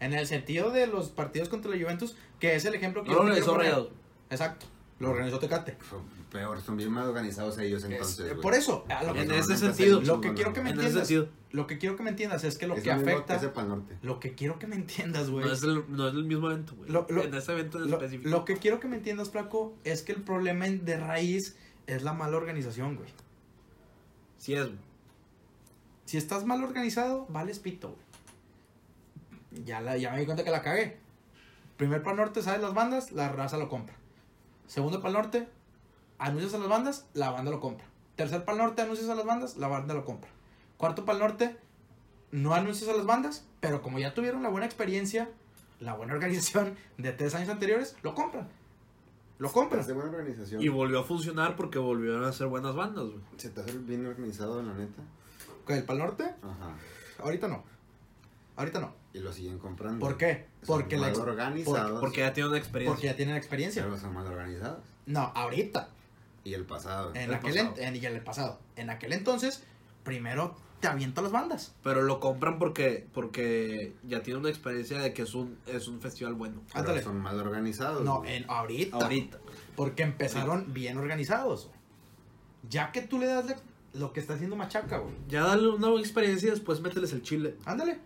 En 0.00 0.12
el 0.12 0.26
sentido 0.26 0.70
de 0.70 0.86
los 0.86 1.10
partidos 1.10 1.48
contra 1.48 1.70
la 1.70 1.76
Juventus, 1.80 2.16
que 2.40 2.56
es 2.56 2.64
el 2.64 2.74
ejemplo 2.74 3.02
que 3.04 3.10
No 3.10 3.16
yo 3.16 3.22
lo 3.22 3.28
organizó. 3.28 3.56
Rayados. 3.56 3.88
Exacto, 4.30 4.66
lo 4.98 5.10
organizó 5.10 5.38
Tecate. 5.38 5.76
Son 6.34 6.40
Peor, 6.40 6.60
son 6.60 6.76
bien 6.76 6.90
mal 6.90 7.06
organizados 7.06 7.56
ellos 7.58 7.84
Es- 7.84 7.90
entonces, 7.92 8.34
por 8.42 8.54
eso, 8.54 8.84
a 8.88 9.04
lo 9.04 9.12
que, 9.14 9.20
En 9.22 9.28
no, 9.28 9.34
ese 9.34 9.56
sentido. 9.56 10.00
lo 10.00 10.20
que 10.20 10.34
quiero 10.34 10.52
que 10.52 10.62
me 10.62 10.70
En 10.70 10.74
entiendas, 10.80 11.06
sentido. 11.06 11.28
lo 11.52 11.68
que 11.68 11.78
quiero 11.78 11.94
que 11.96 12.02
me 12.02 12.10
entiendas 12.10 12.42
es 12.42 12.58
que 12.58 12.66
lo 12.66 12.74
Es 12.74 12.82
que 12.82 12.90
afecta, 12.90 13.38
que 13.38 13.62
Norte. 13.62 13.98
lo 14.02 14.18
que 14.18 14.34
quiero 14.34 14.58
que 14.58 14.66
me 14.66 14.74
entiendas, 14.74 15.30
güey. 15.30 15.46
No 15.46 15.52
es, 15.52 15.62
el, 15.62 15.84
no 15.88 16.08
es 16.08 16.14
el 16.14 16.24
mismo 16.24 16.50
evento, 16.50 16.74
güey. 16.74 16.90
En 17.24 17.34
ese 17.34 17.52
evento 17.52 17.78
en 17.80 17.88
Lo, 17.88 17.96
específico. 17.98 18.28
lo 18.30 18.44
que 18.44 18.56
quiero 18.56 18.80
que 18.80 18.88
me 18.88 18.96
entiendas, 18.96 19.30
Flaco, 19.30 19.76
es 19.84 20.02
que 20.02 20.10
el 20.10 20.22
problema 20.22 20.66
de 20.66 20.96
raíz 20.98 21.56
es 21.86 22.02
la 22.02 22.12
mala 22.14 22.36
organización, 22.36 22.96
güey. 22.96 23.10
Sí 24.38 24.54
es, 24.54 24.64
güey. 24.66 24.78
Si 26.04 26.16
estás 26.16 26.44
mal 26.44 26.64
organizado, 26.64 27.26
vales 27.28 27.60
pito, 27.60 27.90
güey. 29.50 29.64
Ya, 29.64 29.80
la, 29.80 29.96
ya 29.96 30.10
me 30.10 30.18
di 30.18 30.24
cuenta 30.24 30.42
que 30.42 30.50
la 30.50 30.62
cagué. 30.62 30.96
Primer 31.76 32.02
Pal 32.02 32.16
Norte, 32.16 32.42
¿sabes 32.42 32.60
las 32.60 32.74
bandas? 32.74 33.12
La 33.12 33.28
raza 33.30 33.56
lo 33.56 33.68
compra. 33.68 33.94
Segundo 34.66 35.00
Pal 35.00 35.12
Norte, 35.12 35.48
anuncias 36.18 36.54
a 36.54 36.58
las 36.58 36.68
bandas, 36.68 37.06
la 37.14 37.30
banda 37.30 37.50
lo 37.50 37.60
compra. 37.60 37.86
Tercer 38.16 38.44
Pal 38.44 38.58
Norte, 38.58 38.82
anuncias 38.82 39.08
a 39.08 39.14
las 39.14 39.24
bandas, 39.26 39.56
la 39.56 39.68
banda 39.68 39.94
lo 39.94 40.04
compra. 40.04 40.30
Cuarto 40.76 41.04
Pal 41.04 41.18
Norte, 41.18 41.56
no 42.30 42.54
anuncias 42.54 42.88
a 42.88 42.96
las 42.96 43.06
bandas, 43.06 43.44
pero 43.60 43.82
como 43.82 43.98
ya 43.98 44.14
tuvieron 44.14 44.42
la 44.42 44.48
buena 44.48 44.66
experiencia, 44.66 45.30
la 45.80 45.94
buena 45.94 46.12
organización 46.14 46.76
de 46.98 47.12
tres 47.12 47.34
años 47.34 47.48
anteriores, 47.48 47.96
lo 48.02 48.14
compran. 48.14 48.48
Lo 49.38 49.50
compran. 49.50 49.80
Es 49.80 49.88
de 49.88 49.94
buena 49.94 50.10
organización. 50.10 50.62
Y 50.62 50.68
volvió 50.68 51.00
a 51.00 51.04
funcionar 51.04 51.56
porque 51.56 51.78
volvieron 51.78 52.24
a 52.24 52.32
ser 52.32 52.46
buenas 52.46 52.74
bandas, 52.74 53.04
güey. 53.04 53.20
¿Se 53.36 53.50
te 53.50 53.60
hace 53.60 53.76
bien 53.78 54.06
organizado, 54.06 54.62
la 54.62 54.74
neta? 54.74 55.02
¿Con 55.64 55.76
el 55.76 55.84
Pal 55.84 55.98
Norte? 55.98 56.24
Ajá. 56.24 56.76
Ahorita 57.18 57.48
no. 57.48 57.64
Ahorita 58.56 58.78
no. 58.80 58.94
Y 59.12 59.18
lo 59.18 59.32
siguen 59.32 59.58
comprando. 59.58 59.98
¿Por 59.98 60.16
qué? 60.16 60.46
Son 60.62 60.80
Porque, 60.80 60.96
la 60.96 61.08
mal 61.08 61.20
organizados. 61.20 62.00
Porque 62.00 62.20
ya 62.20 62.32
tiene 62.32 62.48
una 62.48 62.56
porque 62.56 62.64
experiencia. 62.64 63.10
ya 63.10 63.16
tienen 63.16 63.36
experiencia. 63.36 63.82
Pero 63.82 63.98
son 63.98 64.14
mal 64.14 64.26
organizados. 64.26 64.84
No, 65.06 65.32
ahorita. 65.34 65.88
Y 66.44 66.54
el 66.54 66.64
pasado. 66.66 67.10
En 67.14 67.22
El 67.22 67.34
aquel 67.34 67.54
pasado. 67.54 67.74
en, 67.78 67.96
y 67.96 68.06
en 68.06 68.14
el 68.14 68.22
pasado. 68.22 68.60
En 68.76 68.90
aquel 68.90 69.12
entonces, 69.14 69.62
primero 70.04 70.54
te 70.80 70.88
aviento 70.88 71.22
las 71.22 71.32
bandas. 71.32 71.74
Pero 71.82 72.02
lo 72.02 72.20
compran 72.20 72.58
porque 72.58 73.06
porque 73.14 73.94
ya 74.02 74.22
tiene 74.22 74.40
una 74.40 74.50
experiencia 74.50 74.98
de 75.00 75.14
que 75.14 75.22
es 75.22 75.34
un, 75.34 75.58
es 75.66 75.88
un 75.88 76.00
festival 76.00 76.34
bueno. 76.34 76.60
Pero 76.68 76.80
Ándale. 76.80 77.02
son 77.02 77.18
mal 77.20 77.38
organizados. 77.40 78.04
No, 78.04 78.18
güey. 78.18 78.34
en 78.36 78.44
ahorita. 78.50 78.96
Ahorita. 78.96 79.38
Porque 79.76 80.02
empezaron 80.02 80.72
bien 80.74 80.98
organizados. 80.98 81.70
Ya 82.68 82.92
que 82.92 83.02
tú 83.02 83.18
le 83.18 83.26
das 83.26 83.46
le- 83.46 83.56
lo 83.94 84.12
que 84.12 84.20
está 84.20 84.34
haciendo 84.34 84.56
Machaca, 84.56 84.98
güey. 84.98 85.14
Ya 85.28 85.42
dale 85.44 85.68
una 85.68 85.88
buena 85.88 86.02
experiencia 86.02 86.48
y 86.48 86.50
después 86.50 86.80
mételes 86.80 87.12
el 87.12 87.22
chile. 87.22 87.56
Ándale. 87.64 88.00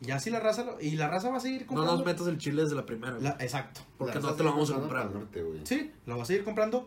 Y 0.00 0.10
así 0.10 0.28
la 0.30 0.40
raza 0.40 0.64
lo- 0.64 0.80
y 0.80 0.92
la 0.92 1.08
raza 1.08 1.30
va 1.30 1.38
a 1.38 1.40
seguir 1.40 1.62
No 1.62 1.66
comprando. 1.68 1.96
nos 1.96 2.04
metas 2.06 2.26
el 2.26 2.38
chile 2.38 2.62
desde 2.62 2.76
la 2.76 2.84
primera. 2.86 3.18
La- 3.18 3.36
exacto. 3.40 3.80
porque 3.98 4.18
no 4.20 4.26
vas 4.28 4.36
te 4.36 4.42
lo 4.42 4.50
vamos 4.52 4.70
a 4.70 4.74
comprar. 4.74 5.10
norte. 5.10 5.44
Sí, 5.64 5.90
lo 6.06 6.16
va 6.16 6.22
a 6.22 6.26
seguir 6.26 6.44
comprando 6.44 6.86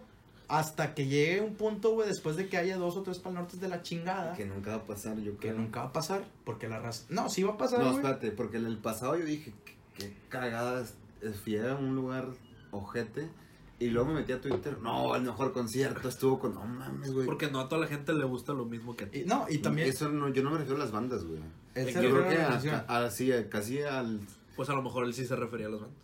hasta 0.50 0.94
que 0.96 1.08
llegue 1.08 1.40
un 1.42 1.56
punto, 1.56 1.92
güey, 1.94 2.08
después 2.10 2.36
de 2.36 2.50
que 2.50 2.58
haya 2.58 2.78
dos 2.78 2.98
o 2.98 3.04
tres 3.04 3.20
pal 3.20 3.36
nortes 3.36 3.62
de 3.62 3.70
la 3.70 3.82
chingada. 3.84 4.34
Que 4.34 4.46
nunca 4.46 4.72
va 4.72 4.78
a 4.78 4.86
pasar, 4.86 5.18
yo 5.20 5.34
Que 5.38 5.50
creo. 5.50 5.58
nunca 5.60 5.82
va 5.84 5.88
a 5.90 5.94
pasar, 5.94 6.24
porque 6.44 6.68
la 6.68 6.80
raza... 6.80 7.06
No, 7.10 7.30
sí 7.30 7.44
va 7.44 7.54
a 7.54 7.58
pasar, 7.58 7.80
No, 7.80 7.92
espérate, 7.92 8.32
porque 8.32 8.58
en 8.58 8.66
el 8.66 8.78
pasado 8.80 9.16
yo 9.18 9.26
dije, 9.26 9.54
qué, 9.64 9.76
qué 9.98 10.14
cagadas. 10.30 10.96
Fui 11.44 11.58
a 11.58 11.76
un 11.76 11.96
lugar 11.96 12.28
ojete 12.72 13.30
y 13.78 13.88
luego 13.90 14.10
me 14.10 14.16
metí 14.22 14.32
a 14.32 14.42
Twitter. 14.42 14.78
No, 14.82 15.16
el 15.16 15.22
mejor 15.22 15.54
concierto 15.54 16.08
estuvo 16.10 16.40
con. 16.40 16.54
No 16.56 16.66
mames, 16.66 17.14
güey. 17.14 17.26
Porque 17.26 17.50
no 17.52 17.60
a 17.60 17.70
toda 17.70 17.82
la 17.82 17.88
gente 17.88 18.14
le 18.14 18.26
gusta 18.26 18.54
lo 18.54 18.66
mismo 18.66 18.96
que 18.96 19.04
a 19.06 19.08
ti. 19.12 19.20
Y, 19.20 19.26
no, 19.26 19.46
y 19.50 19.60
también... 19.60 19.88
Eso 19.90 20.10
no, 20.10 20.30
yo 20.30 20.44
no 20.44 20.50
me 20.52 20.58
refiero 20.58 20.78
a 20.78 20.80
las 20.80 20.92
bandas, 20.92 21.24
güey. 21.26 21.40
yo 21.76 21.84
creo 21.94 22.12
que 22.12 22.38
organización. 22.38 22.84
a, 22.88 22.98
a- 23.06 23.12
sí, 23.12 23.32
a- 23.32 23.50
casi 23.50 23.82
al. 23.82 24.20
Pues 24.56 24.70
a 24.70 24.74
lo 24.74 24.82
mejor 24.82 25.06
él 25.06 25.14
sí 25.14 25.26
se 25.26 25.36
refería 25.36 25.68
a 25.68 25.70
las 25.70 25.82
bandas. 25.82 25.98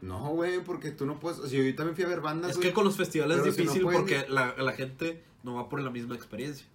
No, 0.00 0.30
güey, 0.30 0.62
porque 0.62 0.90
tú 0.90 1.06
no 1.06 1.18
puedes. 1.18 1.38
O 1.40 1.46
sea, 1.48 1.60
yo 1.62 1.74
también 1.74 1.96
fui 1.96 2.04
a 2.04 2.08
ver 2.08 2.20
bandas. 2.20 2.52
Es 2.52 2.58
que 2.58 2.72
con 2.72 2.84
los 2.84 2.96
festivales 2.96 3.38
es 3.38 3.54
si 3.56 3.64
no 3.64 3.72
difícil 3.72 3.82
porque 3.90 4.26
la, 4.28 4.54
la 4.56 4.72
gente 4.72 5.22
no 5.42 5.54
va 5.54 5.68
por 5.68 5.80
la 5.80 5.90
misma 5.90 6.14
experiencia. 6.14 6.66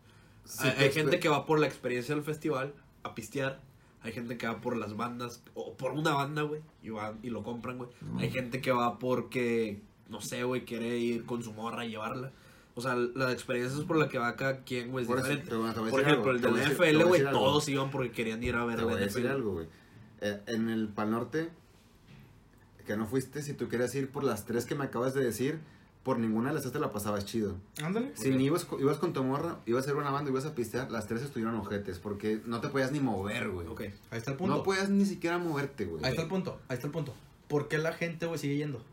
Sí, 0.46 0.68
hay 0.68 0.86
hay 0.86 0.92
gente 0.92 1.20
que 1.20 1.30
va 1.30 1.46
por 1.46 1.60
la 1.60 1.68
experiencia 1.68 2.14
del 2.16 2.24
festival 2.24 2.74
a 3.04 3.16
pistear. 3.16 3.62
Hay 4.02 4.12
gente 4.12 4.38
que 4.38 4.46
va 4.46 4.60
por 4.60 4.76
las 4.76 4.98
bandas 4.98 5.42
o 5.54 5.74
por 5.78 5.94
una 5.94 6.14
banda, 6.14 6.42
güey, 6.42 6.62
y 6.82 6.90
van 6.90 7.20
y 7.24 7.30
lo 7.30 7.44
compran, 7.44 7.78
güey. 7.78 7.90
Hay 8.20 8.30
gente 8.30 8.60
que 8.60 8.72
va 8.72 9.00
porque, 9.00 9.80
no 10.10 10.20
sé, 10.20 10.44
güey, 10.44 10.66
quiere 10.66 10.98
ir 10.98 11.26
con 11.26 11.42
su 11.42 11.54
morra 11.54 11.86
y 11.86 11.92
llevarla. 11.92 12.34
O 12.76 12.82
sea, 12.82 12.96
la 12.96 13.32
experiencia 13.32 13.80
es 13.80 13.86
por 13.86 13.96
la 13.98 14.10
que 14.10 14.18
va 14.18 14.36
cada 14.36 14.64
quien, 14.64 14.92
güey, 14.92 15.04
es 15.04 15.08
Por 15.08 15.20
eso, 15.20 15.30
te 15.30 15.38
te 15.38 15.50
Por 15.56 16.02
ejemplo, 16.02 16.12
algo, 16.12 16.32
el 16.32 16.42
te 16.42 16.48
de 16.48 16.52
voy 16.52 16.60
a 16.60 16.64
la 16.64 16.70
decir- 16.70 16.78
te 16.78 16.92
voy 16.92 17.04
NFL, 17.04 17.08
güey, 17.08 17.32
todos 17.32 17.70
iban 17.70 17.92
porque 17.92 18.12
querían 18.12 18.44
ir 18.44 18.56
a 18.56 18.66
ver 18.66 18.78
Te 18.80 18.84
voy 18.84 18.94
a 18.96 18.98
decir 18.98 19.22
NFL. 19.24 19.32
algo, 19.32 19.52
güey. 19.54 19.68
Eh, 20.20 20.42
en 20.48 20.70
el 20.70 20.90
Pal 20.90 21.12
Norte, 21.12 21.50
que 22.84 22.98
no 22.98 23.06
fuiste, 23.06 23.42
si 23.42 23.54
tú 23.54 23.68
querías 23.70 23.94
ir 23.96 24.10
por 24.10 24.24
las 24.24 24.46
tres 24.46 24.66
que 24.66 24.76
me 24.76 24.84
acabas 24.86 25.14
de 25.14 25.24
decir, 25.24 25.60
por 26.04 26.20
ninguna 26.20 26.50
de 26.50 26.56
las 26.56 26.64
tres 26.64 26.74
te 26.74 26.80
la 26.80 26.92
pasabas 26.92 27.26
chido. 27.26 27.56
Ándale. 27.82 28.12
Si 28.16 28.30
ni 28.30 28.46
ibas, 28.46 28.68
ibas 28.80 28.98
con 28.98 29.14
tu 29.14 29.24
morra, 29.24 29.60
ibas 29.66 29.84
a 29.86 29.88
ser 29.88 29.96
una 29.96 30.12
banda, 30.12 30.30
ibas 30.30 30.46
a 30.46 30.54
pistear, 30.54 30.92
las 30.92 31.08
tres 31.08 31.22
estuvieron 31.22 31.56
ojetes, 31.56 32.00
porque 32.00 32.42
no 32.46 32.60
te 32.62 32.68
podías 32.68 32.92
ni 32.92 33.00
mover, 33.00 33.50
güey. 33.50 33.68
Ok. 33.68 33.82
Ahí 34.12 34.18
está 34.18 34.32
el 34.32 34.38
punto. 34.38 34.58
No 34.58 34.64
podías 34.64 34.90
ni 34.90 35.06
siquiera 35.06 35.38
moverte, 35.38 35.86
güey. 35.86 36.04
Ahí 36.04 36.12
está 36.12 36.24
el 36.24 36.28
punto, 36.28 36.60
ahí 36.68 36.76
está 36.76 36.88
el 36.88 36.94
punto. 36.94 37.14
¿Por 37.48 37.68
qué 37.68 37.78
la 37.78 37.94
gente, 37.94 38.26
güey, 38.26 38.38
sigue 38.40 38.58
yendo? 38.58 38.84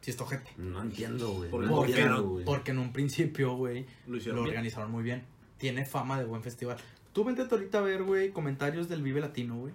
Si 0.00 0.12
es 0.12 0.20
ojete. 0.20 0.50
No 0.56 0.80
entiendo, 0.80 1.32
güey. 1.32 1.50
¿Por 1.50 1.64
No 1.64 1.82
qué 1.82 1.90
entiendo, 1.90 2.16
no? 2.16 2.22
güey. 2.28 2.44
Porque 2.44 2.70
en 2.70 2.78
un 2.78 2.92
principio, 2.92 3.56
güey, 3.56 3.86
Lo 4.06 4.18
lo, 4.32 4.42
organizaron 4.42 4.90
muy 4.90 5.02
bien. 5.02 5.24
Tiene 5.58 5.84
fama 5.84 6.18
de 6.18 6.24
buen 6.24 6.42
festival. 6.42 6.78
Tú 7.12 7.24
vente 7.24 7.42
ahorita 7.50 7.78
a 7.78 7.82
ver, 7.82 8.04
güey, 8.04 8.30
comentarios 8.30 8.88
del 8.88 9.02
Vive 9.02 9.20
Latino, 9.20 9.56
güey. 9.56 9.74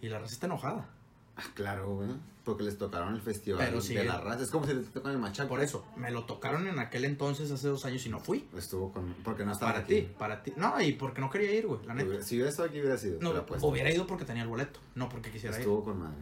Y 0.00 0.08
la 0.08 0.18
raza 0.18 0.34
está 0.34 0.46
enojada. 0.46 0.90
Ah, 1.36 1.42
claro, 1.54 1.94
güey. 1.96 2.10
Porque 2.44 2.64
les 2.64 2.76
tocaron 2.76 3.14
el 3.14 3.20
festival 3.22 3.64
Pero 3.64 3.80
sí, 3.80 3.94
de 3.94 4.04
la 4.04 4.20
raza. 4.20 4.42
Es 4.42 4.50
como 4.50 4.66
si 4.66 4.74
te 4.74 4.80
tocan 4.82 5.12
el 5.12 5.18
machaco. 5.18 5.48
Por 5.48 5.60
eso, 5.60 5.84
me 5.96 6.10
lo 6.10 6.24
tocaron 6.24 6.66
en 6.66 6.78
aquel 6.80 7.04
entonces, 7.04 7.50
hace 7.52 7.68
dos 7.68 7.84
años, 7.84 8.04
y 8.04 8.08
no 8.08 8.18
fui. 8.18 8.48
Estuvo 8.56 8.92
con. 8.92 9.14
Porque 9.24 9.44
no 9.44 9.52
estaba 9.52 9.72
Para 9.72 9.84
aquí. 9.84 10.00
ti, 10.02 10.08
para 10.18 10.42
ti. 10.42 10.52
No, 10.56 10.80
y 10.80 10.92
porque 10.92 11.20
no 11.20 11.30
quería 11.30 11.52
ir, 11.54 11.66
güey, 11.68 11.84
la 11.86 11.94
neta. 11.94 12.20
Si 12.22 12.34
hubiera 12.34 12.50
estado 12.50 12.68
aquí, 12.68 12.80
hubiera 12.80 12.98
sido. 12.98 13.20
No, 13.20 13.32
lo 13.32 13.40
apuesto. 13.40 13.66
hubiera 13.66 13.90
ido 13.92 14.06
porque 14.08 14.24
tenía 14.24 14.42
el 14.42 14.48
boleto, 14.48 14.80
no 14.96 15.08
porque 15.08 15.30
quisiera 15.30 15.54
ir. 15.56 15.60
Estuvo 15.60 15.84
con 15.84 16.00
madre. 16.00 16.16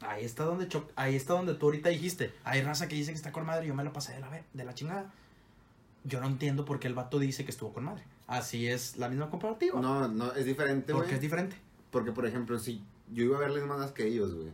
Ahí 0.00 0.24
está 0.24 0.44
donde 0.44 0.68
cho- 0.68 0.90
ahí 0.96 1.14
está 1.14 1.32
donde 1.34 1.54
tú 1.54 1.66
ahorita 1.66 1.88
dijiste. 1.88 2.34
Hay 2.44 2.60
raza 2.62 2.88
que 2.88 2.96
dice 2.96 3.12
que 3.12 3.16
está 3.16 3.30
con 3.32 3.46
madre 3.46 3.64
y 3.64 3.68
yo 3.68 3.74
me 3.74 3.84
la 3.84 3.92
pasé 3.92 4.12
de 4.14 4.20
la, 4.20 4.28
ve- 4.28 4.44
de 4.52 4.64
la 4.64 4.74
chingada. 4.74 5.12
Yo 6.02 6.20
no 6.20 6.26
entiendo 6.26 6.64
por 6.66 6.78
qué 6.80 6.88
el 6.88 6.94
vato 6.94 7.18
dice 7.18 7.44
que 7.44 7.50
estuvo 7.52 7.72
con 7.72 7.84
madre. 7.84 8.02
Así 8.26 8.66
es 8.66 8.96
la 8.98 9.08
misma 9.08 9.30
comparativa. 9.30 9.80
No, 9.80 10.08
no, 10.08 10.32
es 10.32 10.44
diferente, 10.44 10.92
porque 10.92 11.14
es 11.14 11.20
diferente. 11.20 11.56
Porque, 11.90 12.10
por 12.12 12.26
ejemplo, 12.26 12.58
si 12.58 12.82
yo 13.12 13.24
iba 13.24 13.36
a 13.36 13.40
verles 13.40 13.64
más 13.64 13.92
que 13.92 14.06
ellos, 14.06 14.34
güey. 14.34 14.48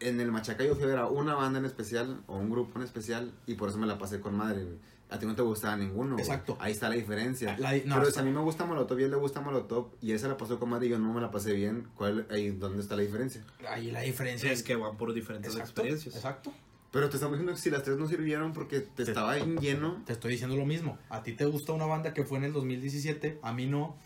En 0.00 0.20
el 0.20 0.30
Machaca 0.32 0.64
yo 0.64 0.74
fui 0.74 0.84
a 0.84 0.86
ver 0.88 0.98
a 0.98 1.06
una 1.06 1.34
banda 1.34 1.58
en 1.58 1.64
especial 1.64 2.20
o 2.26 2.36
un 2.36 2.50
grupo 2.50 2.78
en 2.78 2.84
especial 2.84 3.32
y 3.46 3.54
por 3.54 3.68
eso 3.68 3.78
me 3.78 3.86
la 3.86 3.96
pasé 3.98 4.20
con 4.20 4.36
madre, 4.36 4.64
güey. 4.64 4.76
A 5.10 5.18
ti 5.18 5.26
no 5.26 5.34
te 5.36 5.42
gustaba 5.42 5.76
ninguno. 5.76 6.14
güey. 6.14 6.24
Exacto. 6.26 6.56
Ahí 6.60 6.72
está 6.72 6.88
la 6.88 6.96
diferencia. 6.96 7.56
La 7.58 7.72
no, 7.84 7.96
Pero 7.96 8.10
si 8.10 8.18
a 8.18 8.22
mí 8.22 8.30
me 8.30 8.40
gusta 8.40 8.64
Molotov 8.64 8.98
y 8.98 9.02
a 9.02 9.04
él 9.06 9.10
le 9.12 9.16
gusta 9.16 9.40
Molotov 9.40 9.90
y 10.02 10.10
él 10.12 10.18
se 10.18 10.26
la 10.28 10.36
pasó 10.36 10.58
con 10.58 10.70
madre 10.70 10.86
y 10.86 10.90
yo 10.90 10.98
no 10.98 11.12
me 11.12 11.20
la 11.20 11.30
pasé 11.30 11.52
bien, 11.52 11.86
¿cuál, 11.94 12.26
ahí, 12.30 12.50
¿dónde 12.50 12.82
está 12.82 12.96
la 12.96 13.02
diferencia? 13.02 13.42
Ahí 13.68 13.90
la 13.92 14.00
diferencia 14.00 14.50
Es 14.50 14.62
que 14.62 14.74
van 14.74 14.96
por 14.96 15.12
diferentes 15.14 15.52
Exacto, 15.52 15.70
experiencias. 15.70 16.16
Exacto. 16.16 16.52
Pero 16.90 17.08
te 17.08 17.16
estamos 17.16 17.34
diciendo 17.38 17.52
que 17.54 17.60
si 17.60 17.70
las 17.70 17.82
tres 17.82 17.96
no 17.98 18.06
sirvieron 18.08 18.52
porque 18.52 18.80
te 18.80 19.04
Sí. 19.04 19.10
estaba 19.10 19.38
en 19.38 19.56
lleno. 19.58 20.02
Te 20.06 20.12
estoy 20.14 20.32
diciendo 20.32 20.56
lo 20.56 20.64
mismo. 20.66 20.98
A 21.10 21.22
ti 21.22 21.32
te 21.32 21.44
gusta 21.44 21.72
una 21.72 21.86
banda 21.86 22.12
que 22.14 22.24
fue 22.24 22.38
en 22.38 22.44
el 22.44 22.52
2017, 22.52 23.38
a 23.42 23.52
mí 23.52 23.66
no. 23.66 23.96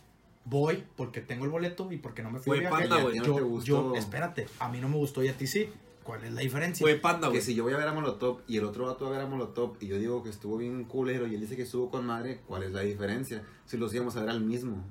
Voy 0.49 0.85
porque 0.97 1.21
tengo 1.21 1.45
el 1.45 1.51
boleto 1.51 1.91
y 1.93 1.99
porque 1.99 2.23
no 2.23 2.31
me 2.31 2.39
fui 2.39 2.55
de 2.55 2.61
viaje. 2.61 2.89
Panda, 2.89 3.03
güey, 3.03 3.19
no 3.19 3.25
yo, 3.25 3.35
te 3.35 3.41
gustó. 3.43 3.67
yo, 3.67 3.95
espérate, 3.97 4.47
a 4.59 4.69
mí 4.69 4.81
no 4.81 4.89
me 4.89 4.97
gustó 4.97 5.23
y 5.23 5.29
a 5.29 5.37
ti 5.37 5.47
sí. 5.47 5.69
¿Cuál 6.05 6.25
es 6.25 6.33
la 6.33 6.41
diferencia? 6.41 6.83
Güey, 6.85 6.99
panda, 7.03 7.27
Que 7.29 7.33
güey. 7.33 7.43
si 7.43 7.55
yo 7.55 7.65
voy 7.65 7.75
a 7.75 7.77
ver 7.77 7.87
a 7.87 7.93
Molotov 7.93 8.41
y 8.47 8.57
el 8.57 8.65
otro 8.65 8.87
vato 8.87 9.05
va 9.05 9.11
a 9.11 9.13
ver 9.19 9.21
a 9.21 9.27
Molotov 9.27 9.77
y 9.79 9.89
yo 9.89 9.99
digo 9.99 10.23
que 10.23 10.31
estuvo 10.31 10.57
bien 10.57 10.85
culero 10.85 11.27
y 11.27 11.35
él 11.35 11.41
dice 11.43 11.55
que 11.55 11.63
estuvo 11.63 11.91
con 11.91 12.07
madre, 12.07 12.41
¿cuál 12.47 12.63
es 12.63 12.73
la 12.73 12.81
diferencia? 12.81 13.45
Si 13.67 13.77
los 13.77 13.93
íbamos 13.93 14.17
a 14.17 14.21
ver 14.21 14.31
al 14.31 14.41
mismo. 14.41 14.83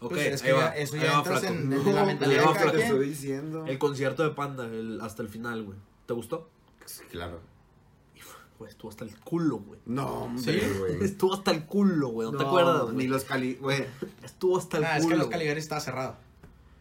Ok, 0.00 0.10
Pues 0.10 0.26
es 0.26 0.42
que 0.42 0.48
ya- 0.48 0.76
eso 0.76 0.96
ya 0.96 1.18
entras 1.18 1.44
en- 1.44 1.70
No, 1.70 1.76
la 1.92 2.04
mentalidad 2.04 2.40
de 2.40 2.46
pero 2.46 2.54
cada 2.54 2.70
te 2.72 2.76
quien. 2.78 2.88
estoy 2.88 3.08
diciendo. 3.08 3.66
El 3.66 3.78
concierto 3.78 4.24
de 4.24 4.30
Panda, 4.30 4.64
el, 4.66 5.00
hasta 5.00 5.22
el 5.22 5.28
final, 5.28 5.62
güey. 5.64 5.78
¿Te 6.06 6.12
gustó? 6.14 6.48
Claro. 7.10 7.40
Güey, 8.58 8.70
estuvo 8.70 8.90
hasta 8.90 9.04
el 9.04 9.16
culo, 9.20 9.58
güey. 9.58 9.78
No, 9.86 10.06
hombre, 10.24 10.60
¿Sí? 10.60 10.78
güey. 10.78 10.96
Estuvo 11.04 11.34
hasta 11.34 11.50
el 11.52 11.64
culo, 11.64 12.08
güey. 12.08 12.30
¿No, 12.32 12.36
te 12.38 12.44
acuerdas, 12.44 12.82
güey? 12.82 12.96
Ni 12.96 13.06
los 13.06 13.24
cali... 13.24 13.54
Güey, 13.54 13.86
Estuvo 14.24 14.58
hasta 14.58 14.78
el 14.78 14.82
Nah, 14.82 14.88
culo. 14.96 15.02
es 15.04 15.08
que 15.12 15.16
los. 15.16 15.26
Caligaris 15.28 15.62
estaba 15.64 15.80
cerrado. 15.80 16.16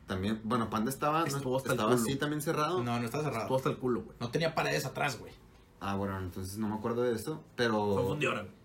también... 0.07 0.41
Bueno, 0.43 0.69
Panda 0.71 0.89
estaba... 0.89 1.19
¿no? 1.21 1.25
Estuvo 1.27 1.57
hasta 1.57 1.69
el 1.69 1.75
estaba 1.75 1.91
culo. 1.95 2.01
así 2.03 2.15
también 2.15 2.41
cerrado. 2.41 2.83
No, 2.83 2.99
no 2.99 3.05
estaba 3.05 3.23
cerrado. 3.23 3.43
Estuvo 3.43 3.57
hasta 3.57 3.69
el 3.69 3.77
culo, 3.77 4.01
güey. 4.01 4.17
No 4.19 4.29
tenía 4.31 4.55
paredes 4.55 4.85
atrás, 4.85 5.19
güey. 5.19 5.31
Ah, 5.79 5.95
bueno, 5.95 6.17
entonces 6.17 6.57
no 6.57 6.67
me 6.67 6.75
acuerdo 6.75 7.03
de 7.03 7.13
esto, 7.13 7.43
pero... 7.55 7.93
Fue 7.93 8.03
un 8.13 8.19
güey. 8.19 8.57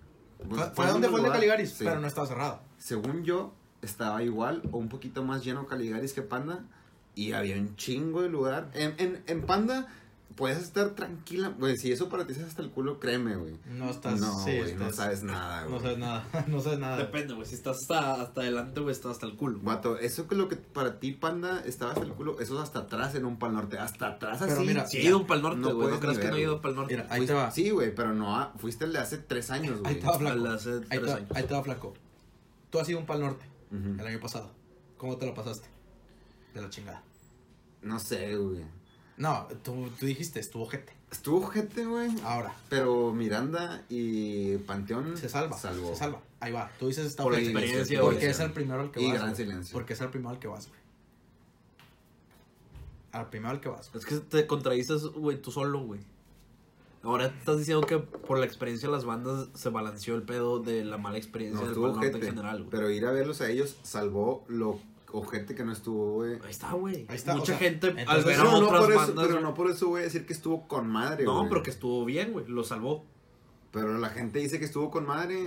Pues, 0.49 0.71
Fue, 0.75 0.87
el 0.87 0.93
donde 0.93 1.09
fue 1.09 1.19
el 1.21 1.27
de. 1.27 1.31
Caligaris, 1.33 1.71
Sí. 1.71 1.85
pero 1.85 2.01
no 2.01 2.07
estaba 2.07 2.27
cerrado. 2.27 2.61
Según 2.79 3.23
yo, 3.25 3.53
estaba 3.83 4.23
igual 4.23 4.63
o 4.73 4.79
un 4.79 4.89
poquito 4.89 5.23
más 5.23 5.45
lleno 5.45 5.67
Caligaris 5.67 6.15
que 6.15 6.23
Panda. 6.23 6.65
Y 7.15 7.33
había 7.33 7.57
un 7.57 7.77
chingo 7.77 8.23
de 8.23 8.31
lugar. 8.31 8.71
En, 8.75 8.95
en, 8.97 9.23
en 9.27 9.43
Panda 9.43 9.87
puedes 10.37 10.59
estar 10.59 10.91
tranquila. 10.91 11.55
Güey, 11.59 11.77
si 11.77 11.93
eso 11.93 12.09
para 12.09 12.27
ti 12.27 12.33
es 12.33 12.41
hasta 12.41 12.63
el 12.63 12.71
culo, 12.71 12.99
créeme, 13.01 13.37
güey. 13.37 13.59
No 13.71 13.91
estás. 13.91 14.21
No, 14.21 14.45
sí, 14.45 14.59
güey, 14.59 14.75
no 14.75 14.93
sabes 14.93 15.23
nada, 15.23 15.65
güey. 15.65 15.75
No 15.75 15.81
sabes 15.81 15.99
nada. 15.99 16.25
No 16.49 16.61
sabes 16.61 16.79
nada. 16.79 16.97
Depende, 16.97 17.35
güey. 17.35 17.47
Si 17.47 17.55
estás 17.55 17.79
hasta, 17.83 18.21
hasta 18.23 18.41
adelante, 18.43 18.81
güey, 18.81 18.93
estás 18.93 19.13
hasta 19.13 19.27
el 19.27 19.37
culo. 19.37 19.59
Vato, 19.63 19.99
eso 19.99 20.27
que 20.29 20.35
lo 20.35 20.49
que 20.49 20.57
para 20.57 20.99
ti, 21.01 21.13
Panda, 21.13 21.63
estaba 21.67 21.93
hasta 21.93 22.05
el 22.05 22.13
culo, 22.13 22.41
eso 22.41 22.57
es 22.57 22.63
hasta 22.63 22.81
atrás 22.81 23.15
en 23.15 23.25
un 23.25 23.39
pal 23.39 23.55
norte. 23.55 23.79
Hasta 23.79 24.09
atrás 24.09 24.43
así. 24.43 24.51
Pero 24.53 24.65
mira, 24.65 24.87
Sí, 24.87 24.99
he 24.99 25.05
ido 25.05 25.27
para 25.27 25.37
el 25.37 25.43
norte, 25.43 25.61
No 25.61 25.75
güey. 25.75 25.89
No, 25.89 26.13
ni 26.13 26.17
que 26.19 26.29
no 26.29 26.37
he 26.37 26.41
ido 26.41 26.61
para 26.61 26.71
el 26.71 26.77
norte. 26.77 26.95
Mira, 26.97 27.07
ahí 27.11 27.19
Fuiste- 27.21 27.27
te 27.35 27.35
va. 27.35 27.51
Sí, 27.51 27.71
güey, 27.71 27.95
pero 27.95 28.15
no, 28.15 28.37
a- 28.39 28.53
fuiste 28.59 28.85
el 28.85 28.93
de 28.93 28.99
hace 28.99 29.19
tres 29.19 29.51
años, 29.51 29.81
güey. 29.81 29.95
Ahí 29.95 30.01
te 30.01 30.07
va, 30.07 30.19
flaco. 30.19 30.49
Hace 30.49 30.71
Ahí 30.71 30.81
tres 30.89 31.01
te, 31.01 31.07
va- 31.07 31.15
años. 31.17 31.29
ahí 31.35 31.43
te 31.45 31.55
va, 31.55 31.63
flaco. 31.63 31.95
Tú 32.71 32.79
has 32.81 32.89
ido 32.89 32.99
a 32.99 33.01
un 33.01 33.07
pal 33.07 33.21
norte 33.21 33.45
el 33.73 34.07
año 34.07 34.21
pasado. 34.21 34.51
¿Cómo 34.97 35.17
te 35.17 35.27
lo 35.27 35.35
pasaste? 35.35 35.69
De 36.55 36.61
la 36.61 36.69
chingada. 36.71 37.03
No 37.83 37.99
sé, 37.99 38.37
güey. 38.37 38.65
No, 39.17 39.47
tú, 39.63 39.89
tú 39.99 40.07
dijiste, 40.07 40.41
estuvo 40.41 40.67
gente. 40.67 40.93
Estuvo 41.11 41.47
gente, 41.49 41.85
güey. 41.85 42.11
Ahora, 42.25 42.55
Pero 42.71 43.13
Miranda 43.13 43.85
y 43.91 44.57
Panteón 44.59 45.17
se 45.19 45.29
salva. 45.29 45.59
salvó. 45.59 45.91
Se 45.91 45.97
salva. 45.97 46.21
Ahí 46.41 46.53
va. 46.53 46.71
Tú 46.79 46.89
dices, 46.89 47.07
está 47.07 47.23
Por 47.23 47.33
ojete. 47.35 47.51
experiencia, 47.51 48.01
Porque 48.01 48.31
es 48.31 48.41
el 48.41 48.53
primero 48.53 48.81
al 48.81 48.91
que 48.91 49.01
Y 49.03 49.05
vas. 49.09 49.15
gran 49.15 49.27
güey. 49.33 49.37
silencio. 49.37 49.73
Porque 49.75 49.93
es 49.93 50.01
el 50.01 50.09
primero 50.09 50.31
al 50.31 50.39
que 50.39 50.49
vas, 50.49 50.69
güey. 50.69 50.81
Al 53.13 53.29
primero 53.29 53.51
al 53.53 53.61
que 53.61 53.69
vas. 53.69 53.91
Es 53.95 54.07
que 54.07 54.17
te 54.17 54.47
contradices, 54.47 55.03
güey, 55.05 55.41
tú 55.41 55.51
solo, 55.53 55.81
güey. 55.81 56.01
Ahora 57.03 57.27
estás 57.27 57.59
diciendo 57.59 57.85
que 57.87 57.99
por 57.99 58.39
la 58.39 58.47
experiencia 58.47 58.89
de 58.89 58.93
las 58.95 59.05
bandas 59.05 59.49
se 59.55 59.69
balanceó 59.69 60.15
el 60.15 60.23
pedo 60.23 60.61
de 60.61 60.85
la 60.85 60.97
mala 60.99 61.19
experiencia 61.19 61.61
No 61.67 61.71
del 61.73 61.81
Norte 61.81 62.11
gente, 62.11 62.19
en 62.29 62.35
general, 62.37 62.59
güey. 62.59 62.71
pero 62.71 62.91
ir 62.91 63.05
a 63.05 63.11
verlos 63.11 63.41
a 63.41 63.51
ellos 63.51 63.77
salvó 63.83 64.45
lo 64.49 64.79
ojete 65.13 65.55
que 65.55 65.65
no 65.65 65.73
estuvo, 65.73 66.13
güey. 66.15 66.35
Ahí 66.45 66.51
está, 66.51 66.73
güey. 66.73 67.07
Ahí 67.09 67.17
está, 67.17 67.33
Mucha 67.35 67.43
o 67.43 67.47
sea, 67.47 67.59
gente 67.59 67.87
al 67.89 67.99
entonces- 67.99 68.25
ver 68.25 68.35
a 68.41 68.43
Pero 68.43 68.51
no, 68.61 68.67
otras 68.67 68.81
por 68.81 68.91
eso, 68.91 68.99
bandas. 69.01 69.17
pero 69.17 69.29
güey. 69.35 69.43
no 69.43 69.55
por 69.55 69.71
eso 69.71 69.89
voy 69.89 70.01
a 70.01 70.05
decir 70.05 70.27
que 70.27 70.33
estuvo 70.33 70.67
con 70.69 70.89
madre, 70.89 71.25
No, 71.25 71.37
güey. 71.39 71.49
pero 71.49 71.63
que 71.63 71.71
estuvo 71.71 72.05
bien, 72.05 72.33
güey. 72.33 72.47
Lo 72.49 72.65
salvó. 72.65 73.05
Pero 73.71 73.97
la 73.99 74.11
gente 74.11 74.39
dice 74.39 74.59
que 74.59 74.65
estuvo 74.65 74.91
con 74.91 75.07
madre. 75.07 75.47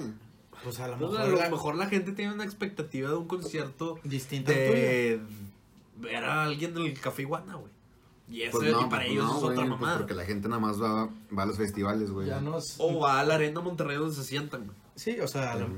Pues 0.63 0.79
a 0.79 0.87
lo 0.87 0.93
Entonces, 0.93 1.19
mejor, 1.19 1.33
a 1.33 1.35
lo 1.35 1.41
la- 1.43 1.49
mejor 1.49 1.75
la 1.75 1.85
gente 1.87 2.11
tiene 2.13 2.33
una 2.33 2.43
expectativa 2.45 3.09
de 3.09 3.15
un 3.17 3.27
concierto 3.27 3.99
tuyo. 4.01 4.19
de 4.45 5.19
ver 5.97 6.23
a 6.23 6.43
alguien 6.45 6.73
del 6.73 6.99
Café 6.99 7.23
Iguana, 7.23 7.55
güey. 7.55 7.71
Y, 8.27 8.41
eso, 8.41 8.57
Pues 8.57 8.71
no, 8.71 8.81
y 8.81 8.83
para 8.85 9.03
pues 9.03 9.11
ellos 9.11 9.25
no, 9.25 9.37
es 9.37 9.43
otra 9.43 9.55
pues 9.57 9.69
mamada. 9.69 9.97
porque 9.99 10.13
la 10.15 10.25
gente 10.25 10.47
nada 10.49 10.59
más 10.59 10.81
va, 10.81 11.07
va 11.37 11.43
a 11.43 11.45
los 11.45 11.57
festivales, 11.57 12.09
güey. 12.09 12.27
Ya 12.27 12.41
nos... 12.41 12.75
O 12.79 12.99
va 12.99 13.19
a 13.19 13.23
la 13.23 13.35
arena 13.35 13.61
Monterrey 13.61 13.97
donde 13.97 14.15
se 14.15 14.23
sientan, 14.23 14.65
güey. 14.65 14.75
Sí, 14.95 15.19
o 15.19 15.27
sea, 15.27 15.55
lo- 15.57 15.65
Ujú. 15.67 15.75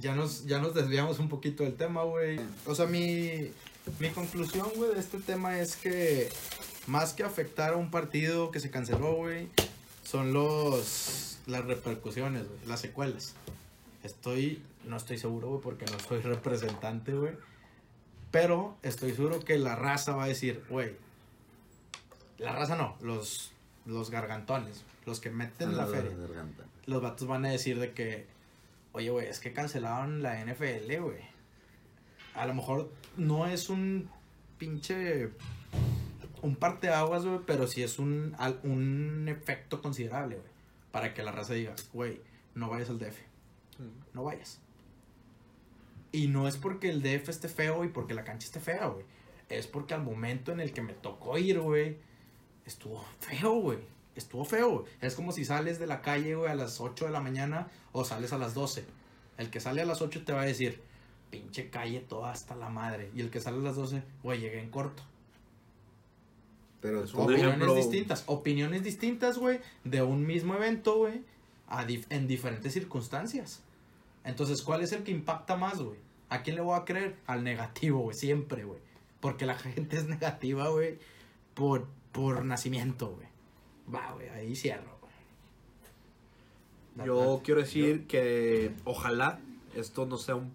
Ya 0.00 0.14
nos, 0.14 0.46
ya 0.46 0.58
nos 0.58 0.74
desviamos 0.74 1.18
un 1.18 1.28
poquito 1.28 1.62
del 1.62 1.74
tema, 1.74 2.02
güey. 2.02 2.40
O 2.66 2.74
sea, 2.74 2.86
mi, 2.86 3.50
mi 3.98 4.10
conclusión, 4.10 4.68
güey, 4.76 4.94
de 4.94 5.00
este 5.00 5.18
tema 5.18 5.58
es 5.58 5.76
que 5.76 6.28
más 6.86 7.12
que 7.12 7.22
afectar 7.22 7.74
a 7.74 7.76
un 7.76 7.90
partido 7.90 8.50
que 8.50 8.60
se 8.60 8.70
canceló, 8.70 9.14
güey, 9.14 9.48
son 10.02 10.32
los 10.32 11.38
las 11.46 11.64
repercusiones, 11.64 12.48
güey, 12.48 12.60
las 12.66 12.80
secuelas. 12.80 13.34
Estoy, 14.02 14.62
no 14.84 14.96
estoy 14.96 15.18
seguro, 15.18 15.48
güey, 15.48 15.60
porque 15.60 15.86
no 15.86 15.98
soy 16.00 16.20
representante, 16.22 17.12
güey. 17.12 17.32
Pero 18.30 18.76
estoy 18.82 19.14
seguro 19.14 19.40
que 19.40 19.58
la 19.58 19.76
raza 19.76 20.16
va 20.16 20.24
a 20.24 20.28
decir, 20.28 20.64
güey, 20.68 20.96
la 22.38 22.52
raza 22.52 22.76
no, 22.76 22.96
los, 23.00 23.52
los 23.86 24.10
gargantones, 24.10 24.82
los 25.06 25.20
que 25.20 25.30
meten 25.30 25.76
la 25.76 25.86
feria 25.86 26.10
los 26.86 27.02
vatos 27.02 27.26
van 27.26 27.44
a 27.44 27.50
decir 27.50 27.78
de 27.78 27.92
que, 27.92 28.26
oye, 28.94 29.10
güey, 29.10 29.26
es 29.26 29.40
que 29.40 29.52
cancelaron 29.52 30.22
la 30.22 30.42
NFL, 30.42 31.00
güey. 31.00 31.20
A 32.34 32.46
lo 32.46 32.54
mejor 32.54 32.90
no 33.16 33.46
es 33.46 33.68
un 33.68 34.08
pinche, 34.56 35.30
un 36.42 36.56
parteaguas, 36.56 37.26
güey, 37.26 37.40
pero 37.44 37.66
sí 37.66 37.82
es 37.82 37.98
un, 37.98 38.34
un 38.62 39.28
efecto 39.28 39.82
considerable, 39.82 40.36
güey. 40.36 40.48
Para 40.92 41.12
que 41.12 41.22
la 41.24 41.32
raza 41.32 41.54
diga, 41.54 41.74
güey, 41.92 42.20
no 42.54 42.70
vayas 42.70 42.88
al 42.88 43.00
DF, 43.00 43.18
no 44.14 44.22
vayas. 44.22 44.60
Y 46.12 46.28
no 46.28 46.46
es 46.46 46.56
porque 46.56 46.88
el 46.88 47.02
DF 47.02 47.28
esté 47.28 47.48
feo 47.48 47.84
y 47.84 47.88
porque 47.88 48.14
la 48.14 48.22
cancha 48.22 48.46
esté 48.46 48.60
fea, 48.60 48.86
güey. 48.86 49.04
Es 49.48 49.66
porque 49.66 49.94
al 49.94 50.04
momento 50.04 50.52
en 50.52 50.60
el 50.60 50.72
que 50.72 50.82
me 50.82 50.92
tocó 50.92 51.36
ir, 51.36 51.58
güey, 51.58 51.98
estuvo 52.64 53.04
feo, 53.18 53.54
güey. 53.54 53.93
Estuvo 54.16 54.44
feo, 54.44 54.70
güey. 54.80 54.84
Es 55.00 55.14
como 55.14 55.32
si 55.32 55.44
sales 55.44 55.78
de 55.78 55.86
la 55.86 56.00
calle, 56.02 56.34
güey, 56.36 56.50
a 56.50 56.54
las 56.54 56.80
8 56.80 57.06
de 57.06 57.10
la 57.10 57.20
mañana 57.20 57.68
o 57.92 58.04
sales 58.04 58.32
a 58.32 58.38
las 58.38 58.54
12. 58.54 58.84
El 59.38 59.50
que 59.50 59.60
sale 59.60 59.82
a 59.82 59.86
las 59.86 60.00
8 60.02 60.24
te 60.24 60.32
va 60.32 60.42
a 60.42 60.46
decir, 60.46 60.80
pinche 61.30 61.68
calle 61.70 62.00
toda 62.00 62.30
hasta 62.30 62.54
la 62.54 62.68
madre. 62.68 63.10
Y 63.14 63.20
el 63.20 63.30
que 63.30 63.40
sale 63.40 63.58
a 63.58 63.60
las 63.62 63.76
12, 63.76 64.02
güey, 64.22 64.40
llegué 64.40 64.60
en 64.60 64.70
corto. 64.70 65.02
Pero 66.80 67.00
Opiniones 67.00 67.40
ejemplo- 67.40 67.74
distintas. 67.74 68.24
Opiniones 68.26 68.82
distintas, 68.84 69.38
güey, 69.38 69.60
de 69.84 70.02
un 70.02 70.26
mismo 70.26 70.54
evento, 70.54 70.96
güey, 70.98 71.22
a 71.66 71.84
dif- 71.86 72.06
en 72.10 72.28
diferentes 72.28 72.72
circunstancias. 72.72 73.62
Entonces, 74.22 74.62
¿cuál 74.62 74.82
es 74.82 74.92
el 74.92 75.02
que 75.02 75.10
impacta 75.10 75.56
más, 75.56 75.80
güey? 75.80 75.98
¿A 76.28 76.42
quién 76.42 76.56
le 76.56 76.62
voy 76.62 76.78
a 76.78 76.84
creer? 76.84 77.16
Al 77.26 77.42
negativo, 77.42 78.00
güey, 78.00 78.16
siempre, 78.16 78.64
güey. 78.64 78.80
Porque 79.20 79.46
la 79.46 79.54
gente 79.58 79.96
es 79.96 80.06
negativa, 80.06 80.68
güey, 80.68 80.98
por, 81.54 81.86
por 82.12 82.44
nacimiento, 82.44 83.08
güey. 83.16 83.26
Va, 83.92 84.12
güey, 84.12 84.28
ahí 84.28 84.54
cierro. 84.56 84.94
Yo 87.04 87.40
quiero 87.44 87.60
decir 87.60 88.06
que 88.06 88.72
ojalá 88.84 89.40
esto 89.74 90.06
no 90.06 90.16
sea 90.16 90.36
un 90.36 90.52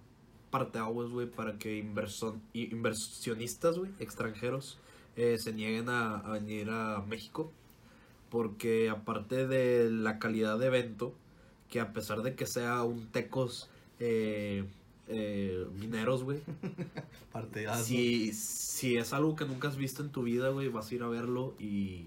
parteaguas, 0.52 1.10
güey, 1.10 1.28
para 1.28 1.58
que 1.58 1.84
inverson- 1.84 2.40
inversionistas, 2.54 3.78
güey, 3.78 3.92
extranjeros, 4.00 4.78
eh, 5.16 5.36
se 5.38 5.52
nieguen 5.54 5.90
a, 5.90 6.16
a 6.20 6.32
venir 6.32 6.70
a 6.70 7.04
México. 7.08 7.52
Porque 8.30 8.90
aparte 8.90 9.48
de 9.48 9.90
la 9.90 10.20
calidad 10.20 10.58
de 10.60 10.68
evento, 10.68 11.14
que 11.70 11.80
a 11.80 11.94
pesar 11.94 12.22
de 12.22 12.36
que 12.36 12.46
sea 12.46 12.84
un 12.84 13.08
tecos 13.08 13.70
eh, 14.00 14.64
eh, 15.08 15.66
mineros, 15.80 16.24
güey, 16.24 16.40
si, 17.84 18.32
si 18.34 18.98
es 18.98 19.14
algo 19.14 19.36
que 19.36 19.46
nunca 19.46 19.68
has 19.68 19.78
visto 19.78 20.04
en 20.04 20.10
tu 20.12 20.24
vida, 20.24 20.50
güey, 20.50 20.70
vas 20.70 20.92
a 20.92 20.96
ir 20.96 21.04
a 21.04 21.08
verlo 21.08 21.54
y, 21.60 22.06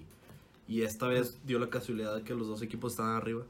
y 0.72 0.82
esta 0.82 1.06
vez 1.08 1.38
dio 1.44 1.58
la 1.58 1.68
casualidad 1.68 2.16
de 2.16 2.22
que 2.24 2.34
los 2.34 2.46
dos 2.48 2.62
equipos 2.62 2.92
estaban 2.92 3.16
arriba. 3.16 3.44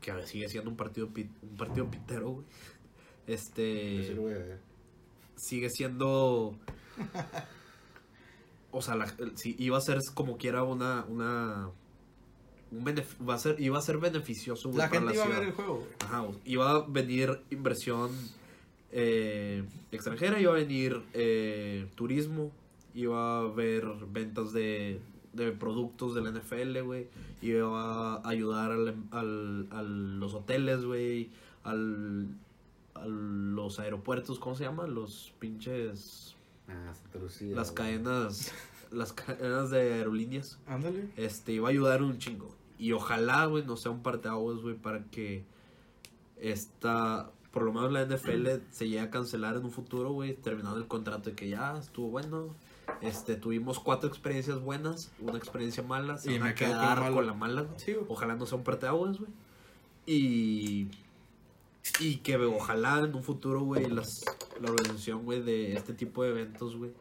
Que 0.00 0.10
a 0.10 0.14
ver, 0.14 0.26
sigue 0.26 0.48
siendo 0.48 0.70
un 0.70 0.76
partido, 0.76 1.08
un 1.14 1.56
partido 1.56 1.90
pitero, 1.90 2.30
güey. 2.30 2.46
Este 3.26 4.14
ver. 4.14 4.58
sigue 5.36 5.68
siendo. 5.70 6.54
O 8.70 8.80
sea, 8.80 8.96
la- 8.96 9.14
si 9.34 9.54
iba 9.58 9.76
a 9.76 9.80
ser 9.80 9.98
como 10.14 10.36
quiera 10.38 10.62
una. 10.64 11.04
una 11.08 11.70
un 12.70 12.84
benef- 12.86 13.28
va 13.28 13.34
a 13.34 13.38
ser, 13.38 13.60
iba 13.60 13.78
a 13.78 13.82
ser 13.82 13.98
beneficioso, 13.98 14.70
güey, 14.70 14.78
La 14.78 14.88
para 14.88 15.00
gente 15.02 15.14
iba 15.14 15.24
a 15.24 15.28
ver 15.28 15.48
el 15.48 15.52
juego, 15.52 15.74
güey. 15.80 15.88
Ajá, 16.00 16.26
iba 16.46 16.70
a 16.70 16.80
venir 16.88 17.42
inversión 17.50 18.10
eh, 18.92 19.62
extranjera, 19.90 20.40
iba 20.40 20.52
a 20.52 20.54
venir 20.54 21.02
eh, 21.12 21.86
turismo, 21.94 22.50
iba 22.94 23.36
a 23.36 23.40
haber 23.40 23.84
ventas 24.10 24.52
de, 24.54 25.00
de 25.32 25.52
productos 25.52 26.14
de 26.14 26.20
la 26.22 26.30
NFL, 26.30 26.80
güey, 26.82 27.08
iba 27.40 28.14
a 28.16 28.28
ayudar 28.28 28.70
al, 28.72 28.94
al- 29.10 29.68
a 29.70 29.82
los 29.82 30.34
hoteles, 30.34 30.84
güey, 30.84 31.30
al, 31.64 32.28
a 32.94 33.06
los 33.06 33.78
aeropuertos, 33.78 34.38
¿cómo 34.38 34.54
se 34.56 34.64
llama? 34.64 34.86
Los 34.86 35.32
pinches... 35.38 36.36
Ah, 36.68 36.92
Lucía. 37.20 37.54
Las 37.56 37.72
cadenas, 37.72 38.52
las 38.92 39.12
cadenas 39.12 39.70
de 39.70 39.94
aerolíneas 39.94 40.58
Ándale. 40.66 41.08
este, 41.16 41.52
iba 41.52 41.68
a 41.68 41.70
ayudar 41.70 42.02
un 42.02 42.18
chingo. 42.18 42.54
Y 42.78 42.92
ojalá, 42.92 43.46
güey, 43.46 43.64
no 43.64 43.76
sea 43.76 43.90
un 43.92 44.02
parteaguas, 44.02 44.58
güey, 44.60 44.74
para 44.76 45.04
que 45.04 45.44
esta, 46.40 47.30
por 47.52 47.62
lo 47.62 47.72
menos 47.72 47.92
la 47.92 48.04
NFL 48.04 48.62
se 48.70 48.86
llegue 48.88 49.00
a 49.00 49.10
cancelar 49.10 49.56
en 49.56 49.64
un 49.64 49.70
futuro, 49.70 50.12
güey, 50.12 50.34
terminando 50.34 50.78
el 50.78 50.86
contrato 50.86 51.30
de 51.30 51.36
que 51.36 51.48
ya 51.48 51.76
estuvo 51.78 52.08
bueno. 52.08 52.54
Este, 53.02 53.34
tuvimos 53.36 53.80
cuatro 53.80 54.08
experiencias 54.08 54.60
buenas, 54.60 55.10
una 55.20 55.36
experiencia 55.36 55.82
mala, 55.82 56.18
se 56.18 56.30
Y 56.32 56.34
van 56.38 56.44
me 56.44 56.50
a 56.50 56.54
quedo 56.54 56.70
con 56.70 56.78
la 56.78 56.82
quedar 56.84 56.98
mala. 57.00 57.14
con 57.14 57.26
la 57.26 57.34
mala. 57.34 57.66
Sí. 57.76 57.96
Ojalá 58.08 58.36
no 58.36 58.46
sea 58.46 58.58
un 58.58 58.64
parteaguas, 58.64 59.18
güey. 59.18 59.30
Y 60.06 60.88
y 62.00 62.16
que 62.18 62.36
ojalá 62.36 63.00
en 63.00 63.14
un 63.14 63.22
futuro, 63.24 63.60
güey, 63.62 63.88
las 63.90 64.24
la 64.60 64.70
organización, 64.70 65.24
güey, 65.24 65.42
de 65.42 65.74
este 65.76 65.94
tipo 65.94 66.22
de 66.22 66.30
eventos, 66.30 66.76
güey, 66.76 66.92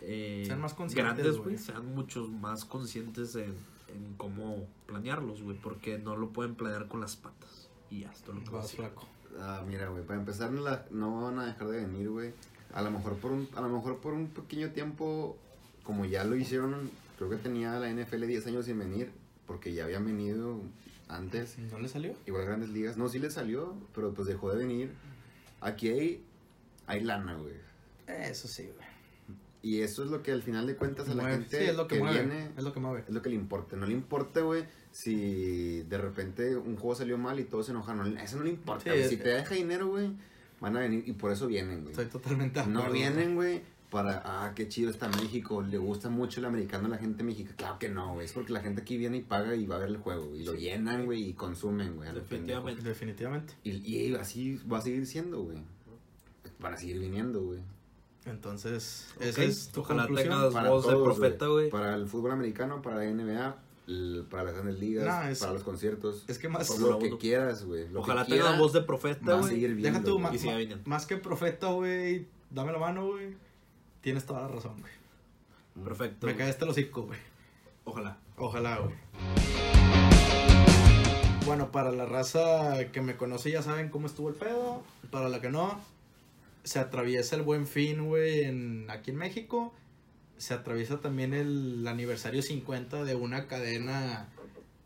eh, 0.00 0.42
Sean 0.44 0.60
más 0.60 0.74
conscientes, 0.74 1.14
grandes, 1.16 1.38
güey. 1.38 1.56
sean 1.56 1.94
muchos 1.94 2.28
más 2.28 2.64
conscientes 2.64 3.36
en, 3.36 3.54
en 3.94 4.14
cómo 4.16 4.66
planearlos, 4.86 5.42
güey, 5.42 5.56
porque 5.56 5.98
no 5.98 6.16
lo 6.16 6.30
pueden 6.30 6.56
planear 6.56 6.88
con 6.88 7.00
las 7.00 7.14
patas. 7.14 7.68
Y 7.90 8.00
ya, 8.00 8.10
esto 8.10 8.32
es 8.32 8.38
lo 8.38 8.44
que 8.44 8.50
Vas 8.50 8.64
decir. 8.64 8.80
flaco. 8.80 9.06
Ah, 9.40 9.62
mira, 9.68 9.88
güey, 9.88 10.04
para 10.04 10.18
empezar 10.18 10.50
no, 10.50 10.62
la- 10.62 10.84
no 10.90 11.22
van 11.22 11.38
a 11.38 11.46
dejar 11.46 11.68
de 11.68 11.84
venir, 11.86 12.10
güey. 12.10 12.32
A 12.74 12.82
lo 12.82 12.90
mejor 12.90 13.16
por 13.16 13.32
un 13.32 13.48
a 13.54 13.60
lo 13.60 13.68
mejor 13.68 13.98
por 13.98 14.14
un 14.14 14.28
pequeño 14.28 14.70
tiempo 14.70 15.36
como 15.82 16.04
ya 16.04 16.24
lo 16.24 16.36
hicieron, 16.36 16.90
creo 17.18 17.28
que 17.30 17.36
tenía 17.36 17.78
la 17.78 17.90
NFL 17.90 18.26
10 18.26 18.46
años 18.46 18.66
sin 18.66 18.78
venir 18.78 19.10
porque 19.46 19.72
ya 19.74 19.84
habían 19.84 20.04
venido 20.06 20.60
antes. 21.08 21.58
¿No 21.58 21.78
le 21.78 21.88
salió? 21.88 22.14
Igual 22.26 22.46
grandes 22.46 22.70
ligas. 22.70 22.96
No, 22.96 23.08
sí 23.08 23.18
le 23.18 23.30
salió, 23.30 23.74
pero 23.94 24.14
pues 24.14 24.26
dejó 24.28 24.50
de 24.52 24.58
venir. 24.64 24.90
Aquí 25.60 25.88
hay 25.88 26.24
hay 26.86 27.00
lana, 27.02 27.34
güey. 27.36 27.54
Eso 28.06 28.48
sí, 28.48 28.64
güey. 28.64 28.92
Y 29.64 29.80
eso 29.82 30.02
es 30.02 30.10
lo 30.10 30.22
que 30.24 30.32
al 30.32 30.42
final 30.42 30.66
de 30.66 30.74
cuentas 30.74 31.08
a 31.08 31.14
la 31.14 31.22
Mueve. 31.22 31.38
gente 31.38 31.58
Sí, 31.58 31.64
es 31.70 31.76
lo 31.76 31.86
que, 31.86 31.98
mueve. 32.00 32.24
viene 32.24 32.50
Es 32.56 32.64
lo 32.64 32.72
que 32.72 32.80
mueve. 32.80 33.04
es 33.06 33.10
lo 33.14 33.22
que 33.22 33.28
le 33.28 33.36
importa. 33.36 33.76
No 33.76 33.86
le 33.86 33.92
importa, 33.92 34.40
güey, 34.40 34.64
si 34.90 35.82
de 35.82 35.98
repente 35.98 36.56
un 36.56 36.76
juego 36.76 36.94
salió 36.96 37.16
mal 37.18 37.38
y 37.38 37.44
todos 37.44 37.66
se 37.66 37.72
enojan. 37.72 37.98
No, 37.98 38.20
eso 38.20 38.36
no 38.38 38.42
le 38.44 38.50
importa, 38.50 38.84
Sí, 38.92 38.98
es 38.98 39.08
Si 39.10 39.16
que- 39.18 39.22
te 39.24 39.28
deja 39.30 39.54
dinero, 39.54 39.88
güey, 39.88 40.10
van 40.62 40.76
a 40.78 40.80
venir 40.80 41.04
y 41.06 41.12
por 41.12 41.30
eso 41.30 41.46
vienen, 41.46 41.80
güey. 41.82 41.90
Estoy 41.90 42.06
totalmente 42.06 42.64
No 42.66 42.78
acuerdo. 42.78 42.94
vienen, 42.94 43.34
güey, 43.34 43.60
para, 43.90 44.22
ah, 44.24 44.52
qué 44.54 44.68
chido 44.68 44.90
está 44.90 45.08
México, 45.08 45.60
le 45.60 45.76
gusta 45.76 46.08
mucho 46.08 46.40
el 46.40 46.46
americano 46.46 46.86
a 46.86 46.90
la 46.90 46.96
gente 46.96 47.22
mexicana. 47.22 47.56
Claro 47.56 47.78
que 47.78 47.90
no, 47.90 48.14
güey, 48.14 48.24
es 48.24 48.32
porque 48.32 48.50
la 48.54 48.60
gente 48.60 48.80
aquí 48.80 48.96
viene 48.96 49.18
y 49.18 49.20
paga 49.22 49.54
y 49.54 49.66
va 49.66 49.76
a 49.76 49.80
ver 49.80 49.88
el 49.90 49.98
juego, 49.98 50.28
güey, 50.28 50.40
y 50.40 50.44
lo 50.44 50.54
llenan, 50.54 51.04
güey, 51.04 51.28
y 51.28 51.32
consumen, 51.34 51.96
güey. 51.96 52.10
Definitivamente. 52.14 52.82
Definitivamente. 52.82 53.54
Y, 53.64 53.70
y 53.86 54.14
así 54.14 54.58
va 54.72 54.78
a 54.78 54.80
seguir 54.80 55.06
siendo, 55.06 55.42
güey. 55.42 55.58
Van 56.58 56.72
a 56.72 56.76
seguir 56.78 56.98
viniendo, 57.00 57.42
güey. 57.42 57.58
Entonces, 58.24 59.08
esa 59.20 59.42
es 59.42 59.68
tu 59.70 59.80
ojalá 59.80 60.06
conclusión. 60.06 60.32
tengas- 60.32 60.52
Para 60.52 60.70
voz 60.70 60.86
de 60.86 60.94
profeta, 60.94 61.46
güey. 61.48 61.70
Para 61.70 61.94
el 61.96 62.06
fútbol 62.06 62.30
americano, 62.30 62.80
para 62.80 62.96
la 62.98 63.04
NBA, 63.10 63.56
para 64.30 64.44
las 64.44 64.54
grandes 64.54 64.78
ligas, 64.78 65.30
es- 65.30 65.40
para 65.40 65.52
los 65.52 65.62
conciertos. 65.62 66.24
Es 66.28 66.38
que 66.38 66.48
más, 66.48 66.78
lo 66.78 66.98
que 66.98 67.16
quieras, 67.18 67.64
güey. 67.64 67.86
Ojalá 67.94 68.24
que 68.24 68.32
tengas 68.32 68.46
quiera, 68.48 68.60
voz 68.60 68.72
de 68.72 68.82
profeta, 68.82 69.34
güey. 69.36 69.60
deja 69.74 70.02
tú, 70.02 70.18
viniendo. 70.18 70.88
más 70.88 71.06
que 71.06 71.16
profeta, 71.16 71.68
güey, 71.68 72.26
dame 72.50 72.72
la 72.72 72.78
mano, 72.78 73.08
güey. 73.08 73.34
Tienes 74.00 74.24
toda 74.24 74.42
la 74.42 74.48
razón, 74.48 74.80
güey. 74.80 75.84
Perfecto. 75.84 76.26
Me 76.26 76.36
cae 76.36 76.50
este 76.50 76.64
hocico, 76.64 77.02
güey. 77.02 77.18
Ojalá. 77.84 78.18
Ojalá, 78.36 78.78
güey. 78.78 78.94
Bueno, 81.46 81.72
para 81.72 81.90
la 81.90 82.06
raza 82.06 82.90
que 82.92 83.00
me 83.00 83.16
conoce 83.16 83.50
ya 83.50 83.62
saben 83.62 83.88
cómo 83.88 84.06
estuvo 84.06 84.28
el 84.28 84.34
pedo. 84.36 84.82
Para 85.10 85.28
la 85.28 85.40
que 85.40 85.50
no, 85.50 85.80
se 86.62 86.78
atraviesa 86.78 87.34
el 87.36 87.42
Buen 87.42 87.66
Fin, 87.66 88.06
güey, 88.06 88.44
en, 88.44 88.86
aquí 88.90 89.10
en 89.10 89.16
México. 89.16 89.74
Se 90.42 90.54
atraviesa 90.54 91.00
también 91.00 91.34
el 91.34 91.86
aniversario 91.86 92.42
50 92.42 93.04
de 93.04 93.14
una 93.14 93.46
cadena 93.46 94.26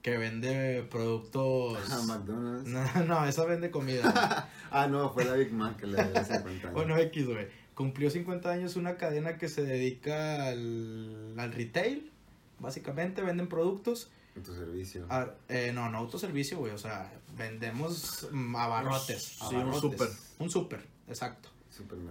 que 0.03 0.19
vende 0.19 0.87
productos... 0.91 1.79
Ah, 1.91 2.03
McDonald's. 2.07 2.69
No, 2.69 3.05
no, 3.07 3.27
esa 3.27 3.47
vende 3.47 3.71
comida. 3.71 4.51
ah, 4.71 4.87
no, 4.87 5.15
fue 5.15 5.25
la 5.25 5.33
Big 5.33 5.53
Mac 5.55 5.79
que 5.79 5.87
le 5.87 5.97
dio 5.97 6.13
50 6.25 6.49
años. 6.51 6.73
bueno, 6.75 6.99
X, 6.99 7.27
güey. 7.27 7.47
Cumplió 7.75 8.11
50 8.11 8.51
años 8.51 8.77
una 8.77 8.97
cadena 8.99 9.39
que 9.39 9.49
se 9.49 9.63
dedica 9.65 10.47
al, 10.47 11.33
al 11.39 11.53
retail. 11.55 12.13
Básicamente 12.59 13.23
venden 13.23 13.49
productos. 13.49 14.11
En 14.35 14.43
tu 14.43 14.55
servicio. 14.55 15.07
a- 15.09 15.31
eh, 15.49 15.73
no, 15.75 15.89
no 15.91 15.97
autoservicio, 15.97 16.59
güey. 16.59 16.73
O 16.73 16.79
sea, 16.79 17.11
vendemos 17.39 18.29
abarrotes. 18.55 19.39
Sí, 19.49 19.55
un 19.55 19.73
súper. 19.81 20.09
Un 20.39 20.51
súper, 20.51 20.85
exacto. 21.09 21.49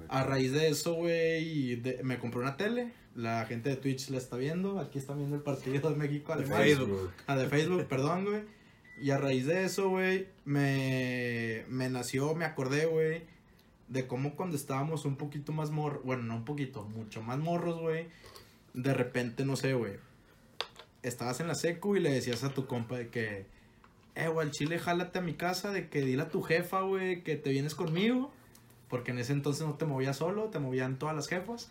A 0.10 0.24
raíz 0.24 0.52
de 0.52 0.70
eso, 0.70 0.96
güey, 0.96 1.80
me 2.04 2.18
compré 2.18 2.42
una 2.42 2.58
tele. 2.58 2.92
La 3.16 3.46
gente 3.46 3.70
de 3.70 3.78
Twitch 3.78 4.10
la 4.10 4.18
está 4.18 4.36
viendo. 4.36 4.80
Aquí 4.80 5.00
están 5.00 5.18
viendo 5.18 5.36
el 5.36 5.42
partido 5.42 5.90
de 5.90 5.96
México 5.96 6.36
De 6.36 6.44
Alemania. 6.44 6.66
Facebook. 6.66 7.12
Ah, 7.28 7.38
de 7.38 7.48
Facebook, 7.48 7.86
perdón, 7.88 8.26
güey. 8.26 8.44
Y 9.02 9.12
a 9.12 9.18
raíz 9.18 9.46
de 9.46 9.66
eso, 9.66 9.90
güey, 9.90 10.28
me, 10.46 11.66
me 11.68 11.90
nació, 11.90 12.34
me 12.34 12.46
acordé, 12.46 12.86
güey, 12.86 13.24
de 13.90 14.08
cómo 14.08 14.36
cuando 14.36 14.56
estábamos 14.56 15.04
un 15.04 15.18
poquito 15.18 15.52
más 15.52 15.70
morros, 15.70 16.04
bueno, 16.04 16.24
no 16.24 16.36
un 16.38 16.46
poquito, 16.46 16.86
mucho 16.86 17.22
más 17.22 17.38
morros, 17.38 17.80
güey, 17.80 18.08
de 18.74 18.94
repente, 18.94 19.44
no 19.44 19.58
sé, 19.58 19.74
güey, 19.74 19.94
estabas 21.04 21.42
en 21.42 21.48
la 21.48 21.56
secu 21.56 21.98
y 21.98 22.00
le 22.00 22.10
decías 22.12 22.44
a 22.46 22.54
tu 22.54 22.68
compa 22.68 22.98
de 22.98 23.10
que, 23.10 23.46
eh, 24.16 24.30
güey, 24.30 24.48
al 24.48 24.54
chile, 24.54 24.80
jálate 24.80 25.20
a 25.20 25.22
mi 25.22 25.34
casa, 25.34 25.72
de 25.72 25.90
que 25.90 26.00
dile 26.02 26.24
a 26.24 26.30
tu 26.30 26.42
jefa, 26.42 26.82
güey, 26.82 27.22
que 27.22 27.36
te 27.36 27.50
vienes 27.50 27.76
conmigo, 27.76 28.32
porque 28.88 29.12
en 29.12 29.20
ese 29.20 29.34
entonces 29.34 29.68
no 29.68 29.74
te 29.74 29.86
movías 29.86 30.18
solo, 30.18 30.46
te 30.46 30.60
movían 30.60 30.98
todas 30.98 31.16
las 31.16 31.28
jefas, 31.28 31.70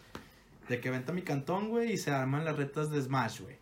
de 0.68 0.80
que 0.80 0.90
vente 0.90 1.10
a 1.10 1.14
mi 1.14 1.22
cantón, 1.22 1.68
güey, 1.68 1.92
y 1.92 1.96
se 1.96 2.10
arman 2.10 2.44
las 2.44 2.56
retas 2.56 2.90
de 2.90 3.00
Smash, 3.00 3.40
güey, 3.42 3.56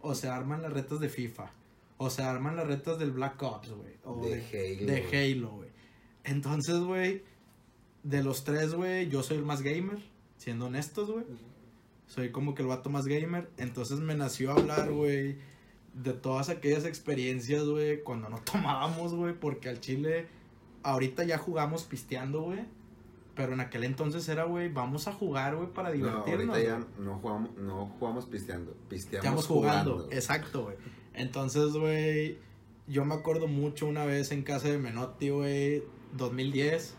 o 0.00 0.14
se 0.14 0.28
arman 0.28 0.62
las 0.62 0.72
retas 0.72 1.00
de 1.00 1.08
FIFA, 1.08 1.50
o 1.98 2.10
se 2.10 2.22
arman 2.22 2.56
las 2.56 2.66
retas 2.66 2.98
del 2.98 3.12
Black 3.12 3.42
Ops, 3.42 3.70
güey, 3.70 3.94
o 4.04 4.20
De 4.26 4.42
Halo, 4.52 4.86
de. 4.86 5.32
Halo, 5.32 5.50
güey. 5.50 5.68
Entonces, 6.24 6.78
güey, 6.78 7.22
de 8.02 8.22
los 8.22 8.44
tres, 8.44 8.74
güey, 8.74 9.08
yo 9.08 9.22
soy 9.22 9.38
el 9.38 9.44
más 9.44 9.62
gamer, 9.62 9.98
siendo 10.36 10.66
honestos, 10.66 11.10
güey. 11.10 11.24
Soy 12.06 12.30
como 12.30 12.54
que 12.54 12.62
el 12.62 12.68
vato 12.68 12.88
más 12.88 13.06
gamer. 13.06 13.50
Entonces 13.56 13.98
me 13.98 14.14
nació 14.14 14.52
hablar, 14.52 14.92
güey, 14.92 15.38
de 15.92 16.12
todas 16.12 16.48
aquellas 16.48 16.84
experiencias, 16.84 17.64
güey, 17.64 18.02
cuando 18.02 18.28
no 18.28 18.40
tomábamos, 18.44 19.14
güey, 19.14 19.34
porque 19.34 19.68
al 19.68 19.80
chile, 19.80 20.26
ahorita 20.82 21.24
ya 21.24 21.38
jugamos 21.38 21.84
pisteando, 21.84 22.42
güey. 22.42 22.60
Pero 23.36 23.52
en 23.52 23.60
aquel 23.60 23.84
entonces 23.84 24.28
era, 24.28 24.44
güey, 24.44 24.68
vamos 24.72 25.06
a 25.08 25.12
jugar, 25.12 25.54
güey, 25.56 25.68
para 25.72 25.90
No, 25.90 25.94
divertirnos. 25.94 26.56
ahorita 26.56 26.60
ya 26.62 26.86
no 26.98 27.18
jugamos, 27.18 27.54
no 27.58 27.86
jugamos 27.98 28.24
pisteando, 28.26 28.74
pisteamos 28.88 29.46
jugando. 29.46 29.92
jugando. 29.96 30.12
Exacto, 30.14 30.64
güey. 30.64 30.76
Entonces, 31.14 31.72
güey, 31.74 32.38
yo 32.88 33.04
me 33.04 33.14
acuerdo 33.14 33.46
mucho 33.46 33.86
una 33.86 34.04
vez 34.06 34.32
en 34.32 34.42
casa 34.42 34.68
de 34.68 34.78
Menotti, 34.78 35.28
güey, 35.28 35.82
2010. 36.14 36.94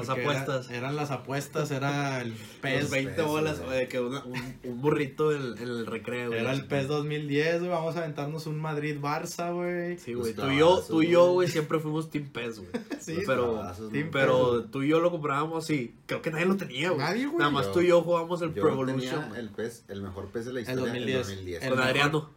Las 0.00 0.08
era- 0.08 0.20
apuestas. 0.30 0.70
eran 0.70 0.96
las 0.96 1.10
apuestas, 1.10 1.70
era 1.70 2.20
el 2.20 2.30
Los 2.32 2.38
PES. 2.60 2.90
20 2.90 3.12
pesos, 3.12 3.26
bolas, 3.30 3.60
güey. 3.64 3.88
que 3.88 4.00
una- 4.00 4.24
un, 4.24 4.56
un 4.64 4.80
burrito 4.80 5.32
en, 5.32 5.56
en 5.58 5.68
el 5.68 5.86
recreo, 5.86 6.28
güey. 6.28 6.40
Era 6.40 6.52
el 6.52 6.66
PES 6.66 6.88
2010, 6.88 7.58
güey. 7.60 7.70
Vamos 7.70 7.96
a 7.96 8.00
aventarnos 8.00 8.46
un 8.46 8.60
Madrid-Barça, 8.60 9.54
güey. 9.54 9.98
Sí, 9.98 10.14
güey. 10.14 10.34
Los 10.34 10.44
Tú 10.46 10.50
y 10.52 10.58
yo, 10.58 10.82
tú 10.88 11.02
y 11.02 11.08
yo, 11.08 11.32
güey. 11.32 11.48
siempre 11.48 11.78
fuimos 11.78 12.10
Team 12.10 12.28
PES, 12.30 12.58
güey. 12.58 12.70
Sí, 13.00 13.18
pero, 13.26 13.62
¿no? 13.62 13.90
pero 14.10 14.64
tú 14.64 14.82
y 14.82 14.88
yo 14.88 15.00
lo 15.00 15.10
comprábamos 15.10 15.68
y 15.70 15.94
creo 16.06 16.22
que 16.22 16.30
nadie 16.30 16.46
lo 16.46 16.56
tenía, 16.56 16.88
güey. 16.90 17.00
Nadie, 17.00 17.26
güey. 17.26 17.38
Nada 17.38 17.50
más 17.50 17.66
Yo- 17.66 17.72
tú 17.72 17.80
y 17.82 17.86
yo 17.88 18.02
jugamos 18.02 18.40
el 18.42 18.54
Yo 18.54 18.62
Pro 18.62 18.72
Evolution, 18.72 19.36
el, 19.36 19.50
PES, 19.50 19.84
el 19.88 20.02
mejor 20.02 20.28
PES 20.28 20.46
de 20.46 20.52
la 20.54 20.60
El 20.60 20.62
historia, 20.68 20.84
el 20.84 20.90
2010. 20.92 21.26
2010. 21.28 21.62
El 21.62 21.68
Con 21.68 21.78
mejor- 21.78 21.90
Adriano. 21.90 22.30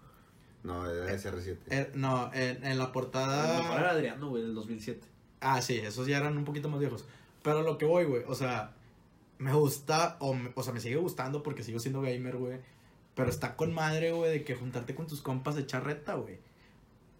No, 0.63 0.89
era 0.89 1.13
SR7. 1.13 1.57
Er- 1.69 1.91
no, 1.95 2.29
en, 2.33 2.65
en 2.65 2.77
la 2.77 2.85
El 2.85 2.91
portada. 2.91 3.59
mejor 3.61 3.79
era 3.79 3.91
Adriano, 3.91 4.27
güey, 4.29 4.43
en 4.43 4.49
el 4.49 4.55
2007. 4.55 5.07
Ah, 5.39 5.61
sí, 5.61 5.75
esos 5.77 6.07
ya 6.07 6.17
eran 6.17 6.35
un 6.37 6.43
poquito 6.43 6.67
más 6.67 6.79
viejos. 6.79 7.05
Pero 7.47 7.61
lo 7.63 7.77
que 7.77 7.85
voy, 7.85 8.03
güey, 8.03 8.23
o 8.27 8.35
sea, 8.35 8.73
me 9.37 9.53
gusta, 9.53 10.17
o, 10.19 10.33
me- 10.33 10.51
o 10.53 10.63
sea, 10.63 10.73
me 10.73 10.81
sigue 10.81 10.97
gustando 10.97 11.43
porque 11.43 11.63
sigo 11.63 11.79
siendo 11.79 12.01
gamer, 12.01 12.35
güey. 12.35 12.59
Pero 13.15 13.29
está 13.29 13.55
con 13.55 13.73
madre, 13.73 14.11
güey, 14.11 14.29
de 14.31 14.43
que 14.43 14.53
juntarte 14.55 14.93
con 14.95 15.07
tus 15.07 15.21
compas 15.21 15.55
de 15.55 15.61
echar 15.61 15.85
reta, 15.85 16.15
güey. 16.15 16.39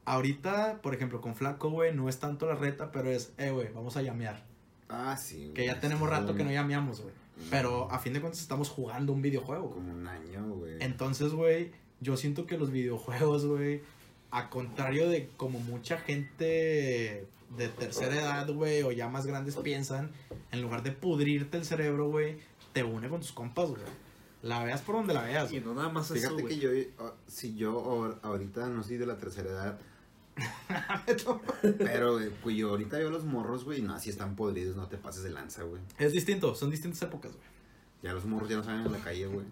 Ahorita, 0.05 0.79
por 0.81 0.93
ejemplo, 0.93 1.21
con 1.21 1.33
Flaco, 1.35 1.69
güey, 1.69 1.95
no 1.95 2.09
es 2.09 2.19
tanto 2.19 2.45
la 2.45 2.55
reta, 2.55 2.91
pero 2.91 3.09
es, 3.09 3.31
eh, 3.37 3.51
güey, 3.51 3.69
vamos 3.73 3.95
a 3.95 4.01
llamear. 4.01 4.43
Ah, 4.89 5.15
sí. 5.17 5.51
Que 5.55 5.65
ya 5.65 5.71
güey, 5.73 5.81
tenemos 5.81 6.09
rato 6.09 6.35
que 6.35 6.43
no 6.43 6.51
llameamos, 6.51 7.01
güey. 7.01 7.13
Pero 7.49 7.89
a 7.91 7.99
fin 7.99 8.13
de 8.13 8.19
cuentas 8.19 8.41
estamos 8.41 8.69
jugando 8.69 9.13
un 9.13 9.21
videojuego. 9.21 9.63
güey. 9.69 9.75
Como 9.75 9.93
un 9.93 10.07
año, 10.07 10.45
güey. 10.55 10.75
Entonces, 10.81 11.31
güey, 11.33 11.71
yo 12.01 12.17
siento 12.17 12.45
que 12.47 12.57
los 12.57 12.71
videojuegos, 12.71 13.45
güey, 13.45 13.81
a 14.31 14.49
contrario 14.49 15.09
de 15.09 15.29
como 15.37 15.59
mucha 15.59 15.97
gente 15.97 17.27
de 17.55 17.69
tercera 17.69 18.15
edad, 18.15 18.49
güey, 18.51 18.83
o 18.83 18.91
ya 18.91 19.07
más 19.07 19.25
grandes 19.25 19.55
piensan, 19.55 20.11
en 20.51 20.61
lugar 20.61 20.83
de 20.83 20.91
pudrirte 20.91 21.57
el 21.57 21.65
cerebro, 21.65 22.09
güey, 22.09 22.37
te 22.73 22.83
une 22.83 23.09
con 23.09 23.21
tus 23.21 23.31
compas, 23.31 23.69
güey. 23.69 23.81
La 24.43 24.63
veas 24.63 24.81
por 24.81 24.95
donde 24.95 25.13
la 25.13 25.23
veas. 25.23 25.51
Y 25.51 25.59
no 25.59 25.73
nada 25.73 25.89
más 25.89 26.11
eso, 26.11 26.35
Fíjate 26.35 26.45
que 26.45 26.59
yo, 26.59 26.69
ah, 26.99 27.13
si 27.27 27.55
yo 27.55 27.73
ahor- 27.83 28.19
ahorita 28.21 28.67
no 28.67 28.83
soy 28.83 28.97
de 28.97 29.05
la 29.05 29.17
tercera 29.17 29.49
edad, 29.49 29.79
pero, 31.79 32.13
güey, 32.13 32.29
pues 32.43 32.55
yo 32.55 32.69
ahorita 32.69 32.97
veo 32.97 33.09
los 33.09 33.23
morros, 33.25 33.63
güey, 33.63 33.81
no, 33.81 33.99
si 33.99 34.09
están 34.09 34.35
podridos, 34.35 34.75
no 34.75 34.87
te 34.87 34.97
pases 34.97 35.23
de 35.23 35.29
lanza, 35.31 35.63
güey. 35.63 35.81
Es 35.97 36.13
distinto, 36.13 36.53
son 36.55 36.69
distintas 36.69 37.01
épocas, 37.01 37.31
güey. 37.33 37.47
Ya 38.03 38.13
los 38.13 38.25
morros 38.25 38.49
ya 38.49 38.57
no 38.57 38.63
salen 38.63 38.85
en 38.85 38.91
la 38.91 38.99
calle, 38.99 39.25
güey. 39.27 39.45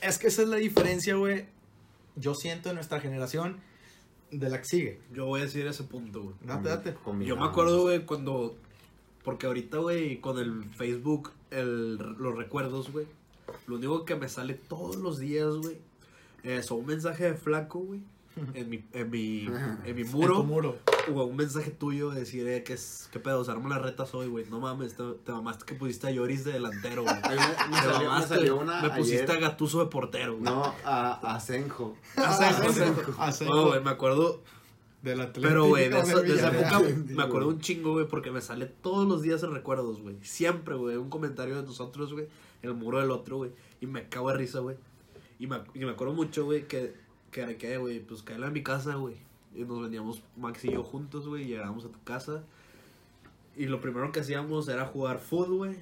Es 0.00 0.18
que 0.18 0.28
esa 0.28 0.42
es 0.42 0.48
la 0.48 0.56
diferencia, 0.56 1.16
güey. 1.16 1.46
Yo 2.16 2.34
siento 2.34 2.68
en 2.68 2.76
nuestra 2.76 3.00
generación 3.00 3.58
de 4.30 4.48
la 4.48 4.58
que 4.58 4.64
sigue. 4.64 5.00
Yo 5.12 5.26
voy 5.26 5.40
a 5.40 5.44
decir 5.44 5.66
ese 5.66 5.84
punto, 5.84 6.22
güey. 6.22 6.34
Date, 6.42 6.68
date. 6.68 6.96
Yo 7.24 7.36
me 7.36 7.44
acuerdo, 7.46 7.82
güey, 7.82 8.04
cuando. 8.04 8.56
Porque 9.24 9.46
ahorita, 9.46 9.78
güey, 9.78 10.20
con 10.20 10.38
el 10.38 10.64
Facebook, 10.64 11.32
el, 11.50 11.96
los 11.96 12.36
recuerdos, 12.36 12.90
güey. 12.90 13.06
Lo 13.66 13.76
único 13.76 14.04
que 14.04 14.16
me 14.16 14.28
sale 14.28 14.54
todos 14.54 14.96
los 14.96 15.18
días, 15.18 15.54
güey, 15.56 15.78
son 16.62 16.78
un 16.80 16.86
mensaje 16.86 17.24
de 17.24 17.34
flaco, 17.34 17.80
güey. 17.80 18.00
En 18.54 18.68
mi, 18.70 18.84
en 18.92 19.10
mi, 19.10 19.46
en 19.84 19.94
mi 19.96 20.02
En 20.02 20.10
muro. 20.12 20.36
tu 20.36 20.44
muro. 20.44 20.78
O 21.14 21.24
un 21.24 21.36
mensaje 21.36 21.70
tuyo 21.70 22.10
de 22.10 22.20
decir, 22.20 22.46
eh, 22.46 22.62
¿qué, 22.62 22.74
es, 22.74 23.08
qué 23.12 23.18
pedo? 23.18 23.44
Se 23.44 23.50
arman 23.50 23.70
las 23.70 23.82
retas 23.82 24.14
hoy, 24.14 24.28
güey. 24.28 24.44
No 24.50 24.60
mames, 24.60 24.94
te, 24.94 25.02
te 25.24 25.32
mamaste 25.32 25.64
que 25.64 25.74
pusiste 25.74 26.06
a 26.08 26.10
Lloris 26.10 26.44
de 26.44 26.52
delantero, 26.52 27.02
güey. 27.02 27.14
A 27.22 27.28
me, 27.28 27.36
me 27.36 27.76
Te 27.76 27.82
salió, 27.82 27.98
me 28.00 28.04
mamaste, 28.06 28.34
salió 28.34 28.56
una 28.58 28.82
me 28.82 28.90
pusiste 28.90 29.22
ayer. 29.32 29.36
a 29.44 29.48
Gatuso 29.48 29.80
de 29.80 29.86
portero, 29.86 30.32
güey. 30.36 30.44
No, 30.44 30.74
a, 30.84 31.34
a 31.34 31.40
Senjo. 31.40 31.96
Asenjo, 32.16 33.14
Asenjo. 33.18 33.54
No, 33.54 33.66
güey, 33.68 33.82
me 33.82 33.90
acuerdo 33.90 34.42
Del 35.02 35.20
Atlético 35.20 35.48
Pero, 35.48 35.66
güey, 35.66 35.88
de, 35.88 35.98
esa, 35.98 36.20
de 36.20 36.34
esa 36.34 36.50
Villarreal. 36.50 36.84
época 36.86 37.04
me 37.14 37.22
acuerdo 37.22 37.48
un 37.48 37.60
chingo, 37.60 37.92
güey, 37.92 38.06
porque 38.06 38.30
me 38.30 38.40
sale 38.40 38.66
todos 38.66 39.08
los 39.08 39.22
días 39.22 39.42
en 39.42 39.52
recuerdos, 39.52 40.00
güey. 40.00 40.16
Siempre, 40.22 40.74
güey, 40.76 40.96
un 40.96 41.08
comentario 41.10 41.56
de 41.56 41.62
nosotros, 41.62 42.12
güey, 42.12 42.26
en 42.62 42.70
el 42.70 42.76
muro 42.76 43.00
del 43.00 43.10
otro, 43.10 43.38
güey. 43.38 43.50
Y 43.80 43.86
me 43.86 44.08
cago 44.08 44.30
de 44.30 44.36
risa, 44.36 44.58
güey. 44.60 44.76
Y 45.38 45.46
me, 45.46 45.62
y 45.74 45.80
me 45.86 45.90
acuerdo 45.92 46.12
mucho, 46.12 46.44
güey, 46.44 46.68
que, 46.68 46.94
que 47.30 47.56
que, 47.56 47.78
güey, 47.78 48.00
pues 48.00 48.22
caerle 48.22 48.46
a 48.46 48.50
mi 48.50 48.62
casa, 48.62 48.94
güey. 48.94 49.16
Y 49.54 49.64
nos 49.64 49.82
veníamos 49.82 50.22
Max 50.36 50.64
y 50.64 50.72
yo 50.72 50.82
juntos, 50.82 51.26
güey, 51.26 51.46
llegábamos 51.46 51.84
a 51.84 51.88
tu 51.88 52.02
casa. 52.04 52.42
Y 53.56 53.66
lo 53.66 53.80
primero 53.80 54.12
que 54.12 54.20
hacíamos 54.20 54.68
era 54.68 54.86
jugar 54.86 55.18
fútbol, 55.18 55.56
güey, 55.56 55.76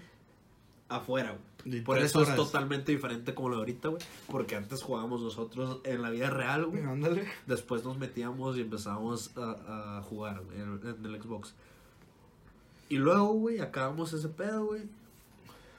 afuera, 0.89 1.37
güey. 1.65 1.83
Por 1.83 1.99
eso 1.99 2.23
es 2.23 2.35
totalmente 2.35 2.93
diferente 2.93 3.35
como 3.35 3.51
lo 3.51 3.57
de 3.57 3.61
ahorita, 3.61 3.89
güey. 3.89 4.03
Porque 4.31 4.57
antes 4.57 4.83
jugábamos 4.83 5.21
nosotros 5.21 5.81
en 5.85 6.01
la 6.01 6.11
vida 6.11 6.31
real, 6.31 6.67
güey. 6.67 6.83
Ándale. 6.85 7.27
Después 7.47 7.85
nos 7.85 7.99
metíamos 7.99 8.57
y 8.57 8.63
empezamos 8.63 9.37
a, 9.37 9.99
a 9.99 10.03
jugar 10.03 10.43
güey, 10.45 10.61
en, 10.61 10.81
en 10.83 11.05
el 11.05 11.23
Xbox. 11.23 11.55
Y 12.89 12.97
luego, 12.97 13.35
güey, 13.35 13.61
acabamos 13.61 14.13
ese 14.15 14.29
pedo, 14.29 14.67
güey. 14.67 14.83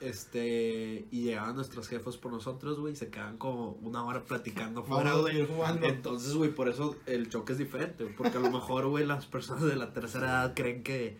Este, 0.00 1.04
y 1.10 1.24
llegaban 1.24 1.54
nuestros 1.56 1.86
jefes 1.86 2.16
por 2.16 2.32
nosotros, 2.32 2.80
güey, 2.80 2.96
se 2.96 3.10
quedaban 3.10 3.36
como 3.36 3.72
una 3.82 4.02
hora 4.02 4.24
platicando 4.24 4.82
fuera, 4.82 5.14
güey. 5.14 5.46
Entonces, 5.82 6.34
güey, 6.34 6.54
por 6.54 6.70
eso 6.70 6.96
el 7.04 7.28
choque 7.28 7.52
es 7.52 7.58
diferente, 7.58 8.06
porque 8.16 8.38
a 8.38 8.40
lo 8.40 8.50
mejor, 8.50 8.86
güey, 8.88 9.04
las 9.04 9.26
personas 9.26 9.64
de 9.64 9.76
la 9.76 9.92
tercera 9.92 10.26
edad 10.26 10.54
creen 10.54 10.82
que, 10.82 11.18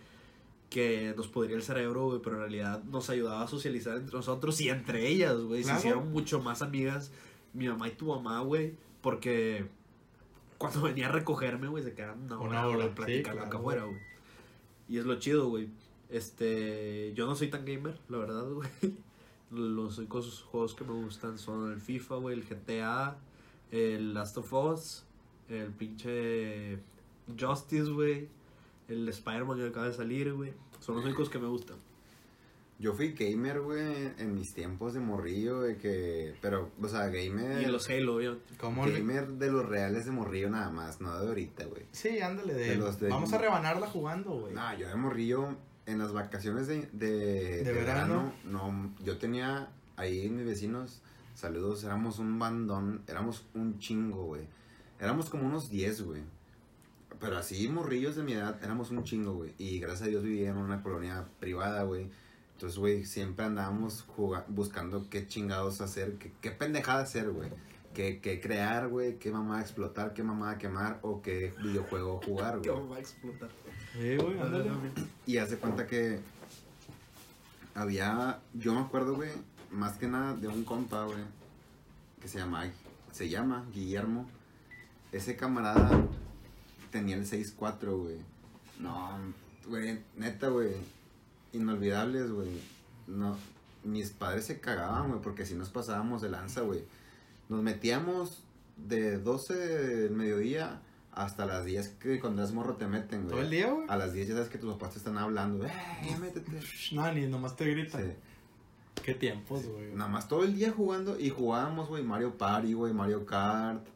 que 0.71 1.13
nos 1.15 1.29
podría 1.29 1.57
el 1.57 1.63
cerebro, 1.63 2.07
güey, 2.07 2.21
pero 2.23 2.37
en 2.37 2.43
realidad 2.43 2.83
nos 2.85 3.11
ayudaba 3.11 3.43
a 3.43 3.49
socializar 3.49 3.99
entre 3.99 4.17
nosotros 4.17 4.59
y 4.63 4.71
entre 4.71 5.09
ellas, 5.09 5.39
güey. 5.41 5.63
Claro. 5.63 5.79
Se 5.79 5.87
hicieron 5.87 6.11
mucho 6.11 6.41
más 6.41 6.63
amigas 6.63 7.13
mi 7.53 7.69
mamá 7.69 7.89
y 7.89 7.93
tu 7.93 8.07
mamá, 8.07 8.41
güey, 8.41 8.75
porque 9.03 9.67
cuando 10.59 10.83
venía 10.83 11.09
a 11.09 11.13
recogerme, 11.13 11.69
güey, 11.69 11.85
se 11.85 11.95
quedaban 11.95 12.23
una 12.23 12.41
hora, 12.41 12.69
Una 12.69 12.85
sí, 12.87 12.93
platicando 12.95 13.41
claro, 13.41 13.47
acá 13.47 13.59
afuera, 13.59 13.85
güey. 13.85 13.99
Y 14.89 14.99
es 14.99 15.05
lo 15.05 15.19
chido, 15.19 15.49
güey. 15.49 15.69
Este, 16.11 17.13
yo 17.15 17.27
no 17.27 17.35
soy 17.37 17.49
tan 17.49 17.65
gamer, 17.65 17.99
la 18.09 18.19
verdad, 18.19 18.49
güey. 18.51 18.69
Los 19.51 19.99
únicos 19.99 20.43
juegos 20.51 20.75
que 20.75 20.85
me 20.85 20.93
gustan 20.93 21.39
son 21.39 21.73
el 21.73 21.81
FIFA, 21.81 22.17
güey, 22.17 22.39
el 22.39 22.45
GTA, 22.45 23.17
el 23.73 24.15
Last 24.15 24.39
of 24.39 24.53
Us, 24.53 25.05
el 25.49 25.73
pinche 25.73 26.79
Justice, 27.39 27.91
güey, 27.91 28.29
el 28.89 29.09
Spider-Man 29.09 29.59
que 29.59 29.67
acaba 29.67 29.89
de 29.89 29.95
salir, 29.95 30.33
güey. 30.33 30.53
Son 30.79 30.95
los 30.97 31.05
únicos 31.05 31.29
que 31.29 31.39
me 31.39 31.49
gustan. 31.49 31.77
Yo 32.79 32.95
fui 32.95 33.13
gamer, 33.13 33.61
güey, 33.61 34.11
en 34.19 34.35
mis 34.35 34.55
tiempos 34.55 34.95
de 34.95 35.01
morrillo, 35.01 35.61
de 35.61 35.77
que... 35.77 36.35
Pero, 36.41 36.71
o 36.81 36.89
sea, 36.89 37.09
gamer... 37.09 37.61
Y 37.61 37.67
los 37.67 37.91
Halo. 37.91 38.39
¿Cómo? 38.59 38.87
Gamer 38.87 39.29
de 39.33 39.53
los 39.53 39.69
reales 39.69 40.07
de 40.07 40.13
morrillo 40.13 40.49
nada 40.49 40.71
más, 40.71 40.99
no 41.01 41.21
de 41.21 41.29
ahorita, 41.29 41.67
güey. 41.67 41.83
Sí, 41.93 42.21
ándale, 42.21 42.55
de, 42.55 42.69
De 42.71 42.77
los 42.77 42.99
de- 42.99 43.11
vamos 43.11 43.35
a 43.35 43.39
rebanarla 43.39 43.87
jugando, 43.87 44.31
güey. 44.31 44.55
No, 44.55 44.79
yo 44.79 44.89
de 44.89 44.95
morrillo, 44.95 45.57
en 45.91 45.99
las 45.99 46.13
vacaciones 46.13 46.67
de, 46.67 46.89
de, 46.93 47.63
de 47.65 47.73
verano? 47.73 48.33
verano, 48.33 48.33
no, 48.45 48.95
yo 49.05 49.19
tenía 49.19 49.69
ahí 49.97 50.29
mis 50.29 50.47
vecinos, 50.47 51.03
saludos, 51.35 51.85
éramos 51.85 52.19
un 52.19 52.39
bandón, 52.39 53.03
éramos 53.07 53.45
un 53.55 53.79
chingo, 53.79 54.25
güey. 54.25 54.43
Éramos 55.01 55.31
como 55.31 55.47
unos 55.47 55.71
10, 55.71 56.03
güey. 56.03 56.23
Pero 57.19 57.37
así, 57.37 57.69
morrillos 57.69 58.17
de 58.17 58.23
mi 58.23 58.33
edad, 58.33 58.59
éramos 58.63 58.91
un 58.91 59.05
chingo, 59.05 59.35
güey. 59.35 59.55
Y 59.59 59.79
gracias 59.79 60.03
a 60.03 60.11
Dios 60.11 60.23
vivía 60.23 60.51
en 60.51 60.57
una 60.57 60.83
colonia 60.83 61.27
privada, 61.39 61.83
güey. 61.83 62.11
Entonces, 62.55 62.79
güey, 62.79 63.05
siempre 63.05 63.47
andábamos 63.47 64.07
buscando 64.49 65.09
qué 65.09 65.27
chingados 65.27 65.81
hacer, 65.81 66.19
qué, 66.19 66.33
qué 66.41 66.51
pendejada 66.51 67.03
hacer, 67.03 67.31
güey. 67.31 67.51
Qué, 67.95 68.21
qué 68.21 68.41
crear, 68.41 68.89
güey, 68.89 69.19
qué 69.19 69.33
mamá 69.33 69.61
explotar, 69.61 70.15
qué 70.15 70.23
mamá 70.23 70.59
quemar 70.59 71.01
o 71.03 71.23
qué 71.23 71.53
videojuego 71.63 72.21
jugar, 72.25 72.59
güey. 72.65 72.89
va 72.89 72.97
a 72.97 73.01
explotar. 73.01 73.51
Sí, 73.93 74.17
güey, 74.17 74.39
ándale. 74.39 74.71
Y 75.27 75.39
hace 75.39 75.57
cuenta 75.59 75.87
que 75.87 76.21
había, 77.75 78.41
yo 78.55 78.75
me 78.75 78.81
acuerdo, 78.81 79.17
güey, 79.17 79.31
más 79.71 79.97
que 79.97 80.07
nada 80.07 80.35
de 80.35 80.49
un 80.49 80.65
compa, 80.65 81.05
güey, 81.05 81.25
que 82.21 82.29
se 82.29 82.39
llama, 82.39 82.71
se 83.13 83.29
llama 83.29 83.67
Guillermo. 83.73 84.29
Ese 85.13 85.37
camarada 85.37 86.07
tenía 86.91 87.17
el 87.17 87.27
6-4, 87.27 87.97
güey. 87.97 88.19
No, 88.79 89.19
güey, 89.67 90.01
neta, 90.17 90.49
güey, 90.49 90.73
inolvidables, 91.53 92.31
güey. 92.31 92.61
No, 93.07 93.37
mis 93.83 94.11
padres 94.11 94.47
se 94.47 94.61
cagaban, 94.61 95.09
güey, 95.09 95.21
porque 95.21 95.47
si 95.47 95.55
nos 95.55 95.69
pasábamos 95.71 96.23
de 96.23 96.31
lanza, 96.31 96.61
güey. 96.61 96.85
Nos 97.49 97.63
metíamos 97.63 98.45
de 98.77 99.19
12 99.19 99.55
del 99.55 100.13
mediodía 100.13 100.81
hasta 101.13 101.45
las 101.47 101.65
10 101.65 101.89
que 102.01 102.21
cuando 102.21 102.43
eres 102.43 102.55
morro 102.55 102.77
te 102.77 102.87
meten, 102.87 103.23
güey. 103.23 103.31
¿Todo 103.33 103.43
el 103.43 103.51
día, 103.51 103.71
güey? 103.71 103.87
A 103.89 103.97
las 103.97 104.13
10 104.13 104.29
ya 104.29 104.35
sabes 104.35 104.49
que 104.49 104.59
tus 104.59 104.73
papás 104.75 104.93
te 104.93 104.99
están 104.99 105.19
hablando. 105.19 105.67
¡Eh, 105.67 105.73
ya 106.09 106.19
métete! 106.19 106.53
No, 106.93 107.13
ni 107.13 107.27
nomás 107.27 107.57
te 107.57 107.67
gritan. 107.67 108.03
Sí. 108.03 108.13
Qué 109.03 109.15
tiempos, 109.15 109.67
güey. 109.67 109.93
Nada 109.95 110.11
más 110.11 110.29
todo 110.29 110.45
el 110.45 110.55
día 110.55 110.71
jugando 110.73 111.19
y 111.19 111.31
jugábamos, 111.31 111.89
güey, 111.89 112.03
Mario 112.03 112.37
Party, 112.37 112.75
güey, 112.75 112.93
Mario 112.93 113.25
Kart. 113.27 113.87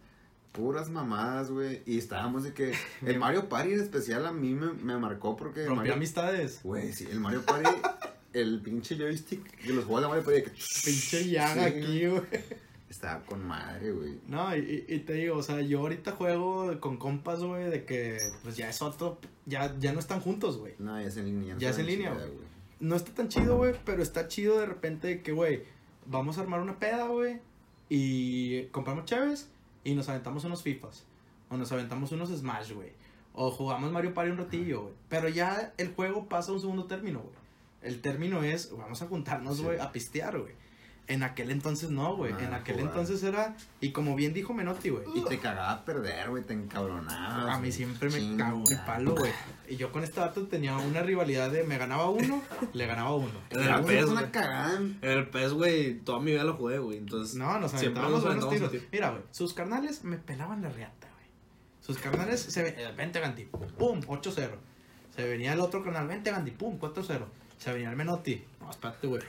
Puras 0.53 0.89
mamadas, 0.89 1.51
güey. 1.51 1.83
Y 1.85 1.99
estábamos 1.99 2.45
de 2.45 2.55
que. 2.55 2.73
El 3.05 3.19
Mario 3.19 3.49
Party 3.49 3.73
en 3.75 3.81
especial 3.81 4.25
a 4.25 4.33
mí 4.33 4.55
me, 4.55 4.73
me 4.73 4.97
marcó 4.97 5.37
porque. 5.37 5.65
Rompí 5.67 5.77
Mario, 5.79 5.95
amistades. 5.95 6.61
Güey, 6.63 6.93
sí, 6.93 7.07
el 7.11 7.19
Mario 7.21 7.43
Party. 7.43 7.69
el 8.33 8.61
pinche 8.63 8.97
joystick 8.97 9.63
de 9.65 9.73
los 9.75 9.85
juegos 9.85 10.03
de 10.03 10.09
Mario 10.09 10.25
Party. 10.25 10.43
que- 10.43 10.51
Pinche 10.51 11.29
llaga 11.29 11.55
Sí, 11.55 11.61
aquí, 11.79 12.07
güey. 12.07 12.23
Estaba 12.95 13.21
con 13.25 13.45
madre, 13.45 13.91
güey. 13.91 14.21
No, 14.29 14.57
y, 14.57 14.85
y 14.89 15.01
te 15.01 15.15
digo, 15.15 15.37
o 15.39 15.43
sea, 15.43 15.61
yo 15.61 15.81
ahorita 15.81 16.13
juego 16.13 16.79
con 16.81 16.97
compas, 16.97 17.43
güey, 17.43 17.69
de 17.69 17.85
que 17.85 18.19
pues 18.45 18.57
ya 18.57 18.71
es 18.71 18.81
otro, 18.83 19.19
ya, 19.47 19.75
ya 19.81 19.93
no 19.93 19.99
están 19.99 20.21
juntos, 20.21 20.59
güey. 20.59 20.75
No, 20.79 21.01
ya 21.01 21.09
es 21.09 21.17
en 21.17 21.25
línea. 21.27 21.57
Ya 21.59 21.71
es 21.71 21.79
en 21.79 21.87
línea, 21.87 22.13
güey. 22.15 22.29
No 22.79 22.95
está 22.95 23.13
tan 23.13 23.29
chido, 23.29 23.57
güey, 23.57 23.75
pero 23.85 24.01
está 24.01 24.29
chido 24.29 24.61
de 24.61 24.67
repente 24.67 25.23
que, 25.23 25.33
güey, 25.33 25.65
vamos 26.07 26.39
a 26.39 26.43
armar 26.43 26.61
una 26.61 26.79
peda, 26.79 27.09
güey, 27.09 27.41
y 27.89 28.67
compramos 28.67 29.07
chaves 29.07 29.49
y 29.83 29.95
nos 29.97 30.09
aventamos 30.09 30.45
unos 30.45 30.63
FIFAs. 30.63 31.05
O 31.51 31.57
nos 31.57 31.73
aventamos 31.73 32.13
unos 32.13 32.31
Smash, 32.31 32.73
güey. 32.73 32.93
O 33.33 33.51
jugamos 33.51 33.91
Mario 33.91 34.15
Party 34.15 34.31
un 34.31 34.39
ratillo, 34.39 34.83
güey. 34.83 34.95
Pero 35.09 35.29
ya 35.29 35.75
el 35.79 35.93
juego 35.95 36.29
pasa 36.29 36.53
a 36.53 36.55
un 36.55 36.61
segundo 36.61 36.85
término, 36.85 37.19
güey. 37.21 37.35
El 37.83 38.01
término 38.01 38.43
es, 38.45 38.71
vamos 38.71 39.03
a 39.03 39.07
juntarnos, 39.09 39.57
Sí. 39.59 39.65
güey, 39.65 39.79
a 39.81 39.91
pistear, 39.93 40.39
güey. 40.39 40.53
En 41.07 41.23
aquel 41.23 41.51
entonces 41.51 41.91
no, 41.91 42.17
güey. 42.17 42.33
Ah, 42.33 42.45
en 42.45 42.55
aquel 42.55 42.77
jugar. 42.77 42.91
entonces 42.91 43.23
era, 43.23 43.57
y 43.81 43.93
como 43.93 44.15
bien 44.17 44.33
dijo 44.33 44.55
Menotti, 44.55 44.89
güey. 44.89 45.05
Y 45.15 45.23
te 45.25 45.39
cagaba 45.39 45.71
a 45.73 45.85
perder, 45.85 46.31
güey, 46.31 46.43
te 46.45 46.55
encabronabas. 46.55 47.57
A 47.57 47.61
mí 47.61 47.71
siempre 47.73 48.09
me 48.09 48.19
Chinga. 48.21 48.47
cagó 48.47 48.65
el 48.71 48.79
palo, 48.87 49.15
güey. 49.15 49.31
Y 49.69 49.77
yo 49.77 49.93
con 49.93 50.03
este 50.03 50.21
vato 50.21 50.47
tenía 50.47 50.77
una 50.79 51.03
rivalidad 51.03 51.51
de 51.51 51.63
me 51.65 51.77
ganaba 51.77 52.09
uno, 52.09 52.43
le 52.73 52.87
ganaba 52.87 53.15
uno. 53.15 53.33
En 53.51 53.61
el 53.61 53.65
Era 53.67 53.83
PES, 53.83 54.05
una 54.07 54.23
güey. 54.23 54.95
el 55.03 55.29
PES, 55.29 55.53
güey, 55.53 55.99
toda 56.01 56.21
mi 56.21 56.31
vida 56.33 56.45
lo 56.45 56.55
jugué, 56.55 56.79
güey. 56.79 56.97
Entonces, 56.97 57.37
No, 57.37 57.59
nos 57.61 57.75
aventábamos 57.75 58.25
nos 58.25 58.25
buenos 58.25 58.49
tiros. 58.71 58.73
Mira, 58.91 59.11
güey, 59.11 59.23
sus 59.31 59.53
carnales 59.53 60.05
me 60.05 60.17
pelaban 60.17 60.63
la 60.63 60.71
riata, 60.71 61.09
güey. 61.15 61.27
Sus 61.81 61.99
carnales 61.99 62.41
se 62.41 62.63
ve, 62.63 62.75
eh, 62.79 62.93
vente 62.97 63.21
Gandhi, 63.21 63.45
pum, 63.45 64.01
8-0. 64.07 64.53
Se 65.15 65.29
venía 65.29 65.53
el 65.53 65.61
otro 65.61 65.85
canal, 65.85 66.09
vente 66.09 66.31
Gandhi, 66.31 66.51
pum, 66.51 66.79
4-0. 66.79 67.27
Se 67.59 67.73
venía 67.73 67.91
el 67.91 67.97
Menotti. 67.97 68.43
No, 68.61 68.71
espérate, 68.71 69.07
güey. 69.07 69.21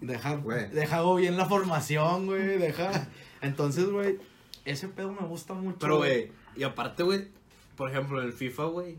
Deja, 0.00 0.36
Güey. 0.36 0.70
deja 0.70 1.14
bien 1.16 1.36
la 1.36 1.46
formación, 1.46 2.26
güey. 2.26 2.58
Deja. 2.58 3.08
Entonces, 3.42 3.86
güey, 3.90 4.18
ese 4.64 4.88
pedo 4.88 5.12
me 5.12 5.26
gusta 5.26 5.54
mucho. 5.54 5.78
Pero, 5.80 5.98
güey, 5.98 6.30
y 6.56 6.62
aparte, 6.62 7.02
güey, 7.02 7.28
por 7.76 7.90
ejemplo, 7.90 8.20
en 8.20 8.26
el 8.26 8.32
FIFA, 8.32 8.64
güey, 8.66 8.96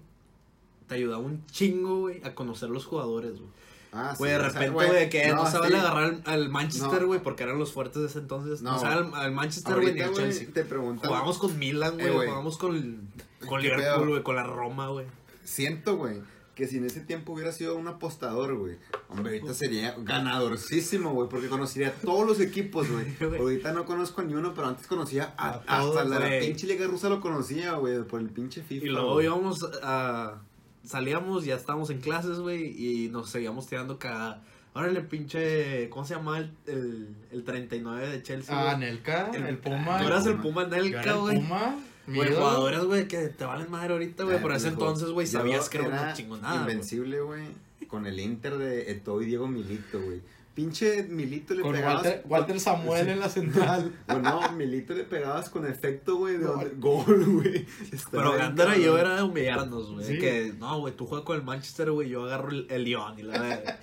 te 0.87 0.95
ayudaba 0.95 1.21
un 1.21 1.45
chingo, 1.47 1.99
güey, 2.01 2.21
a 2.23 2.35
conocer 2.35 2.69
los 2.69 2.85
jugadores, 2.85 3.37
güey. 3.39 3.49
Ah, 3.93 4.13
Güey, 4.17 4.31
de 4.31 4.37
o 4.37 4.39
sea, 4.41 4.49
repente, 4.49 4.69
güey, 4.73 5.09
que 5.09 5.29
no, 5.33 5.45
se 5.45 5.53
sí. 5.53 5.57
vale 5.59 5.77
agarrar 5.77 6.03
al, 6.03 6.21
al 6.25 6.49
Manchester, 6.49 7.01
No. 7.01 7.07
güey, 7.07 7.21
porque 7.21 7.43
eran 7.43 7.57
los 7.57 7.71
fuertes 7.71 8.01
de 8.01 8.07
ese 8.09 8.19
entonces. 8.19 8.61
No, 8.61 8.73
No. 8.73 8.79
sea, 8.79 8.91
al, 8.93 9.15
al 9.15 9.31
Manchester, 9.31 9.75
güey, 9.79 9.93
ni 9.93 10.01
al 10.01 10.13
Chelsea. 10.13 10.49
te 10.53 10.65
preguntan. 10.65 11.07
Jugábamos 11.07 11.37
con 11.37 11.57
Milan, 11.57 11.99
Eh, 11.99 12.09
güey, 12.11 12.27
jugábamos 12.27 12.57
con, 12.57 13.09
con. 13.47 13.61
Liverpool, 13.61 14.09
güey, 14.09 14.23
con 14.23 14.35
la 14.35 14.43
Roma, 14.43 14.89
güey. 14.89 15.05
Siento, 15.45 15.95
güey, 15.95 16.21
que 16.57 16.67
si 16.67 16.77
en 16.77 16.85
ese 16.85 17.01
tiempo 17.01 17.33
hubiera 17.33 17.51
sido 17.51 17.75
un 17.75 17.87
apostador, 17.87 18.57
güey, 18.57 18.77
hombre, 19.09 19.35
ahorita 19.35 19.53
sería 19.53 19.93
ganadorcísimo, 19.99 21.13
güey, 21.13 21.29
porque 21.29 21.49
conocería 21.49 21.93
todos 21.93 22.25
los 22.25 22.39
equipos, 22.39 22.87
güey. 22.89 23.05
Ahorita 23.39 23.73
no 23.73 23.85
conozco 23.85 24.23
ni 24.23 24.33
uno, 24.33 24.55
pero 24.55 24.67
antes 24.67 24.87
conocía 24.87 25.35
a, 25.37 25.49
A 25.49 25.51
hasta 25.51 25.77
todos, 25.79 26.09
la, 26.09 26.39
pinche 26.39 26.65
liga 26.65 26.87
rusa 26.87 27.09
lo 27.09 27.21
conocía, 27.21 27.73
güey, 27.73 28.01
por 28.03 28.19
el 28.21 28.29
pinche 28.29 28.63
FIFA. 28.63 28.85
Y 28.85 28.89
luego 28.89 29.21
íbamos 29.21 29.63
a. 29.83 30.41
Salíamos, 30.83 31.45
ya 31.45 31.55
estábamos 31.55 31.91
en 31.91 31.99
clases, 32.01 32.39
güey, 32.39 32.73
y 32.75 33.09
nos 33.09 33.29
seguíamos 33.29 33.67
tirando 33.67 33.99
cagada. 33.99 34.41
Órale, 34.73 35.01
pinche. 35.01 35.89
¿Cómo 35.89 36.05
se 36.05 36.15
llama 36.15 36.39
el, 36.39 36.51
el, 36.65 37.15
el 37.31 37.43
39 37.43 38.09
de 38.09 38.23
Chelsea? 38.23 38.57
Ah, 38.57 38.73
güey? 38.75 38.89
Nelka, 38.89 39.29
el, 39.31 39.45
El- 39.45 39.57
Puma. 39.59 39.99
Tú 39.99 40.07
eras 40.07 40.25
el 40.25 40.37
Puma 40.37 40.65
Nelka, 40.65 41.03
el 41.03 41.17
güey. 41.17 41.35
Puma. 41.37 41.75
Güey, 42.07 42.29
ídolo. 42.31 42.37
jugadores, 42.37 42.83
güey, 42.85 43.07
que 43.07 43.27
te 43.27 43.45
valen 43.45 43.69
madre 43.69 43.93
ahorita, 43.93 44.23
güey. 44.23 44.37
Ah, 44.37 44.41
Por 44.41 44.53
ese 44.53 44.69
entonces, 44.69 45.09
güey, 45.09 45.27
sabías 45.27 45.69
que 45.69 45.77
era 45.79 45.87
una 45.87 46.13
chingonada. 46.13 46.55
Invencible, 46.61 47.21
güey, 47.21 47.43
con 47.87 48.05
el 48.07 48.19
Inter 48.19 48.57
de 48.57 48.91
Eto'o 48.91 49.21
y 49.21 49.25
Diego 49.25 49.47
Milito, 49.47 50.01
güey. 50.01 50.21
Pinche 50.55 51.03
Milito 51.03 51.53
le 51.53 51.61
Con 51.61 51.73
pegabas. 51.73 52.03
Walter, 52.03 52.23
Walter 52.25 52.59
Samuel 52.59 53.09
en 53.09 53.19
la 53.19 53.29
central. 53.29 53.93
Bueno, 54.07 54.51
Milito 54.53 54.95
le 54.95 55.03
pegabas 55.03 55.49
con 55.51 55.67
efecto, 55.67 56.15
güey, 56.15 56.37
de 56.37 56.45
No. 56.45 56.63
gol, 56.77 57.25
güey. 57.27 57.67
Pero 58.09 58.29
bien 58.31 58.37
Gandara 58.39 58.75
y 58.75 58.83
yo 58.83 58.97
era 58.97 59.17
de 59.17 59.21
humillarnos, 59.23 59.91
güey. 59.91 60.05
Sí. 60.07 60.17
Que, 60.17 60.53
no, 60.57 60.79
güey, 60.79 60.95
tú 60.95 61.05
juegas 61.05 61.25
con 61.25 61.35
el 61.37 61.43
Manchester, 61.43 61.91
güey, 61.91 62.09
yo 62.09 62.23
agarro 62.25 62.49
el, 62.49 62.65
el 62.71 62.85
Lyon 62.85 63.19
y 63.19 63.21
la 63.21 63.33
verdad. 63.39 63.79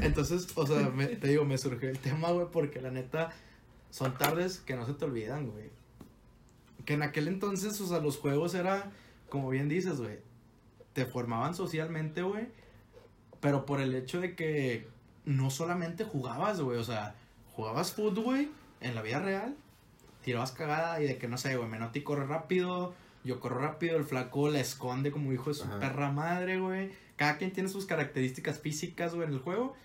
Entonces, 0.00 0.48
o 0.54 0.66
sea, 0.66 0.88
me- 0.88 1.06
te 1.06 1.28
digo, 1.28 1.44
me 1.44 1.58
surgió 1.58 1.90
el 1.90 1.98
tema, 1.98 2.30
güey, 2.30 2.46
porque 2.50 2.80
la 2.80 2.90
neta 2.90 3.30
son 3.90 4.16
tardes 4.16 4.58
que 4.60 4.76
no 4.76 4.86
se 4.86 4.94
te 4.94 5.04
olvidan, 5.04 5.50
güey. 5.50 5.68
Que 6.90 6.94
en 6.94 7.04
aquel 7.04 7.28
entonces, 7.28 7.80
o 7.80 7.86
sea, 7.86 8.00
los 8.00 8.18
juegos 8.18 8.52
era, 8.52 8.90
como 9.28 9.48
bien 9.48 9.68
dices, 9.68 10.00
güey, 10.00 10.18
te 10.92 11.06
formaban 11.06 11.54
socialmente, 11.54 12.22
güey, 12.22 12.48
pero 13.38 13.64
por 13.64 13.80
el 13.80 13.94
hecho 13.94 14.20
de 14.20 14.34
que 14.34 14.88
no 15.24 15.50
solamente 15.50 16.02
jugabas, 16.02 16.60
güey, 16.60 16.80
o 16.80 16.82
sea, 16.82 17.14
jugabas 17.52 17.92
fútbol, 17.92 18.24
güey, 18.24 18.48
en 18.80 18.96
la 18.96 19.02
vida 19.02 19.20
real, 19.20 19.54
tirabas 20.24 20.50
cagada 20.50 21.00
y 21.00 21.06
de 21.06 21.16
que, 21.16 21.28
no 21.28 21.38
sé, 21.38 21.56
güey, 21.56 21.68
Menotti 21.68 22.02
corre 22.02 22.26
rápido, 22.26 22.92
yo 23.22 23.38
corro 23.38 23.60
rápido, 23.60 23.96
el 23.96 24.02
flaco 24.02 24.48
la 24.50 24.58
esconde 24.58 25.12
como 25.12 25.32
hijo 25.32 25.50
de 25.50 25.54
su 25.54 25.66
Ajá. 25.66 25.78
perra 25.78 26.10
madre, 26.10 26.58
güey. 26.58 26.90
Cada 27.14 27.38
quien 27.38 27.52
tiene 27.52 27.68
sus 27.68 27.86
características 27.86 28.58
físicas, 28.58 29.14
güey, 29.14 29.28
en 29.28 29.34
el 29.34 29.38
juego. 29.38 29.76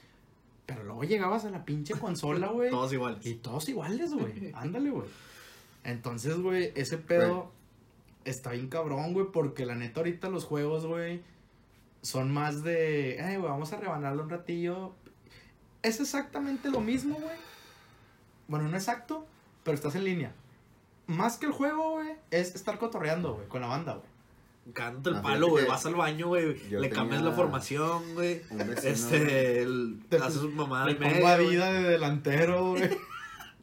Pero 0.65 0.84
luego 0.84 1.03
llegabas 1.03 1.45
a 1.45 1.52
la 1.52 1.65
pinche 1.65 1.94
consola, 1.94 2.48
güey. 2.52 2.72
Todos 2.72 2.91
iguales. 2.94 3.23
Y 3.23 3.36
todos 3.36 3.69
iguales, 3.69 4.11
güey. 4.11 4.52
Ándale, 4.56 4.90
güey. 4.90 5.07
Entonces, 5.86 6.38
güey, 6.38 6.72
ese 6.76 6.98
pedo 6.98 7.52
está 8.26 8.52
bien 8.52 8.68
cabrón, 8.68 9.14
güey, 9.14 9.28
porque 9.32 9.66
la 9.66 9.76
neta 9.76 9.99
ahorita 10.02 10.30
los 10.30 10.44
juegos, 10.44 10.86
güey, 10.86 11.22
son 12.02 12.34
más 12.34 12.64
de, 12.64 13.20
ay, 13.24 13.38
güey, 13.38 13.48
vamos 13.49 13.72
a 13.72 13.78
rebanarlo 13.78 14.24
un 14.24 14.30
ratillo. 14.30 14.94
Es 15.84 15.99
exactamente 15.99 16.70
lo 16.70 16.82
mismo, 16.82 17.16
güey. 17.16 17.38
Bueno, 18.48 18.68
no 18.68 18.76
exacto, 18.76 19.26
pero 19.64 19.76
estás 19.76 19.95
en 19.95 20.03
línea. 20.03 20.34
Más 21.07 21.38
que 21.38 21.45
el 21.45 21.52
juego, 21.52 21.91
güey, 21.91 22.10
es 22.32 22.56
estar 22.56 22.80
cotorreando, 22.80 23.36
güey, 23.36 23.48
con 23.48 23.62
la 23.62 23.68
banda, 23.68 23.94
güey. 23.94 24.16
Cántate 24.74 25.12
el 25.12 25.16
Ah, 25.18 25.22
palo, 25.22 25.49
güey. 25.49 25.68
Vas 25.68 25.86
al 25.86 25.94
baño, 25.94 26.30
güey. 26.30 26.57
Le 26.72 26.90
cambias 26.90 27.22
la 27.22 27.32
formación, 27.34 28.16
güey. 28.16 28.41
Un. 28.49 28.62
Este, 28.84 29.62
el, 29.62 29.99
Te- 30.10 30.18
haces 30.18 30.41
su 30.41 30.49
mamada 30.49 30.88
Le 30.88 30.95
pongo 30.95 31.28
a 31.28 31.38
vida 31.38 31.72
de 31.72 31.84
delantero, 31.84 32.72
güey. 32.72 32.90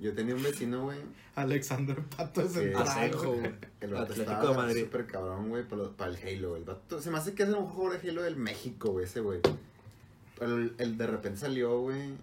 Yo 0.02 0.12
tenía 0.14 0.34
un 0.34 0.42
vecino, 0.42 0.82
güey, 0.84 0.98
Alexander 1.36 1.96
Pato 2.16 2.46
central, 2.48 2.88
Asenjo, 2.88 3.34
güey. 3.34 3.52
el 3.80 3.90
vato 3.92 4.12
Atlético 4.12 4.32
estaba 4.32 4.50
de 4.50 4.56
Madrid. 4.56 4.84
súper 4.84 5.06
cabrón, 5.06 5.48
güey, 5.48 5.62
para, 5.68 5.88
para 5.90 6.10
el 6.10 6.16
Halo. 6.16 6.56
El 6.56 6.64
vato, 6.64 7.00
se 7.00 7.10
me 7.10 7.18
hace 7.18 7.34
que 7.34 7.44
es 7.44 7.48
un 7.50 7.66
jugador 7.66 8.00
de 8.02 8.10
Halo 8.10 8.22
del 8.22 8.36
México, 8.36 8.90
güey, 8.90 9.04
ese 9.04 9.20
güey. 9.20 9.40
el, 10.40 10.74
el 10.78 10.98
de 10.98 11.06
repente 11.06 11.38
salió, 11.38 11.80
güey, 11.80 12.14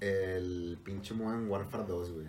el 0.00 0.78
pinche 0.84 1.14
Modern 1.14 1.48
Warfare 1.48 1.84
2, 1.88 2.12
güey. 2.12 2.26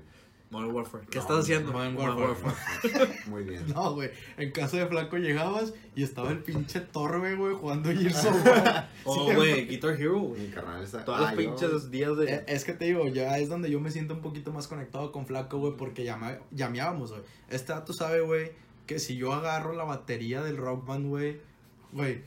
Modern 0.50 0.72
Warfare. 0.74 1.06
¿Qué 1.10 1.18
No, 1.18 1.22
estás 1.24 1.40
haciendo? 1.40 1.74
Modern 1.74 1.98
Muy 3.28 3.44
bien. 3.44 3.68
No, 3.68 3.94
güey. 3.96 4.12
En 4.38 4.52
casa 4.52 4.78
de 4.78 4.88
Flaco 4.88 5.18
llegabas 5.18 5.74
y 5.96 6.04
estaba 6.04 6.32
el 6.32 6.40
pinche 6.40 6.80
Torbe, 6.80 7.36
güey, 7.36 7.54
jugando 7.56 7.90
Gears 7.92 8.26
of 8.26 8.46
War. 8.46 8.90
Oh, 9.04 9.34
güey, 9.34 9.68
Guitar 9.68 10.00
Hero, 10.00 10.20
güey. 10.20 10.42
Mi 10.44 10.48
carnal 10.48 10.84
está. 10.84 11.04
Todos 11.04 11.20
Ah, 11.20 11.34
los 11.34 11.44
yo- 11.44 11.50
pinches 11.56 11.92
días 11.92 12.16
de. 12.18 12.34
Eh, 12.34 12.44
Es 12.48 12.64
que 12.64 12.74
te 12.74 12.86
digo, 12.86 13.08
ya 13.08 13.38
es 13.38 13.50
donde 13.50 13.70
yo 13.70 13.80
me 13.82 13.92
siento 13.92 14.14
un 14.14 14.22
poquito 14.22 14.54
más 14.54 14.68
conectado 14.68 15.12
con 15.12 15.26
Flaco, 15.26 15.58
güey, 15.60 15.74
porque 15.76 16.04
llama, 16.06 16.38
llameábamos, 16.52 17.12
güey. 17.12 17.24
Este 17.50 17.74
dato 17.74 17.92
sabe, 17.94 18.22
güey, 18.22 18.52
que 18.86 19.00
si 19.00 19.18
yo 19.18 19.34
agarro 19.34 19.74
la 19.74 19.84
batería 19.84 20.42
del 20.44 20.56
Rock 20.56 20.86
Band, 20.88 21.08
güey, 21.08 21.42
güey, 21.92 22.22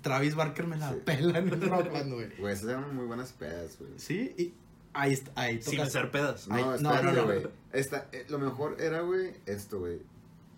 Travis 0.00 0.34
Barker 0.34 0.66
me 0.66 0.76
la 0.76 0.90
Sí. 0.92 0.98
pela 1.04 1.38
en 1.38 1.48
el 1.50 1.60
Rock 1.60 1.92
Band, 1.92 2.12
güey. 2.14 2.28
Güey, 2.38 2.54
esas 2.54 2.68
eran 2.70 2.96
muy 2.96 3.04
buenas 3.04 3.32
pedas, 3.32 3.76
güey. 3.78 3.92
Sí, 3.96 4.34
y 4.38 4.54
ahí, 4.94 5.12
está- 5.12 5.32
ahí 5.34 5.60
Sin 5.62 5.78
tocas- 5.78 5.88
hacer 5.88 6.10
pedas. 6.10 6.48
No, 6.48 6.56
no, 6.56 6.74
espérate, 6.74 7.04
no, 7.06 7.12
no. 7.12 7.24
güey. 7.24 7.46
Esta, 7.72 8.08
eh, 8.12 8.26
lo 8.28 8.38
mejor 8.38 8.76
era, 8.80 9.00
güey, 9.02 9.34
esto, 9.46 9.78
güey. 9.80 10.00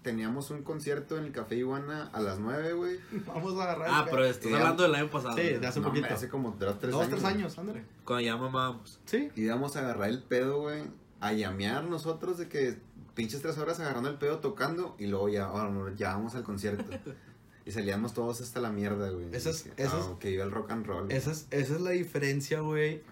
Teníamos 0.03 0.51
un 0.51 0.63
concierto 0.63 1.19
en 1.19 1.25
el 1.25 1.33
Café 1.33 1.57
Iguana 1.57 2.09
a 2.15 2.21
las 2.21 2.39
9, 2.39 2.73
güey. 2.73 2.99
Vamos 3.27 3.59
a 3.59 3.65
agarrar. 3.65 3.89
Ah, 3.91 4.07
pero 4.11 4.25
estás 4.25 4.51
Ya. 4.51 4.57
hablando 4.59 4.83
del 4.85 4.95
año 4.95 5.11
pasado. 5.11 5.37
Sí, 5.37 5.43
de 5.43 5.67
hace 5.67 5.81
No, 5.81 5.89
poquito. 5.89 6.07
hace 6.15 6.29
como 6.31 6.53
dos, 6.53 6.79
tres 6.79 6.93
Dos, 6.93 7.03
años. 7.03 7.11
tres 7.21 7.25
años, 7.25 7.59
ándale. 7.59 7.85
Cuando 8.05 8.23
ya 8.25 8.37
mamábamos. 8.37 8.99
Sí. 9.05 9.31
Y 9.37 9.43
íbamos 9.43 9.77
a 9.77 9.81
agarrar 9.81 10.09
el 10.09 10.23
pedo, 10.23 10.61
güey. 10.61 10.85
A 11.21 11.35
llamear 11.35 11.85
nosotros 11.85 12.39
de 12.39 12.49
que 12.49 12.79
pinches 13.15 13.43
tres 13.43 13.59
horas 13.59 13.79
agarrando 13.79 14.09
el 14.09 14.17
pedo 14.17 14.39
tocando. 14.39 14.97
Y 14.99 15.07
luego 15.07 15.29
ya, 15.29 15.49
vámonos, 15.49 15.95
ya 15.99 16.15
vamos 16.15 16.35
al 16.35 16.45
concierto. 16.45 16.85
y 17.67 17.71
salíamos 17.73 18.15
todos 18.15 18.41
hasta 18.41 18.59
la 18.61 18.71
mierda, 18.71 19.11
güey. 19.11 19.27
Esa 19.35 19.51
es- 19.51 19.65
Que- 19.65 19.83
esa 19.83 19.99
ah, 19.99 20.01
es- 20.13 20.19
que 20.19 20.31
iba 20.31 20.45
el 20.45 20.51
rock 20.51 20.71
and 20.71 20.87
roll. 20.87 21.05
güey. 21.05 21.17
Esa 21.19 21.33
es, 21.33 21.47
esa 21.51 21.75
es 21.75 21.81
la 21.83 21.91
diferencia, 21.91 22.61
güey, 22.61 23.03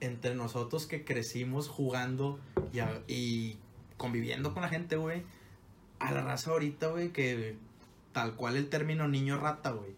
entre 0.00 0.34
nosotros 0.34 0.86
que 0.86 1.04
crecimos 1.04 1.68
jugando 1.68 2.38
y, 2.72 2.78
a- 2.80 3.02
y 3.06 3.56
conviviendo 3.96 4.52
con 4.54 4.62
la 4.62 4.68
gente, 4.68 4.96
güey, 4.96 5.22
a 5.98 6.10
la 6.12 6.22
raza 6.22 6.50
ahorita, 6.52 6.88
güey, 6.88 7.10
que 7.12 7.56
tal 8.12 8.34
cual 8.34 8.56
el 8.56 8.68
término 8.68 9.06
niño 9.08 9.38
rata, 9.38 9.70
güey. 9.72 9.90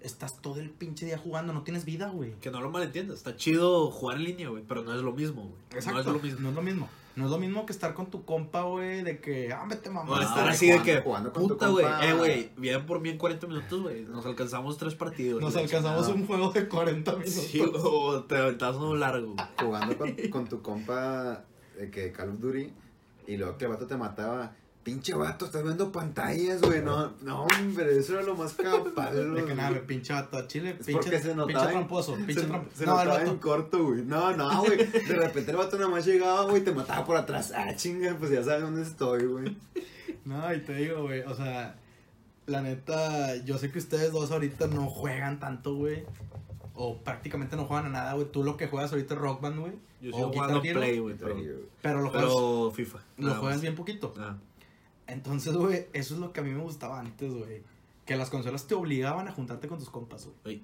Estás 0.00 0.40
todo 0.40 0.60
el 0.60 0.70
pinche 0.70 1.04
día 1.04 1.18
jugando, 1.18 1.52
no 1.52 1.62
tienes 1.62 1.84
vida, 1.84 2.08
güey. 2.10 2.32
Que 2.40 2.50
no 2.50 2.60
lo 2.60 2.70
malentiendas. 2.70 3.16
Está 3.18 3.34
chido 3.36 3.90
jugar 3.90 4.18
en 4.18 4.24
línea, 4.24 4.48
güey. 4.48 4.62
Pero 4.66 4.82
no 4.82 4.94
es 4.94 5.02
lo 5.02 5.12
mismo, 5.12 5.42
güey. 5.42 5.54
Exacto. 5.72 5.92
No 5.94 6.00
es 6.00 6.06
lo 6.06 6.18
mismo. 6.22 6.40
No 6.40 6.48
es 6.50 6.54
lo 6.54 6.62
mismo. 6.62 6.88
No 7.16 7.24
es 7.24 7.30
lo 7.30 7.38
mismo 7.38 7.64
que 7.64 7.72
estar 7.72 7.94
con 7.94 8.10
tu 8.10 8.26
compa, 8.26 8.64
güey, 8.64 9.02
de 9.02 9.20
que, 9.20 9.50
ah, 9.50 9.64
vete 9.66 9.88
mamá. 9.88 10.16
No, 10.16 10.22
estar 10.22 10.46
así 10.46 10.70
de 10.70 10.82
que. 10.82 11.00
jugando 11.00 11.32
con 11.32 11.48
tu 11.48 11.48
Puta, 11.54 11.68
güey. 11.68 11.86
Eh, 12.02 12.12
güey. 12.12 12.50
Bien 12.58 12.84
por 12.84 13.00
mí 13.00 13.08
en 13.08 13.16
40 13.16 13.46
minutos, 13.46 13.82
güey. 13.82 14.02
Nos 14.02 14.26
alcanzamos 14.26 14.76
tres 14.76 14.94
partidos. 14.94 15.40
Nos 15.40 15.56
alcanzamos 15.56 16.02
chingada. 16.02 16.20
un 16.20 16.26
juego 16.26 16.50
de 16.50 16.68
40 16.68 17.12
minutos. 17.12 17.32
Sí, 17.32 17.60
o 17.60 18.22
te 18.24 18.36
aventabas 18.36 18.76
uno 18.76 18.94
largo. 18.96 19.34
Jugando 19.58 19.96
con, 19.96 20.14
con 20.30 20.46
tu 20.46 20.60
compa 20.60 21.42
de 21.78 21.90
que 21.90 22.12
Call 22.12 22.30
of 22.30 22.40
Duty. 22.40 22.70
Y 23.28 23.36
luego 23.38 23.56
que 23.56 23.64
el 23.64 23.70
vato 23.70 23.86
te 23.86 23.96
mataba. 23.96 24.54
Pinche 24.86 25.14
vato, 25.14 25.46
estás 25.46 25.64
viendo 25.64 25.90
pantallas, 25.90 26.60
güey. 26.62 26.80
No, 26.80 27.12
no, 27.22 27.42
hombre, 27.42 27.98
eso 27.98 28.12
era 28.14 28.22
lo 28.22 28.36
más 28.36 28.52
capaz. 28.52 29.10
De 29.14 29.44
que 29.44 29.52
nada, 29.56 29.72
me 29.72 29.80
pinche 29.80 30.12
vato 30.12 30.36
a 30.38 30.46
Chile, 30.46 30.76
Es 30.78 30.86
pinche, 30.86 31.02
porque 31.02 31.18
se 31.18 31.34
notaba. 31.34 31.46
pinche 31.48 31.66
tramposo, 31.72 32.14
pinche 32.14 32.34
se, 32.42 32.46
tramposo. 32.46 32.76
se 32.78 32.86
No, 32.86 32.92
notaba 32.92 33.18
en 33.20 33.26
vato. 33.26 33.40
corto, 33.40 33.84
güey. 33.84 34.02
No, 34.02 34.36
no, 34.36 34.62
güey. 34.64 34.76
De 34.86 35.14
repente 35.16 35.50
el 35.50 35.56
vato 35.56 35.76
nada 35.76 35.88
más 35.90 36.06
llegaba, 36.06 36.44
güey, 36.44 36.62
te 36.62 36.70
mataba 36.70 37.04
por 37.04 37.16
atrás. 37.16 37.52
Ah, 37.56 37.74
chinga, 37.74 38.14
pues 38.16 38.30
ya 38.30 38.44
sabes 38.44 38.62
dónde 38.62 38.82
estoy, 38.82 39.24
güey. 39.26 39.56
No, 40.24 40.52
y 40.54 40.60
te 40.60 40.74
digo, 40.74 41.02
güey, 41.02 41.22
o 41.22 41.34
sea, 41.34 41.76
la 42.46 42.60
neta, 42.62 43.36
yo 43.44 43.58
sé 43.58 43.70
que 43.72 43.78
ustedes 43.78 44.12
dos 44.12 44.30
ahorita 44.30 44.68
no 44.68 44.86
juegan 44.88 45.40
tanto, 45.40 45.74
güey. 45.74 46.04
O 46.74 46.98
prácticamente 46.98 47.56
no 47.56 47.64
juegan 47.64 47.86
a 47.86 47.88
nada, 47.90 48.12
güey. 48.14 48.30
Tú 48.30 48.44
lo 48.44 48.56
que 48.56 48.68
juegas 48.68 48.92
ahorita 48.92 49.14
es 49.14 49.20
Rock 49.20 49.40
Band, 49.40 49.58
güey. 49.58 49.72
Yo 50.00 50.12
o 50.12 50.16
sigo 50.16 50.32
jugando 50.32 50.60
Play, 50.62 50.98
güey. 51.00 51.14
Pero, 51.16 51.36
Pero 51.82 52.02
lo 52.02 52.10
juegas, 52.10 52.28
pero 52.30 52.70
FIFA. 52.72 52.98
lo 53.18 53.28
juegas 53.34 53.56
más. 53.56 53.60
bien 53.62 53.74
poquito. 53.74 54.14
Ah. 54.18 54.36
Entonces, 55.06 55.54
güey, 55.54 55.86
eso 55.92 56.14
es 56.14 56.20
lo 56.20 56.32
que 56.32 56.40
a 56.40 56.42
mí 56.42 56.50
me 56.50 56.62
gustaba 56.62 57.00
antes, 57.00 57.32
güey. 57.32 57.62
Que 58.04 58.16
las 58.16 58.30
consolas 58.30 58.66
te 58.66 58.74
obligaban 58.74 59.28
a 59.28 59.32
juntarte 59.32 59.68
con 59.68 59.78
tus 59.78 59.90
compas, 59.90 60.28
güey. 60.44 60.62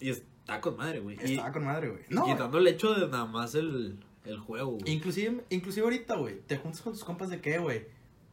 Y 0.00 0.10
está 0.10 0.60
con 0.60 0.76
madre, 0.76 1.00
güey. 1.00 1.16
Estaba 1.20 1.52
con 1.52 1.64
madre, 1.64 1.88
güey. 1.90 2.02
no, 2.10 2.24
quitando 2.24 2.58
el 2.58 2.66
hecho 2.68 2.94
de 2.94 3.08
nada 3.08 3.24
más 3.26 3.54
el, 3.54 3.98
el 4.24 4.38
juego, 4.38 4.72
güey. 4.72 4.92
inclusive, 4.92 5.44
inclusive 5.50 5.84
ahorita, 5.84 6.16
güey, 6.16 6.40
te 6.46 6.56
juntas 6.58 6.82
con 6.82 6.92
tus 6.92 7.04
compas 7.04 7.28
de 7.30 7.40
qué, 7.40 7.58
güey. 7.58 7.86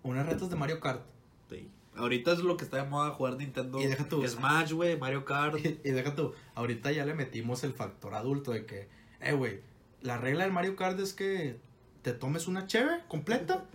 Unas 0.04 0.26
retas 0.26 0.50
de 0.50 0.56
Mario 0.56 0.80
Kart. 0.80 1.02
Sí. 1.50 1.70
Ahorita 1.96 2.34
es 2.34 2.40
lo 2.40 2.58
que 2.58 2.66
está 2.66 2.84
de 2.84 2.90
moda 2.90 3.12
jugar 3.12 3.38
Nintendo. 3.38 3.80
Y 3.80 3.86
deja 3.86 4.08
tú- 4.10 4.28
Smash, 4.28 4.74
güey, 4.74 4.98
Mario 4.98 5.24
Kart. 5.26 5.58
Y, 5.64 5.80
y 5.88 5.92
deja 5.92 6.14
tú, 6.16 6.34
ahorita 6.56 6.92
ya 6.92 7.06
le 7.06 7.14
metimos 7.14 7.64
el 7.64 7.74
factor 7.74 8.14
adulto 8.16 8.52
de 8.52 8.66
que, 8.66 8.88
eh, 9.22 9.34
güey, 9.34 9.62
la 10.02 10.18
regla 10.18 10.44
del 10.44 10.52
Mario 10.54 10.76
Kart 10.76 11.00
es 11.00 11.14
que 11.14 11.58
te 12.02 12.12
tomes 12.14 12.48
una 12.48 12.68
cheve 12.68 13.00
completa. 13.08 13.66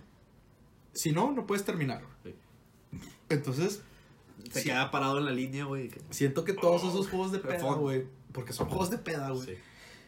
Si 0.93 1.11
no, 1.11 1.31
no 1.31 1.45
puedes 1.45 1.63
terminar. 1.65 2.01
Sí. 2.23 2.33
Entonces, 3.29 3.81
Se 4.51 4.61
sí, 4.61 4.69
queda 4.69 4.89
parado 4.91 5.19
en 5.19 5.25
la 5.25 5.31
línea, 5.31 5.65
güey. 5.65 5.91
siento 6.09 6.43
que 6.43 6.53
todos 6.53 6.83
esos 6.83 7.07
juegos 7.09 7.31
de 7.31 7.39
peda, 7.39 7.73
güey, 7.73 8.05
porque 8.31 8.53
son 8.53 8.67
juegos 8.69 8.89
de 8.89 8.97
peda, 8.97 9.29
güey, 9.29 9.45
Sí. 9.45 9.53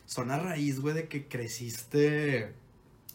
son 0.06 0.32
a 0.32 0.40
raíz, 0.40 0.80
güey, 0.80 0.96
de 0.96 1.08
que 1.08 1.28
creciste 1.28 2.54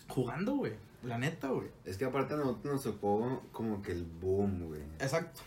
jugando, 0.09 0.55
güey. 0.57 0.73
La 1.03 1.19
neta, 1.19 1.49
güey. 1.49 1.69
Es 1.85 1.99
que 1.99 2.05
aparte 2.05 2.35
a 2.35 2.37
nosotros 2.39 2.75
nos 2.75 2.83
tocó 2.83 3.43
como 3.53 3.83
que 3.83 3.93
el 3.93 4.05
boom, 4.05 4.69
güey. 4.69 4.83
Exacto. 5.01 5.41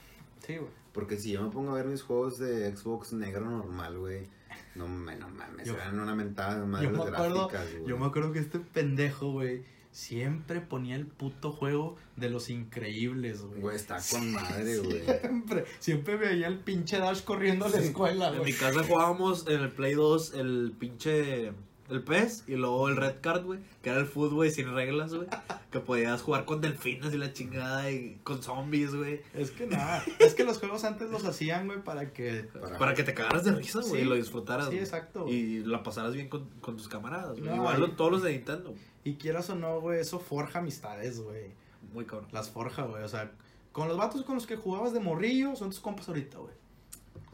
Sí, 0.46 0.58
güey. 0.58 0.70
Porque 0.94 1.18
si 1.18 1.32
yo 1.32 1.44
me 1.44 1.50
pongo 1.50 1.72
a 1.72 1.76
ver 1.76 1.86
mis 1.86 2.02
juegos 2.02 2.40
de 2.40 2.76
Xbox 2.76 3.14
negro 3.14 3.46
normal, 3.50 3.98
güey. 4.00 4.28
No, 4.76 4.88
me- 4.88 5.16
no 5.16 5.30
mames, 5.30 5.68
Yo- 5.68 5.76
eran 5.76 6.00
una 6.00 6.16
mentada 6.16 6.60
de 6.60 6.66
madre 6.66 6.86
Yo 6.86 6.92
me 6.92 6.98
las 7.00 7.08
acuerdo, 7.10 7.48
gráficas, 7.48 7.74
güey. 7.80 7.90
yo 7.90 7.98
me 7.98 8.06
acuerdo 8.06 8.32
que 8.32 8.40
este 8.40 8.60
pendejo, 8.60 9.32
güey, 9.32 9.64
siempre 9.92 10.62
ponía 10.62 10.96
el 10.96 11.06
puto 11.08 11.52
juego 11.52 11.96
de 12.16 12.30
los 12.30 12.50
increíbles, 12.50 13.42
güey. 13.42 13.62
Güey, 13.62 13.76
está 13.76 14.00
con 14.12 14.32
madre, 14.32 14.78
güey. 14.80 15.04
Siempre, 15.22 15.66
siempre 15.80 16.16
veía 16.18 16.48
el 16.48 16.60
pinche 16.60 16.98
Dash 17.00 17.24
corriendo 17.24 17.66
a 17.66 17.70
la 17.70 17.80
escuela, 17.80 18.28
En 18.28 18.34
mi 18.34 18.40
güey. 18.40 18.54
casa 18.54 18.84
jugábamos 18.84 19.48
en 19.48 19.62
el 19.62 19.72
Play 19.72 19.94
2 19.94 20.34
el 20.36 20.74
pinche. 20.78 21.54
El 21.90 22.04
PES 22.04 22.44
y 22.48 22.56
luego 22.56 22.88
el 22.88 22.98
Red 22.98 23.16
Card, 23.22 23.46
güey. 23.46 23.60
Que 23.82 23.90
era 23.90 24.00
el 24.00 24.06
fútbol, 24.06 24.36
güey, 24.36 24.52
sin 24.52 24.74
reglas, 24.74 25.14
güey. 25.14 25.28
Que 25.72 25.80
podías 25.80 26.22
jugar 26.22 26.46
con 26.46 26.62
delfines 26.62 27.14
y 27.14 27.18
la 27.18 27.34
chingada 27.34 27.90
y 27.92 28.20
con 28.24 28.44
zombies, 28.44 28.94
güey. 28.96 29.22
Es 29.34 29.52
que 29.52 29.66
nada, 29.68 30.04
es 30.20 30.36
que 30.36 30.44
los 30.44 30.60
juegos 30.60 30.84
antes 30.84 31.10
los 31.10 31.26
hacían, 31.26 31.66
güey, 31.68 31.84
para 31.84 32.12
que... 32.14 32.48
Para 32.78 32.94
que 32.94 33.04
te 33.04 33.14
cagaras 33.14 33.44
de 33.44 33.54
risa, 33.54 33.80
güey, 33.80 33.92
Sí. 33.92 33.98
y 34.00 34.04
lo 34.06 34.16
disfrutaras. 34.16 34.66
Sí, 34.68 34.72
güey. 34.74 34.84
exacto. 34.84 35.26
Y, 35.28 35.32
Y 35.34 35.64
la 35.66 35.82
pasaras 35.84 36.14
bien 36.14 36.30
con, 36.30 36.48
con 36.62 36.78
tus 36.78 36.88
camaradas, 36.88 37.40
güey. 37.40 37.50
No, 37.50 37.56
Igual 37.56 37.78
y- 37.78 37.82
lo- 37.82 37.92
todos 37.92 38.12
los 38.12 38.24
de 38.24 38.34
Nintendo. 38.34 38.74
quieras 39.20 39.50
o 39.50 39.56
no, 39.56 39.82
güey, 39.82 40.00
eso 40.00 40.20
forja 40.20 40.60
amistades, 40.60 41.20
güey. 41.22 41.52
Muy 41.94 42.06
cabrón. 42.06 42.28
Las 42.32 42.50
forja, 42.52 42.84
güey. 42.84 43.04
O 43.04 43.08
sea, 43.08 43.32
con 43.72 43.88
los 43.88 43.98
vatos 43.98 44.24
con 44.24 44.36
los 44.36 44.46
que 44.46 44.56
jugabas 44.56 44.94
de 44.94 45.00
morrillo, 45.00 45.56
son 45.56 45.70
tus 45.72 45.80
compas 45.80 46.08
ahorita, 46.08 46.38
güey. 46.38 46.54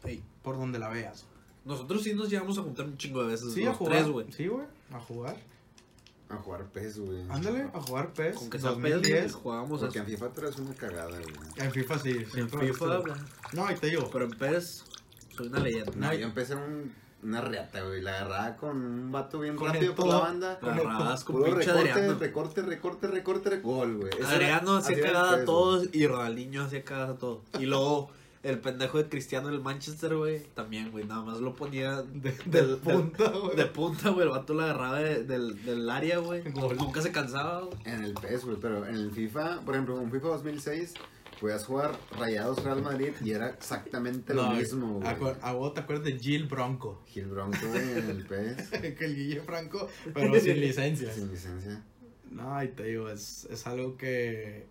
Ey, 0.06 0.24
Por 0.44 0.58
donde 0.58 0.80
la 0.80 0.88
veas. 0.88 1.26
Nosotros 1.66 2.04
sí 2.04 2.14
nos 2.14 2.30
llevamos 2.30 2.58
a 2.58 2.62
juntar 2.62 2.86
un 2.86 2.98
chingo 2.98 3.22
de 3.24 3.30
veces. 3.30 3.54
Sí, 3.54 3.64
los 3.64 3.74
a 3.74 3.78
jugar. 3.78 3.94
tres, 3.98 4.08
güey. 4.10 4.32
Sí, 4.32 4.48
güey, 4.48 4.66
a 4.92 5.00
jugar. 5.00 5.36
A 6.30 6.38
jugar 6.38 6.66
PES, 6.66 7.00
güey. 7.00 7.22
Ándale, 7.30 7.68
a 7.74 7.80
jugar 7.82 8.12
PES. 8.14 8.36
Con 8.38 8.50
que 8.50 8.58
sea 8.60 8.72
PES, 8.72 8.80
güey, 8.82 8.92
2010. 8.94 9.34
jugábamos 9.34 9.82
Porque 9.82 10.00
en. 10.00 10.06
FIFA 10.06 10.30
traes 10.34 10.58
una 10.58 10.74
cagada, 10.74 11.10
güey. 11.12 11.26
En 11.58 11.72
FIFA 11.72 12.00
sí. 12.00 12.18
En 12.36 12.50
FIFA, 12.50 12.98
güey. 12.98 13.14
No, 13.54 13.72
y 13.72 13.76
te 13.76 13.88
digo, 13.88 14.10
Pero 14.12 14.26
en 14.26 14.32
PES, 14.32 14.86
soy 15.36 15.48
una 15.48 15.60
leyenda. 15.60 15.92
No, 15.96 16.14
yo 16.14 16.26
empecé 16.26 16.56
un, 16.56 16.92
una 17.22 17.42
reata, 17.42 17.84
güey. 17.84 18.02
La 18.02 18.16
agarraba 18.22 18.56
con 18.58 18.76
un 18.76 19.12
vato 19.12 19.40
bien 19.40 19.56
Con 19.56 19.72
rápido 19.72 19.94
por 19.94 20.08
la 20.08 20.18
banda. 20.20 20.60
con 20.60 20.74
el- 20.74 20.80
Agarrabas 20.80 21.24
con 21.24 21.36
pinche 21.44 21.52
recorte, 21.60 21.92
Adriano. 21.92 22.20
recorte, 22.20 22.62
recorte, 22.64 23.08
recorte, 23.08 23.58
gol, 23.60 23.98
güey. 23.98 24.12
Adriano 24.24 24.78
hacía 24.78 25.00
cagada 25.02 25.36
a 25.42 25.46
todos 25.46 25.90
y 25.94 26.08
Ronaldinho 26.08 26.64
hacía 26.64 26.84
cagada 26.84 27.14
a 27.14 27.18
todos. 27.18 27.42
Y 27.60 27.66
luego 27.68 28.10
el 28.46 28.60
pendejo 28.60 28.98
de 29.00 29.10
Cristiano 29.10 29.48
del 29.50 29.60
Manchester, 29.62 30.16
güey, 30.16 30.44
también, 30.54 30.92
güey, 30.92 31.06
nada 31.06 31.24
más 31.24 31.40
lo 31.40 31.56
ponía 31.56 32.02
de, 32.04 32.32
de 32.32 32.62
del- 32.62 32.78
punta, 32.78 33.30
güey. 33.30 33.56
de 33.56 33.66
punta, 33.66 34.10
güey, 34.12 34.24
el 34.28 34.30
vato 34.32 34.54
lo 34.54 34.62
agarraba 34.64 35.00
de- 35.00 35.24
del, 35.24 35.64
del 35.66 35.90
área, 35.90 36.20
güey. 36.20 36.44
Nunca 36.78 37.02
se 37.02 37.12
cansaba, 37.12 37.62
güey. 37.62 37.78
En 37.86 38.04
el 38.04 38.14
PES, 38.14 38.46
güey, 38.46 38.58
pero 38.62 38.86
en 38.86 38.96
el 38.96 39.12
FIFA, 39.12 39.62
por 39.62 39.74
ejemplo, 39.76 40.00
en 40.02 40.12
FIFA 40.12 40.28
2006, 40.28 40.94
podías 41.42 41.66
jugar 41.66 41.98
Rayados 42.18 42.64
Real 42.64 42.82
Madrid 42.82 43.12
y 43.22 43.32
era 43.32 43.50
exactamente 43.50 44.34
lo 44.34 44.44
No, 44.44 44.54
mismo, 44.54 45.00
güey. 45.00 45.34
A 45.42 45.52
vos 45.52 45.74
te 45.74 45.82
acuerdas 45.82 46.06
de 46.06 46.18
Gil 46.20 46.46
Bronco. 46.46 47.02
Gil 47.08 47.26
Bronco, 47.26 47.58
güey, 47.68 47.98
en 47.98 48.10
el 48.10 48.26
PES, 48.26 48.70
que 48.98 49.06
el 49.06 49.16
Guille 49.16 49.42
Franco, 49.42 49.88
pero 50.14 50.34
sin 50.40 50.60
licencia. 50.62 51.12
sin 51.14 51.30
licencia. 51.32 51.84
No, 52.32 52.64
y 52.64 52.68
te 52.70 52.84
digo, 52.84 53.10
es, 53.10 53.48
es 53.50 53.66
algo 53.68 53.98
que, 53.98 54.68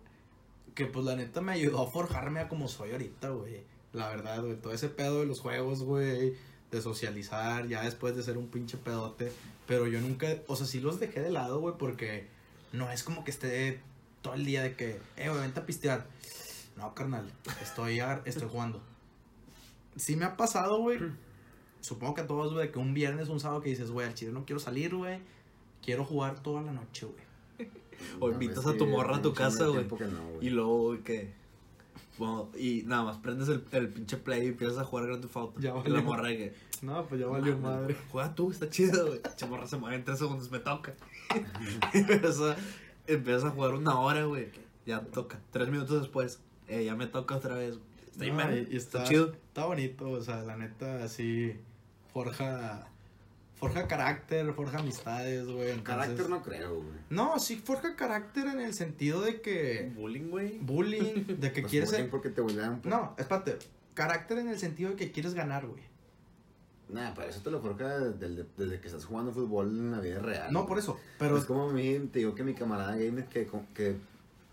que 0.75 0.85
pues 0.85 1.05
la 1.05 1.15
neta 1.15 1.41
me 1.41 1.53
ayudó 1.53 1.81
a 1.81 1.89
forjarme 1.89 2.41
a 2.41 2.49
como 2.49 2.67
soy 2.67 2.91
ahorita, 2.91 3.29
güey. 3.29 3.63
La 3.93 4.09
verdad, 4.09 4.43
güey, 4.43 4.57
todo 4.57 4.73
ese 4.73 4.89
pedo 4.89 5.21
de 5.21 5.25
los 5.25 5.39
juegos, 5.39 5.81
güey, 5.83 6.35
de 6.69 6.81
socializar, 6.81 7.67
ya 7.67 7.83
después 7.83 8.15
de 8.15 8.23
ser 8.23 8.37
un 8.37 8.47
pinche 8.47 8.77
pedote. 8.77 9.31
Pero 9.67 9.87
yo 9.87 10.01
nunca, 10.01 10.27
o 10.47 10.55
sea, 10.55 10.67
sí 10.67 10.81
los 10.81 10.99
dejé 10.99 11.21
de 11.21 11.31
lado, 11.31 11.59
güey, 11.61 11.75
porque 11.77 12.27
no 12.73 12.91
es 12.91 13.03
como 13.03 13.23
que 13.23 13.31
esté 13.31 13.79
todo 14.21 14.33
el 14.33 14.45
día 14.45 14.63
de 14.63 14.75
que, 14.75 14.99
eh, 15.15 15.29
güey, 15.29 15.41
vente 15.41 15.61
a 15.61 15.65
pistear. 15.65 16.05
No, 16.75 16.93
carnal, 16.93 17.31
estoy, 17.61 18.01
estoy 18.25 18.49
jugando. 18.49 18.81
Sí 19.95 20.17
me 20.17 20.25
ha 20.25 20.35
pasado, 20.35 20.81
güey. 20.81 20.99
supongo 21.79 22.15
que 22.15 22.21
a 22.21 22.27
todos, 22.27 22.53
güey, 22.53 22.69
que 22.69 22.79
un 22.79 22.93
viernes, 22.93 23.29
un 23.29 23.39
sábado 23.39 23.61
que 23.61 23.69
dices, 23.69 23.91
güey, 23.91 24.05
al 24.05 24.13
chile 24.13 24.33
no 24.33 24.45
quiero 24.45 24.59
salir, 24.59 24.93
güey. 24.93 25.19
Quiero 25.81 26.03
jugar 26.03 26.41
toda 26.43 26.61
la 26.61 26.73
noche, 26.73 27.05
güey. 27.05 27.24
O 28.19 28.27
No, 28.27 28.33
invitas 28.33 28.65
a 28.65 28.75
tu 28.77 28.85
morra 28.85 29.17
a 29.17 29.21
tu 29.21 29.33
casa, 29.33 29.67
güey. 29.67 29.83
no, 29.85 29.89
güey. 29.95 30.47
Y 30.47 30.49
luego, 30.49 30.83
güey, 30.87 30.99
que. 31.03 31.33
Bueno, 32.17 32.49
y 32.57 32.83
nada 32.85 33.03
más 33.03 33.17
prendes 33.17 33.49
el, 33.49 33.65
el 33.73 33.89
pinche 33.89 34.15
play 34.15 34.43
y 34.45 34.47
empiezas 34.47 34.77
a 34.77 34.85
jugar 34.85 35.05
Grand 35.07 35.21
Theft 35.21 35.35
Auto. 35.35 35.59
Ya 35.59 35.71
y 35.71 35.73
valió. 35.73 35.93
la 35.95 36.01
morra 36.01 36.29
que. 36.29 36.53
No, 36.81 37.05
pues 37.07 37.19
ya 37.19 37.27
Juega 38.11 38.35
tú, 38.35 38.51
está 38.51 38.69
chido, 38.69 39.07
güey. 39.07 39.19
Morra 39.49 39.67
se 39.67 39.77
mueve 39.77 39.97
en 39.97 40.03
tres 40.05 40.19
segundos, 40.19 40.49
me 40.51 40.59
toca. 40.59 40.93
y 41.93 41.97
empiezas, 41.97 42.57
empiezas 43.07 43.43
a 43.45 43.49
jugar 43.51 43.73
una 43.73 43.99
hora, 43.99 44.23
güey. 44.25 44.47
Ya 44.85 45.01
toca. 45.01 45.39
Tres 45.51 45.67
minutos 45.69 45.99
después, 46.01 46.39
eh, 46.67 46.85
ya 46.85 46.95
me 46.95 47.07
toca 47.07 47.35
otra 47.35 47.55
vez. 47.55 47.77
güey. 47.77 47.89
Está, 48.11 48.25
No, 48.25 48.33
inmen- 48.33 48.67
y- 48.69 48.73
y 48.73 48.77
está 48.77 48.99
está, 48.99 49.09
chido. 49.09 49.33
Está 49.33 49.65
bonito, 49.65 50.09
o 50.09 50.21
sea, 50.21 50.41
la 50.43 50.55
neta, 50.55 51.03
así, 51.03 51.53
forja, 52.13 52.87
forja 53.55 53.87
carácter, 53.87 54.53
forja 54.53 54.79
amistades, 54.79 55.45
güey. 55.47 55.71
entonces- 55.71 55.83
Carácter 55.83 56.29
no 56.29 56.41
creo, 56.43 56.75
güey. 56.75 56.87
No, 57.09 57.39
sí 57.39 57.55
forja 57.57 57.95
carácter 57.95 58.47
en 58.47 58.59
el 58.59 58.73
sentido 58.73 59.21
de 59.21 59.41
que 59.41 59.91
Bullying, 59.95 60.29
güey. 60.29 60.59
bullying, 60.59 61.25
de 61.39 61.51
que 61.53 61.61
Pues 61.61 61.71
quieres 61.71 61.89
bullying 61.89 62.03
ser... 62.03 62.09
porque 62.09 62.29
te 62.29 62.41
bullean. 62.41 62.81
pues. 62.81 62.93
No, 62.93 63.13
espérate, 63.17 63.57
carácter 63.93 64.39
en 64.39 64.49
el 64.49 64.59
sentido 64.59 64.91
de 64.91 64.95
que 64.95 65.11
quieres 65.11 65.33
ganar, 65.33 65.65
güey. 65.67 65.83
Nah, 66.89 67.13
para 67.15 67.29
eso 67.29 67.41
te 67.41 67.49
lo 67.49 67.61
forja 67.61 67.97
desde, 67.97 68.45
desde 68.57 68.79
que 68.79 68.87
estás 68.87 69.05
jugando 69.05 69.31
fútbol 69.31 69.69
en 69.69 69.91
la 69.91 69.99
vida 69.99 70.19
real. 70.19 70.53
No, 70.53 70.59
güey. 70.59 70.67
por 70.69 70.77
eso, 70.79 70.99
pero... 71.17 71.35
Es 71.37 71.45
como 71.45 71.69
a 71.69 71.73
mí, 71.73 71.97
te 72.11 72.19
digo 72.19 72.35
que 72.35 72.43
mi 72.43 72.53
camarada 72.53 72.95
gamer 72.95 73.25
que, 73.25 73.49
que 73.73 73.95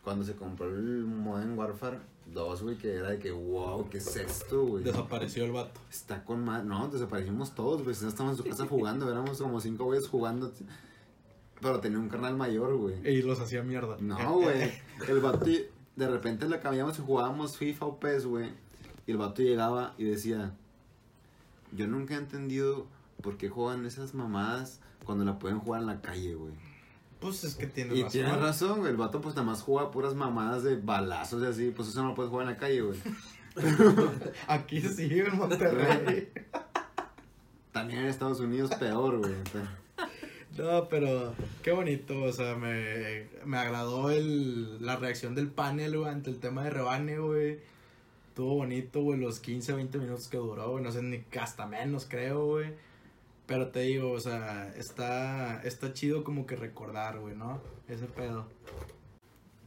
cuando 0.02 0.24
se 0.24 0.34
compró 0.34 0.68
el 0.68 1.04
Modern 1.04 1.58
Warfare 1.58 1.98
2, 2.26 2.62
güey, 2.62 2.76
que 2.78 2.94
era 2.94 3.10
de 3.10 3.18
que, 3.18 3.30
wow, 3.30 3.88
¿qué 3.90 3.98
es 3.98 4.16
esto, 4.16 4.64
güey? 4.64 4.84
Desapareció 4.84 5.44
el 5.44 5.52
vato. 5.52 5.80
Está 5.90 6.24
con 6.24 6.44
más. 6.44 6.64
No, 6.64 6.88
desaparecimos 6.88 7.54
todos, 7.54 7.82
güey. 7.82 7.94
Estábamos 7.94 8.38
en 8.38 8.44
su 8.44 8.48
casa 8.50 8.66
jugando, 8.66 9.10
éramos 9.10 9.40
como 9.40 9.60
cinco 9.60 9.84
güeyes 9.84 10.08
jugando. 10.08 10.50
Pero 11.60 11.80
tenía 11.80 11.98
un 11.98 12.08
canal 12.08 12.36
mayor, 12.36 12.76
güey. 12.76 13.06
Y 13.08 13.22
los 13.22 13.38
hacía 13.40 13.62
mierda. 13.62 13.96
No, 14.00 14.34
güey. 14.40 14.72
El 15.08 15.20
vato, 15.20 15.48
y- 15.48 15.66
de 15.94 16.08
repente 16.08 16.48
le 16.48 16.58
cambiamos 16.58 16.98
y 16.98 17.02
jugábamos 17.02 17.56
FIFA 17.58 17.86
o 17.86 18.00
PES, 18.00 18.26
güey. 18.26 18.50
Y 19.06 19.10
el 19.12 19.18
vato 19.18 19.42
llegaba 19.42 19.94
y 19.98 20.04
decía: 20.04 20.54
Yo 21.72 21.86
nunca 21.86 22.14
he 22.14 22.18
entendido 22.18 22.86
por 23.20 23.36
qué 23.36 23.48
juegan 23.48 23.84
esas 23.84 24.14
mamadas 24.14 24.80
cuando 25.04 25.24
la 25.24 25.38
pueden 25.38 25.58
jugar 25.58 25.82
en 25.82 25.86
la 25.88 26.00
calle, 26.00 26.34
güey. 26.34 26.54
Pues 27.22 27.44
es 27.44 27.54
que 27.54 27.66
tienes 27.68 27.96
Y 27.96 28.02
razón. 28.02 28.12
tienes 28.12 28.36
razón. 28.40 28.86
El 28.86 28.96
vato, 28.96 29.20
pues 29.20 29.34
nada 29.36 29.46
más 29.46 29.62
juega 29.62 29.90
puras 29.90 30.14
mamadas 30.14 30.64
de 30.64 30.76
balazos 30.76 31.42
y 31.42 31.46
así. 31.46 31.70
Pues 31.74 31.88
eso 31.88 32.02
no 32.02 32.08
lo 32.08 32.14
puedes 32.14 32.30
jugar 32.30 32.46
en 32.48 32.52
la 32.52 32.58
calle, 32.58 32.82
güey. 32.82 32.98
Aquí 34.48 34.80
sí, 34.80 35.08
en 35.20 35.36
Monterrey. 35.36 36.28
También 37.72 38.00
en 38.00 38.06
Estados 38.06 38.40
Unidos, 38.40 38.74
peor, 38.74 39.18
güey. 39.18 39.34
No, 40.58 40.88
pero 40.88 41.32
qué 41.62 41.72
bonito, 41.72 42.24
o 42.24 42.32
sea, 42.32 42.54
me, 42.56 43.26
me 43.46 43.56
agradó 43.56 44.10
el, 44.10 44.84
la 44.84 44.96
reacción 44.96 45.34
del 45.34 45.48
panel, 45.48 45.96
güey, 45.96 46.10
ante 46.10 46.28
el 46.28 46.38
tema 46.38 46.64
de 46.64 46.70
rebane, 46.70 47.18
güey. 47.18 47.60
Estuvo 48.28 48.56
bonito, 48.56 49.00
güey, 49.00 49.18
los 49.18 49.40
15, 49.40 49.72
20 49.72 49.98
minutos 49.98 50.28
que 50.28 50.36
duró, 50.36 50.72
güey, 50.72 50.84
no 50.84 50.92
sé, 50.92 51.02
ni 51.02 51.24
hasta 51.40 51.66
menos, 51.66 52.06
creo, 52.08 52.44
güey. 52.44 52.74
Pero 53.46 53.68
te 53.68 53.80
digo, 53.80 54.12
o 54.12 54.20
sea, 54.20 54.72
está, 54.76 55.62
está 55.62 55.92
chido 55.92 56.24
como 56.24 56.46
que 56.46 56.56
recordar, 56.56 57.18
güey, 57.18 57.34
¿no? 57.36 57.60
Ese 57.88 58.06
pedo. 58.06 58.46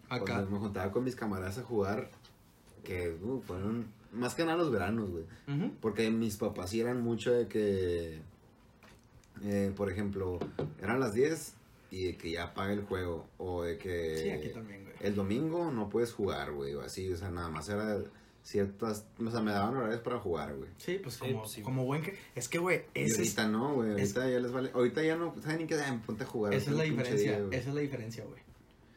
Acá. 0.09 0.33
Cuando 0.33 0.51
me 0.51 0.59
juntaba 0.59 0.91
con 0.91 1.03
mis 1.03 1.15
camaradas 1.15 1.57
a 1.57 1.63
jugar, 1.63 2.09
que 2.83 3.17
uh, 3.21 3.41
fueron 3.41 3.87
más 4.15 4.33
que 4.33 4.45
nada 4.45 4.57
los 4.57 4.71
veranos, 4.71 5.09
güey. 5.11 5.25
Porque 5.81 6.09
mis 6.09 6.37
papás 6.37 6.69
sí 6.69 6.79
eran 6.79 7.01
mucho 7.01 7.33
de 7.33 7.47
que, 7.47 8.19
eh, 9.43 9.73
por 9.75 9.91
ejemplo, 9.91 10.39
eran 10.81 10.99
las 10.99 11.13
10 11.13 11.53
y 11.91 12.05
de 12.05 12.17
que 12.17 12.31
ya 12.31 12.45
apaga 12.45 12.73
el 12.73 12.83
juego. 12.83 13.27
O 13.37 13.63
de 13.63 13.77
que 13.77 14.17
Sí, 14.17 14.29
aquí 14.29 14.49
también, 14.49 14.83
güey. 14.83 14.95
el 15.01 15.15
domingo 15.15 15.69
no 15.71 15.89
puedes 15.89 16.13
jugar, 16.13 16.53
güey. 16.53 16.73
O 16.75 16.81
así, 16.81 17.11
o 17.11 17.17
sea, 17.17 17.29
nada 17.29 17.49
más 17.49 17.67
era 17.67 17.97
ciertas, 18.45 19.05
o 19.19 19.29
sea, 19.31 19.41
me 19.41 19.51
daban 19.51 19.75
horarios 19.75 19.99
para 20.01 20.19
jugar, 20.19 20.55
güey. 20.55 20.69
Sí, 20.77 20.99
pues 21.01 21.17
como, 21.17 21.39
pues 21.39 21.51
sí, 21.51 21.61
como 21.61 21.83
buen 21.83 22.03
que... 22.03 22.15
Es 22.35 22.47
que, 22.47 22.59
güey, 22.59 22.83
Y 22.93 23.01
ese 23.01 23.23
es, 23.23 23.37
ahorita 23.37 23.47
no, 23.47 23.73
güey. 23.73 23.89
es- 23.99 24.15
Ahorita 24.15 24.29
ya 24.31 24.39
les 24.39 24.51
vale. 24.51 24.71
Ahorita 24.73 25.03
ya 25.03 25.15
no 25.15 25.33
saben 25.41 25.57
ni 25.57 25.65
qué 25.67 25.75
dan, 25.75 25.99
ponte 26.01 26.23
a 26.23 26.27
jugar. 26.27 26.53
esa 26.53 26.69
es 26.71 26.77
la 26.77 26.83
diferencia, 26.83 27.39
día, 27.39 27.57
esa 27.59 27.69
es 27.69 27.75
la 27.75 27.81
diferencia, 27.81 28.23
güey. 28.23 28.39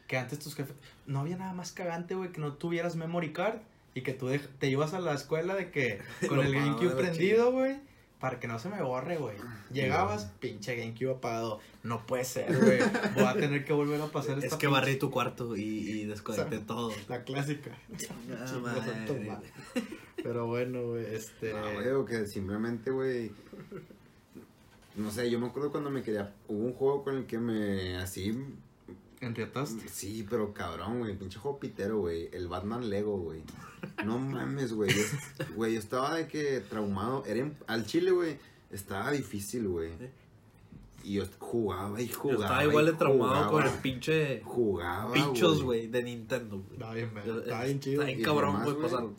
Que 0.07 0.17
antes 0.17 0.39
tus 0.39 0.55
jefes... 0.55 0.75
No 1.07 1.19
había 1.21 1.35
nada 1.37 1.53
más 1.53 1.71
cagante, 1.71 2.13
güey, 2.15 2.31
que 2.31 2.39
no 2.39 2.53
tuvieras 2.53 2.95
memory 2.95 3.33
card 3.33 3.57
y 3.95 4.01
que 4.01 4.13
tú 4.13 4.27
dej- 4.29 4.47
te 4.59 4.67
ibas 4.69 4.93
a 4.93 4.99
la 4.99 5.13
escuela 5.15 5.55
de 5.55 5.71
que 5.71 5.99
con 6.29 6.39
el 6.39 6.53
GameCube 6.53 6.89
de 6.89 6.95
prendido, 6.95 7.51
güey, 7.51 7.77
para 8.19 8.39
que 8.39 8.47
no 8.47 8.59
se 8.59 8.69
me 8.69 8.81
borre, 8.81 9.17
güey. 9.17 9.35
Llegabas, 9.71 10.25
pinche 10.39 10.75
GameCube 10.75 11.11
apagado. 11.11 11.59
No 11.83 12.05
puede 12.05 12.25
ser, 12.25 12.53
güey. 12.57 12.79
Voy 13.15 13.23
a 13.23 13.33
tener 13.33 13.63
que 13.63 13.71
volver 13.73 14.01
a 14.01 14.07
pasar 14.07 14.37
esta 14.39 14.47
Es 14.47 14.53
que 14.55 14.67
pinche- 14.67 14.71
barrí 14.71 14.95
tu 14.97 15.09
cuarto 15.09 15.55
y, 15.55 15.61
y 15.61 16.05
desconecté 16.05 16.55
O 16.55 16.59
sea, 16.59 16.67
todo. 16.67 16.91
La 17.07 17.23
clásica. 17.23 17.71
Ah, 18.31 18.59
madre. 18.61 19.51
Pero 20.21 20.47
bueno, 20.47 20.87
güey, 20.87 21.05
este... 21.15 21.53
No, 21.53 21.73
güey, 21.73 21.87
o 21.89 22.05
que 22.05 22.27
simplemente, 22.27 22.91
güey. 22.91 23.31
No 24.97 25.09
sé, 25.11 25.29
yo 25.31 25.39
me 25.39 25.47
acuerdo 25.47 25.71
cuando 25.71 25.89
me 25.89 26.01
quería. 26.03 26.33
Hubo 26.49 26.65
un 26.65 26.73
juego 26.73 27.03
con 27.05 27.15
el 27.15 27.25
que 27.25 27.37
me. 27.39 27.95
Así. 27.97 28.37
¿Enriataste? 29.21 29.89
Sí, 29.89 30.25
pero 30.29 30.53
cabrón, 30.53 30.99
güey. 30.99 31.17
Pinche 31.17 31.39
juego 31.39 31.59
pitero, 31.59 31.99
güey. 31.99 32.29
El 32.31 32.47
Batman 32.47 32.89
Lego, 32.89 33.17
güey. 33.17 33.41
No 34.05 34.17
mames, 34.19 34.73
güey. 34.73 34.91
Yo- 34.91 35.45
Güey, 35.55 35.73
yo 35.73 35.79
estaba 35.79 36.15
de 36.15 36.27
que 36.27 36.61
traumado. 36.61 37.23
Era 37.25 37.39
en- 37.41 37.55
al 37.67 37.85
chile, 37.85 38.11
güey. 38.11 38.37
Estaba 38.71 39.11
difícil, 39.11 39.67
güey. 39.67 39.91
Y 41.03 41.13
yo 41.15 41.23
jugaba 41.39 41.99
y 42.01 42.07
Yo 42.07 42.17
jugaba. 42.19 42.43
estaba 42.45 42.65
igual 42.65 42.85
de 42.85 42.93
traumado 42.93 43.51
con 43.51 43.61
el 43.63 43.67
jugaba, 43.69 43.81
pinche 43.81 44.41
Jugaba. 44.43 45.13
bichos, 45.13 45.63
güey, 45.63 45.87
de 45.87 46.03
Nintendo, 46.03 46.57
güey. 46.59 46.73
Está 46.73 46.93
bien, 46.93 47.11
Yo- 47.25 47.33
güey. 47.33 47.43
Está 47.43 47.63
bien 47.63 47.79
chido. 47.79 48.01
está 48.01 48.13
bien 48.13 48.21
cabrón, 48.25 48.63
güey, 48.63 48.75
pasarlo. 48.81 49.13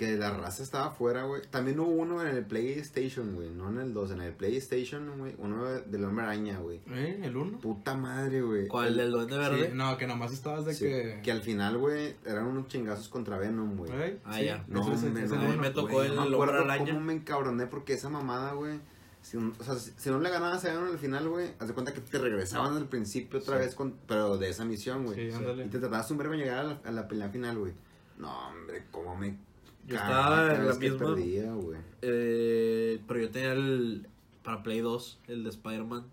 Que 0.00 0.16
la 0.16 0.30
raza 0.30 0.62
estaba 0.62 0.86
afuera, 0.86 1.24
güey. 1.24 1.42
También 1.50 1.78
hubo 1.78 1.90
uno 1.90 2.22
en 2.22 2.34
el 2.34 2.42
PlayStation, 2.46 3.34
güey. 3.34 3.50
No 3.50 3.68
en 3.68 3.76
el 3.78 3.92
2, 3.92 4.12
en 4.12 4.22
el 4.22 4.32
PlayStation, 4.32 5.18
güey. 5.18 5.34
Uno 5.36 5.62
de- 5.66 5.82
del 5.82 6.04
hombre 6.06 6.24
araña, 6.24 6.58
güey. 6.58 6.80
¿Eh? 6.88 7.20
¿El 7.22 7.36
uno? 7.36 7.58
Puta 7.60 7.94
madre, 7.94 8.40
güey. 8.40 8.66
¿Cuál? 8.66 8.94
El- 8.94 9.00
¿El 9.00 9.10
duende 9.12 9.36
verde? 9.36 9.66
Sí, 9.66 9.72
no, 9.76 9.98
que 9.98 10.06
nomás 10.06 10.32
estabas 10.32 10.64
de 10.64 10.72
sí, 10.72 10.86
que... 10.86 11.20
que 11.22 11.30
al 11.30 11.42
final, 11.42 11.76
güey, 11.76 12.16
eran 12.24 12.46
unos 12.46 12.68
chingazos 12.68 13.10
contra 13.10 13.36
Venom, 13.36 13.76
güey. 13.76 13.92
Güey, 13.92 14.18
Ah, 14.24 14.36
sí, 14.38 14.46
ya. 14.46 14.64
No, 14.68 14.80
es 14.90 15.02
ese 15.02 15.10
no, 15.36 15.56
me 15.58 15.70
tocó 15.70 15.92
güey, 15.96 16.08
el 16.08 16.16
no 16.16 16.24
me 16.26 16.34
hombre 16.36 16.56
araña. 16.58 16.86
cómo 16.94 17.00
me 17.00 17.12
encabroné 17.12 17.66
porque 17.66 17.92
esa 17.92 18.08
mamada, 18.08 18.54
güey. 18.54 18.80
Si, 19.20 19.36
o 19.36 19.52
sea, 19.62 19.74
si, 19.74 19.92
si 19.98 20.08
no 20.08 20.18
le 20.18 20.30
ganabas 20.30 20.64
a 20.64 20.68
Venom 20.72 20.88
al 20.92 20.98
final, 20.98 21.28
güey, 21.28 21.50
haz 21.58 21.68
de 21.68 21.74
cuenta 21.74 21.92
que 21.92 22.00
te 22.00 22.16
regresaban 22.16 22.74
al 22.74 22.88
principio 22.88 23.38
otra 23.38 23.58
Sí. 23.58 23.64
vez, 23.66 23.74
con, 23.74 23.96
pero 24.08 24.38
de 24.38 24.48
esa 24.48 24.64
misión, 24.64 25.04
güey. 25.04 25.28
Sí, 25.30 25.36
ándale. 25.36 25.66
Y 25.66 25.68
te 25.68 25.78
tratabas 25.78 26.08
de 26.08 26.14
un 26.14 26.18
verbo 26.20 26.32
llegar 26.32 26.58
a 26.60 26.62
la, 26.64 26.80
a 26.86 26.90
la 26.90 27.06
pelea 27.06 27.28
final, 27.28 27.58
güey. 27.58 27.74
No, 28.16 28.48
hombre, 28.48 28.84
cómo 28.90 29.14
me. 29.16 29.36
Yo 29.90 29.96
estaba 29.96 30.36
cada 30.36 30.54
en 30.56 30.66
la 30.66 30.74
misma- 30.74 30.98
perdía. 30.98 31.54
Eh, 32.02 33.00
pero 33.06 33.20
yo 33.20 33.30
tenía 33.30 33.52
el. 33.52 34.06
Para 34.42 34.62
Play 34.62 34.80
2, 34.80 35.18
el 35.28 35.44
de 35.44 35.50
Spider-Man. 35.50 36.04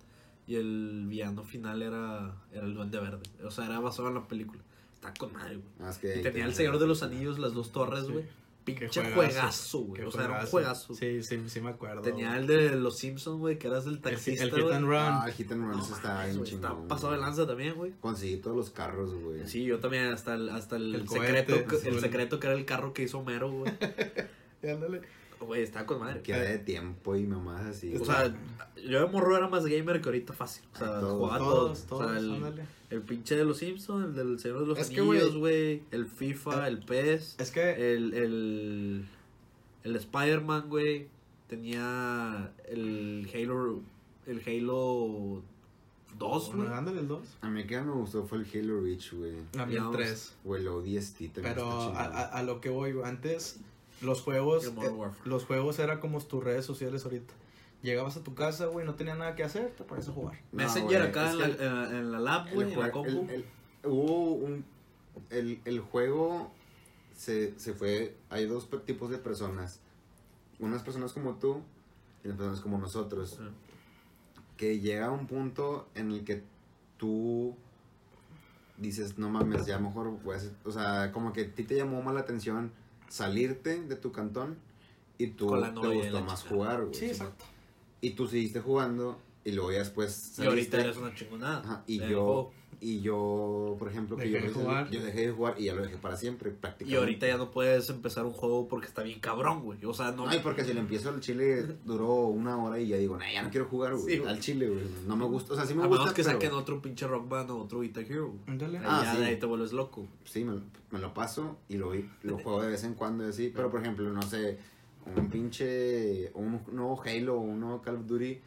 Y 0.48 0.56
el 0.56 1.06
villano 1.08 1.44
final 1.44 1.82
era, 1.82 2.36
era 2.54 2.66
el 2.66 2.74
Duende 2.74 3.00
Verde. 3.00 3.24
O 3.44 3.52
sea, 3.52 3.66
era 3.66 3.80
basado 3.80 4.08
en 4.10 4.16
la 4.16 4.28
película. 4.28 4.62
Está 4.94 5.14
con 5.14 5.32
madre, 5.34 5.56
güey. 5.58 5.68
Ah, 5.82 5.90
es 5.90 5.98
que 5.98 6.20
Y 6.20 6.24
tenía 6.24 6.46
el 6.46 6.54
Señor 6.54 6.80
de 6.80 6.88
los 6.88 7.04
Anillos, 7.04 7.38
las 7.40 7.54
dos 7.54 7.72
torres, 7.72 8.10
güey. 8.10 8.26
Pinche 8.76 9.14
juegazo, 9.14 9.80
güey. 9.80 10.02
O 10.04 10.12
sea, 10.12 10.26
era 10.26 10.42
un 10.42 10.46
juegazo. 10.48 10.94
Sí, 10.94 11.24
sí, 11.24 11.42
sí 11.48 11.62
me 11.62 11.70
acuerdo. 11.70 12.02
Tenía 12.02 12.38
el 12.38 12.48
de 12.48 12.72
los 12.76 12.98
Simpsons, 12.98 13.40
güey, 13.40 13.58
que 13.58 13.68
eras 13.68 13.86
el 13.86 13.94
el, 13.94 14.02
taxista. 14.02 14.44
el 14.44 14.52
Hit 14.52 14.62
güey. 14.62 14.76
and 14.76 14.86
Run. 14.86 14.96
Ah, 14.98 15.24
el 15.26 15.34
Hit 15.34 15.52
and 15.54 15.62
Run 15.62 15.72
No 15.78 15.84
ese 15.84 15.94
está 15.94 16.26
bien 16.26 16.38
güey, 16.38 16.54
está 16.54 16.68
chingón. 16.70 16.88
pasado 16.90 17.14
de 17.14 17.20
lanza 17.20 17.48
también, 17.48 17.76
güey. 17.76 17.94
Conseguí 18.02 18.38
todos 18.38 18.58
los 18.58 18.70
carros, 18.72 19.14
güey. 19.16 19.48
Sí, 19.48 19.64
yo 19.64 19.80
también, 19.80 20.08
hasta 20.08 20.34
el, 20.36 20.50
hasta 20.50 20.76
el, 20.76 20.94
El 20.96 21.08
secreto, 21.08 21.66
cohete, 21.66 21.90
el 21.90 22.00
secreto 22.02 22.40
que 22.42 22.48
era 22.48 22.56
el 22.58 22.66
carro 22.66 22.94
que 22.94 23.04
hizo 23.04 23.20
Homero, 23.20 23.50
güey. 23.52 23.72
Ándale. 24.64 25.02
Güey, 25.40 25.62
estaba 25.62 25.86
con 25.86 26.00
madre. 26.00 26.22
Queda 26.22 26.42
de 26.42 26.60
tiempo 26.60 27.16
y 27.16 27.26
mamás 27.26 27.66
así. 27.66 27.96
O 27.96 28.06
sea, 28.06 28.34
yo 28.76 29.02
de 29.02 29.08
morro 29.12 29.38
era 29.38 29.48
más 29.48 29.66
gamer 29.66 30.02
que 30.02 30.10
ahorita 30.10 30.34
fácil. 30.34 30.64
O 30.74 30.78
sea, 30.78 31.00
todos, 31.00 31.14
jugaba 31.14 31.38
Todos, 31.38 31.84
todos. 31.86 32.06
O 32.06 32.10
sea, 32.10 32.18
el, 32.18 32.62
el 32.90 33.02
pinche 33.02 33.36
de 33.36 33.46
los 33.46 33.58
Simpsons, 33.58 34.06
el 34.06 34.16
del 34.16 34.40
Señor 34.40 34.62
de 34.62 34.68
los 34.68 34.80
Es 34.80 34.90
que, 34.90 35.02
Anillos, 35.02 35.38
güey. 35.38 35.84
El 35.92 36.08
FIFA, 36.08 36.68
el 36.68 36.80
PES. 36.80 37.36
Es 37.40 37.52
que... 37.52 37.94
El, 37.94 38.14
el, 38.14 39.06
el 39.84 39.96
Spider-Man, 39.96 40.70
güey. 40.70 41.08
Tenía 41.48 42.52
el 42.68 43.30
Halo. 43.34 43.82
El 44.26 44.42
Halo 44.46 45.44
2, 46.18 46.56
güey. 46.56 46.68
Ándale 46.68 47.00
el 47.00 47.08
2. 47.08 47.38
A 47.42 47.50
mí 47.50 47.66
que 47.66 47.80
me 47.80 47.92
gustó 47.92 48.26
fue 48.26 48.40
el 48.40 48.48
Halo 48.54 48.82
Reach, 48.82 49.14
güey. 49.14 49.34
A 49.58 49.66
mí 49.66 49.74
el 49.76 49.80
Digamos, 49.80 49.96
3. 49.96 50.36
O 50.46 50.56
el 50.56 50.68
ODST 50.68 51.18
también 51.18 51.34
Pero 51.44 51.88
está 51.88 52.02
a, 52.02 52.06
a, 52.06 52.24
a 52.40 52.44
lo 52.44 52.60
que 52.60 52.70
voy, 52.70 52.92
güey, 52.92 53.08
antes 53.08 53.60
los 54.02 54.22
juegos, 54.22 54.68
eh, 54.68 54.72
los 55.26 55.46
juegos 55.46 55.80
era 55.80 56.00
como 56.00 56.20
tus 56.22 56.44
redes 56.44 56.66
sociales 56.66 57.06
ahorita. 57.06 57.34
Llegabas 57.82 58.18
a 58.18 58.24
tu 58.24 58.34
casa, 58.34 58.66
güey, 58.66 58.86
no 58.86 58.96
tenía 58.96 59.16
nada 59.16 59.36
que 59.36 59.44
hacer, 59.44 59.72
te 59.78 59.84
pones 59.84 60.10
a 60.10 60.12
jugar. 60.12 60.40
No, 60.52 60.64
Messenger 60.64 61.00
güey, 61.00 61.10
acá 61.10 61.32
en, 61.32 61.38
que 61.38 61.48
la, 61.48 61.88
en, 61.90 61.96
en 61.96 62.12
la 62.12 62.20
lab, 62.20 62.48
el 62.48 62.54
güey, 62.54 62.74
en 62.74 62.80
la 62.80 62.92
compu. 62.92 63.28
hubo 63.84 64.34
un 64.34 64.66
el, 65.30 65.60
el 65.66 65.80
juego 65.80 66.52
se, 67.16 67.58
se 67.60 67.74
fue 67.74 68.16
hay 68.30 68.46
dos 68.46 68.70
tipos 68.86 69.10
de 69.10 69.18
personas 69.18 69.80
unas 70.60 70.84
personas 70.84 71.14
como 71.14 71.36
tú 71.36 71.62
y 72.24 72.28
las 72.28 72.38
personas 72.38 72.62
como 72.62 72.78
nosotros, 72.78 73.40
que 74.56 74.80
llega 74.80 75.12
un 75.12 75.28
punto 75.28 75.88
en 75.96 76.12
el 76.12 76.24
que 76.24 76.44
tú 76.98 77.56
dices, 78.78 79.18
no 79.18 79.30
mames, 79.30 79.66
ya 79.66 79.80
mejor, 79.80 80.18
pues, 80.24 80.52
o 80.66 80.72
sea, 80.72 81.12
como 81.12 81.34
que 81.34 81.42
a 81.42 81.52
ti 81.54 81.64
te 81.64 81.76
llamó 81.76 82.02
más 82.02 82.14
la 82.14 82.22
atención 82.22 82.72
salirte 83.10 83.82
de 83.84 83.96
tu 83.96 84.12
cantón 84.12 84.58
y 85.18 85.28
tú 85.28 85.48
te 85.50 85.88
gustó 85.88 86.22
más 86.22 86.42
chica. 86.44 86.56
jugar, 86.56 86.82
güey. 86.86 86.94
Sí, 86.96 87.06
exacto. 87.06 87.46
Y 88.02 88.12
tú 88.12 88.28
seguiste 88.28 88.60
jugando 88.60 89.20
y 89.44 89.52
luego 89.52 89.72
ya 89.72 89.80
después 89.80 90.38
Y 90.38 90.46
ahorita 90.46 90.78
saliste. 90.78 90.78
eres 90.82 90.98
una 90.98 91.16
chingonada. 91.16 91.60
Ajá, 91.60 91.84
y 91.88 91.98
yo, 92.00 92.06
juego. 92.08 92.54
Y 92.80 93.02
yo, 93.02 93.76
por 93.80 93.90
ejemplo, 93.90 94.16
que 94.18 94.30
yo, 94.30 94.40
de 94.40 94.50
jugar. 94.50 94.88
yo 94.92 95.04
dejé 95.04 95.22
de 95.28 95.32
jugar 95.32 95.56
y 95.58 95.64
ya 95.66 95.74
lo 95.74 95.82
dejé 95.82 95.98
para 95.98 96.16
siempre, 96.16 96.52
prácticamente. 96.52 96.94
Y 96.94 96.96
ahorita 96.96 97.26
ya 97.28 97.38
no 97.38 97.50
puedes 97.50 97.90
empezar 97.90 98.24
un 98.26 98.34
juego 98.34 98.68
porque 98.68 98.86
está 98.86 99.02
bien 99.02 99.20
cabrón, 99.20 99.64
güey. 99.64 99.84
O 99.86 99.94
sea, 99.96 100.12
no. 100.12 100.28
Ay, 100.30 100.42
porque 100.44 100.64
si 100.64 100.74
lo 100.74 100.80
empiezo 100.82 101.10
al 101.10 101.20
chile 101.20 101.66
duró 101.86 102.28
una 102.28 102.56
hora 102.64 102.80
y 102.80 102.88
ya 102.90 102.98
digo, 102.98 103.18
nah, 103.18 103.32
ya 103.32 103.42
no 103.42 103.50
quiero 103.50 103.66
jugar, 103.66 103.96
güey. 103.96 104.18
Sí, 104.18 104.24
al 104.24 104.40
chile, 104.40 104.68
güey. 104.70 104.84
No 105.08 105.16
me 105.18 105.26
gusta, 105.26 105.54
o 105.54 105.56
sea, 105.56 105.66
sí 105.66 105.74
me 105.74 105.82
a 105.84 105.88
gusta, 105.88 106.04
menos 106.04 106.14
que 106.16 106.22
pero- 106.24 106.34
saquen 106.36 106.52
otro 106.54 106.80
pinche 106.80 107.08
rock 107.08 107.28
band 107.28 107.50
o 107.50 107.58
otro 107.58 107.80
Guitar 107.82 108.04
Hero. 108.04 108.34
Ándale. 108.46 108.80
Ah, 108.84 109.02
ya 109.04 109.12
sí. 109.14 109.18
de 109.22 109.26
ahí 109.26 109.40
te 109.40 109.46
vuelves 109.48 109.74
loco. 109.74 110.06
Sí, 110.26 110.44
me, 110.44 110.60
me 110.92 111.00
lo 111.00 111.14
paso 111.16 111.58
y 111.70 111.78
lo, 111.78 111.92
lo 112.22 112.38
juego 112.38 112.62
de 112.62 112.70
vez 112.70 112.84
en 112.84 112.94
cuando 112.94 113.26
y 113.26 113.30
así. 113.30 113.52
Pero, 113.56 113.72
por 113.72 113.82
ejemplo, 113.82 114.08
no 114.12 114.22
sé, 114.22 114.60
un 115.16 115.30
pinche, 115.32 116.30
un 116.36 116.62
nuevo 116.72 117.02
Halo 117.04 117.38
o 117.38 117.40
un 117.42 117.60
nuevo 117.60 117.82
Call 117.82 117.96
of 117.96 118.06
Duty, 118.06 118.40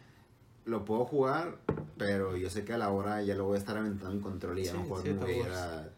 lo 0.65 0.85
puedo 0.85 1.05
jugar, 1.05 1.57
pero 1.99 2.37
yo 2.37 2.51
sé 2.51 2.65
que 2.65 2.73
a 2.73 2.79
la 2.79 2.91
hora 2.91 3.23
ya 3.23 3.35
lo 3.35 3.45
voy 3.45 3.57
a 3.57 3.59
estar 3.59 3.77
aventando 3.77 4.13
en 4.15 4.21
control 4.21 4.59
y 4.59 4.65
ya 4.65 4.73
Sí, 4.73 4.79
mejor 4.79 5.03
sí, 5.03 5.09
me 5.09 5.15
te 5.15 5.25
voy 5.25 5.35
a 5.35 5.39
ir 5.39 5.49
a, 5.53 5.89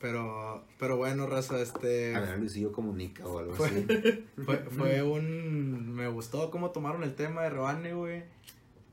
Pero, 0.00 0.64
pero 0.78 0.96
bueno, 0.96 1.26
raza, 1.26 1.60
este... 1.60 2.14
a 2.14 2.20
ver 2.20 2.28
a 2.30 2.36
Luisillo 2.36 2.70
Comunica 2.72 3.26
o 3.26 3.38
algo 3.40 3.54
Fue- 3.54 3.66
así. 3.66 3.86
Fue, 4.44 4.56
fue 4.70 5.02
un... 5.02 5.92
Me 5.94 6.08
gustó 6.08 6.50
cómo 6.50 6.70
tomaron 6.70 7.02
el 7.02 7.14
tema 7.14 7.42
de 7.42 7.50
Rebane, 7.50 7.94
güey. 7.94 8.22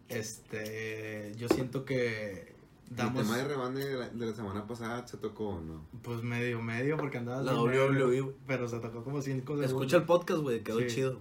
Este... 0.10 1.34
Yo 1.38 1.48
siento 1.50 1.86
que... 1.86 2.54
Damos... 2.90 3.22
El 3.22 3.26
tema 3.28 3.38
de 3.38 3.44
rebande 3.46 3.86
de 3.88 3.96
la, 3.98 4.10
de 4.10 4.26
la 4.28 4.34
semana 4.34 4.68
pasada 4.68 5.08
se 5.08 5.18
tocó 5.18 5.50
o 5.50 5.62
no. 5.62 5.86
Pues 6.04 6.22
medio, 6.22 6.62
medio, 6.62 6.98
porque 6.98 7.18
andabas... 7.18 7.44
La 7.46 7.54
WWE. 7.60 8.34
Pero 8.46 8.68
se 8.68 8.80
tocó 8.80 9.04
como 9.04 9.22
cinco 9.22 9.54
segundos. 9.54 9.66
Escucha 9.72 9.98
el 9.98 10.04
podcast, 10.04 10.42
güey, 10.42 10.62
quedó 10.64 10.80
Sí. 10.82 10.88
chido. 10.88 11.20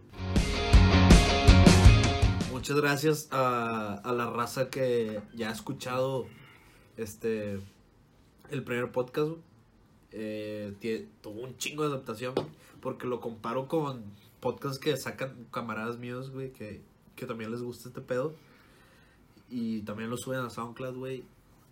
Muchas 2.54 2.76
gracias 2.76 3.28
a, 3.32 4.00
la 4.16 4.30
raza 4.30 4.70
que 4.70 5.20
ya 5.34 5.48
ha 5.48 5.52
escuchado 5.52 6.28
este 6.96 7.58
el 8.48 8.62
primer 8.62 8.92
podcast. 8.92 9.32
Eh, 10.12 10.72
tie- 10.80 11.08
tuvo 11.20 11.40
un 11.42 11.56
chingo 11.56 11.82
de 11.82 11.88
adaptación 11.88 12.32
porque 12.80 13.08
lo 13.08 13.20
comparo 13.20 13.66
con 13.66 14.04
podcasts 14.38 14.78
que 14.78 14.96
sacan 14.96 15.48
camaradas 15.50 15.98
míos, 15.98 16.30
güey, 16.30 16.52
que, 16.52 16.80
que 17.16 17.26
también 17.26 17.50
les 17.50 17.60
gusta 17.60 17.88
este 17.88 18.00
pedo. 18.00 18.36
Y 19.50 19.80
también 19.80 20.08
lo 20.08 20.16
suben 20.16 20.38
a 20.38 20.48
SoundCloud, 20.48 20.96
güey. 20.96 21.24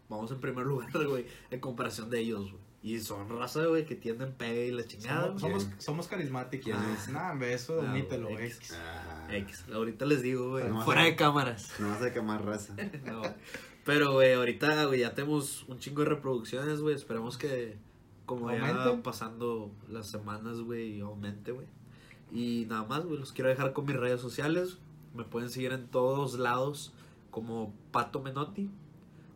Vamos 0.08 0.32
en 0.32 0.40
primer 0.40 0.66
lugar, 0.72 0.90
güey, 1.06 1.26
en 1.52 1.60
comparación 1.60 2.10
de 2.10 2.18
ellos, 2.18 2.50
güey. 2.50 2.71
Y 2.84 2.98
son 2.98 3.28
raza, 3.28 3.64
güey, 3.66 3.84
que 3.86 3.94
tienden 3.94 4.32
pegue 4.32 4.66
y 4.66 4.70
la 4.72 4.84
chingada. 4.84 5.26
Somos, 5.26 5.40
güey. 5.42 5.52
somos, 5.60 5.68
somos 5.78 6.08
carismáticos. 6.08 6.64
¿Quién 6.64 6.78
es? 6.94 7.08
Nah, 7.10 7.32
eso, 7.44 7.80
Ah, 7.80 7.90
omítelo, 7.90 8.28
güey, 8.30 8.46
X. 8.46 8.72
Ah, 8.76 9.28
X. 9.36 9.66
Ahorita 9.72 10.04
les 10.04 10.22
digo, 10.22 10.50
güey. 10.50 10.68
No, 10.68 10.82
fuera 10.84 11.04
de 11.04 11.14
cámaras. 11.14 11.72
no 11.78 11.88
vas 11.88 12.02
a 12.02 12.12
quemar 12.12 12.44
raza. 12.44 12.74
No. 13.04 13.22
Pero, 13.84 14.12
güey, 14.12 14.32
ahorita, 14.32 14.84
güey, 14.86 15.00
ya 15.00 15.14
tenemos 15.14 15.64
un 15.68 15.78
chingo 15.78 16.02
de 16.02 16.08
reproducciones, 16.10 16.80
güey. 16.80 16.94
Esperemos 16.94 17.38
que, 17.38 17.76
como 18.26 18.50
ya 18.50 19.00
pasando 19.02 19.70
las 19.88 20.08
semanas, 20.08 20.60
güey, 20.60 21.00
aumente, 21.00 21.52
güey. 21.52 21.66
Y 22.32 22.66
nada 22.68 22.84
más, 22.84 23.04
güey, 23.04 23.18
los 23.18 23.32
quiero 23.32 23.48
dejar 23.50 23.72
con 23.72 23.86
mis 23.86 23.96
redes 23.96 24.20
sociales. 24.20 24.78
Me 25.14 25.24
pueden 25.24 25.50
seguir 25.50 25.72
en 25.72 25.86
todos 25.88 26.38
lados 26.38 26.92
como 27.30 27.72
Pato 27.92 28.20
Menotti 28.22 28.70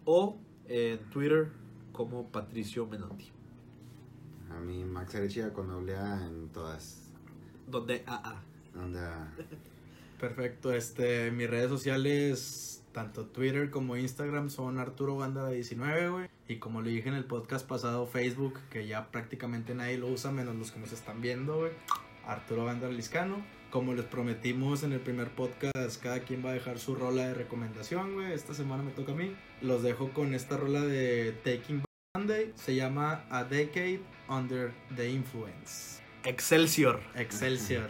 o 0.05 0.37
en 0.69 0.99
Twitter 1.11 1.51
como 1.93 2.29
Patricio 2.29 2.87
Menotti. 2.87 3.33
A 4.57 4.61
mí 4.61 4.85
Max 4.85 5.15
Arechia 5.15 5.53
con 5.53 5.69
doble 5.69 5.97
A 5.97 6.27
en 6.27 6.49
todas. 6.49 7.11
Donde 7.67 8.03
AA. 8.07 8.43
Donde 8.75 9.01
ah, 9.01 9.29
Perfecto, 10.19 10.73
este, 10.73 11.31
mis 11.31 11.51
redes 11.51 11.69
sociales, 11.69 12.83
tanto 12.93 13.27
Twitter 13.27 13.69
como 13.71 13.99
Instagram, 13.99 14.49
son 14.49 14.79
Arturo 14.79 15.17
Banda 15.17 15.47
19, 15.51 16.09
güey. 16.09 16.31
Y 16.49 16.57
como 16.57 16.81
le 16.81 16.91
dije 16.91 17.11
en 17.11 17.17
el 17.17 17.27
podcast 17.27 17.69
pasado, 17.69 18.07
Facebook, 18.07 18.59
que 18.71 18.87
ya 18.87 19.11
prácticamente 19.11 19.75
nadie 19.75 19.99
lo 19.99 20.07
usa, 20.07 20.33
menos 20.33 20.57
los 20.57 20.73
que 20.73 20.81
nos 20.81 20.93
están 20.93 21.21
viendo, 21.21 21.59
güey. 21.59 21.73
Arturo 22.27 22.65
Banda 22.65 22.89
Liscano. 22.89 23.45
Como 23.71 23.93
les 23.93 24.07
prometimos 24.07 24.85
en 24.85 24.93
el 24.93 25.01
primer 25.01 25.33
podcast, 25.33 26.03
cada 26.03 26.21
quien 26.21 26.43
va 26.43 26.51
a 26.51 26.55
dejar 26.55 26.79
su 26.79 26.95
rola 26.95 27.29
de 27.29 27.35
recomendación, 27.35 28.15
güey. 28.15 28.33
Esta 28.33 28.55
semana 28.55 28.83
me 28.83 28.93
toca 28.93 29.13
a 29.13 29.17
mí. 29.17 29.37
Los 29.61 29.83
dejo 29.83 30.15
con 30.15 30.33
esta 30.33 30.57
rola 30.57 30.81
de 30.81 31.33
Taking 31.45 31.81
Back 31.81 31.87
Sunday. 32.17 32.53
Se 32.55 32.75
llama 32.75 33.27
A 33.29 33.45
Decade 33.45 34.16
Under 34.29 34.73
the 34.97 35.07
Influence. 35.07 36.01
Excelsior. 36.25 37.01
Excelsior. 37.15 37.89